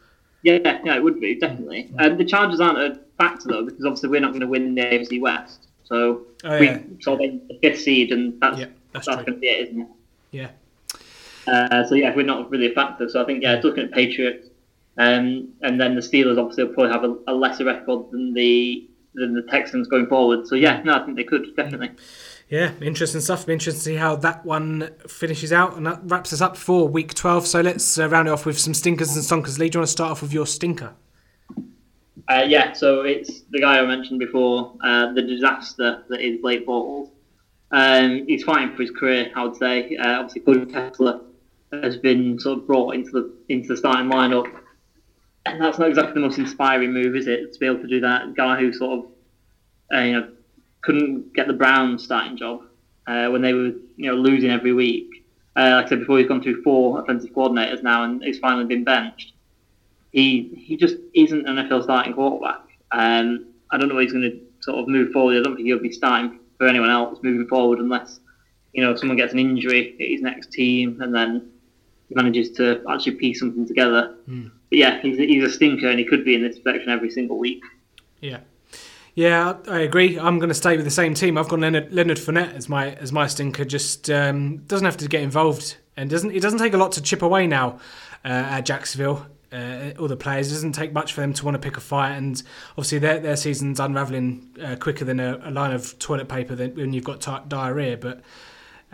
Yeah, 0.43 0.59
yeah, 0.85 0.95
it 0.95 1.03
would 1.03 1.19
be 1.19 1.35
definitely. 1.37 1.91
Um, 1.99 2.17
the 2.17 2.23
Chargers 2.23 2.61
aren't 2.61 2.77
a 2.77 3.01
factor 3.17 3.49
though 3.49 3.65
because 3.65 3.83
obviously 3.83 4.07
we're 4.09 4.21
not 4.21 4.29
going 4.29 4.41
to 4.41 4.47
win 4.47 4.73
the 4.75 4.81
AFC 4.83 5.19
West, 5.19 5.67
so 5.83 6.21
Oh, 6.45 6.57
we 6.59 6.67
yeah. 6.67 6.79
sort 7.01 7.19
the 7.19 7.59
fifth 7.61 7.81
seed, 7.81 8.13
and 8.13 8.39
that's 8.39 8.57
Yeah, 8.59 8.67
that's 8.93 9.07
that's, 9.07 9.15
going 9.23 9.25
to 9.33 9.39
be 9.41 9.47
it, 9.47 9.67
isn't 9.67 9.81
it? 9.81 9.87
Yeah, 10.31 10.49
Uh, 11.47 11.85
so 11.85 11.95
yeah, 11.95 12.13
we're 12.15 12.25
not 12.25 12.49
really 12.49 12.71
a 12.71 12.73
factor. 12.73 13.09
So 13.09 13.21
I 13.21 13.25
think 13.25 13.43
yeah, 13.43 13.59
looking 13.63 13.83
at 13.83 13.91
Patriots, 13.91 14.49
um, 14.97 15.49
and 15.61 15.79
then 15.79 15.95
the 15.95 16.01
Steelers 16.01 16.37
obviously 16.37 16.65
will 16.65 16.73
probably 16.73 16.91
have 16.91 17.03
a, 17.03 17.31
a 17.31 17.33
lesser 17.33 17.65
record 17.65 18.11
than 18.11 18.33
the 18.33 18.89
than 19.15 19.33
the 19.33 19.43
Texans 19.43 19.87
going 19.87 20.07
forward. 20.07 20.47
So 20.47 20.55
yeah, 20.55 20.81
no, 20.83 20.95
I 20.95 21.05
think 21.05 21.17
they 21.17 21.23
could 21.23 21.55
definitely. 21.55 21.91
yeah, 22.49 22.71
interesting 22.81 23.21
stuff. 23.21 23.45
Be 23.45 23.53
interesting 23.53 23.79
to 23.79 23.83
see 23.83 23.95
how 23.95 24.15
that 24.17 24.45
one 24.45 24.91
finishes 25.07 25.53
out, 25.53 25.77
and 25.77 25.85
that 25.85 26.01
wraps 26.03 26.33
us 26.33 26.41
up 26.41 26.57
for 26.57 26.87
week 26.87 27.13
twelve. 27.13 27.47
So 27.47 27.61
let's 27.61 27.97
uh, 27.97 28.09
round 28.09 28.27
it 28.27 28.31
off 28.31 28.45
with 28.45 28.59
some 28.59 28.73
stinkers 28.73 29.15
and 29.15 29.23
stonkers. 29.23 29.57
Lee, 29.59 29.69
do 29.69 29.77
you 29.77 29.79
want 29.81 29.87
to 29.87 29.91
start 29.91 30.11
off 30.11 30.21
with 30.21 30.33
your 30.33 30.45
stinker? 30.45 30.93
Uh, 32.29 32.43
yeah, 32.45 32.73
so 32.73 33.03
it's 33.03 33.43
the 33.51 33.61
guy 33.61 33.79
I 33.79 33.85
mentioned 33.85 34.19
before, 34.19 34.75
uh, 34.83 35.13
the 35.13 35.21
disaster 35.21 36.03
that 36.09 36.19
is 36.19 36.41
Blake 36.41 36.67
Bortles. 36.67 37.09
Um, 37.71 38.25
he's 38.27 38.43
fighting 38.43 38.75
for 38.75 38.81
his 38.81 38.91
career, 38.91 39.31
I 39.33 39.45
would 39.45 39.55
say. 39.55 39.95
Uh, 39.95 40.19
obviously, 40.19 40.41
Cody 40.41 40.65
Kessler 40.71 41.21
has 41.71 41.97
been 41.97 42.39
sort 42.39 42.59
of 42.59 42.67
brought 42.67 42.95
into 42.95 43.11
the 43.11 43.33
into 43.49 43.67
the 43.69 43.77
starting 43.77 44.09
lineup, 44.09 44.47
and 45.45 45.61
that's 45.61 45.79
not 45.79 45.89
exactly 45.89 46.13
the 46.13 46.19
most 46.19 46.37
inspiring 46.37 46.93
move, 46.93 47.15
is 47.15 47.27
it? 47.27 47.53
To 47.53 47.59
be 47.59 47.65
able 47.65 47.81
to 47.81 47.87
do 47.87 47.99
that, 48.01 48.35
guy 48.35 48.59
who 48.59 48.73
sort 48.73 48.99
of 48.99 49.05
uh, 49.93 50.01
you 50.01 50.13
know 50.13 50.31
couldn't 50.81 51.33
get 51.33 51.47
the 51.47 51.53
Browns 51.53 52.03
starting 52.03 52.37
job 52.37 52.61
uh, 53.07 53.27
when 53.27 53.41
they 53.41 53.53
were 53.53 53.71
you 53.95 54.09
know 54.09 54.15
losing 54.15 54.51
every 54.51 54.73
week. 54.73 55.25
Uh, 55.55 55.71
like 55.77 55.85
I 55.87 55.89
said 55.89 55.99
before, 55.99 56.19
he's 56.19 56.27
gone 56.27 56.41
through 56.41 56.61
four 56.61 57.01
offensive 57.01 57.31
coordinators 57.31 57.81
now, 57.81 58.03
and 58.03 58.23
he's 58.23 58.39
finally 58.39 58.65
been 58.65 58.83
benched. 58.83 59.33
He 60.11 60.63
he 60.65 60.77
just 60.77 60.95
isn't 61.13 61.47
an 61.47 61.67
NFL 61.67 61.83
starting 61.83 62.13
quarterback. 62.13 62.61
Um, 62.91 63.47
I 63.71 63.77
don't 63.77 63.89
know 63.89 63.97
he's 63.97 64.13
going 64.13 64.23
to 64.23 64.39
sort 64.61 64.79
of 64.79 64.87
move 64.87 65.11
forward. 65.11 65.37
I 65.37 65.41
don't 65.41 65.55
think 65.55 65.67
he'll 65.67 65.79
be 65.79 65.91
starting 65.91 66.39
for 66.57 66.67
anyone 66.67 66.89
else 66.89 67.19
moving 67.21 67.47
forward 67.47 67.79
unless 67.79 68.19
you 68.73 68.83
know 68.83 68.95
someone 68.95 69.17
gets 69.17 69.33
an 69.33 69.39
injury 69.39 69.95
at 69.99 70.07
his 70.07 70.21
next 70.21 70.51
team, 70.51 71.01
and 71.01 71.13
then 71.13 71.49
he 71.51 71.56
manages 72.09 72.51
to 72.53 72.83
actually 72.89 73.13
piece 73.13 73.39
something 73.39 73.67
together. 73.67 74.15
Mm. 74.29 74.51
But 74.69 74.77
yeah, 74.77 75.01
he's, 75.01 75.17
he's 75.17 75.43
a 75.43 75.49
stinker, 75.49 75.89
and 75.89 75.99
he 75.99 76.05
could 76.05 76.25
be 76.25 76.35
in 76.35 76.43
this 76.43 76.57
section 76.63 76.89
every 76.89 77.09
single 77.09 77.37
week. 77.37 77.63
Yeah. 78.21 78.39
Yeah, 79.17 79.55
I 79.67 79.79
agree. 79.79 80.19
I'm 80.19 80.37
going 80.37 80.49
to 80.49 80.55
stay 80.55 80.75
with 80.75 80.85
the 80.85 80.91
same 80.91 81.15
team. 81.15 81.39
I've 81.39 81.47
got 81.47 81.59
Leonard, 81.59 81.91
Leonard 81.91 82.17
Fournette 82.17 82.53
as 82.53 82.69
my 82.69 82.91
as 82.93 83.11
my 83.11 83.25
stinker. 83.25 83.65
Just 83.65 84.11
um, 84.11 84.57
doesn't 84.67 84.85
have 84.85 84.97
to 84.97 85.07
get 85.07 85.23
involved, 85.23 85.77
and 85.95 86.07
doesn't 86.07 86.29
it 86.29 86.39
doesn't 86.39 86.59
take 86.59 86.75
a 86.75 86.77
lot 86.77 86.91
to 86.91 87.01
chip 87.01 87.23
away 87.23 87.47
now 87.47 87.79
uh, 88.23 88.27
at 88.27 88.61
Jacksonville. 88.61 89.25
Uh, 89.51 89.91
all 89.97 90.07
the 90.07 90.15
players 90.15 90.51
it 90.51 90.53
doesn't 90.53 90.73
take 90.73 90.93
much 90.93 91.13
for 91.13 91.21
them 91.21 91.33
to 91.33 91.45
want 91.45 91.55
to 91.55 91.59
pick 91.59 91.77
a 91.77 91.81
fight, 91.81 92.11
and 92.11 92.43
obviously 92.73 92.99
their 92.99 93.19
their 93.19 93.35
season's 93.35 93.79
unraveling 93.79 94.55
uh, 94.63 94.75
quicker 94.75 95.03
than 95.03 95.19
a, 95.19 95.39
a, 95.45 95.49
line 95.49 95.71
of 95.71 95.97
toilet 95.97 96.29
paper 96.29 96.55
when 96.55 96.93
you've 96.93 97.03
got 97.03 97.19
t- 97.19 97.47
diarrhea. 97.47 97.97
But 97.97 98.21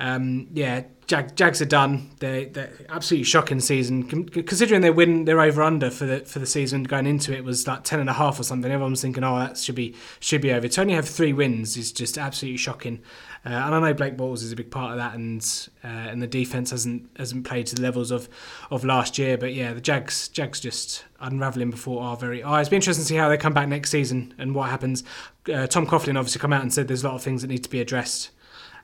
um, 0.04 0.48
yeah, 0.52 0.84
Jag, 1.08 1.36
Jags 1.36 1.62
are 1.62 1.66
done. 1.66 2.12
They 2.20 2.46
they're 2.46 2.74
absolutely 2.90 3.24
shocking 3.24 3.62
season. 3.62 4.04
Considering 4.28 4.82
they 4.82 4.90
win, 4.90 5.24
they're 5.24 5.40
over 5.40 5.64
under 5.64 5.90
for 5.90 6.06
the 6.06 6.20
for 6.20 6.40
the 6.40 6.46
season 6.46 6.84
going 6.84 7.08
into 7.08 7.34
it 7.34 7.46
was 7.46 7.68
like 7.68 7.86
ten 7.86 8.02
and 8.02 8.10
a 8.10 8.14
half 8.14 8.38
or 8.38 8.44
something. 8.44 8.70
Everyone's 8.70 9.02
thinking, 9.02 9.24
oh, 9.24 9.40
that 9.40 9.58
should 9.58 9.76
be 9.76 9.96
should 10.20 10.42
be 10.42 10.52
over. 10.52 10.68
To 10.68 10.82
only 10.82 10.94
have 10.94 11.08
three 11.08 11.32
wins 11.32 11.78
is 11.78 11.94
just 11.94 12.18
absolutely 12.18 12.58
shocking. 12.58 13.02
Uh, 13.46 13.50
and 13.50 13.76
I 13.76 13.80
know 13.80 13.94
Blake 13.94 14.18
Bortles 14.18 14.44
is 14.44 14.52
a 14.52 14.56
big 14.58 14.72
part 14.72 14.92
of 14.92 14.98
that, 14.98 15.16
and 15.16 15.70
uh, 15.86 15.88
and 15.88 16.22
the 16.22 16.28
defense 16.28 16.72
hasn't 16.72 17.10
hasn't 17.18 17.46
played 17.46 17.68
to 17.68 17.76
the 17.76 17.82
levels 17.82 18.12
of, 18.12 18.28
of 18.72 18.84
last 18.84 19.18
year. 19.18 19.38
But 19.38 19.54
yeah, 19.54 19.74
the 19.74 19.82
Jags 19.82 20.28
Jags 20.30 20.60
just 20.60 21.06
unraveling 21.22 21.72
before 21.72 22.04
our 22.04 22.18
very 22.18 22.44
eyes. 22.44 22.68
Be 22.68 22.76
interesting 22.76 23.04
to 23.04 23.08
see 23.08 23.16
how 23.16 23.30
they 23.30 23.38
come 23.38 23.54
back 23.54 23.70
next 23.70 23.90
season 23.90 24.34
and 24.38 24.54
what 24.54 24.70
happens. 24.70 25.06
Uh, 25.54 25.66
Tom 25.68 25.88
Coughlin 25.88 26.18
obviously 26.18 26.42
come 26.42 26.52
out 26.52 26.62
and 26.62 26.74
said 26.74 26.90
there's 26.90 27.04
a 27.04 27.08
lot 27.08 27.16
of 27.16 27.22
things 27.22 27.42
that 27.42 27.50
need 27.50 27.64
to 27.64 27.70
be 27.70 27.80
addressed. 27.80 28.32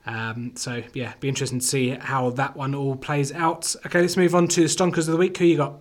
Um, 0.06 0.52
so 0.56 0.82
yeah, 0.94 1.12
be 1.20 1.28
interesting 1.28 1.60
to 1.60 1.66
see 1.66 1.90
how 1.90 2.30
that 2.30 2.56
one 2.56 2.74
all 2.74 2.96
plays 2.96 3.32
out. 3.32 3.74
Okay, 3.86 4.00
let's 4.00 4.16
move 4.16 4.34
on 4.34 4.48
to 4.48 4.62
the 4.62 4.66
Stonkers 4.66 5.00
of 5.00 5.12
the 5.12 5.16
week. 5.16 5.36
Who 5.36 5.44
you 5.44 5.56
got? 5.56 5.74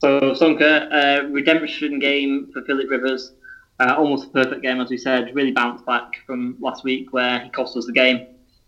So 0.00 0.20
Stonker, 0.20 0.88
uh, 0.92 1.28
redemption 1.28 1.98
game 1.98 2.50
for 2.52 2.62
Philip 2.62 2.88
Rivers. 2.88 3.32
Uh, 3.80 3.94
almost 3.96 4.26
a 4.26 4.30
perfect 4.30 4.62
game, 4.62 4.80
as 4.80 4.90
we 4.90 4.98
said. 4.98 5.34
Really 5.34 5.52
bounced 5.52 5.86
back 5.86 6.16
from 6.26 6.56
last 6.60 6.84
week 6.84 7.12
where 7.12 7.40
he 7.40 7.48
cost 7.50 7.76
us 7.76 7.86
the 7.86 7.92
game. 7.92 8.26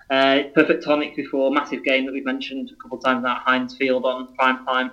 Uh, 0.08 0.44
perfect 0.54 0.82
tonic 0.82 1.14
before 1.14 1.52
massive 1.52 1.84
game 1.84 2.04
that 2.04 2.12
we've 2.12 2.24
mentioned 2.24 2.70
a 2.72 2.82
couple 2.82 2.98
of 2.98 3.04
times 3.04 3.24
at 3.24 3.38
Heinz 3.38 3.76
Field 3.76 4.04
on 4.04 4.34
prime 4.34 4.64
time. 4.64 4.90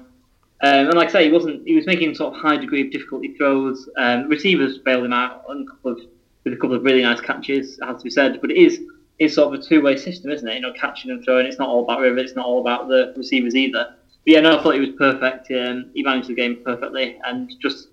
Um, 0.61 0.87
and 0.87 0.93
like 0.93 1.09
I 1.09 1.11
say, 1.11 1.25
he 1.25 1.31
wasn't. 1.31 1.67
He 1.67 1.75
was 1.75 1.85
making 1.85 2.13
sort 2.15 2.35
of 2.35 2.41
high 2.41 2.57
degree 2.57 2.81
of 2.81 2.91
difficulty 2.91 3.35
throws. 3.35 3.87
Um, 3.97 4.27
receivers 4.27 4.79
bailed 4.79 5.05
him 5.05 5.13
out 5.13 5.43
on 5.47 5.63
a 5.63 5.65
couple 5.65 5.91
of 5.91 6.01
with 6.43 6.53
a 6.53 6.57
couple 6.57 6.75
of 6.75 6.83
really 6.83 7.03
nice 7.03 7.19
catches, 7.19 7.79
has 7.83 7.97
to 7.97 8.03
be 8.03 8.09
said. 8.09 8.39
But 8.41 8.51
it 8.51 8.57
is 8.57 8.79
is 9.19 9.35
sort 9.35 9.53
of 9.53 9.59
a 9.59 9.63
two 9.63 9.81
way 9.81 9.97
system, 9.97 10.31
isn't 10.31 10.47
it? 10.47 10.55
You 10.55 10.61
know, 10.61 10.73
catching 10.73 11.11
and 11.11 11.23
throwing. 11.23 11.45
It's 11.45 11.57
not 11.57 11.69
all 11.69 11.83
about 11.83 12.01
River. 12.01 12.17
It's 12.19 12.35
not 12.35 12.45
all 12.45 12.61
about 12.61 12.87
the 12.87 13.13
receivers 13.15 13.55
either. 13.55 13.95
But 14.25 14.33
yeah, 14.33 14.41
no, 14.41 14.59
I 14.59 14.63
thought 14.63 14.75
he 14.75 14.79
was 14.79 14.95
perfect. 14.97 15.51
Um, 15.51 15.89
he 15.93 16.03
managed 16.03 16.29
the 16.29 16.35
game 16.35 16.61
perfectly 16.63 17.19
and 17.25 17.51
just 17.61 17.87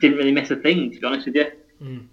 didn't 0.00 0.18
really 0.18 0.32
miss 0.32 0.50
a 0.50 0.56
thing. 0.56 0.92
To 0.92 1.00
be 1.00 1.06
honest 1.06 1.26
with 1.26 1.36
you. 1.36 1.50
Mm. 1.82 2.06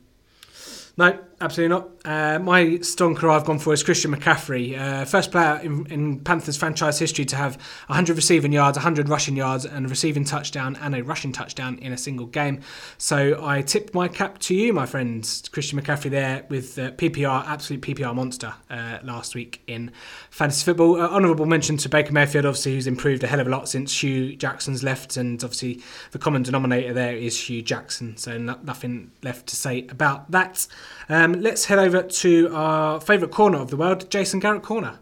No, 0.98 1.20
absolutely 1.42 1.76
not. 1.76 1.90
Uh, 2.06 2.40
my 2.40 2.64
stonker 2.80 3.32
I've 3.32 3.46
gone 3.46 3.60
for 3.60 3.74
is 3.74 3.84
Christian 3.84 4.16
McCaffrey, 4.16 4.80
uh, 4.80 5.06
first 5.06 5.32
player 5.32 5.60
in, 5.64 5.86
in, 5.88 6.20
Panthers 6.20 6.58
franchise 6.58 6.98
history 6.98 7.26
to 7.26 7.36
have 7.36 7.56
100 7.88 8.16
receiving 8.16 8.52
yards, 8.52 8.78
100 8.78 9.10
rushing 9.10 9.36
yards, 9.36 9.66
and 9.66 9.86
a 9.86 9.90
receiving 9.90 10.24
touchdown 10.24 10.78
and 10.82 10.96
a 10.96 11.04
rushing 11.04 11.32
touchdown 11.32 11.78
in 11.80 11.92
a 11.92 11.98
single 11.98 12.26
game. 12.26 12.62
So 12.98 13.46
I 13.46 13.62
tip 13.62 13.94
my 13.94 14.08
cap 14.08 14.40
to 14.40 14.56
you, 14.56 14.74
my 14.74 14.86
friends. 14.86 15.48
Christian 15.50 15.80
McCaffrey 15.80 16.10
there 16.10 16.46
with 16.50 16.78
uh, 16.80 16.92
PPR, 16.92 17.46
absolute 17.48 17.82
PPR 17.82 18.16
monster 18.16 18.54
uh, 18.70 19.00
last 19.04 19.36
week 19.36 19.62
in 19.68 19.92
fantasy 20.30 20.64
football. 20.66 21.00
Uh, 21.00 21.10
honourable 21.10 21.46
mention 21.46 21.78
to 21.78 21.90
Baker 21.90 22.14
Mayfield, 22.14 22.46
obviously, 22.46 22.74
who's 22.74 22.88
improved 22.88 23.24
a 23.24 23.28
hell 23.28 23.40
of 23.40 23.48
a 23.48 23.50
lot 23.50 23.70
since 23.70 24.02
Hue 24.02 24.36
Jackson's 24.36 24.84
left, 24.84 25.18
and 25.18 25.44
obviously 25.44 25.82
the 26.12 26.20
common 26.20 26.44
denominator 26.44 26.94
there 26.94 27.16
is 27.16 27.40
Hue 27.40 27.62
Jackson. 27.62 28.18
So 28.18 28.38
no, 28.38 28.58
nothing 28.64 29.12
left 29.24 29.48
to 29.48 29.56
say 29.56 29.88
about 29.90 30.32
that. 30.32 30.68
Um, 31.08 31.29
Um, 31.30 31.42
let's 31.42 31.66
head 31.66 31.78
over 31.78 32.02
to 32.02 32.50
our 32.56 33.00
favourite 33.00 33.32
corner 33.32 33.60
of 33.60 33.70
the 33.70 33.78
world, 33.78 34.10
Jason 34.10 34.40
Garrett 34.40 34.64
Corner. 34.64 34.98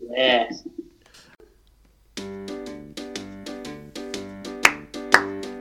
Yes. 0.00 0.66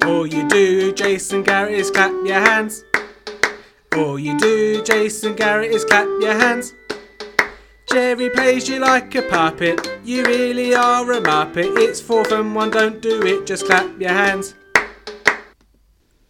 All 0.04 0.26
you 0.26 0.48
do, 0.48 0.94
Jason 0.94 1.44
Garrett, 1.44 1.74
is 1.74 1.92
clap 1.92 2.12
your 2.26 2.40
hands. 2.40 2.86
All 3.98 4.18
you 4.18 4.38
do, 4.40 4.82
Jason 4.84 5.36
Garrett, 5.36 5.72
is 5.72 5.84
clap 5.84 6.08
your 6.22 6.36
hands. 6.36 6.74
Jerry 7.92 8.30
plays 8.30 8.70
you 8.70 8.80
like 8.80 9.14
a 9.16 9.24
puppet. 9.24 10.00
You 10.06 10.24
really 10.24 10.74
are 10.74 11.12
a 11.12 11.20
muppet. 11.20 11.78
It's 11.78 12.00
fourth 12.00 12.32
and 12.32 12.56
one, 12.56 12.70
don't 12.70 13.02
do 13.02 13.22
it, 13.24 13.46
just 13.46 13.66
clap 13.66 14.00
your 14.00 14.12
hands. 14.12 14.56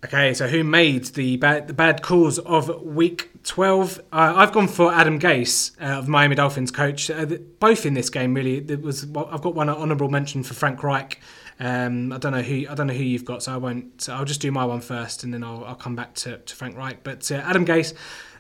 Okay, 0.03 0.33
so 0.33 0.47
who 0.47 0.63
made 0.63 1.05
the 1.05 1.37
bad 1.37 1.67
the 1.67 1.75
bad 1.75 2.01
calls 2.01 2.39
of 2.39 2.81
week 2.81 3.29
twelve? 3.43 3.99
Uh, 4.11 4.33
I've 4.35 4.51
gone 4.51 4.67
for 4.67 4.91
Adam 4.91 5.19
Gase 5.19 5.79
uh, 5.79 5.99
of 5.99 6.07
Miami 6.07 6.33
Dolphins 6.33 6.71
coach. 6.71 7.11
Uh, 7.11 7.25
both 7.59 7.85
in 7.85 7.93
this 7.93 8.09
game, 8.09 8.33
really. 8.33 8.61
There 8.61 8.79
was 8.79 9.03
I've 9.03 9.43
got 9.43 9.53
one 9.53 9.69
honourable 9.69 10.09
mention 10.09 10.41
for 10.41 10.55
Frank 10.55 10.81
Reich. 10.81 11.21
Um, 11.59 12.11
I 12.11 12.17
don't 12.17 12.31
know 12.31 12.41
who 12.41 12.67
I 12.67 12.73
don't 12.73 12.87
know 12.87 12.95
who 12.95 13.03
you've 13.03 13.25
got, 13.25 13.43
so 13.43 13.53
I 13.53 13.57
won't. 13.57 14.09
I'll 14.09 14.25
just 14.25 14.41
do 14.41 14.51
my 14.51 14.65
one 14.65 14.81
first, 14.81 15.23
and 15.23 15.31
then 15.31 15.43
I'll, 15.43 15.63
I'll 15.65 15.75
come 15.75 15.95
back 15.95 16.15
to, 16.15 16.39
to 16.39 16.55
Frank 16.55 16.75
Reich. 16.75 17.03
But 17.03 17.31
uh, 17.31 17.35
Adam 17.35 17.65
Gase. 17.65 17.93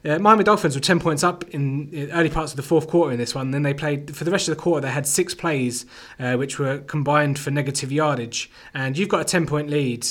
Uh, 0.03 0.17
Miami 0.17 0.43
Dolphins 0.43 0.73
were 0.73 0.81
10 0.81 0.99
points 0.99 1.23
up 1.23 1.47
in, 1.49 1.87
in 1.93 2.09
early 2.09 2.31
parts 2.31 2.53
of 2.53 2.57
the 2.57 2.63
fourth 2.63 2.87
quarter 2.87 3.11
in 3.11 3.19
this 3.19 3.35
one. 3.35 3.51
Then 3.51 3.61
they 3.61 3.75
played, 3.75 4.15
for 4.15 4.23
the 4.23 4.31
rest 4.31 4.47
of 4.47 4.57
the 4.57 4.59
quarter, 4.59 4.87
they 4.87 4.91
had 4.91 5.05
six 5.05 5.35
plays 5.35 5.85
uh, 6.17 6.37
which 6.37 6.57
were 6.57 6.79
combined 6.79 7.37
for 7.37 7.51
negative 7.51 7.91
yardage. 7.91 8.49
And 8.73 8.97
you've 8.97 9.09
got 9.09 9.21
a 9.21 9.25
10 9.25 9.45
point 9.45 9.69
lead 9.69 10.07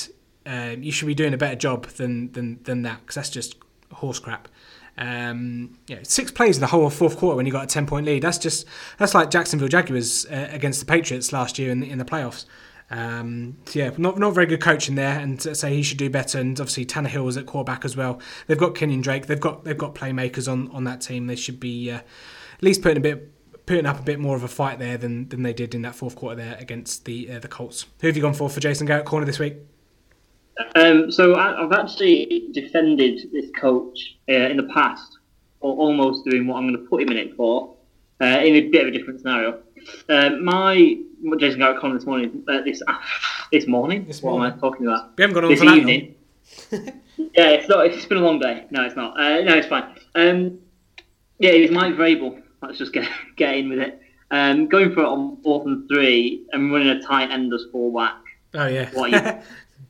uh, 0.51 0.75
you 0.77 0.91
should 0.91 1.05
be 1.05 1.15
doing 1.15 1.33
a 1.33 1.37
better 1.37 1.55
job 1.55 1.85
than 1.87 2.31
than, 2.33 2.59
than 2.63 2.81
that 2.81 2.99
because 3.01 3.15
that's 3.15 3.29
just 3.29 3.55
horse 3.91 4.19
crap. 4.19 4.47
Um, 4.97 5.77
yeah, 5.87 5.99
six 6.03 6.31
plays 6.31 6.57
in 6.57 6.61
the 6.61 6.67
whole 6.67 6.89
fourth 6.89 7.17
quarter 7.17 7.37
when 7.37 7.45
you 7.45 7.51
got 7.51 7.63
a 7.63 7.67
ten 7.67 7.85
point 7.87 8.05
lead. 8.05 8.21
That's 8.21 8.37
just 8.37 8.65
that's 8.97 9.13
like 9.13 9.31
Jacksonville 9.31 9.69
Jaguars 9.69 10.25
uh, 10.25 10.49
against 10.51 10.79
the 10.79 10.85
Patriots 10.85 11.31
last 11.31 11.57
year 11.57 11.71
in 11.71 11.79
the, 11.79 11.89
in 11.89 11.97
the 11.97 12.05
playoffs. 12.05 12.45
Um, 12.89 13.57
so 13.65 13.79
yeah, 13.79 13.91
not 13.97 14.19
not 14.19 14.33
very 14.33 14.45
good 14.45 14.61
coaching 14.61 14.95
there, 14.95 15.17
and 15.17 15.41
say 15.41 15.73
he 15.73 15.83
should 15.83 15.97
do 15.97 16.09
better. 16.09 16.39
And 16.39 16.59
obviously 16.59 16.85
Tannehill 16.85 17.23
was 17.23 17.37
at 17.37 17.45
quarterback 17.45 17.85
as 17.85 17.95
well. 17.95 18.19
They've 18.47 18.57
got 18.57 18.75
Kenyon 18.75 19.01
Drake. 19.01 19.27
They've 19.27 19.39
got 19.39 19.63
they've 19.63 19.77
got 19.77 19.95
playmakers 19.95 20.51
on, 20.51 20.69
on 20.71 20.83
that 20.83 20.99
team. 20.99 21.27
They 21.27 21.37
should 21.37 21.59
be 21.59 21.89
uh, 21.89 21.99
at 21.99 22.61
least 22.61 22.81
putting 22.81 22.97
a 22.97 23.01
bit 23.01 23.31
putting 23.65 23.85
up 23.85 23.99
a 23.99 24.03
bit 24.03 24.19
more 24.19 24.35
of 24.35 24.43
a 24.43 24.47
fight 24.49 24.79
there 24.79 24.97
than, 24.97 25.29
than 25.29 25.43
they 25.43 25.53
did 25.53 25.73
in 25.73 25.83
that 25.83 25.95
fourth 25.95 26.15
quarter 26.15 26.35
there 26.35 26.57
against 26.59 27.05
the 27.05 27.31
uh, 27.31 27.39
the 27.39 27.47
Colts. 27.47 27.85
Who 28.01 28.07
have 28.07 28.17
you 28.17 28.21
gone 28.21 28.33
for 28.33 28.49
for 28.49 28.59
Jason 28.59 28.85
Garrett 28.85 29.05
corner 29.05 29.25
this 29.25 29.39
week? 29.39 29.55
Um, 30.75 31.11
so 31.11 31.35
I, 31.35 31.61
have 31.61 31.71
actually 31.71 32.49
defended 32.51 33.29
this 33.31 33.49
coach 33.59 34.17
uh, 34.29 34.33
in 34.33 34.57
the 34.57 34.69
past, 34.73 35.17
or 35.59 35.75
almost 35.75 36.25
doing 36.25 36.47
what 36.47 36.57
I'm 36.57 36.67
going 36.67 36.83
to 36.83 36.89
put 36.89 37.01
him 37.01 37.09
in 37.09 37.17
it 37.17 37.35
for, 37.35 37.75
uh, 38.21 38.25
in 38.25 38.55
a 38.55 38.61
bit 38.69 38.87
of 38.87 38.93
a 38.93 38.97
different 38.97 39.19
scenario. 39.19 39.59
Uh, 40.09 40.31
my 40.41 40.97
Jason 41.39 41.59
Garrett 41.59 41.79
Connor 41.79 41.95
this 41.95 42.05
morning, 42.05 42.43
uh, 42.47 42.61
this 42.61 42.81
this 43.51 43.67
morning. 43.67 44.05
This 44.05 44.23
morning. 44.23 44.39
What 44.41 44.47
am 44.47 44.57
I 44.57 44.59
talking 44.59 44.87
about? 44.87 45.17
We 45.17 45.23
haven't 45.23 45.35
gone 45.35 45.45
on 45.45 45.51
this 45.51 45.63
evening. 45.63 46.15
yeah, 47.17 47.49
it's 47.49 47.69
not. 47.69 47.85
It's 47.85 48.05
been 48.05 48.17
a 48.17 48.21
long 48.21 48.39
day. 48.39 48.65
No, 48.71 48.83
it's 48.83 48.95
not. 48.95 49.19
Uh, 49.19 49.41
no, 49.41 49.55
it's 49.55 49.67
fine. 49.67 49.95
Um, 50.15 50.59
yeah, 51.39 51.51
it 51.51 51.61
was 51.61 51.71
Mike 51.71 51.95
Vrabel. 51.95 52.41
Let's 52.61 52.77
just 52.77 52.93
get 52.93 53.09
get 53.37 53.55
in 53.55 53.69
with 53.69 53.79
it. 53.79 54.01
Um, 54.29 54.67
going 54.67 54.93
for 54.93 55.01
it 55.01 55.07
on 55.07 55.41
fourth 55.43 55.65
and 55.65 55.87
three 55.89 56.45
and 56.53 56.71
running 56.71 56.89
a 56.89 57.01
tight 57.01 57.31
end 57.31 57.53
as 57.53 57.65
fullback. 57.71 58.15
Oh 58.53 58.67
yeah. 58.67 58.89
What 58.93 59.11
you, 59.11 59.41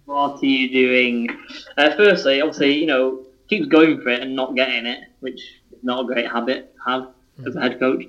what 0.05 0.41
are 0.41 0.45
you 0.45 0.69
doing? 0.71 1.29
Uh, 1.77 1.95
firstly, 1.95 2.41
obviously, 2.41 2.73
you 2.75 2.85
know, 2.85 3.25
keeps 3.47 3.67
going 3.67 4.01
for 4.01 4.09
it 4.09 4.21
and 4.21 4.35
not 4.35 4.55
getting 4.55 4.85
it, 4.85 4.99
which 5.19 5.41
is 5.71 5.83
not 5.83 6.03
a 6.03 6.05
great 6.05 6.29
habit 6.29 6.73
to 6.75 6.91
have 6.91 7.01
mm-hmm. 7.03 7.47
as 7.47 7.55
a 7.55 7.61
head 7.61 7.79
coach. 7.79 8.03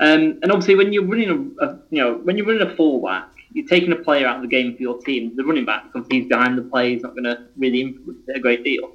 Um, 0.00 0.38
and 0.42 0.52
obviously, 0.52 0.74
when 0.74 0.92
you're 0.92 1.04
running 1.04 1.56
a, 1.60 1.64
a, 1.64 1.78
you 1.90 2.02
know, 2.02 2.18
when 2.18 2.36
you're 2.36 2.46
running 2.46 2.66
a 2.66 2.76
fullback, 2.76 3.30
you're 3.52 3.66
taking 3.66 3.92
a 3.92 3.96
player 3.96 4.26
out 4.26 4.36
of 4.36 4.42
the 4.42 4.48
game 4.48 4.76
for 4.76 4.82
your 4.82 4.98
team. 4.98 5.34
The 5.36 5.44
running 5.44 5.64
back, 5.64 5.92
because 5.92 6.06
he's 6.10 6.28
behind 6.28 6.58
the 6.58 6.62
play, 6.62 6.92
he's 6.92 7.02
not 7.02 7.12
going 7.12 7.24
to 7.24 7.46
really 7.56 7.80
influence 7.80 8.20
it 8.28 8.36
a 8.36 8.40
great 8.40 8.64
deal. 8.64 8.92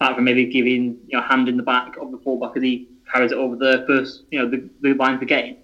Apart 0.00 0.14
from 0.14 0.24
maybe 0.24 0.46
giving 0.46 0.98
you 1.08 1.18
know 1.18 1.22
hand 1.22 1.48
in 1.48 1.56
the 1.56 1.62
back 1.62 1.96
of 2.00 2.12
the 2.12 2.18
fullback 2.18 2.56
as 2.56 2.62
he 2.62 2.88
carries 3.12 3.32
it 3.32 3.38
over 3.38 3.56
the 3.56 3.84
first, 3.86 4.24
you 4.30 4.38
know, 4.38 4.48
the, 4.48 4.68
the 4.80 4.94
line 4.94 5.14
of 5.14 5.20
the 5.20 5.26
game. 5.26 5.56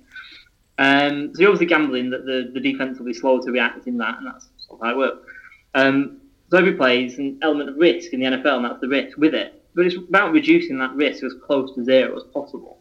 Um, 0.79 1.33
so 1.35 1.41
you're 1.41 1.51
obviously 1.51 1.67
gambling 1.67 2.11
that 2.11 2.25
the, 2.25 2.51
the 2.53 2.61
defense 2.61 2.99
will 2.99 3.07
be 3.07 3.15
slow 3.15 3.41
to 3.41 3.51
react 3.51 3.87
in 3.87 3.97
that, 3.99 4.19
and 4.19 4.27
that's 4.27 4.49
sort 4.59 4.81
of 4.81 4.87
how 4.87 4.93
it 4.93 4.97
works. 4.97 5.31
Um, 5.75 6.21
so 6.55 6.59
every 6.59 6.75
play 6.75 7.05
is 7.05 7.19
an 7.19 7.37
element 7.43 7.69
of 7.69 7.77
risk 7.77 8.13
in 8.13 8.21
the 8.21 8.27
NFL, 8.27 8.57
and 8.57 8.65
that's 8.65 8.81
the 8.81 8.87
risk 8.89 9.19
with 9.19 9.35
it. 9.35 9.61
but 9.75 9.87
it's 9.87 9.97
about 9.97 10.33
reducing 10.33 10.79
that 10.79 10.95
risk 10.95 11.25
as 11.25 11.35
close 11.45 11.75
to 11.75 11.85
zero 11.85 12.17
as 12.17 12.23
possible. 12.33 12.79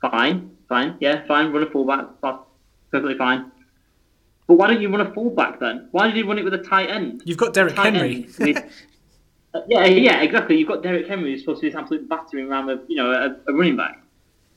Fine, 0.00 0.50
fine, 0.68 0.96
yeah, 1.00 1.24
fine. 1.26 1.52
Run 1.52 1.62
a 1.62 1.70
fullback, 1.70 2.06
perfectly 2.90 3.16
fine. 3.16 3.52
But 4.48 4.54
why 4.54 4.66
don't 4.66 4.82
you 4.82 4.88
run 4.90 5.00
a 5.06 5.14
fullback 5.14 5.60
then? 5.60 5.88
Why 5.92 6.08
did 6.08 6.16
you 6.16 6.26
run 6.26 6.38
it 6.38 6.44
with 6.44 6.54
a 6.54 6.58
tight 6.58 6.90
end? 6.90 7.22
You've 7.24 7.38
got 7.38 7.54
Derrick 7.54 7.76
Tight 7.76 7.94
Henry. 7.94 8.26
with- 8.38 8.58
Uh, 9.54 9.60
yeah, 9.68 9.84
yeah, 9.84 10.22
exactly. 10.22 10.56
You've 10.56 10.66
got 10.66 10.82
Derrick 10.82 11.06
Henry 11.06 11.30
who's 11.30 11.40
supposed 11.42 11.60
to 11.60 11.66
be 11.66 11.70
this 11.70 11.78
absolute 11.78 12.08
battering 12.08 12.48
ram 12.48 12.68
of, 12.70 12.80
you 12.88 12.96
know, 12.96 13.12
a, 13.12 13.36
a 13.50 13.54
running 13.54 13.76
back, 13.76 14.02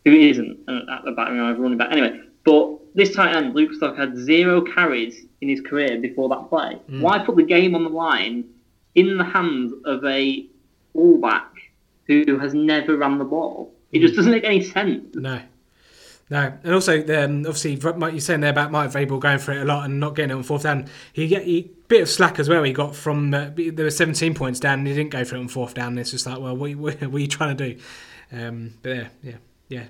who 0.05 0.11
isn't 0.11 0.57
a, 0.69 1.09
a 1.09 1.11
battering 1.11 1.37
ram 1.39 1.51
of 1.51 1.59
a 1.59 1.61
running 1.61 1.77
back. 1.77 1.91
Anyway, 1.91 2.21
but 2.45 2.79
this 2.95 3.13
tight 3.13 3.35
end, 3.35 3.53
Luke 3.53 3.73
Stock, 3.73 3.97
had 3.97 4.17
zero 4.17 4.61
carries 4.61 5.25
in 5.45 5.55
his 5.55 5.61
career 5.61 5.99
before 5.99 6.29
that 6.29 6.49
play. 6.49 6.79
Why 6.87 7.19
put 7.19 7.35
the 7.35 7.43
game 7.43 7.75
on 7.75 7.83
the 7.83 7.89
line 7.89 8.45
in 8.95 9.17
the 9.17 9.23
hands 9.23 9.73
of 9.85 10.03
a 10.03 10.45
fullback 10.93 11.51
who 12.07 12.37
has 12.39 12.53
never 12.53 12.97
ran 12.97 13.17
the 13.17 13.25
ball? 13.25 13.73
It 13.91 13.99
just 13.99 14.15
doesn't 14.15 14.31
make 14.31 14.43
any 14.43 14.63
sense. 14.63 15.15
No. 15.15 15.41
No, 16.27 16.51
and 16.63 16.73
also 16.73 17.01
um, 17.23 17.45
obviously 17.45 17.75
Mike, 17.97 18.13
you're 18.13 18.19
saying 18.19 18.39
there 18.39 18.49
about 18.49 18.71
Mike 18.71 18.89
Vrabel 18.89 19.19
going 19.19 19.37
for 19.37 19.51
it 19.51 19.61
a 19.61 19.65
lot 19.65 19.85
and 19.85 19.99
not 19.99 20.15
getting 20.15 20.31
it 20.31 20.33
on 20.33 20.41
fourth 20.41 20.63
down. 20.63 20.87
He 21.13 21.27
get 21.27 21.43
he, 21.43 21.69
bit 21.87 22.01
of 22.01 22.09
slack 22.09 22.39
as 22.39 22.49
well. 22.49 22.63
He 22.63 22.73
got 22.73 22.95
from 22.95 23.31
uh, 23.31 23.51
there 23.55 23.85
were 23.85 23.91
17 23.91 24.33
points 24.33 24.59
down 24.59 24.79
and 24.79 24.87
he 24.87 24.95
didn't 24.95 25.11
go 25.11 25.23
for 25.23 25.35
it 25.35 25.39
on 25.39 25.47
fourth 25.47 25.75
down. 25.75 25.99
It's 25.99 26.09
just 26.09 26.25
like, 26.25 26.39
well, 26.39 26.57
what, 26.57 26.73
what, 26.77 26.99
what 26.99 27.13
are 27.13 27.19
you 27.19 27.27
trying 27.27 27.55
to 27.55 27.73
do? 27.73 27.81
Um, 28.31 28.73
but 28.81 28.89
yeah, 28.89 29.07
yeah, 29.21 29.35
yeah. 29.69 29.83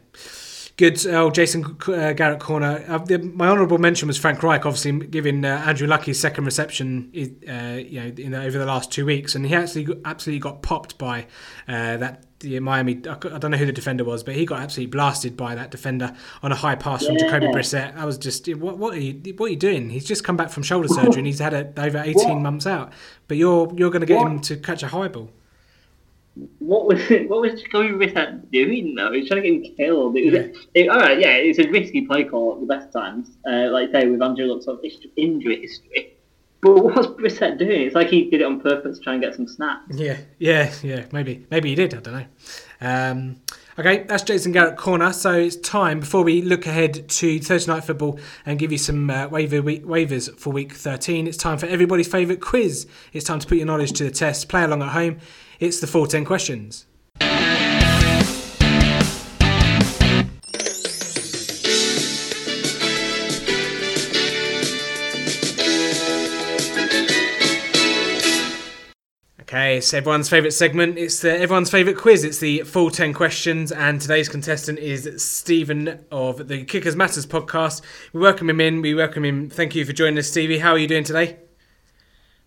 Good. 0.78 1.06
Oh, 1.08 1.32
Jason 1.32 1.78
uh, 1.88 2.12
Garrett 2.12 2.42
corner. 2.42 2.84
Uh, 2.86 2.98
the, 2.98 3.20
my 3.20 3.48
honourable 3.48 3.78
mention 3.78 4.08
was 4.08 4.18
Frank 4.18 4.44
Reich, 4.44 4.66
obviously 4.66 4.92
giving 5.08 5.46
uh, 5.46 5.64
Andrew 5.66 5.88
Lucky's 5.88 6.20
second 6.20 6.44
reception, 6.44 7.12
uh, 7.16 7.78
you 7.78 8.02
know, 8.02 8.08
in 8.18 8.32
the, 8.32 8.44
over 8.44 8.58
the 8.58 8.66
last 8.66 8.92
two 8.92 9.06
weeks, 9.06 9.36
and 9.36 9.46
he 9.46 9.56
actually 9.56 9.86
got, 9.86 9.98
absolutely 10.04 10.40
got 10.40 10.62
popped 10.62 10.98
by 10.98 11.28
uh, 11.70 11.96
that 11.96 12.26
the 12.40 12.60
Miami. 12.60 12.98
I 13.08 13.38
don't 13.38 13.52
know 13.52 13.58
who 13.58 13.66
the 13.66 13.72
defender 13.72 14.04
was, 14.04 14.22
but 14.22 14.36
he 14.36 14.46
got 14.46 14.60
absolutely 14.60 14.92
blasted 14.92 15.38
by 15.38 15.56
that 15.56 15.72
defender 15.72 16.14
on 16.44 16.52
a 16.52 16.56
high 16.56 16.76
pass 16.76 17.06
from 17.06 17.18
Jacoby 17.18 17.48
Brissett. 17.48 17.96
I 17.96 18.04
was 18.04 18.18
just 18.18 18.46
what, 18.56 18.78
what 18.78 18.96
are 18.96 19.00
you 19.00 19.34
what 19.38 19.46
are 19.46 19.52
you 19.52 19.56
doing? 19.56 19.90
He's 19.90 20.06
just 20.06 20.26
come 20.26 20.36
back 20.36 20.50
from 20.50 20.64
shoulder 20.64 20.90
surgery 20.90 21.20
and 21.20 21.28
he's 21.28 21.40
had 21.40 21.54
it 21.54 21.74
over 21.78 22.00
18 22.00 22.16
What? 22.16 22.42
months 22.42 22.68
out. 22.68 22.92
But 23.30 23.38
you're 23.38 23.72
you're 23.78 23.92
going 23.92 24.02
to 24.02 24.06
get 24.06 24.18
What? 24.18 24.28
him 24.28 24.40
to 24.42 24.58
catch 24.58 24.84
a 24.84 24.88
high 24.90 25.08
ball. 25.08 25.32
What 26.60 26.86
was 26.88 27.00
it, 27.10 27.30
what 27.30 27.42
was 27.42 27.62
Jacoby 27.62 27.90
Brissett 27.90 28.52
doing 28.52 28.96
though? 28.96 29.12
He 29.12 29.22
was 29.22 29.30
trying 29.30 29.44
to 29.44 29.50
get 29.50 29.70
him 29.70 29.76
killed. 29.76 30.18
It 30.18 30.32
was 30.32 30.62
it, 30.74 30.90
all 30.90 31.00
right, 31.00 31.20
yeah, 31.20 31.36
it's 31.36 31.60
a 31.60 31.70
risky 31.70 32.06
play 32.06 32.26
call 32.26 32.56
at 32.56 32.60
the 32.62 32.66
best 32.66 32.92
times. 32.92 33.30
Uh, 33.48 33.70
like 33.72 33.90
I 33.90 34.02
say 34.02 34.08
with 34.08 34.22
Andrew 34.22 34.46
Luck's 34.46 34.66
sort 34.66 34.80
of 34.80 34.92
injury 35.16 35.62
history. 35.62 36.12
But 36.62 36.84
what's 36.84 37.08
Brissett 37.10 37.60
doing? 37.60 37.82
It's 37.82 37.94
like 37.94 38.08
he 38.08 38.28
did 38.28 38.42
it 38.42 38.44
on 38.44 38.60
purpose 38.60 38.98
to 38.98 39.04
try 39.04 39.14
and 39.14 39.22
get 39.22 39.36
some 39.36 39.48
snaps. 39.48 39.84
Yeah, 39.92 40.18
yeah, 40.40 40.74
yeah. 40.82 41.06
Maybe, 41.12 41.46
maybe 41.52 41.70
he 41.70 41.76
did. 41.76 41.94
I 41.94 42.00
don't 42.00 42.14
know. 42.16 42.26
Um, 42.82 43.42
okay, 43.78 44.04
that's 44.04 44.24
Jason 44.24 44.52
Garrett 44.52 44.76
corner. 44.76 45.14
So 45.14 45.34
it's 45.34 45.58
time 45.58 46.00
before 46.00 46.24
we 46.24 46.42
look 46.42 46.66
ahead 46.66 47.08
to 47.08 47.40
Thursday 47.40 47.72
night 47.72 47.84
football 47.84 48.20
and 48.48 48.58
give 48.58 48.72
you 48.72 48.80
some 48.80 49.12
uh, 49.12 49.28
waiver 49.28 49.62
week, 49.62 49.86
waivers 49.86 50.36
for 50.40 50.52
week 50.52 50.74
13. 50.74 51.28
It's 51.28 51.38
time 51.38 51.60
for 51.60 51.68
everybody's 51.68 52.08
favourite 52.08 52.42
quiz. 52.42 52.88
It's 53.14 53.26
time 53.26 53.38
to 53.38 53.46
put 53.46 53.60
your 53.60 53.68
knowledge 53.68 53.92
to 53.94 54.04
the 54.04 54.10
test. 54.10 54.50
Play 54.50 54.64
along 54.64 54.82
at 54.82 54.90
home. 54.90 55.20
It's 55.60 55.80
the 55.80 55.88
full 55.88 56.06
10 56.06 56.26
questions. 56.26 56.86
Okay, 69.42 69.78
it's 69.78 69.94
everyone's 69.94 70.28
favourite 70.28 70.52
segment. 70.52 70.98
It's 70.98 71.22
the, 71.22 71.32
everyone's 71.32 71.70
favourite 71.70 71.98
quiz. 71.98 72.26
It's 72.26 72.40
the 72.40 72.62
full 72.64 72.92
10 72.92 73.14
questions, 73.14 73.72
and 73.72 74.02
today's 74.02 74.28
contestant 74.28 74.80
is 74.80 75.24
Stephen 75.24 76.04
of 76.12 76.50
the 76.50 76.66
Kickers 76.66 76.98
Matters 76.98 77.26
podcast. 77.26 77.82
We 78.12 78.20
welcome 78.20 78.50
him 78.50 78.60
in. 78.60 78.82
We 78.82 78.94
welcome 78.94 79.24
him. 79.24 79.50
Thank 79.50 79.74
you 79.74 79.86
for 79.86 79.94
joining 79.94 80.18
us, 80.18 80.28
Stevie. 80.28 80.58
How 80.58 80.72
are 80.72 80.78
you 80.78 80.88
doing 80.90 81.06
today? 81.06 81.38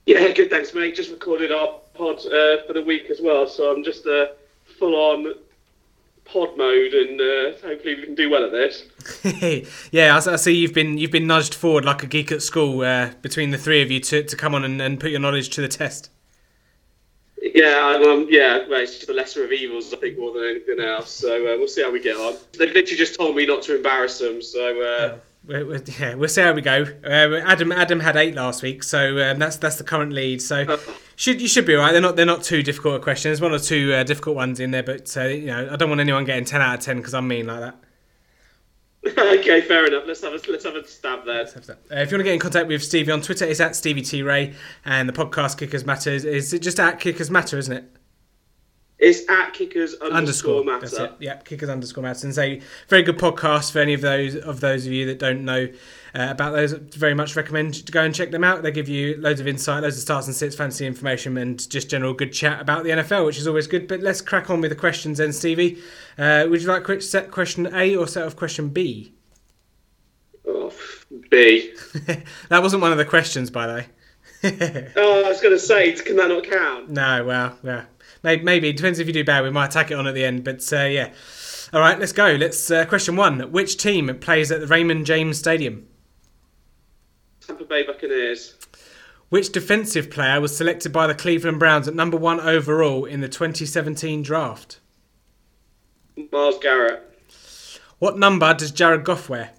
Yeah, 0.04 0.32
good. 0.32 0.50
Thanks, 0.50 0.74
mate. 0.74 0.94
Just 0.96 1.10
recorded 1.10 1.52
our 1.52 1.80
pod 1.98 2.18
uh, 2.26 2.62
for 2.66 2.72
the 2.72 2.82
week 2.82 3.10
as 3.10 3.20
well, 3.20 3.46
so 3.46 3.74
I'm 3.74 3.82
just 3.84 4.06
uh, 4.06 4.26
full 4.78 4.94
on 4.94 5.34
pod 6.24 6.56
mode, 6.56 6.92
and 6.94 7.20
uh, 7.20 7.52
hopefully 7.66 7.94
we 7.96 8.02
can 8.04 8.14
do 8.14 8.30
well 8.30 8.44
at 8.44 8.52
this. 8.52 8.84
yeah, 9.92 10.14
I, 10.14 10.32
I 10.32 10.36
see 10.36 10.54
you've 10.54 10.74
been 10.74 10.96
you've 10.98 11.10
been 11.10 11.26
nudged 11.26 11.54
forward 11.54 11.84
like 11.84 12.02
a 12.02 12.06
geek 12.06 12.30
at 12.32 12.42
school 12.42 12.82
uh, 12.82 13.10
between 13.22 13.50
the 13.50 13.58
three 13.58 13.82
of 13.82 13.90
you 13.90 14.00
to, 14.00 14.22
to 14.22 14.36
come 14.36 14.54
on 14.54 14.64
and, 14.64 14.80
and 14.80 15.00
put 15.00 15.10
your 15.10 15.20
knowledge 15.20 15.50
to 15.50 15.60
the 15.60 15.68
test. 15.68 16.10
Yeah, 17.40 18.00
um, 18.04 18.26
yeah. 18.28 18.66
Well, 18.68 18.80
it's 18.82 18.94
just 18.96 19.06
the 19.06 19.14
lesser 19.14 19.44
of 19.44 19.52
evils, 19.52 19.92
I 19.94 19.96
think, 19.96 20.18
more 20.18 20.32
than 20.32 20.44
anything 20.44 20.80
else. 20.80 21.10
So 21.10 21.34
uh, 21.36 21.56
we'll 21.56 21.68
see 21.68 21.82
how 21.82 21.90
we 21.90 22.00
get 22.00 22.16
on. 22.16 22.34
They've 22.58 22.72
literally 22.72 22.96
just 22.96 23.14
told 23.16 23.36
me 23.36 23.46
not 23.46 23.62
to 23.62 23.76
embarrass 23.76 24.18
them, 24.18 24.42
so 24.42 24.82
uh, 24.82 25.18
We're, 25.46 25.64
we're- 25.64 25.82
yeah, 26.00 26.14
we'll 26.14 26.28
see 26.28 26.42
how 26.42 26.52
we 26.52 26.62
go. 26.62 26.84
Uh, 27.04 27.40
Adam 27.46 27.70
Adam 27.72 28.00
had 28.00 28.16
eight 28.16 28.34
last 28.34 28.62
week, 28.62 28.82
so 28.82 29.30
um, 29.30 29.38
that's 29.38 29.56
that's 29.56 29.76
the 29.76 29.84
current 29.84 30.12
lead. 30.12 30.42
So 30.42 30.78
should 31.18 31.40
you 31.40 31.48
should 31.48 31.66
be 31.66 31.74
all 31.74 31.82
right. 31.82 31.90
They're 31.90 32.00
not 32.00 32.14
they're 32.14 32.24
not 32.24 32.44
too 32.44 32.62
difficult 32.62 32.94
a 32.94 33.00
question. 33.00 33.30
There's 33.30 33.40
one 33.40 33.52
or 33.52 33.58
two 33.58 33.92
uh, 33.92 34.04
difficult 34.04 34.36
ones 34.36 34.60
in 34.60 34.70
there, 34.70 34.84
but 34.84 35.16
uh, 35.16 35.24
you 35.24 35.46
know 35.46 35.68
I 35.72 35.74
don't 35.74 35.88
want 35.88 36.00
anyone 36.00 36.24
getting 36.24 36.44
ten 36.44 36.62
out 36.62 36.78
of 36.78 36.84
ten 36.84 36.98
because 36.98 37.12
I'm 37.12 37.26
mean 37.26 37.48
like 37.48 37.58
that. 37.58 37.76
okay, 39.40 39.60
fair 39.62 39.86
enough. 39.86 40.04
Let's 40.06 40.22
have 40.22 40.32
a 40.32 40.40
let's 40.48 40.64
have 40.64 40.76
a 40.76 40.86
stab 40.86 41.24
there. 41.24 41.40
Uh, 41.42 41.74
if 41.90 42.12
you 42.12 42.16
want 42.16 42.20
to 42.20 42.22
get 42.22 42.34
in 42.34 42.38
contact 42.38 42.68
with 42.68 42.84
Stevie 42.84 43.10
on 43.10 43.20
Twitter, 43.20 43.46
it's 43.46 43.58
at 43.58 43.74
Stevie 43.74 44.02
T 44.02 44.22
Ray, 44.22 44.54
and 44.84 45.08
the 45.08 45.12
podcast 45.12 45.58
Kickers 45.58 45.84
Matter 45.84 46.10
is, 46.10 46.24
is 46.24 46.52
it 46.54 46.60
just 46.60 46.78
at 46.78 47.00
Kickers 47.00 47.32
Matter, 47.32 47.58
isn't 47.58 47.76
it? 47.76 47.96
It's 48.98 49.28
at 49.30 49.52
kickers 49.52 49.94
underscore, 49.94 50.16
underscore 50.16 50.64
matter. 50.64 50.80
That's 50.80 50.98
it. 50.98 51.12
Yeah, 51.20 51.36
kickers 51.36 51.68
underscore 51.68 52.02
matters. 52.02 52.24
And 52.24 52.34
say 52.34 52.62
very 52.88 53.04
good 53.04 53.16
podcast 53.16 53.70
for 53.70 53.78
any 53.78 53.94
of 53.94 54.00
those 54.00 54.34
of 54.34 54.60
those 54.60 54.86
of 54.86 54.92
you 54.92 55.06
that 55.06 55.20
don't 55.20 55.44
know 55.44 55.68
uh, 56.16 56.26
about 56.30 56.52
those. 56.52 56.72
Very 56.72 57.14
much 57.14 57.36
recommend 57.36 57.74
to 57.74 57.92
go 57.92 58.02
and 58.02 58.12
check 58.12 58.32
them 58.32 58.42
out. 58.42 58.64
They 58.64 58.72
give 58.72 58.88
you 58.88 59.16
loads 59.18 59.40
of 59.40 59.46
insight, 59.46 59.84
loads 59.84 59.96
of 59.96 60.02
starts 60.02 60.26
and 60.26 60.34
sits, 60.34 60.56
fancy 60.56 60.84
information, 60.84 61.36
and 61.38 61.70
just 61.70 61.88
general 61.88 62.12
good 62.12 62.32
chat 62.32 62.60
about 62.60 62.82
the 62.82 62.90
NFL, 62.90 63.24
which 63.26 63.38
is 63.38 63.46
always 63.46 63.68
good. 63.68 63.86
But 63.86 64.00
let's 64.00 64.20
crack 64.20 64.50
on 64.50 64.60
with 64.60 64.70
the 64.70 64.76
questions 64.76 65.18
then, 65.18 65.32
Stevie. 65.32 65.78
Uh, 66.18 66.46
would 66.50 66.60
you 66.60 66.66
like 66.66 66.82
quick 66.82 67.02
set 67.02 67.30
question 67.30 67.72
A 67.72 67.94
or 67.94 68.08
set 68.08 68.26
of 68.26 68.34
question 68.34 68.68
B? 68.68 69.14
Oh, 70.44 70.72
B. 71.30 71.72
that 72.48 72.62
wasn't 72.62 72.82
one 72.82 72.90
of 72.90 72.98
the 72.98 73.04
questions, 73.04 73.48
by 73.48 73.68
the 73.68 73.74
way. 73.74 73.86
Oh, 74.96 75.24
I 75.24 75.28
was 75.28 75.40
going 75.40 75.54
to 75.54 75.58
say, 75.58 75.92
can 75.92 76.16
that 76.16 76.28
not 76.28 76.44
count? 76.44 76.90
No, 76.90 77.24
well, 77.24 77.58
yeah. 77.62 77.84
Maybe, 78.22 78.42
maybe. 78.42 78.68
It 78.68 78.76
depends 78.76 78.98
if 78.98 79.06
you 79.06 79.12
do 79.12 79.24
bad. 79.24 79.42
We 79.44 79.50
might 79.50 79.70
tack 79.70 79.90
it 79.90 79.94
on 79.94 80.06
at 80.06 80.14
the 80.14 80.24
end. 80.24 80.44
But 80.44 80.72
uh, 80.72 80.84
yeah. 80.84 81.12
All 81.72 81.80
right, 81.80 81.98
let's 81.98 82.12
go. 82.12 82.34
Let's 82.34 82.70
uh, 82.70 82.84
question 82.86 83.16
one. 83.16 83.52
Which 83.52 83.76
team 83.76 84.16
plays 84.20 84.50
at 84.50 84.60
the 84.60 84.66
Raymond 84.66 85.06
James 85.06 85.38
Stadium? 85.38 85.86
Tampa 87.46 87.64
Bay 87.64 87.82
Buccaneers. 87.84 88.54
Which 89.28 89.52
defensive 89.52 90.10
player 90.10 90.40
was 90.40 90.56
selected 90.56 90.92
by 90.92 91.06
the 91.06 91.14
Cleveland 91.14 91.58
Browns 91.58 91.86
at 91.86 91.94
number 91.94 92.16
one 92.16 92.40
overall 92.40 93.04
in 93.04 93.20
the 93.20 93.28
2017 93.28 94.22
draft? 94.22 94.80
Myles 96.32 96.58
Garrett. 96.60 97.04
What 97.98 98.18
number 98.18 98.54
does 98.54 98.70
Jared 98.70 99.04
Goff 99.04 99.28
wear? 99.28 99.50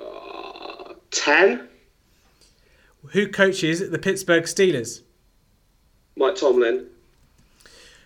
Uh, 0.00 0.94
Ten. 1.10 1.68
Who 3.10 3.28
coaches 3.28 3.90
the 3.90 3.98
Pittsburgh 3.98 4.44
Steelers? 4.44 5.02
Mike 6.16 6.36
Tomlin. 6.36 6.86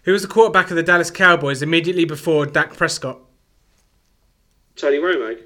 Who 0.05 0.13
was 0.13 0.23
the 0.23 0.29
quarterback 0.29 0.71
of 0.71 0.77
the 0.77 0.83
Dallas 0.83 1.11
Cowboys 1.11 1.63
immediately 1.63 2.05
before 2.05 2.47
Dak 2.47 2.77
Prescott? 2.77 3.19
Tony 4.77 4.99
Romo. 4.99 5.39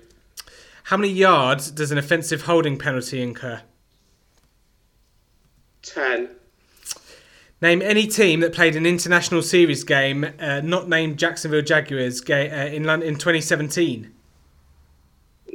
How 0.84 0.96
many 0.96 1.12
yards 1.12 1.70
does 1.70 1.90
an 1.92 1.98
offensive 1.98 2.42
holding 2.42 2.76
penalty 2.78 3.22
incur? 3.22 3.62
Ten. 5.82 6.28
Name 7.62 7.82
any 7.82 8.06
team 8.06 8.40
that 8.40 8.54
played 8.54 8.74
an 8.76 8.86
international 8.86 9.42
series 9.42 9.84
game 9.84 10.26
uh, 10.38 10.60
not 10.62 10.88
named 10.88 11.18
Jacksonville 11.18 11.62
Jaguars 11.62 12.22
uh, 12.28 12.34
in 12.34 12.84
London 12.84 13.08
in 13.08 13.14
2017. 13.16 14.12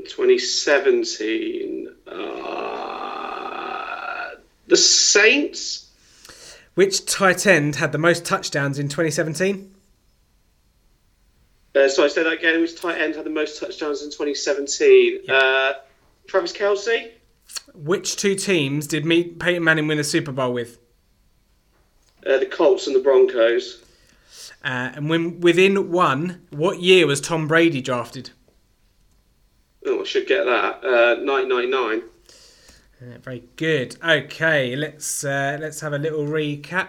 2017. 0.07 1.89
Uh, 2.07 3.04
the 4.67 4.77
Saints. 4.77 5.91
Which 6.75 7.05
tight 7.05 7.47
end 7.47 7.77
had 7.77 7.91
the 7.91 7.97
most 7.97 8.25
touchdowns 8.25 8.79
in 8.79 8.89
2017? 8.89 9.73
Uh, 11.75 11.79
I 11.83 11.87
say 11.87 12.23
that 12.23 12.33
again. 12.33 12.61
Which 12.61 12.79
tight 12.79 12.99
end 12.99 13.15
had 13.15 13.25
the 13.25 13.29
most 13.29 13.59
touchdowns 13.59 14.01
in 14.01 14.09
2017? 14.09 15.29
Uh, 15.29 15.73
Travis 16.27 16.53
Kelce. 16.53 17.11
Which 17.73 18.15
two 18.15 18.35
teams 18.35 18.87
did 18.87 19.05
meet 19.05 19.39
Peyton 19.39 19.63
Manning 19.63 19.87
win 19.87 19.97
the 19.97 20.03
Super 20.03 20.31
Bowl 20.31 20.53
with? 20.53 20.79
Uh, 22.25 22.37
the 22.37 22.45
Colts 22.45 22.87
and 22.87 22.95
the 22.95 23.01
Broncos. 23.01 23.83
Uh, 24.63 24.91
and 24.95 25.09
when 25.09 25.39
within 25.41 25.91
one, 25.91 26.41
what 26.49 26.79
year 26.79 27.05
was 27.05 27.21
Tom 27.21 27.47
Brady 27.47 27.81
drafted? 27.81 28.31
Oh, 29.85 30.01
I 30.01 30.03
should 30.05 30.27
get 30.27 30.45
that. 30.45 30.83
Uh, 30.83 31.21
1999. 31.23 32.03
Uh, 33.05 33.17
very 33.19 33.43
good. 33.55 33.97
Okay, 34.03 34.75
let's 34.75 35.23
uh, 35.23 35.57
let's 35.59 35.79
have 35.81 35.93
a 35.93 35.97
little 35.97 36.25
recap. 36.25 36.87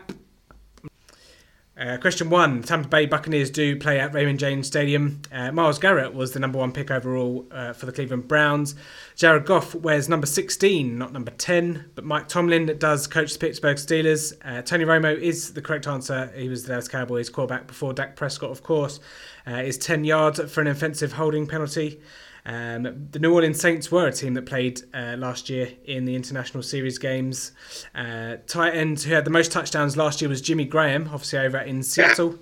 Uh, 1.78 1.98
question 1.98 2.30
one 2.30 2.62
Tampa 2.62 2.88
Bay 2.88 3.04
Buccaneers 3.04 3.50
do 3.50 3.76
play 3.76 4.00
at 4.00 4.14
Raymond 4.14 4.38
James 4.38 4.66
Stadium. 4.66 5.20
Uh, 5.30 5.52
Myles 5.52 5.78
Garrett 5.78 6.14
was 6.14 6.32
the 6.32 6.40
number 6.40 6.58
one 6.58 6.72
pick 6.72 6.90
overall 6.90 7.46
uh, 7.50 7.74
for 7.74 7.84
the 7.84 7.92
Cleveland 7.92 8.28
Browns. 8.28 8.74
Jared 9.14 9.44
Goff 9.44 9.74
wears 9.74 10.08
number 10.08 10.26
16, 10.26 10.96
not 10.96 11.12
number 11.12 11.32
10. 11.32 11.90
But 11.94 12.04
Mike 12.04 12.28
Tomlin 12.28 12.78
does 12.78 13.06
coach 13.06 13.34
the 13.34 13.38
Pittsburgh 13.38 13.76
Steelers. 13.76 14.32
Uh, 14.42 14.62
Tony 14.62 14.86
Romo 14.86 15.14
is 15.18 15.52
the 15.52 15.60
correct 15.60 15.86
answer. 15.86 16.32
He 16.34 16.48
was 16.48 16.62
the 16.62 16.68
Dallas 16.68 16.88
Cowboys 16.88 17.28
quarterback 17.28 17.66
before 17.66 17.92
Dak 17.92 18.16
Prescott, 18.16 18.50
of 18.50 18.62
course. 18.62 19.00
Is 19.46 19.78
10 19.78 20.04
yards 20.04 20.40
for 20.50 20.60
an 20.62 20.66
offensive 20.66 21.12
holding 21.12 21.46
penalty. 21.46 22.00
Um, 22.46 23.08
the 23.10 23.18
New 23.18 23.34
Orleans 23.34 23.60
Saints 23.60 23.90
were 23.90 24.06
a 24.06 24.12
team 24.12 24.34
that 24.34 24.46
played 24.46 24.80
uh, 24.94 25.16
last 25.18 25.50
year 25.50 25.72
in 25.84 26.04
the 26.04 26.14
International 26.14 26.62
Series 26.62 26.96
games. 26.96 27.50
Uh, 27.94 28.36
tight 28.46 28.74
end 28.74 29.00
who 29.00 29.12
had 29.12 29.24
the 29.24 29.30
most 29.30 29.50
touchdowns 29.50 29.96
last 29.96 30.22
year 30.22 30.28
was 30.28 30.40
Jimmy 30.40 30.64
Graham, 30.64 31.10
obviously 31.12 31.40
over 31.40 31.58
in 31.58 31.82
Seattle. 31.82 32.38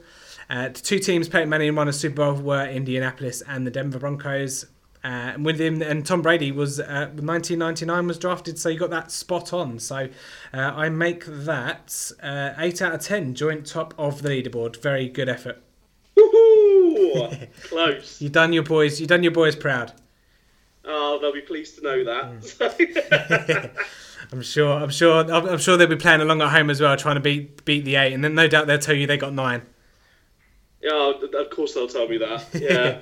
Uh, 0.51 0.69
the 0.69 0.81
two 0.81 0.99
teams 0.99 1.27
Peyton 1.27 1.49
Manning 1.49 1.75
won 1.75 1.89
a 1.89 1.93
Super 1.93 2.17
Bowl 2.17 2.35
were 2.35 2.67
Indianapolis 2.67 3.43
and 3.49 3.67
the 3.67 3.71
Denver 3.71 3.99
Broncos. 3.99 4.67
Uh, 5.03 5.33
and 5.35 5.45
with 5.45 5.61
him 5.61 5.83
and 5.83 6.05
Tom 6.05 6.23
Brady 6.23 6.53
was 6.53 6.81
uh, 6.81 7.11
1999 7.13 8.07
was 8.07 8.19
drafted, 8.19 8.59
so 8.59 8.69
you 8.69 8.79
got 8.79 8.91
that 8.91 9.11
spot 9.11 9.53
on. 9.53 9.79
So 9.79 10.09
uh, 10.53 10.57
I 10.57 10.91
make 10.91 11.25
that 11.27 12.13
uh, 12.23 12.53
eight 12.59 12.81
out 12.83 12.95
of 12.95 13.01
ten, 13.01 13.35
joint 13.35 13.67
top 13.67 13.95
of 13.99 14.23
the 14.23 14.29
leaderboard. 14.31 14.81
Very 14.81 15.09
good 15.09 15.29
effort. 15.29 15.64
Close. 17.65 18.21
You 18.21 18.29
done 18.29 18.53
your 18.53 18.63
boys. 18.63 19.01
You 19.01 19.07
done 19.07 19.23
your 19.23 19.33
boys 19.33 19.57
proud. 19.57 19.93
Oh, 20.85 21.19
they'll 21.21 21.33
be 21.33 21.41
pleased 21.41 21.77
to 21.79 21.83
know 21.83 22.05
that. 22.05 23.71
I'm 24.33 24.43
sure. 24.43 24.73
I'm 24.73 24.91
sure. 24.91 25.21
I'm 25.21 25.47
I'm 25.49 25.59
sure 25.59 25.77
they'll 25.77 25.87
be 25.87 25.97
playing 25.97 26.21
along 26.21 26.43
at 26.43 26.51
home 26.51 26.71
as 26.71 26.81
well, 26.81 26.97
trying 26.97 27.17
to 27.17 27.21
beat 27.21 27.65
beat 27.65 27.85
the 27.85 27.97
eight, 27.97 28.13
and 28.13 28.23
then 28.23 28.35
no 28.35 28.49
doubt 28.49 28.67
they'll 28.67 28.79
tell 28.79 28.95
you 28.95 29.07
they 29.07 29.17
got 29.17 29.33
nine. 29.33 29.63
yeah, 30.83 31.13
of 31.39 31.51
course 31.51 31.75
they'll 31.75 31.89
tell 31.89 32.09
me 32.09 32.19
that. 32.19 32.47
Yeah. 32.55 33.01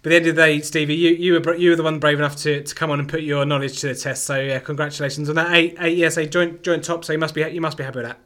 But 0.00 0.12
at 0.12 0.22
the 0.22 0.28
end 0.28 0.28
of 0.28 0.36
the 0.36 0.42
day, 0.42 0.60
Stevie, 0.60 0.94
you, 0.94 1.10
you 1.10 1.40
were 1.40 1.54
you 1.56 1.70
were 1.70 1.76
the 1.76 1.82
one 1.82 1.98
brave 1.98 2.18
enough 2.18 2.36
to, 2.36 2.62
to 2.62 2.74
come 2.74 2.92
on 2.92 3.00
and 3.00 3.08
put 3.08 3.22
your 3.22 3.44
knowledge 3.44 3.80
to 3.80 3.88
the 3.88 3.96
test. 3.96 4.24
So 4.24 4.38
yeah, 4.38 4.60
congratulations 4.60 5.28
on 5.28 5.34
that 5.34 5.52
eight 5.52 5.76
eight 5.80 5.98
yes 5.98 6.16
a 6.16 6.24
joint 6.24 6.62
joint 6.62 6.84
top. 6.84 7.04
So 7.04 7.12
you 7.12 7.18
must 7.18 7.34
be 7.34 7.42
you 7.42 7.60
must 7.60 7.76
be 7.76 7.82
happy 7.82 7.98
with 7.98 8.06
that. 8.06 8.20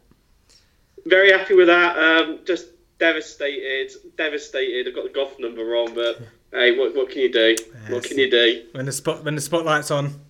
Very 1.07 1.33
happy 1.33 1.55
with 1.55 1.69
that. 1.69 1.99
Um, 1.99 2.41
just 2.45 2.67
devastated, 3.03 3.91
devastated. 4.17 4.87
I've 4.87 4.95
got 4.95 5.03
the 5.05 5.11
golf 5.11 5.37
number 5.41 5.65
wrong, 5.65 5.93
but 5.93 6.21
hey, 6.53 6.79
what, 6.79 6.95
what 6.95 7.11
can 7.11 7.21
you 7.21 7.33
do? 7.33 7.57
What 7.89 8.05
can 8.05 8.17
you 8.17 8.31
do? 8.31 8.65
When 8.73 8.87
the 8.87 8.93
spot 8.93 9.25
when 9.25 9.35
the 9.35 9.41
spotlight's 9.41 9.91
on, 9.91 10.21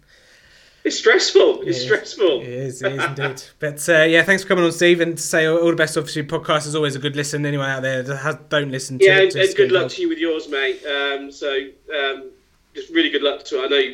It's 0.82 0.98
stressful. 0.98 1.62
It's 1.62 1.78
It 1.78 1.82
stressful. 1.82 2.40
It 2.40 2.48
is, 2.48 2.82
it 2.82 2.92
is 2.92 3.04
indeed. 3.04 3.42
But 3.58 3.86
uh, 3.90 4.04
yeah, 4.04 4.22
thanks 4.22 4.42
for 4.42 4.48
coming 4.48 4.64
on, 4.64 4.72
Steve, 4.72 5.02
and 5.02 5.16
to 5.18 5.22
say 5.22 5.44
all 5.44 5.58
all 5.58 5.70
the 5.70 5.76
best. 5.76 5.98
Obviously, 5.98 6.22
podcast 6.22 6.66
is 6.66 6.74
always 6.74 6.96
a 6.96 6.98
good 6.98 7.14
listen. 7.14 7.44
Anyone 7.44 7.68
out 7.68 7.82
there 7.82 8.02
that 8.02 8.16
has, 8.16 8.36
don't 8.48 8.70
listen 8.70 8.98
to 8.98 9.04
Yeah, 9.04 9.18
it, 9.18 9.34
and, 9.34 9.44
and 9.44 9.54
good 9.56 9.70
luck 9.70 9.90
to 9.90 10.00
you 10.00 10.08
with 10.08 10.18
yours, 10.18 10.48
mate. 10.48 10.82
Um, 10.86 11.30
so, 11.30 11.52
um, 11.94 12.30
just 12.74 12.88
really 12.90 13.10
good 13.10 13.22
luck 13.22 13.44
to 13.44 13.60
I 13.60 13.68
know 13.68 13.84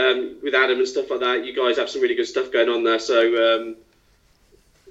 um, 0.00 0.36
with 0.42 0.54
Adam 0.54 0.78
and 0.78 0.88
stuff 0.88 1.10
like 1.10 1.20
that, 1.20 1.44
you 1.44 1.54
guys 1.54 1.76
have 1.76 1.90
some 1.90 2.00
really 2.00 2.14
good 2.16 2.26
stuff 2.26 2.50
going 2.50 2.70
on 2.70 2.84
there. 2.84 2.98
So, 2.98 3.18
um, 3.20 3.76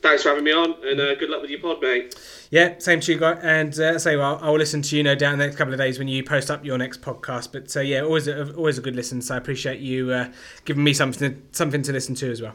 thanks 0.03 0.21
for 0.21 0.29
having 0.29 0.43
me 0.43 0.51
on, 0.51 0.75
and 0.85 0.99
uh, 0.99 1.15
good 1.15 1.29
luck 1.29 1.41
with 1.41 1.49
your 1.49 1.59
pod, 1.59 1.81
mate. 1.81 2.13
Yeah, 2.51 2.77
same 2.77 2.99
to 2.99 3.11
you, 3.11 3.19
guys. 3.19 3.39
And 3.41 3.79
uh, 3.79 3.97
say, 3.97 4.15
well, 4.15 4.37
I 4.41 4.49
will 4.49 4.57
listen 4.57 4.83
to 4.83 4.95
you 4.95 5.01
no 5.01 5.15
doubt 5.15 5.33
in 5.33 5.39
the 5.39 5.45
next 5.45 5.57
couple 5.57 5.73
of 5.73 5.79
days 5.79 5.97
when 5.97 6.07
you 6.07 6.23
post 6.23 6.51
up 6.51 6.63
your 6.63 6.77
next 6.77 7.01
podcast. 7.01 7.51
But 7.51 7.75
uh, 7.75 7.79
yeah, 7.79 8.01
always 8.01 8.27
a, 8.27 8.53
always 8.53 8.77
a 8.77 8.81
good 8.81 8.95
listen. 8.95 9.21
So 9.23 9.33
I 9.33 9.37
appreciate 9.37 9.79
you 9.79 10.11
uh, 10.11 10.31
giving 10.65 10.83
me 10.83 10.93
something 10.93 11.41
something 11.51 11.81
to 11.81 11.91
listen 11.91 12.13
to 12.15 12.29
as 12.29 12.41
well. 12.41 12.53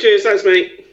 Cheers, 0.00 0.22
thanks, 0.22 0.44
mate. 0.44 0.87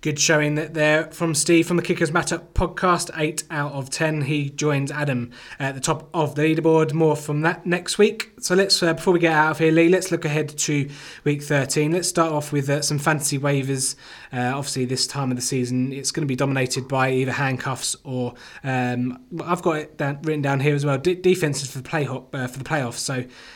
Good 0.00 0.20
showing 0.20 0.54
that 0.54 0.74
there 0.74 1.10
from 1.10 1.34
Steve 1.34 1.66
from 1.66 1.76
the 1.76 1.82
Kickers 1.82 2.12
Matter 2.12 2.38
podcast. 2.54 3.10
Eight 3.18 3.42
out 3.50 3.72
of 3.72 3.90
ten. 3.90 4.22
He 4.22 4.48
joins 4.48 4.92
Adam 4.92 5.32
at 5.58 5.74
the 5.74 5.80
top 5.80 6.08
of 6.14 6.36
the 6.36 6.42
leaderboard. 6.42 6.92
More 6.92 7.16
from 7.16 7.40
that 7.40 7.66
next 7.66 7.98
week. 7.98 8.30
So 8.38 8.54
let's 8.54 8.80
uh, 8.80 8.94
before 8.94 9.12
we 9.12 9.18
get 9.18 9.32
out 9.32 9.50
of 9.50 9.58
here, 9.58 9.72
Lee, 9.72 9.88
let's 9.88 10.12
look 10.12 10.24
ahead 10.24 10.50
to 10.50 10.88
week 11.24 11.42
thirteen. 11.42 11.90
Let's 11.90 12.06
start 12.06 12.30
off 12.30 12.52
with 12.52 12.70
uh, 12.70 12.80
some 12.80 13.00
fantasy 13.00 13.40
waivers. 13.40 13.96
Uh, 14.32 14.52
obviously, 14.54 14.84
this 14.84 15.06
time 15.06 15.30
of 15.30 15.36
the 15.36 15.42
season, 15.42 15.92
it's 15.92 16.10
going 16.10 16.22
to 16.22 16.26
be 16.26 16.36
dominated 16.36 16.88
by 16.88 17.10
either 17.10 17.32
handcuffs 17.32 17.96
or 18.04 18.34
um, 18.64 19.18
I've 19.44 19.62
got 19.62 19.76
it 19.76 19.96
down, 19.96 20.20
written 20.22 20.42
down 20.42 20.60
here 20.60 20.74
as 20.74 20.84
well. 20.84 20.98
Defenses 20.98 21.70
for 21.70 21.78
the 21.78 21.88
play 21.88 22.06
uh, 22.06 22.46
for 22.46 22.58
the 22.58 22.64
playoffs. 22.64 22.94
So 22.94 23.14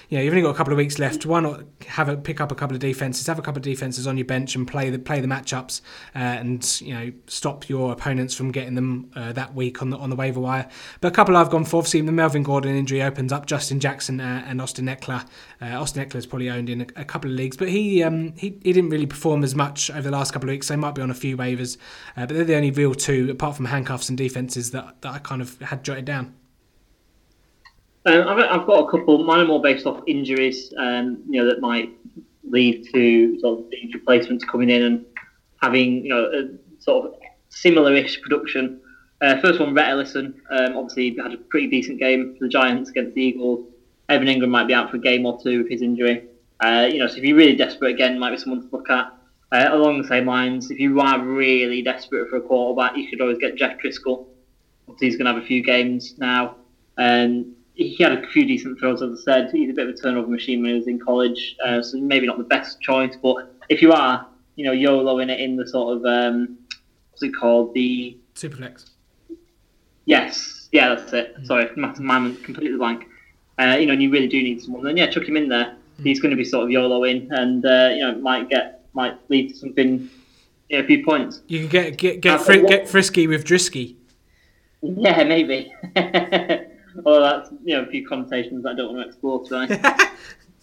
you 0.08 0.18
know 0.18 0.24
you've 0.24 0.32
only 0.32 0.42
got 0.42 0.50
a 0.50 0.54
couple 0.54 0.72
of 0.72 0.76
weeks 0.76 0.98
left. 0.98 1.26
Why 1.26 1.40
not 1.40 1.62
have 1.86 2.08
a 2.08 2.16
pick 2.16 2.40
up 2.40 2.52
a 2.52 2.54
couple 2.54 2.74
of 2.74 2.80
defenses, 2.80 3.26
have 3.26 3.38
a 3.38 3.42
couple 3.42 3.58
of 3.58 3.64
defenses 3.64 4.06
on 4.06 4.16
your 4.16 4.26
bench, 4.26 4.54
and 4.54 4.66
play 4.66 4.90
the 4.90 4.98
play 4.98 5.20
the 5.20 5.28
matchups, 5.28 5.80
uh, 6.14 6.18
and 6.18 6.80
you 6.80 6.94
know 6.94 7.12
stop 7.26 7.68
your 7.68 7.92
opponents 7.92 8.34
from 8.34 8.52
getting 8.52 8.74
them 8.74 9.10
uh, 9.14 9.32
that 9.32 9.54
week 9.54 9.82
on 9.82 9.90
the 9.90 9.96
on 9.96 10.10
the 10.10 10.16
waiver 10.16 10.40
wire. 10.40 10.68
But 11.00 11.08
a 11.08 11.14
couple 11.14 11.36
I've 11.36 11.50
gone 11.50 11.64
for. 11.64 11.78
Obviously, 11.78 12.00
the 12.02 12.12
Melvin 12.12 12.42
Gordon 12.42 12.74
injury 12.76 13.02
opens 13.02 13.32
up 13.32 13.46
Justin 13.46 13.80
Jackson 13.80 14.20
uh, 14.20 14.44
and 14.46 14.60
Austin 14.60 14.86
Ekeler. 14.86 15.26
Uh, 15.60 15.80
Austin 15.80 16.04
Ekeler 16.04 16.16
is 16.16 16.26
probably 16.26 16.50
owned 16.50 16.68
in 16.68 16.82
a, 16.82 16.86
a 16.96 17.04
couple 17.04 17.30
of 17.30 17.36
leagues, 17.36 17.56
but 17.56 17.68
he, 17.68 18.02
um, 18.02 18.32
he 18.36 18.58
he 18.62 18.72
didn't 18.72 18.90
really 18.90 19.06
perform 19.06 19.44
as 19.44 19.54
much 19.54 19.90
over 19.90 20.02
the 20.02 20.10
last 20.10 20.32
couple 20.32 20.48
of 20.48 20.52
weeks. 20.52 20.61
They 20.68 20.76
might 20.76 20.94
be 20.94 21.02
on 21.02 21.10
a 21.10 21.14
few 21.14 21.36
waivers, 21.36 21.76
uh, 22.16 22.26
but 22.26 22.34
they're 22.34 22.44
the 22.44 22.56
only 22.56 22.70
real 22.70 22.94
two, 22.94 23.30
apart 23.30 23.56
from 23.56 23.66
handcuffs 23.66 24.08
and 24.08 24.18
defenses, 24.18 24.70
that, 24.72 25.00
that 25.02 25.12
I 25.12 25.18
kind 25.18 25.42
of 25.42 25.58
had 25.60 25.84
jotted 25.84 26.04
down. 26.04 26.34
Um, 28.04 28.26
I've, 28.28 28.38
I've 28.38 28.66
got 28.66 28.86
a 28.86 28.90
couple. 28.90 29.22
Mine 29.24 29.40
are 29.40 29.46
more 29.46 29.62
based 29.62 29.86
off 29.86 30.02
injuries, 30.06 30.72
um, 30.78 31.22
you 31.28 31.40
know, 31.40 31.48
that 31.48 31.60
might 31.60 31.90
lead 32.44 32.86
to 32.92 33.38
sort 33.40 33.60
of 33.60 33.66
replacements 33.94 34.44
coming 34.44 34.70
in 34.70 34.82
and 34.82 35.06
having, 35.62 36.04
you 36.04 36.08
know, 36.08 36.24
a 36.24 36.82
sort 36.82 37.06
of 37.06 37.14
similar-ish 37.50 38.20
production. 38.22 38.80
Uh, 39.20 39.40
first 39.40 39.60
one, 39.60 39.72
Rhett 39.72 39.90
Ellison. 39.90 40.40
Um, 40.50 40.76
obviously, 40.76 41.16
had 41.16 41.32
a 41.32 41.36
pretty 41.36 41.68
decent 41.68 42.00
game 42.00 42.34
for 42.34 42.46
the 42.46 42.48
Giants 42.48 42.90
against 42.90 43.14
the 43.14 43.22
Eagles. 43.22 43.68
Evan 44.08 44.26
Engram 44.26 44.48
might 44.48 44.66
be 44.66 44.74
out 44.74 44.90
for 44.90 44.96
a 44.96 45.00
game 45.00 45.24
or 45.24 45.40
two 45.40 45.62
with 45.62 45.70
his 45.70 45.80
injury. 45.80 46.24
Uh, 46.58 46.88
you 46.90 46.98
know, 46.98 47.06
so 47.06 47.18
if 47.18 47.24
you're 47.24 47.36
really 47.36 47.54
desperate, 47.54 47.92
again, 47.92 48.18
might 48.18 48.30
be 48.30 48.36
someone 48.36 48.62
to 48.62 48.68
look 48.76 48.90
at. 48.90 49.12
Uh, 49.52 49.68
along 49.70 50.00
the 50.00 50.08
same 50.08 50.26
lines, 50.26 50.70
if 50.70 50.78
you 50.78 50.98
are 50.98 51.22
really 51.22 51.82
desperate 51.82 52.30
for 52.30 52.36
a 52.36 52.40
quarterback, 52.40 52.96
you 52.96 53.06
could 53.08 53.20
always 53.20 53.36
get 53.36 53.54
Jeff 53.54 53.76
Driskel. 53.78 54.26
He's 54.98 55.16
going 55.16 55.26
to 55.26 55.34
have 55.34 55.42
a 55.42 55.46
few 55.46 55.62
games 55.62 56.14
now. 56.16 56.56
Um, 56.96 57.54
he 57.74 58.02
had 58.02 58.12
a 58.12 58.26
few 58.28 58.46
decent 58.46 58.78
throws, 58.78 59.02
as 59.02 59.20
I 59.20 59.22
said. 59.22 59.50
He's 59.52 59.70
a 59.70 59.72
bit 59.74 59.88
of 59.88 59.94
a 59.94 59.98
turnover 59.98 60.28
machine 60.28 60.62
when 60.62 60.72
he 60.72 60.78
was 60.78 60.88
in 60.88 60.98
college, 60.98 61.56
uh, 61.64 61.82
so 61.82 61.98
maybe 61.98 62.26
not 62.26 62.38
the 62.38 62.44
best 62.44 62.80
choice. 62.80 63.14
But 63.22 63.54
if 63.68 63.82
you 63.82 63.92
are, 63.92 64.26
you 64.56 64.64
know, 64.64 64.72
YOLOing 64.72 65.30
it 65.30 65.40
in 65.40 65.56
the 65.56 65.66
sort 65.66 65.98
of 65.98 66.04
um, 66.04 66.58
what's 67.10 67.22
it 67.22 67.32
called? 67.38 67.74
The 67.74 68.18
Superflex. 68.34 68.90
yes, 70.06 70.68
yeah, 70.72 70.94
that's 70.94 71.12
it. 71.12 71.36
Sorry, 71.44 71.68
my 71.76 71.94
mind 71.98 72.42
completely 72.42 72.78
blank. 72.78 73.06
Uh, 73.58 73.76
you 73.78 73.86
know, 73.86 73.92
and 73.92 74.02
you 74.02 74.10
really 74.10 74.28
do 74.28 74.42
need 74.42 74.62
someone. 74.62 74.82
Then 74.82 74.96
yeah, 74.96 75.10
chuck 75.10 75.24
him 75.24 75.36
in 75.36 75.48
there. 75.48 75.76
He's 76.02 76.20
going 76.20 76.30
to 76.30 76.36
be 76.36 76.44
sort 76.44 76.64
of 76.64 76.70
YOLOing, 76.70 77.28
and 77.30 77.64
uh, 77.64 77.90
you 77.94 78.00
know, 78.00 78.14
might 78.18 78.48
get 78.48 78.81
might 78.94 79.18
lead 79.28 79.50
to 79.50 79.56
something, 79.56 80.08
a 80.70 80.82
few 80.84 81.04
points. 81.04 81.42
You 81.48 81.60
can 81.60 81.68
get 81.68 81.98
get 81.98 82.20
get, 82.20 82.34
Uh, 82.34 82.38
fri- 82.38 82.62
what- 82.62 82.68
get 82.70 82.88
frisky 82.88 83.26
with 83.26 83.44
Drisky. 83.44 83.96
Yeah, 84.82 85.22
maybe. 85.24 85.72
well, 85.96 87.20
that's 87.22 87.50
you 87.64 87.76
know 87.76 87.82
a 87.82 87.86
few 87.86 88.06
connotations 88.06 88.66
I 88.66 88.74
don't 88.74 88.94
want 88.94 89.04
to 89.04 89.08
explore 89.08 89.44
tonight. 89.44 89.70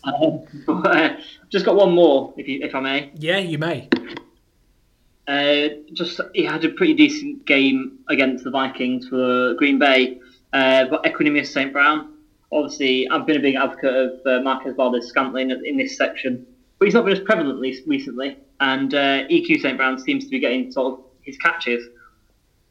um, 0.04 0.42
but, 0.68 0.88
uh, 0.98 1.18
just 1.50 1.66
got 1.66 1.76
one 1.76 1.94
more, 1.94 2.34
if 2.38 2.48
you 2.48 2.60
if 2.64 2.76
I 2.76 2.80
may. 2.80 3.12
Yeah, 3.16 3.38
you 3.40 3.58
may. 3.58 3.88
Uh, 5.28 5.70
just 5.94 6.20
he 6.34 6.44
had 6.44 6.66
a 6.66 6.70
pretty 6.70 6.94
decent 6.96 7.46
game 7.46 8.00
against 8.10 8.44
the 8.44 8.50
Vikings 8.50 9.08
for 9.08 9.54
Green 9.56 9.78
Bay, 9.78 10.20
uh, 10.54 10.86
but 10.86 11.04
Equanimeous 11.04 11.48
St 11.48 11.72
Brown. 11.72 12.14
Obviously, 12.52 13.08
I've 13.10 13.28
been 13.28 13.38
a 13.38 13.42
big 13.42 13.54
advocate 13.56 13.94
of 13.96 14.26
uh, 14.26 14.42
Marquez 14.42 14.74
Valdes 14.76 15.06
Scantling 15.08 15.52
in 15.52 15.78
this 15.78 15.96
section, 15.96 16.48
but 16.80 16.86
he's 16.86 16.94
not 16.94 17.04
been 17.06 17.14
as 17.14 17.20
prevalent 17.20 17.60
recently. 17.60 18.38
And 18.62 18.94
uh, 18.94 19.28
EQ 19.28 19.62
St 19.62 19.78
Brown 19.78 20.00
seems 20.00 20.24
to 20.26 20.30
be 20.30 20.40
getting 20.40 20.72
sort 20.72 20.94
of 20.94 21.06
his 21.22 21.38
catches. 21.38 21.86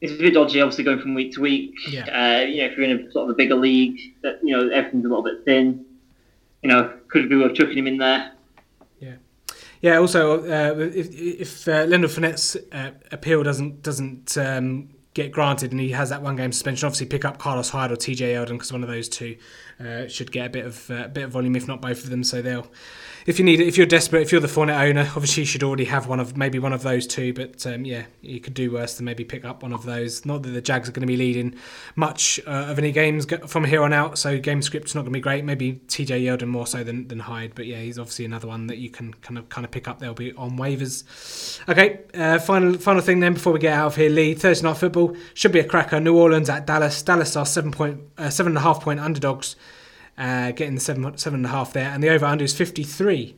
It's 0.01 0.13
a 0.13 0.17
bit 0.17 0.33
dodgy, 0.33 0.61
obviously, 0.61 0.83
going 0.83 0.99
from 0.99 1.13
week 1.13 1.33
to 1.33 1.41
week. 1.41 1.73
Yeah. 1.89 2.05
Uh, 2.05 2.45
you 2.45 2.57
know, 2.57 2.71
if 2.71 2.77
you're 2.77 2.85
in 2.85 3.07
a 3.07 3.11
sort 3.11 3.25
of 3.25 3.31
a 3.31 3.33
bigger 3.35 3.55
league, 3.55 3.99
that 4.21 4.39
you 4.43 4.55
know 4.55 4.69
everything's 4.69 5.05
a 5.05 5.07
little 5.07 5.23
bit 5.23 5.43
thin. 5.45 5.85
You 6.63 6.69
know, 6.69 6.93
could 7.09 7.25
it 7.25 7.29
be 7.29 7.37
worth 7.37 7.55
chucking 7.55 7.77
him 7.77 7.87
in 7.87 7.97
there? 7.97 8.31
Yeah. 8.99 9.15
yeah. 9.81 9.97
Also, 9.97 10.41
uh, 10.43 10.79
if 10.79 11.13
if 11.13 11.67
uh, 11.67 11.83
Leonard 11.83 12.11
Fournette's 12.11 12.55
uh, 12.71 12.91
appeal 13.11 13.43
doesn't 13.43 13.83
doesn't 13.83 14.37
um, 14.37 14.89
get 15.13 15.31
granted 15.31 15.71
and 15.71 15.81
he 15.81 15.91
has 15.91 16.09
that 16.09 16.21
one 16.21 16.35
game 16.35 16.51
suspension, 16.51 16.85
obviously 16.85 17.07
pick 17.07 17.25
up 17.25 17.37
Carlos 17.37 17.69
Hyde 17.69 17.91
or 17.91 17.95
TJ 17.95 18.35
Yeldon 18.35 18.53
because 18.53 18.71
one 18.71 18.83
of 18.83 18.89
those 18.89 19.09
two 19.09 19.35
uh, 19.79 20.07
should 20.07 20.31
get 20.31 20.47
a 20.47 20.49
bit 20.49 20.65
of 20.65 20.89
uh, 20.91 21.07
bit 21.09 21.25
of 21.25 21.31
volume, 21.31 21.55
if 21.55 21.67
not 21.67 21.81
both 21.81 22.03
of 22.03 22.09
them. 22.09 22.23
So 22.23 22.41
they'll 22.41 22.67
if 23.29 23.37
you 23.37 23.45
need 23.45 23.61
it, 23.61 23.67
if 23.67 23.77
you're 23.77 23.85
desperate, 23.85 24.23
if 24.23 24.31
you're 24.31 24.41
the 24.41 24.47
Fournette 24.47 24.89
owner, 24.89 25.01
obviously 25.01 25.43
you 25.43 25.45
should 25.45 25.61
already 25.61 25.85
have 25.85 26.07
one 26.07 26.19
of 26.19 26.35
maybe 26.35 26.57
one 26.57 26.73
of 26.73 26.81
those 26.81 27.05
two. 27.05 27.31
But 27.31 27.63
um, 27.67 27.85
yeah, 27.85 28.05
you 28.23 28.39
could 28.39 28.55
do 28.55 28.71
worse 28.71 28.95
than 28.95 29.05
maybe 29.05 29.23
pick 29.23 29.45
up 29.45 29.61
one 29.61 29.71
of 29.71 29.83
those. 29.83 30.25
Not 30.25 30.41
that 30.41 30.49
the 30.49 30.61
Jags 30.61 30.89
are 30.89 30.91
going 30.91 31.01
to 31.01 31.07
be 31.07 31.15
leading 31.15 31.53
much 31.95 32.39
uh, 32.47 32.65
of 32.69 32.79
any 32.79 32.91
games 32.91 33.27
from 33.45 33.65
here 33.65 33.83
on 33.83 33.93
out, 33.93 34.17
so 34.17 34.39
game 34.39 34.63
script's 34.63 34.95
not 34.95 35.01
going 35.01 35.13
to 35.13 35.17
be 35.17 35.21
great. 35.21 35.45
Maybe 35.45 35.73
TJ 35.73 36.23
Yeldon 36.23 36.47
more 36.47 36.65
so 36.65 36.83
than, 36.83 37.07
than 37.07 37.19
Hyde, 37.19 37.51
but 37.53 37.67
yeah, 37.67 37.77
he's 37.77 37.99
obviously 37.99 38.25
another 38.25 38.47
one 38.47 38.65
that 38.65 38.79
you 38.79 38.89
can 38.89 39.13
kind 39.13 39.37
of 39.37 39.47
kind 39.49 39.63
of 39.63 39.69
pick 39.69 39.87
up. 39.87 39.99
They'll 39.99 40.15
be 40.15 40.33
on 40.33 40.57
waivers. 40.57 41.59
Okay, 41.69 41.99
uh, 42.15 42.39
final 42.39 42.79
final 42.79 43.03
thing 43.03 43.19
then 43.19 43.35
before 43.35 43.53
we 43.53 43.59
get 43.59 43.73
out 43.73 43.85
of 43.85 43.95
here, 43.95 44.09
Lee. 44.09 44.33
Thursday 44.33 44.67
night 44.67 44.77
football 44.77 45.15
should 45.35 45.51
be 45.51 45.59
a 45.59 45.63
cracker. 45.63 45.99
New 45.99 46.17
Orleans 46.17 46.49
at 46.49 46.65
Dallas. 46.65 47.03
Dallas 47.03 47.35
are 47.35 47.45
seven 47.45 47.71
point 47.71 48.01
uh, 48.17 48.31
seven 48.31 48.53
and 48.53 48.57
a 48.57 48.61
half 48.61 48.81
point 48.81 48.99
underdogs. 48.99 49.55
Uh, 50.19 50.51
getting 50.51 50.75
the 50.75 50.81
seven 50.81 51.17
seven 51.17 51.39
and 51.39 51.45
a 51.45 51.49
half 51.49 51.71
there, 51.71 51.89
and 51.89 52.03
the 52.03 52.09
over 52.09 52.25
under 52.25 52.43
is 52.43 52.55
fifty 52.55 52.83
three. 52.83 53.35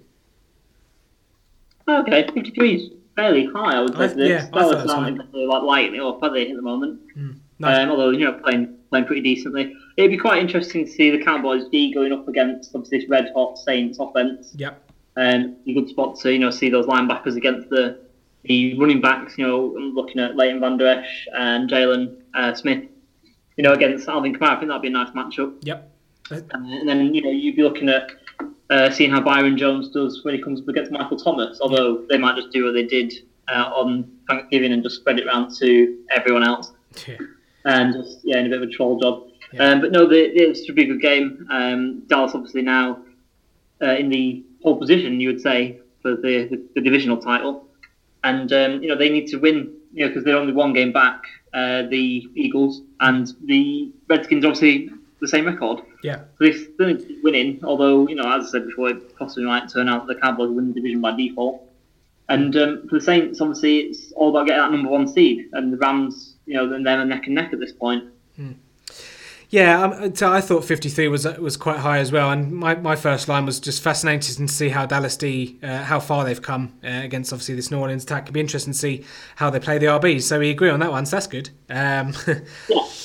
Okay, 1.88 2.26
53 2.34 2.76
is 2.76 2.92
fairly 3.16 3.46
high. 3.48 3.78
I 3.78 3.82
would 3.82 3.96
say. 3.96 4.08
The 4.08 4.28
yeah, 4.28 4.48
Steelers 4.48 4.88
aren't 4.88 5.16
exactly 5.16 5.46
like 5.46 6.00
up, 6.00 6.24
are 6.24 6.30
they, 6.34 6.50
at 6.50 6.56
the 6.56 6.62
moment? 6.62 7.02
Mm, 7.18 7.40
nice. 7.60 7.84
um, 7.84 7.90
although, 7.90 8.10
you 8.10 8.26
know, 8.26 8.34
playing 8.34 8.78
playing 8.90 9.06
pretty 9.06 9.22
decently. 9.22 9.74
It'd 9.98 10.12
be 10.12 10.18
quite 10.18 10.42
interesting 10.42 10.86
to 10.86 10.92
see 10.92 11.12
the 11.12 11.24
Cowboys 11.24 11.66
D 11.72 11.94
going 11.94 12.12
up 12.12 12.28
against 12.28 12.76
obviously 12.76 13.00
this 13.00 13.10
red 13.10 13.32
hot 13.36 13.58
Saints 13.58 14.00
offense. 14.00 14.54
Yep. 14.56 14.90
Um, 15.18 15.58
a 15.68 15.74
good 15.74 15.90
spot 15.90 16.18
to 16.20 16.32
you 16.32 16.40
know 16.40 16.52
see 16.52 16.70
those 16.70 16.86
linebackers 16.86 17.36
against 17.36 17.70
the 17.70 18.00
the 18.44 18.78
running 18.78 19.02
backs. 19.02 19.38
You 19.38 19.48
know, 19.48 19.66
looking 19.68 20.20
at 20.20 20.36
Leighton 20.36 20.60
Vander 20.60 20.88
Esch 20.88 21.28
and 21.34 21.70
Jaylon 21.70 22.22
uh, 22.34 22.54
Smith. 22.54 22.86
You 23.58 23.64
know, 23.64 23.74
against 23.74 24.08
Alvin 24.08 24.34
Kamara, 24.34 24.56
I 24.56 24.60
think 24.60 24.70
that'd 24.70 24.82
be 24.82 24.88
a 24.88 24.92
nice 24.92 25.12
matchup. 25.12 25.58
Yep. 25.64 25.91
Uh, 26.30 26.42
and 26.52 26.88
then 26.88 27.14
you 27.14 27.22
know 27.22 27.30
you'd 27.30 27.56
be 27.56 27.64
looking 27.64 27.90
at 27.90 28.12
uh, 28.70 28.90
seeing 28.90 29.12
how 29.12 29.22
Byron 29.22 29.58
Jones 29.58 29.90
does 29.90 30.24
when 30.24 30.36
he 30.36 30.42
comes 30.42 30.62
up 30.62 30.68
against 30.68 30.92
Michael 30.92 31.18
Thomas. 31.18 31.60
Although 31.62 32.06
they 32.10 32.18
might 32.18 32.36
just 32.36 32.52
do 32.52 32.66
what 32.66 32.74
they 32.74 32.86
did 32.86 33.14
uh, 33.48 33.72
on 33.76 34.10
Thanksgiving 34.30 34.72
and 34.72 34.84
just 34.84 34.98
spread 34.98 35.20
it 35.20 35.28
around 35.28 35.54
to 35.58 35.98
everyone 36.10 36.44
else. 36.44 36.72
Yeah. 37.08 37.18
And 37.66 37.94
just 37.94 38.20
yeah, 38.24 38.40
in 38.40 38.48
a 38.48 38.50
bit 38.50 38.62
of 38.62 38.70
a 38.70 38.72
troll 38.72 39.00
job. 39.00 39.28
Yeah. 39.54 39.66
Um, 39.66 39.82
but 39.82 39.92
no, 39.92 40.08
the, 40.08 40.18
it 40.18 40.56
should 40.56 40.76
be 40.76 40.84
a 40.84 40.88
good 40.88 41.02
game. 41.02 41.46
Um, 41.52 42.04
Dallas 42.08 42.32
obviously 42.34 42.62
now 42.62 43.00
uh, 43.82 43.96
in 43.96 44.10
the 44.10 44.44
pole 44.64 44.78
position, 44.78 45.20
you 45.20 45.28
would 45.28 45.42
say, 45.42 45.80
for 46.02 46.16
the, 46.16 46.48
the, 46.50 46.64
the 46.76 46.82
divisional 46.82 47.18
title, 47.18 47.68
and 48.24 48.52
um, 48.54 48.82
you 48.82 48.90
know 48.90 48.98
they 48.98 49.10
need 49.10 49.28
to 49.28 49.38
win, 49.38 49.74
you 49.94 50.06
know, 50.06 50.08
because 50.08 50.24
they're 50.24 50.38
only 50.38 50.54
one 50.54 50.74
game 50.74 50.92
back. 50.92 51.22
Uh, 51.54 51.84
the 51.90 52.26
Eagles 52.34 52.82
and 53.02 53.34
the 53.46 53.92
Redskins 54.08 54.46
obviously 54.46 54.90
the 55.22 55.28
same 55.28 55.46
record. 55.46 55.82
Yeah. 56.04 56.24
So 56.38 56.46
they 56.46 56.54
still 56.54 56.98
winning, 57.24 57.60
although, 57.64 58.08
you 58.08 58.16
know, 58.16 58.30
as 58.32 58.48
I 58.48 58.52
said 58.52 58.68
before, 58.68 58.90
it 58.90 59.16
possibly 59.16 59.46
might 59.46 59.70
turn 59.70 59.88
out 59.88 60.08
that 60.08 60.16
the 60.16 60.20
Cowboys 60.20 60.50
win 60.50 60.70
the 60.70 60.74
division 60.74 61.00
by 61.00 61.16
default. 61.16 61.64
And 62.28 62.56
um, 62.56 62.88
for 62.88 63.00
the 63.00 63.06
Saints, 63.06 63.42
obviously, 63.42 63.80
it's 63.80 64.12
all 64.14 64.30
about 64.30 64.48
getting 64.48 64.62
that 64.62 64.72
number 64.72 64.90
one 64.90 65.08
seed. 65.08 65.50
And 65.54 65.72
the 65.72 65.78
Rams, 65.78 66.36
you 66.46 66.56
know, 66.56 66.68
then 66.68 66.84
they're 66.84 67.06
neck 67.06 67.26
and 67.28 67.36
neck 67.36 67.54
at 67.54 67.60
this 67.60 67.74
point. 67.74 68.06
Yeah, 69.52 69.84
um, 69.84 70.16
so 70.16 70.32
I 70.32 70.40
thought 70.40 70.64
53 70.64 71.10
was 71.10 71.26
was 71.26 71.58
quite 71.58 71.80
high 71.80 71.98
as 71.98 72.10
well, 72.10 72.32
and 72.32 72.54
my, 72.54 72.76
my 72.76 72.96
first 72.96 73.28
line 73.28 73.46
was 73.46 73.60
just 73.60 73.84
fascinating 73.84 74.48
to 74.48 74.54
see 74.54 74.70
how 74.70 74.86
Dallas 74.86 75.18
D, 75.18 75.60
uh, 75.62 75.84
how 75.84 76.00
far 76.00 76.24
they've 76.24 76.42
come 76.42 76.74
uh, 76.86 76.88
against 76.88 77.34
obviously 77.34 77.56
this 77.56 77.70
New 77.70 77.78
Orleans 77.78 78.06
attack. 78.06 78.24
It'd 78.24 78.34
be 78.34 78.40
interesting 78.40 78.72
to 78.72 78.80
see 78.80 79.04
how 79.36 79.50
they 79.50 79.60
play 79.60 79.78
the 79.78 79.88
RBs. 79.88 80.22
So 80.22 80.40
we 80.40 80.52
agree 80.52 80.70
on 80.70 80.80
that 80.80 80.90
one, 80.90 81.06
so 81.06 81.18
that's 81.18 81.28
good. 81.28 81.50
Um, 81.70 82.14
uh, 82.28 82.34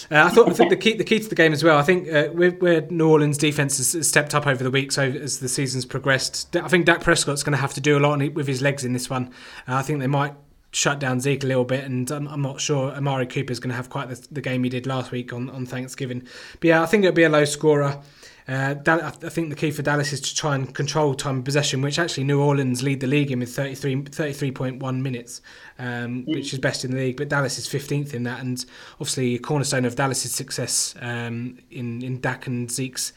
I 0.09 0.29
thought 0.29 0.61
I 0.61 0.69
the 0.69 0.77
key 0.77 0.95
the 0.95 1.03
key 1.03 1.19
to 1.19 1.29
the 1.29 1.35
game 1.35 1.53
as 1.53 1.65
well. 1.65 1.79
I 1.79 1.83
think 1.83 2.09
uh, 2.09 2.29
where, 2.29 2.83
New 2.83 3.09
Orleans 3.09 3.39
defense 3.39 3.79
has, 3.79 3.95
has 3.95 4.09
stepped 4.09 4.33
up 4.33 4.47
over 4.47 4.63
the 4.63 4.71
week, 4.71 4.93
so 4.93 5.03
as 5.03 5.41
the 5.41 5.49
season's 5.49 5.85
progressed, 5.85 6.55
I 6.55 6.69
think 6.69 6.87
Dak 6.87 7.01
Prescott's 7.01 7.43
going 7.43 7.55
to 7.55 7.61
have 7.61 7.75
to 7.75 7.81
do 7.81 7.99
a 7.99 8.01
lot 8.01 8.17
with 8.35 8.47
his 8.47 8.63
legs 8.63 8.85
in 8.85 8.93
this 8.93 9.11
one. 9.11 9.33
Uh, 9.67 9.75
I 9.75 9.83
think 9.83 9.99
they 9.99 10.07
might 10.07 10.35
shut 10.77 11.01
down 11.01 11.21
Zeke 11.21 11.43
a 11.43 11.47
little 11.47 11.65
bit, 11.65 11.85
and 11.85 12.11
I'm, 12.11 12.29
I'm 12.29 12.43
not 12.43 12.61
sure 12.61 12.93
Amari 12.93 13.27
Cooper 13.27 13.51
is 13.51 13.59
going 13.59 13.71
to 13.71 13.77
have 13.77 13.89
quite 13.89 14.11
the, 14.11 14.29
the, 14.31 14.43
game 14.43 14.63
he 14.63 14.69
did 14.69 14.87
last 14.87 15.11
week 15.11 15.33
on, 15.33 15.49
on 15.49 15.65
Thanksgiving. 15.65 16.21
But 16.61 16.69
yeah, 16.69 16.83
I 16.83 16.87
think 16.87 17.03
it'll 17.03 17.15
be 17.15 17.23
a 17.23 17.31
low 17.31 17.47
scorer. 17.47 18.03
Uh, 18.47 18.75
I 18.87 19.11
think 19.11 19.49
the 19.49 19.57
key 19.57 19.71
for 19.71 19.81
Dallas 19.81 20.13
is 20.13 20.21
to 20.21 20.35
try 20.35 20.55
and 20.55 20.73
control 20.73 21.15
time 21.15 21.39
of 21.39 21.45
possession, 21.47 21.81
which 21.81 21.99
actually 21.99 22.25
New 22.25 22.43
Orleans 22.43 22.83
lead 22.83 23.01
the 23.01 23.07
league 23.07 23.33
in 23.33 23.39
with 23.39 23.57
33, 23.57 24.03
33.1 24.03 25.01
minutes, 25.01 25.41
um, 25.79 26.25
which 26.27 26.53
is 26.53 26.59
best 26.59 26.85
in 26.85 26.91
the 26.91 26.99
league. 26.99 27.17
But 27.17 27.31
Dallas 27.31 27.57
is 27.57 27.67
15th 27.67 28.13
in 28.13 28.25
that, 28.25 28.41
and 28.41 28.63
obviously 29.01 29.37
a 29.37 29.39
cornerstone 29.39 29.87
of 29.87 29.97
Dallas's 29.97 30.33
success 30.33 30.95
um, 31.01 31.59
in 31.71 32.03
in 32.03 32.21
Dak 32.21 32.47
and 32.47 32.71
Zeke's 32.71 33.15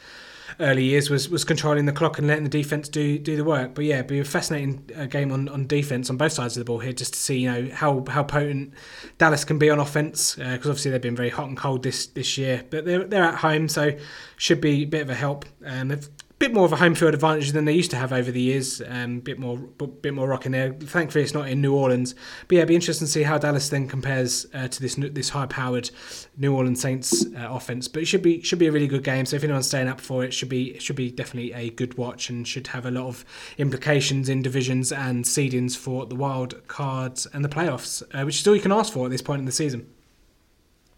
early 0.59 0.83
years 0.83 1.09
was, 1.09 1.29
was 1.29 1.43
controlling 1.43 1.85
the 1.85 1.91
clock 1.91 2.17
and 2.17 2.27
letting 2.27 2.43
the 2.43 2.49
defense 2.49 2.89
do 2.89 3.17
do 3.17 3.35
the 3.35 3.43
work. 3.43 3.73
But 3.73 3.85
yeah, 3.85 3.95
it'd 3.95 4.07
be 4.07 4.19
a 4.19 4.25
fascinating 4.25 4.89
uh, 4.95 5.05
game 5.05 5.31
on, 5.31 5.49
on 5.49 5.67
defense 5.67 6.09
on 6.09 6.17
both 6.17 6.33
sides 6.33 6.55
of 6.57 6.61
the 6.61 6.65
ball 6.65 6.79
here, 6.79 6.93
just 6.93 7.13
to 7.13 7.19
see 7.19 7.39
you 7.39 7.51
know 7.51 7.69
how, 7.73 8.03
how 8.09 8.23
potent 8.23 8.73
Dallas 9.17 9.43
can 9.43 9.57
be 9.57 9.69
on 9.69 9.79
offense 9.79 10.35
because 10.35 10.65
uh, 10.65 10.69
obviously 10.69 10.91
they've 10.91 11.01
been 11.01 11.15
very 11.15 11.29
hot 11.29 11.47
and 11.47 11.57
cold 11.57 11.83
this 11.83 12.07
this 12.07 12.37
year. 12.37 12.63
But 12.69 12.85
they're 12.85 13.03
they're 13.05 13.23
at 13.23 13.35
home, 13.35 13.67
so 13.67 13.91
should 14.37 14.61
be 14.61 14.83
a 14.83 14.85
bit 14.85 15.01
of 15.01 15.09
a 15.09 15.15
help. 15.15 15.45
Um, 15.65 15.89
they've 15.89 16.09
bit 16.39 16.53
more 16.53 16.63
of 16.63 16.71
a 16.71 16.77
home 16.77 16.95
field 16.95 17.13
advantage 17.13 17.51
than 17.51 17.65
they 17.65 17.73
used 17.73 17.91
to 17.91 17.97
have 17.97 18.13
over 18.13 18.31
the 18.31 18.41
years. 18.41 18.81
Um, 18.87 19.19
bit 19.19 19.37
more, 19.37 19.57
bit 19.57 20.13
more 20.13 20.27
rock 20.27 20.45
in 20.45 20.53
there. 20.53 20.71
Thankfully, 20.73 21.23
it's 21.23 21.33
not 21.33 21.49
in 21.49 21.61
New 21.61 21.75
Orleans. 21.75 22.15
But 22.47 22.55
yeah, 22.55 22.59
it'd 22.59 22.69
be 22.69 22.75
interesting 22.75 23.05
to 23.05 23.11
see 23.11 23.23
how 23.23 23.37
Dallas 23.37 23.67
then 23.67 23.87
compares 23.87 24.45
uh, 24.53 24.69
to 24.69 24.81
this 24.81 24.95
this 24.95 25.29
high 25.29 25.45
powered 25.45 25.91
New 26.37 26.55
Orleans 26.55 26.81
Saints 26.81 27.25
uh, 27.35 27.47
offense. 27.49 27.89
But 27.89 28.03
it 28.03 28.05
should 28.05 28.21
be 28.21 28.41
should 28.41 28.59
be 28.59 28.67
a 28.67 28.71
really 28.71 28.87
good 28.87 29.03
game. 29.03 29.25
So 29.25 29.35
if 29.35 29.43
anyone's 29.43 29.67
staying 29.67 29.89
up 29.89 29.99
for 29.99 30.23
it, 30.23 30.33
should 30.33 30.49
be 30.49 30.71
it 30.71 30.81
should 30.81 30.95
be 30.95 31.11
definitely 31.11 31.51
a 31.53 31.69
good 31.71 31.97
watch 31.97 32.29
and 32.29 32.47
should 32.47 32.67
have 32.67 32.85
a 32.85 32.91
lot 32.91 33.07
of 33.07 33.25
implications 33.57 34.29
in 34.29 34.41
divisions 34.41 34.93
and 34.93 35.25
seedings 35.25 35.77
for 35.77 36.05
the 36.05 36.15
wild 36.15 36.65
cards 36.67 37.27
and 37.33 37.43
the 37.43 37.49
playoffs, 37.49 38.01
uh, 38.13 38.23
which 38.23 38.39
is 38.39 38.47
all 38.47 38.55
you 38.55 38.61
can 38.61 38.71
ask 38.71 38.93
for 38.93 39.05
at 39.05 39.11
this 39.11 39.21
point 39.21 39.39
in 39.39 39.45
the 39.45 39.51
season. 39.51 39.89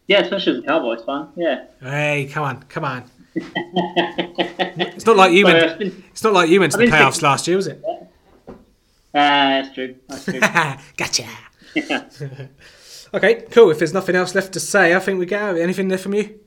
Yeah, 0.07 0.21
especially 0.21 0.53
as 0.53 0.59
a 0.59 0.67
Cowboys 0.67 1.03
fan. 1.03 1.29
Yeah. 1.35 1.65
Hey, 1.79 2.29
come 2.31 2.43
on, 2.43 2.63
come 2.63 2.85
on. 2.85 3.09
It's 3.35 5.05
not 5.05 5.15
like 5.17 5.31
you 5.31 5.45
went. 5.45 5.79
Been, 5.79 6.03
it's 6.11 6.23
not 6.23 6.33
like 6.33 6.49
you 6.49 6.59
went 6.59 6.71
to 6.73 6.79
I've 6.81 6.89
the 6.89 6.95
playoffs 6.95 7.11
thinking- 7.13 7.23
last 7.29 7.47
year, 7.47 7.57
was 7.57 7.67
it? 7.67 7.81
uh, 7.87 8.03
that's 9.13 9.73
true. 9.73 9.95
That's 10.07 10.25
true. 10.25 10.39
gotcha. 10.97 11.25
yeah. 11.75 12.09
Okay, 13.13 13.41
cool. 13.51 13.69
If 13.71 13.77
there's 13.79 13.91
nothing 13.93 14.15
else 14.15 14.33
left 14.35 14.53
to 14.53 14.59
say, 14.61 14.95
I 14.95 14.99
think 14.99 15.19
we 15.19 15.25
get 15.25 15.41
out. 15.41 15.57
Anything 15.57 15.89
there 15.89 15.97
from 15.97 16.13
you? 16.13 16.39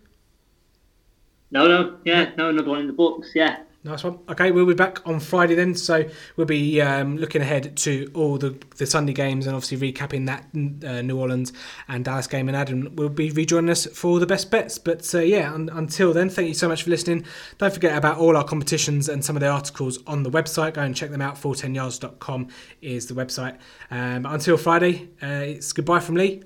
No, 1.51 1.67
no, 1.69 1.99
yeah, 2.07 2.31
no, 2.39 2.49
another 2.49 2.71
one 2.71 2.81
in 2.81 2.87
the 2.87 2.95
books. 2.95 3.33
Yeah. 3.35 3.64
Nice 3.85 4.03
one. 4.03 4.19
Okay, 4.31 4.51
we'll 4.51 4.65
be 4.65 4.73
back 4.73 5.07
on 5.07 5.21
Friday 5.21 5.55
then. 5.55 5.75
So 5.75 6.09
we'll 6.37 6.47
be 6.47 6.81
um, 6.81 7.19
looking 7.19 7.43
ahead 7.43 7.77
to 7.77 8.11
all 8.15 8.39
the, 8.39 8.59
the 8.79 8.87
Sunday 8.87 9.13
games 9.13 9.47
and 9.47 9.55
obviously 9.55 9.93
recapping 9.93 10.25
that 10.25 10.47
uh, 10.89 11.03
New 11.03 11.21
Orleans 11.21 11.53
and 11.87 12.03
Dallas 12.03 12.27
game. 12.27 12.49
And 12.49 12.57
Adam 12.57 12.97
will 12.97 13.11
be 13.11 13.31
rejoining 13.31 13.69
us 13.69 13.85
for 13.85 14.21
the 14.21 14.27
best 14.27 14.51
bets. 14.51 14.79
But 14.79 15.15
uh, 15.15 15.19
yeah, 15.19 15.53
un- 15.53 15.69
until 15.71 16.15
then, 16.15 16.31
thank 16.31 16.49
you 16.49 16.55
so 16.55 16.67
much 16.67 16.83
for 16.83 16.89
listening. 16.89 17.27
Don't 17.59 17.75
forget 17.75 17.95
about 17.95 18.17
all 18.17 18.39
our 18.39 18.45
competitions 18.45 19.11
and 19.11 19.23
some 19.23 19.37
of 19.37 19.41
the 19.41 19.49
articles 19.49 19.99
on 20.07 20.23
the 20.23 20.31
website. 20.31 20.75
Go 20.75 20.81
and 20.81 20.97
check 20.97 21.11
them 21.11 21.21
out. 21.21 21.35
full10yards.com 21.35 22.49
is 22.81 23.07
the 23.07 23.15
website. 23.15 23.59
Um, 23.91 24.25
until 24.25 24.57
Friday, 24.57 25.11
uh, 25.23 25.27
it's 25.27 25.75
goodbye 25.75 26.01
from 26.01 26.15
Lee. 26.15 26.43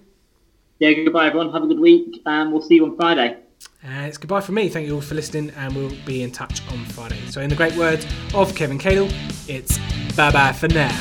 Yeah, 0.80 0.92
goodbye, 0.92 1.28
everyone. 1.28 1.52
Have 1.52 1.62
a 1.62 1.68
good 1.68 1.78
week, 1.78 2.20
and 2.26 2.50
we'll 2.50 2.62
see 2.62 2.74
you 2.76 2.84
on 2.84 2.96
Friday. 2.96 3.36
Uh, 3.84 4.06
it's 4.06 4.18
goodbye 4.18 4.40
from 4.40 4.56
me. 4.56 4.68
Thank 4.68 4.86
you 4.88 4.94
all 4.96 5.00
for 5.00 5.14
listening, 5.14 5.50
and 5.56 5.74
we'll 5.74 5.92
be 6.04 6.22
in 6.22 6.32
touch 6.32 6.60
on 6.72 6.84
Friday. 6.86 7.20
So, 7.28 7.40
in 7.40 7.48
the 7.48 7.56
great 7.56 7.76
words 7.76 8.06
of 8.34 8.54
Kevin 8.54 8.78
Cadle, 8.78 9.10
it's 9.48 9.78
bye 10.16 10.32
bye 10.32 10.52
for 10.52 10.68
now. 10.68 10.92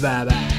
Bye 0.00 0.24
bye. 0.24 0.54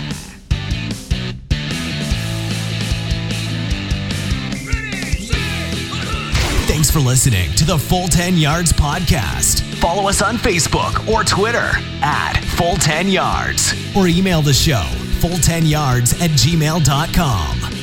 Thanks 6.67 6.91
for 6.91 6.99
listening 6.99 7.51
to 7.55 7.65
the 7.65 7.77
Full 7.77 8.07
10 8.07 8.37
Yards 8.37 8.71
Podcast. 8.73 9.61
Follow 9.79 10.07
us 10.07 10.21
on 10.21 10.35
Facebook 10.37 11.07
or 11.07 11.23
Twitter 11.23 11.71
at 12.01 12.39
Full 12.57 12.75
10 12.75 13.07
Yards 13.07 13.73
or 13.95 14.07
email 14.07 14.41
the 14.41 14.53
show 14.53 14.85
full10yards 15.19 16.21
at 16.21 16.31
gmail.com. 16.31 17.78